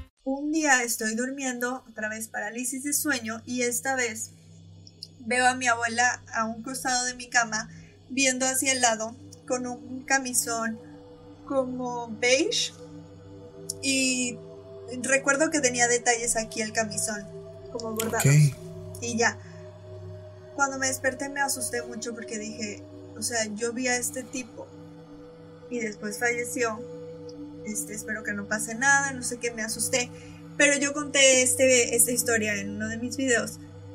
Un 0.23 0.51
día 0.51 0.83
estoy 0.83 1.15
durmiendo, 1.15 1.83
otra 1.89 2.07
vez 2.07 2.27
parálisis 2.27 2.83
de 2.83 2.93
sueño, 2.93 3.41
y 3.45 3.63
esta 3.63 3.95
vez 3.95 4.31
veo 5.19 5.47
a 5.47 5.55
mi 5.55 5.67
abuela 5.67 6.23
a 6.33 6.45
un 6.45 6.61
costado 6.61 7.05
de 7.05 7.15
mi 7.15 7.27
cama, 7.27 7.69
viendo 8.09 8.45
hacia 8.45 8.71
el 8.71 8.81
lado, 8.81 9.15
con 9.47 9.65
un 9.65 10.03
camisón 10.03 10.79
como 11.47 12.15
beige, 12.19 12.71
y 13.81 14.37
recuerdo 15.01 15.49
que 15.49 15.59
tenía 15.59 15.87
detalles 15.87 16.35
aquí 16.35 16.61
el 16.61 16.71
camisón, 16.71 17.25
como 17.71 17.95
bordados. 17.95 18.23
Ok. 18.25 19.01
Y 19.01 19.17
ya. 19.17 19.39
Cuando 20.53 20.77
me 20.77 20.87
desperté 20.87 21.29
me 21.29 21.41
asusté 21.41 21.81
mucho 21.81 22.13
porque 22.13 22.37
dije, 22.37 22.83
o 23.17 23.23
sea, 23.23 23.45
yo 23.55 23.73
vi 23.73 23.87
a 23.87 23.97
este 23.97 24.21
tipo 24.21 24.67
y 25.71 25.79
después 25.79 26.19
falleció. 26.19 26.79
Este, 27.65 27.93
espero 27.93 28.23
que 28.23 28.33
no 28.33 28.47
pase 28.47 28.75
nada, 28.75 29.11
no 29.13 29.23
sé 29.23 29.37
qué, 29.37 29.51
me 29.51 29.61
asusté. 29.63 30.09
Pero 30.57 30.77
yo 30.77 30.93
conté 30.93 31.41
este, 31.41 31.95
esta 31.95 32.11
historia 32.11 32.55
en 32.55 32.71
uno 32.75 32.87
de 32.89 32.97
mis 32.97 33.17
videos 33.17 33.53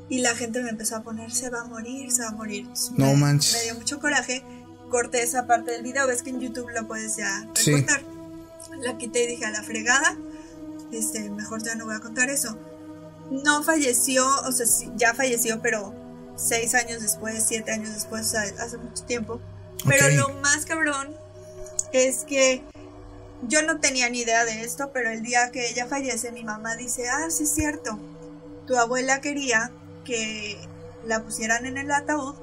y 0.09 0.19
la 0.19 0.35
gente 0.35 0.61
me 0.61 0.69
empezó 0.69 0.95
a 0.97 1.03
poner, 1.03 1.31
se 1.31 1.49
va 1.49 1.61
a 1.61 1.65
morir, 1.65 2.11
se 2.11 2.21
va 2.23 2.29
a 2.29 2.33
morir. 2.33 2.61
Entonces, 2.61 2.91
No 2.97 3.07
me, 3.07 3.15
manches. 3.17 3.53
Me 3.53 3.63
dio 3.63 3.75
mucho 3.75 3.99
coraje. 3.99 4.43
Corté 4.89 5.21
esa 5.21 5.45
parte 5.47 5.71
del 5.71 5.83
video, 5.83 6.07
ves 6.07 6.23
que 6.23 6.29
en 6.29 6.39
YouTube 6.39 6.69
lo 6.73 6.87
puedes 6.87 7.17
ya 7.17 7.47
Sí. 7.55 7.73
recortar. 7.75 8.01
La 8.81 8.97
quité 8.97 9.23
y 9.23 9.27
dije 9.27 9.45
a 9.45 9.51
la 9.51 9.63
fregada, 9.63 10.17
este, 10.91 11.29
mejor 11.29 11.61
ya 11.63 11.75
no 11.75 11.85
voy 11.85 11.95
a 11.95 11.99
contar 11.99 12.29
eso. 12.29 12.57
No 13.31 13.63
falleció, 13.63 14.25
o 14.45 14.51
sea, 14.51 14.65
sí, 14.65 14.89
ya 14.95 15.13
falleció, 15.13 15.61
pero 15.61 15.93
seis 16.37 16.73
años 16.75 17.01
después, 17.01 17.43
siete 17.45 17.71
años 17.71 17.93
después, 17.93 18.27
o 18.27 18.29
sea, 18.29 18.41
hace 18.59 18.77
mucho 18.77 19.03
tiempo. 19.03 19.41
Pero 19.87 20.05
Ok. 20.05 20.11
lo 20.13 20.41
más 20.41 20.65
cabrón 20.65 21.15
es 21.91 22.23
que 22.25 22.63
yo 23.43 23.61
no 23.61 23.79
tenía 23.79 24.09
ni 24.09 24.21
idea 24.21 24.45
de 24.45 24.61
esto, 24.61 24.91
pero 24.93 25.09
el 25.11 25.21
día 25.23 25.51
que 25.51 25.69
ella 25.69 25.87
fallece, 25.87 26.31
mi 26.31 26.43
mamá 26.43 26.75
dice, 26.75 27.07
ah, 27.09 27.29
sí 27.29 27.43
es 27.43 27.53
cierto, 27.53 27.99
tu 28.65 28.75
abuela 28.77 29.21
quería 29.21 29.71
que 30.05 30.57
la 31.05 31.23
pusieran 31.23 31.65
en 31.65 31.77
el 31.77 31.91
ataúd 31.91 32.35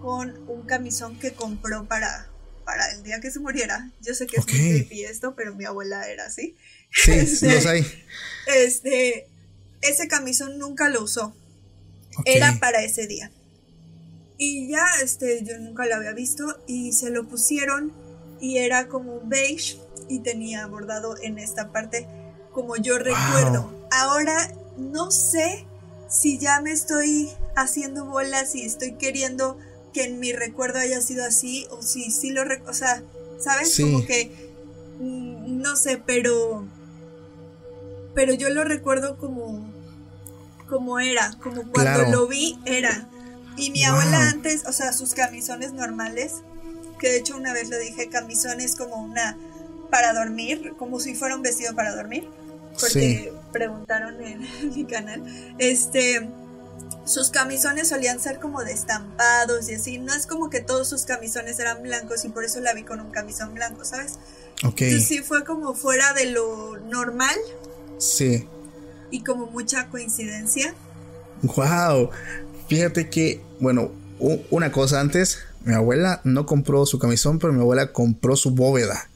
con 0.00 0.48
un 0.48 0.62
camisón 0.62 1.18
que 1.18 1.32
compró 1.32 1.86
para, 1.86 2.28
para 2.64 2.90
el 2.92 3.02
día 3.02 3.20
que 3.20 3.30
se 3.30 3.40
muriera. 3.40 3.90
Yo 4.00 4.14
sé 4.14 4.26
que 4.26 4.40
Ok. 4.40 4.48
es 4.48 4.54
muy 4.54 4.70
creepy 4.70 5.04
esto, 5.04 5.34
pero 5.34 5.54
mi 5.54 5.64
abuela 5.64 6.08
era 6.08 6.26
así. 6.26 6.56
Sí, 6.90 7.10
Este, 7.12 7.54
los 7.54 7.66
hay. 7.66 7.84
Este, 8.46 9.28
ese 9.82 10.08
camisón 10.08 10.58
nunca 10.58 10.88
lo 10.88 11.02
usó. 11.02 11.36
Era 12.24 12.56
para 12.58 12.82
ese 12.82 13.06
día. 13.06 13.30
Y 14.38 14.68
ya, 14.68 14.84
este, 15.02 15.44
yo 15.44 15.58
nunca 15.58 15.86
lo 15.86 15.96
había 15.96 16.12
visto 16.12 16.62
y 16.66 16.92
se 16.92 17.10
lo 17.10 17.28
pusieron 17.28 17.92
y 18.40 18.58
era 18.58 18.86
como 18.88 19.20
beige 19.24 19.78
y 20.08 20.20
tenía 20.20 20.66
bordado 20.66 21.16
en 21.20 21.38
esta 21.38 21.70
parte 21.72 22.06
como 22.52 22.76
yo 22.76 22.98
recuerdo. 22.98 23.72
Ahora 23.90 24.52
no 24.76 25.10
sé 25.10 25.66
si 26.08 26.38
ya 26.38 26.60
me 26.60 26.70
estoy 26.72 27.30
haciendo 27.56 28.04
bolas 28.06 28.54
y 28.54 28.62
estoy 28.64 28.92
queriendo 28.94 29.58
que 29.92 30.04
en 30.04 30.20
mi 30.20 30.32
recuerdo 30.32 30.78
haya 30.78 31.00
sido 31.00 31.24
así 31.24 31.66
o 31.70 31.82
si 31.82 32.10
sí 32.10 32.30
lo 32.30 32.44
recuerdo, 32.44 32.70
o 32.70 32.74
sea, 32.74 33.02
¿sabes? 33.38 33.74
Sí. 33.74 33.82
Como 33.82 34.04
que 34.06 34.52
mm, 34.98 35.60
no 35.62 35.76
sé, 35.76 35.98
pero 36.04 36.64
pero 38.14 38.34
yo 38.34 38.50
lo 38.50 38.64
recuerdo 38.64 39.16
como 39.18 39.72
como 40.68 41.00
era, 41.00 41.30
como 41.42 41.62
cuando 41.62 41.72
Claro. 41.72 42.10
lo 42.10 42.26
vi 42.28 42.58
era. 42.66 43.08
Y 43.56 43.70
mi 43.70 43.80
Wow. 43.86 43.92
abuela 43.94 44.28
antes, 44.30 44.64
o 44.66 44.72
sea, 44.72 44.92
sus 44.92 45.14
camisones 45.14 45.72
normales, 45.72 46.34
que 47.00 47.08
de 47.08 47.18
hecho 47.18 47.36
una 47.36 47.52
vez 47.54 47.70
le 47.70 47.78
dije 47.78 48.08
camisones 48.10 48.76
como 48.76 48.96
una 48.96 49.36
para 49.90 50.12
dormir, 50.12 50.74
como 50.78 51.00
si 51.00 51.14
fuera 51.14 51.36
un 51.36 51.42
vestido 51.42 51.74
para 51.74 51.94
dormir, 51.94 52.28
porque 52.80 53.32
preguntaron 53.52 54.22
en 54.22 54.40
mi 54.74 54.84
canal, 54.84 55.22
este, 55.58 56.28
sus 57.04 57.30
camisones 57.30 57.88
solían 57.88 58.20
ser 58.20 58.38
como 58.38 58.62
de 58.62 58.72
estampados 58.72 59.68
y 59.68 59.74
así, 59.74 59.98
no 59.98 60.14
es 60.14 60.26
como 60.26 60.50
que 60.50 60.60
todos 60.60 60.88
sus 60.88 61.04
camisones 61.04 61.58
eran 61.58 61.82
blancos 61.82 62.24
y 62.24 62.28
por 62.28 62.44
eso 62.44 62.60
la 62.60 62.74
vi 62.74 62.82
con 62.82 63.00
un 63.00 63.10
camisón 63.10 63.54
blanco, 63.54 63.84
¿sabes? 63.84 64.18
Ok. 64.64 64.82
Entonces 64.82 65.06
sí 65.08 65.18
fue 65.20 65.44
como 65.44 65.74
fuera 65.74 66.12
de 66.12 66.26
lo 66.26 66.78
normal 66.78 67.36
Sí. 67.98 68.46
y 69.10 69.22
como 69.22 69.46
mucha 69.46 69.88
coincidencia. 69.88 70.74
Wow. 71.42 72.10
Fíjate 72.68 73.08
que, 73.08 73.40
bueno, 73.60 73.90
una 74.50 74.70
cosa 74.72 75.00
antes, 75.00 75.38
mi 75.64 75.74
abuela 75.74 76.20
no 76.24 76.44
compró 76.44 76.84
su 76.86 76.98
camisón, 76.98 77.38
pero 77.38 77.52
mi 77.52 77.60
abuela 77.60 77.92
compró 77.92 78.36
su 78.36 78.50
bóveda. 78.50 79.08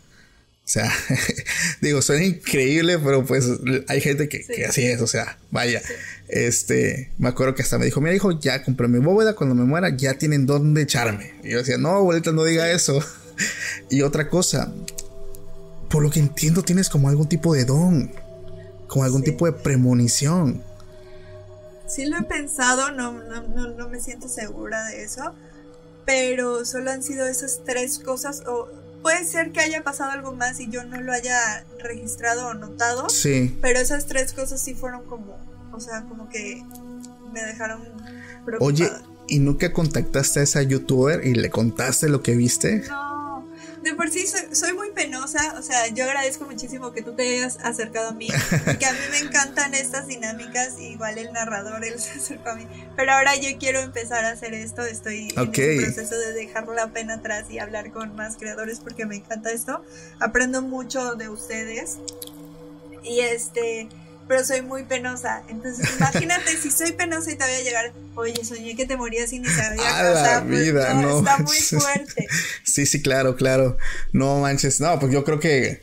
O 0.64 0.68
sea, 0.72 0.90
digo, 1.80 2.00
suena 2.02 2.24
increíble, 2.24 2.98
pero 2.98 3.24
pues 3.26 3.46
hay 3.88 4.00
gente 4.00 4.28
que, 4.28 4.44
Sí. 4.44 4.52
que 4.54 4.66
así 4.66 4.84
es, 4.86 5.00
o 5.00 5.06
sea, 5.06 5.38
vaya. 5.50 5.82
Este, 6.28 7.10
me 7.18 7.28
acuerdo 7.28 7.54
que 7.54 7.62
hasta 7.62 7.78
me 7.78 7.84
dijo, 7.84 8.00
mira 8.00 8.14
hijo, 8.14 8.38
ya 8.40 8.62
compré 8.62 8.86
mi 8.88 8.98
bóveda, 9.00 9.34
cuando 9.34 9.54
me 9.54 9.64
muera 9.64 9.94
ya 9.96 10.14
tienen 10.14 10.46
dónde 10.46 10.82
echarme. 10.82 11.34
Y 11.42 11.50
yo 11.50 11.58
decía, 11.58 11.78
no, 11.78 11.90
abuelita, 11.90 12.32
no 12.32 12.44
diga 12.44 12.70
eso. 12.70 13.00
y 13.90 14.02
otra 14.02 14.28
cosa, 14.28 14.72
por 15.90 16.02
lo 16.02 16.10
que 16.10 16.20
entiendo 16.20 16.62
tienes 16.62 16.88
como 16.88 17.08
algún 17.08 17.28
tipo 17.28 17.54
de 17.54 17.64
don, 17.64 18.12
como 18.86 19.04
algún 19.04 19.24
tipo 19.24 19.46
de 19.46 19.52
premonición. 19.52 20.62
Sí 21.88 22.06
lo 22.06 22.18
he 22.18 22.22
pensado, 22.22 22.92
no, 22.92 23.12
no, 23.24 23.42
no, 23.48 23.68
no 23.74 23.88
me 23.88 24.00
siento 24.00 24.28
segura 24.28 24.84
de 24.86 25.02
eso, 25.02 25.34
pero 26.06 26.64
solo 26.64 26.90
han 26.90 27.02
sido 27.02 27.26
esas 27.26 27.60
tres 27.66 27.98
cosas 27.98 28.42
o 28.46 28.68
puede 29.02 29.24
ser 29.24 29.52
que 29.52 29.60
haya 29.60 29.82
pasado 29.82 30.10
algo 30.12 30.32
más 30.32 30.60
y 30.60 30.68
yo 30.70 30.84
no 30.84 31.00
lo 31.00 31.12
haya 31.12 31.64
registrado 31.82 32.48
o 32.48 32.54
notado, 32.54 33.08
Sí. 33.10 33.58
pero 33.60 33.78
esas 33.80 34.06
tres 34.06 34.32
cosas 34.32 34.62
sí 34.62 34.74
fueron 34.74 35.04
como, 35.06 35.36
o 35.72 35.80
sea, 35.80 36.02
como 36.04 36.28
que 36.28 36.62
me 37.32 37.42
dejaron 37.42 37.82
preocupada. 38.44 38.60
Oye, 38.60 38.90
¿y 39.28 39.38
nunca 39.40 39.72
contactaste 39.72 40.40
a 40.40 40.42
esa 40.44 40.62
youtuber 40.62 41.26
y 41.26 41.34
le 41.34 41.50
contaste 41.50 42.08
lo 42.08 42.22
que 42.22 42.34
viste? 42.36 42.82
No, 42.88 43.21
de 43.82 43.94
por 43.94 44.10
sí 44.10 44.26
soy, 44.26 44.54
soy 44.54 44.72
muy 44.74 44.90
penosa, 44.92 45.54
o 45.58 45.62
sea, 45.62 45.88
yo 45.88 46.04
agradezco 46.04 46.44
muchísimo 46.44 46.92
que 46.92 47.02
tú 47.02 47.14
te 47.14 47.22
hayas 47.22 47.58
acercado 47.64 48.10
a 48.10 48.12
mí, 48.12 48.26
y 48.26 48.76
que 48.76 48.86
a 48.86 48.92
mí 48.92 48.98
me 49.10 49.18
encantan 49.18 49.74
estas 49.74 50.06
dinámicas, 50.06 50.78
igual 50.78 51.18
el 51.18 51.32
narrador, 51.32 51.84
él 51.84 51.98
se 51.98 52.18
acercó 52.18 52.50
a 52.50 52.54
mí, 52.54 52.66
pero 52.96 53.12
ahora 53.12 53.34
yo 53.36 53.58
quiero 53.58 53.80
empezar 53.80 54.24
a 54.24 54.30
hacer 54.30 54.54
esto, 54.54 54.82
estoy 54.82 55.28
en 55.36 55.38
el 55.38 55.84
proceso 55.84 56.18
de 56.18 56.32
dejar 56.32 56.66
la 56.68 56.88
pena 56.88 57.14
atrás 57.14 57.50
y 57.50 57.58
hablar 57.58 57.90
con 57.92 58.14
más 58.14 58.36
creadores 58.36 58.80
porque 58.80 59.06
me 59.06 59.16
encanta 59.16 59.50
esto, 59.50 59.84
aprendo 60.20 60.62
mucho 60.62 61.14
de 61.16 61.28
ustedes, 61.28 61.98
y 63.02 63.20
este... 63.20 63.88
Pero 64.28 64.44
soy 64.44 64.62
muy 64.62 64.84
penosa. 64.84 65.42
Entonces, 65.48 65.88
imagínate 65.96 66.56
si 66.56 66.70
soy 66.70 66.92
penosa 66.92 67.30
y 67.30 67.36
te 67.36 67.44
voy 67.44 67.54
a 67.54 67.62
llegar. 67.62 67.92
Oye, 68.14 68.44
soñé 68.44 68.76
que 68.76 68.86
te 68.86 68.96
morías 68.96 69.32
y 69.32 69.40
ni 69.40 69.48
sabía. 69.48 69.98
A 69.98 70.02
la 70.02 70.44
pues, 70.46 70.60
vida, 70.64 70.94
no 70.94 71.18
Está 71.18 71.38
muy 71.38 71.56
fuerte. 71.56 72.26
Sí, 72.64 72.86
sí, 72.86 73.02
claro, 73.02 73.36
claro. 73.36 73.76
No 74.12 74.40
manches. 74.40 74.80
No, 74.80 74.98
pues 74.98 75.12
yo 75.12 75.24
creo 75.24 75.40
que 75.40 75.82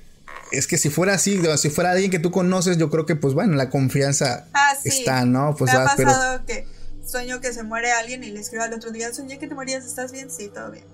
es 0.52 0.68
que 0.68 0.78
si 0.78 0.90
fuera 0.90 1.14
así, 1.14 1.40
si 1.58 1.70
fuera 1.70 1.92
alguien 1.92 2.10
que 2.12 2.20
tú 2.20 2.32
conoces, 2.32 2.78
yo 2.78 2.90
creo 2.90 3.06
que 3.06 3.16
pues 3.16 3.34
bueno, 3.34 3.56
la 3.56 3.70
confianza 3.70 4.48
Ah, 4.54 4.74
sí. 4.82 4.90
está, 4.90 5.26
¿no? 5.26 5.56
Pues 5.56 5.72
Me 5.72 5.80
ha 5.80 5.94
pero 5.96 6.10
pasado 6.10 6.46
que 6.46 6.66
sueño 7.06 7.42
que 7.42 7.54
se 7.54 7.64
muere 7.64 7.92
alguien 7.92 8.24
y 8.24 8.32
le 8.32 8.40
escribo 8.40 8.64
al 8.64 8.74
otro 8.74 8.92
día, 8.92 9.14
soñé 9.14 9.38
que 9.40 9.48
te 9.48 9.56
morías, 9.56 9.86
¿estás 9.86 10.12
bien? 10.12 10.30
Sí, 10.32 10.50
todo 10.54 10.72
bien. 10.72 10.86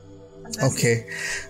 Sea, 0.51 0.67
Ok. 0.67 0.77
sí. 0.77 1.03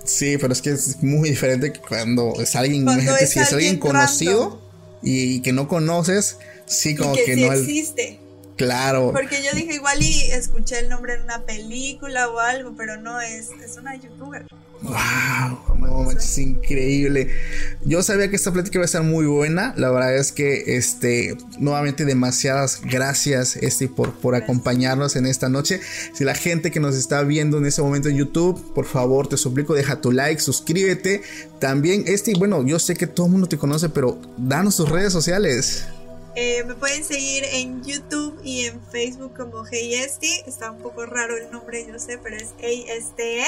Sí, 0.06 0.38
pero 0.38 0.54
es 0.54 0.62
que 0.62 0.72
es 0.72 1.04
muy 1.04 1.30
diferente 1.30 1.74
cuando 1.74 2.34
es 2.40 2.56
alguien, 2.56 2.86
Cuando 2.86 3.16
es 3.18 3.30
si 3.32 3.40
es 3.40 3.52
alguien 3.52 3.76
alguien 3.76 3.80
conocido 3.80 4.65
y 5.06 5.40
que 5.42 5.54
no 5.54 5.68
conoces, 5.68 6.40
sí 6.66 6.90
Y 6.90 6.96
como 6.96 7.14
que, 7.14 7.24
que 7.24 7.36
sí 7.36 7.46
no 7.46 7.54
existe. 7.54 8.20
Claro. 8.56 9.12
Porque 9.12 9.44
yo 9.44 9.52
dije 9.56 9.76
igual 9.76 10.02
y 10.02 10.32
escuché 10.32 10.80
el 10.80 10.90
nombre 10.90 11.16
en 11.16 11.24
una 11.24 11.44
película 11.44 12.30
o 12.30 12.40
algo, 12.40 12.74
pero 12.76 12.98
no 12.98 13.22
es, 13.22 13.50
es 13.64 13.78
una 13.78 13.96
youtuber. 13.96 14.46
Wow, 14.82 15.78
no 15.80 16.04
manches, 16.04 16.38
increíble. 16.38 17.30
Yo 17.86 18.04
sabía 18.04 18.30
que 18.30 18.36
esta 18.36 18.52
plática 18.52 18.78
iba 18.78 18.86
a 18.86 18.88
ser 18.88 19.02
muy 19.02 19.26
buena. 19.26 19.74
La 19.78 19.90
verdad 19.90 20.16
es 20.16 20.32
que, 20.32 20.76
este, 20.78 21.36
nuevamente, 21.58 22.06
demasiadas 22.06 22.82
gracias, 22.84 23.56
este, 23.56 23.88
por, 23.88 24.14
por 24.14 24.36
acompañarnos 24.36 25.16
en 25.16 25.26
esta 25.26 25.50
noche. 25.50 25.80
Si 26.14 26.24
la 26.24 26.36
gente 26.36 26.72
que 26.72 26.80
nos 26.80 26.96
está 26.96 27.24
viendo 27.24 27.58
en 27.58 27.66
ese 27.66 27.82
momento 27.82 28.10
en 28.10 28.18
YouTube, 28.18 28.74
por 28.74 28.86
favor, 28.86 29.28
te 29.28 29.38
suplico, 29.38 29.74
deja 29.74 30.02
tu 30.02 30.12
like, 30.12 30.42
suscríbete. 30.42 31.22
También, 31.60 32.04
este, 32.06 32.34
bueno, 32.38 32.64
yo 32.66 32.78
sé 32.78 32.96
que 32.96 33.08
todo 33.08 33.26
el 33.26 33.32
mundo 33.32 33.48
te 33.48 33.58
conoce, 33.58 33.90
pero 33.90 34.20
danos 34.38 34.76
tus 34.76 34.90
redes 34.90 35.14
sociales. 35.14 35.86
Eh, 36.36 36.66
me 36.66 36.76
pueden 36.76 37.04
seguir 37.06 37.46
en 37.46 37.82
YouTube 37.84 38.40
y 38.44 38.66
en 38.66 38.82
Facebook 38.92 39.34
como 39.36 39.66
Heyesti. 39.66 40.42
Está 40.46 40.72
un 40.72 40.82
poco 40.82 41.06
raro 41.06 41.38
el 41.38 41.50
nombre, 41.50 41.86
yo 41.88 41.98
sé, 41.98 42.18
pero 42.18 42.36
es 42.36 42.54
Heyeste. 42.60 43.42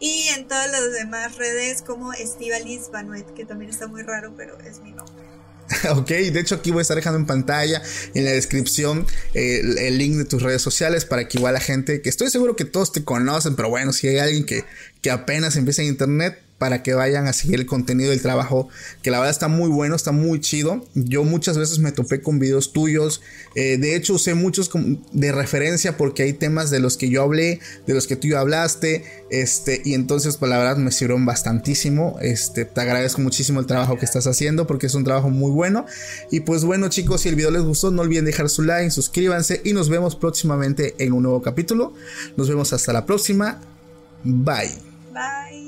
Y 0.00 0.28
en 0.36 0.48
todas 0.48 0.70
las 0.70 0.92
demás 0.92 1.36
redes 1.36 1.82
como 1.82 2.12
Estivalis 2.12 2.90
Banuet, 2.92 3.32
que 3.34 3.44
también 3.44 3.70
está 3.70 3.86
muy 3.86 4.02
raro, 4.02 4.34
pero 4.36 4.58
es 4.60 4.80
mi 4.80 4.92
nombre. 4.92 5.24
Ok, 5.90 6.08
de 6.08 6.40
hecho 6.40 6.56
aquí 6.56 6.70
voy 6.70 6.80
a 6.80 6.82
estar 6.82 6.96
dejando 6.96 7.18
en 7.18 7.26
pantalla, 7.26 7.82
en 8.14 8.24
la 8.24 8.30
descripción, 8.30 9.06
el, 9.34 9.76
el, 9.78 9.98
link 9.98 10.16
de 10.16 10.24
tus 10.24 10.42
redes 10.42 10.62
sociales 10.62 11.04
para 11.04 11.28
que 11.28 11.36
igual 11.36 11.52
la 11.52 11.60
gente, 11.60 12.00
que 12.00 12.08
estoy 12.08 12.30
seguro 12.30 12.56
que 12.56 12.64
todos 12.64 12.90
te 12.90 13.04
conocen, 13.04 13.54
pero 13.54 13.68
bueno, 13.68 13.92
si 13.92 14.08
hay 14.08 14.18
alguien 14.18 14.46
que, 14.46 14.64
que 15.02 15.10
apenas 15.10 15.56
empieza 15.56 15.82
en 15.82 15.88
internet, 15.88 16.42
para 16.58 16.82
que 16.82 16.94
vayan 16.94 17.26
a 17.26 17.32
seguir 17.32 17.60
el 17.60 17.66
contenido 17.66 18.10
del 18.10 18.20
trabajo, 18.20 18.68
que 19.02 19.10
la 19.10 19.18
verdad 19.18 19.30
está 19.30 19.48
muy 19.48 19.68
bueno, 19.68 19.94
está 19.94 20.12
muy 20.12 20.40
chido. 20.40 20.84
Yo 20.94 21.24
muchas 21.24 21.56
veces 21.56 21.78
me 21.78 21.92
topé 21.92 22.20
con 22.20 22.38
videos 22.38 22.72
tuyos, 22.72 23.22
eh, 23.54 23.78
de 23.78 23.94
hecho 23.94 24.14
usé 24.14 24.34
muchos 24.34 24.70
de 25.12 25.32
referencia 25.32 25.96
porque 25.96 26.24
hay 26.24 26.32
temas 26.32 26.70
de 26.70 26.80
los 26.80 26.96
que 26.96 27.08
yo 27.08 27.22
hablé, 27.22 27.60
de 27.86 27.94
los 27.94 28.06
que 28.06 28.16
tú 28.16 28.36
hablaste, 28.36 29.04
este, 29.30 29.80
y 29.84 29.94
entonces 29.94 30.36
pues 30.36 30.50
la 30.50 30.58
verdad 30.58 30.76
me 30.76 30.90
sirvieron 30.90 31.24
bastantísimo, 31.24 32.18
este, 32.20 32.64
te 32.64 32.80
agradezco 32.80 33.20
muchísimo 33.20 33.60
el 33.60 33.66
trabajo 33.66 33.96
que 33.96 34.04
estás 34.04 34.26
haciendo 34.26 34.66
porque 34.66 34.86
es 34.86 34.94
un 34.94 35.04
trabajo 35.04 35.30
muy 35.30 35.50
bueno. 35.50 35.86
Y 36.30 36.40
pues 36.40 36.64
bueno 36.64 36.88
chicos, 36.88 37.22
si 37.22 37.28
el 37.28 37.36
video 37.36 37.50
les 37.50 37.62
gustó, 37.62 37.90
no 37.90 38.02
olviden 38.02 38.24
dejar 38.24 38.48
su 38.48 38.62
like, 38.62 38.90
suscríbanse 38.90 39.60
y 39.64 39.72
nos 39.72 39.88
vemos 39.88 40.16
próximamente 40.16 40.94
en 40.98 41.12
un 41.12 41.22
nuevo 41.22 41.42
capítulo. 41.42 41.94
Nos 42.36 42.48
vemos 42.48 42.72
hasta 42.72 42.92
la 42.92 43.06
próxima. 43.06 43.60
Bye. 44.24 44.74
Bye. 45.12 45.67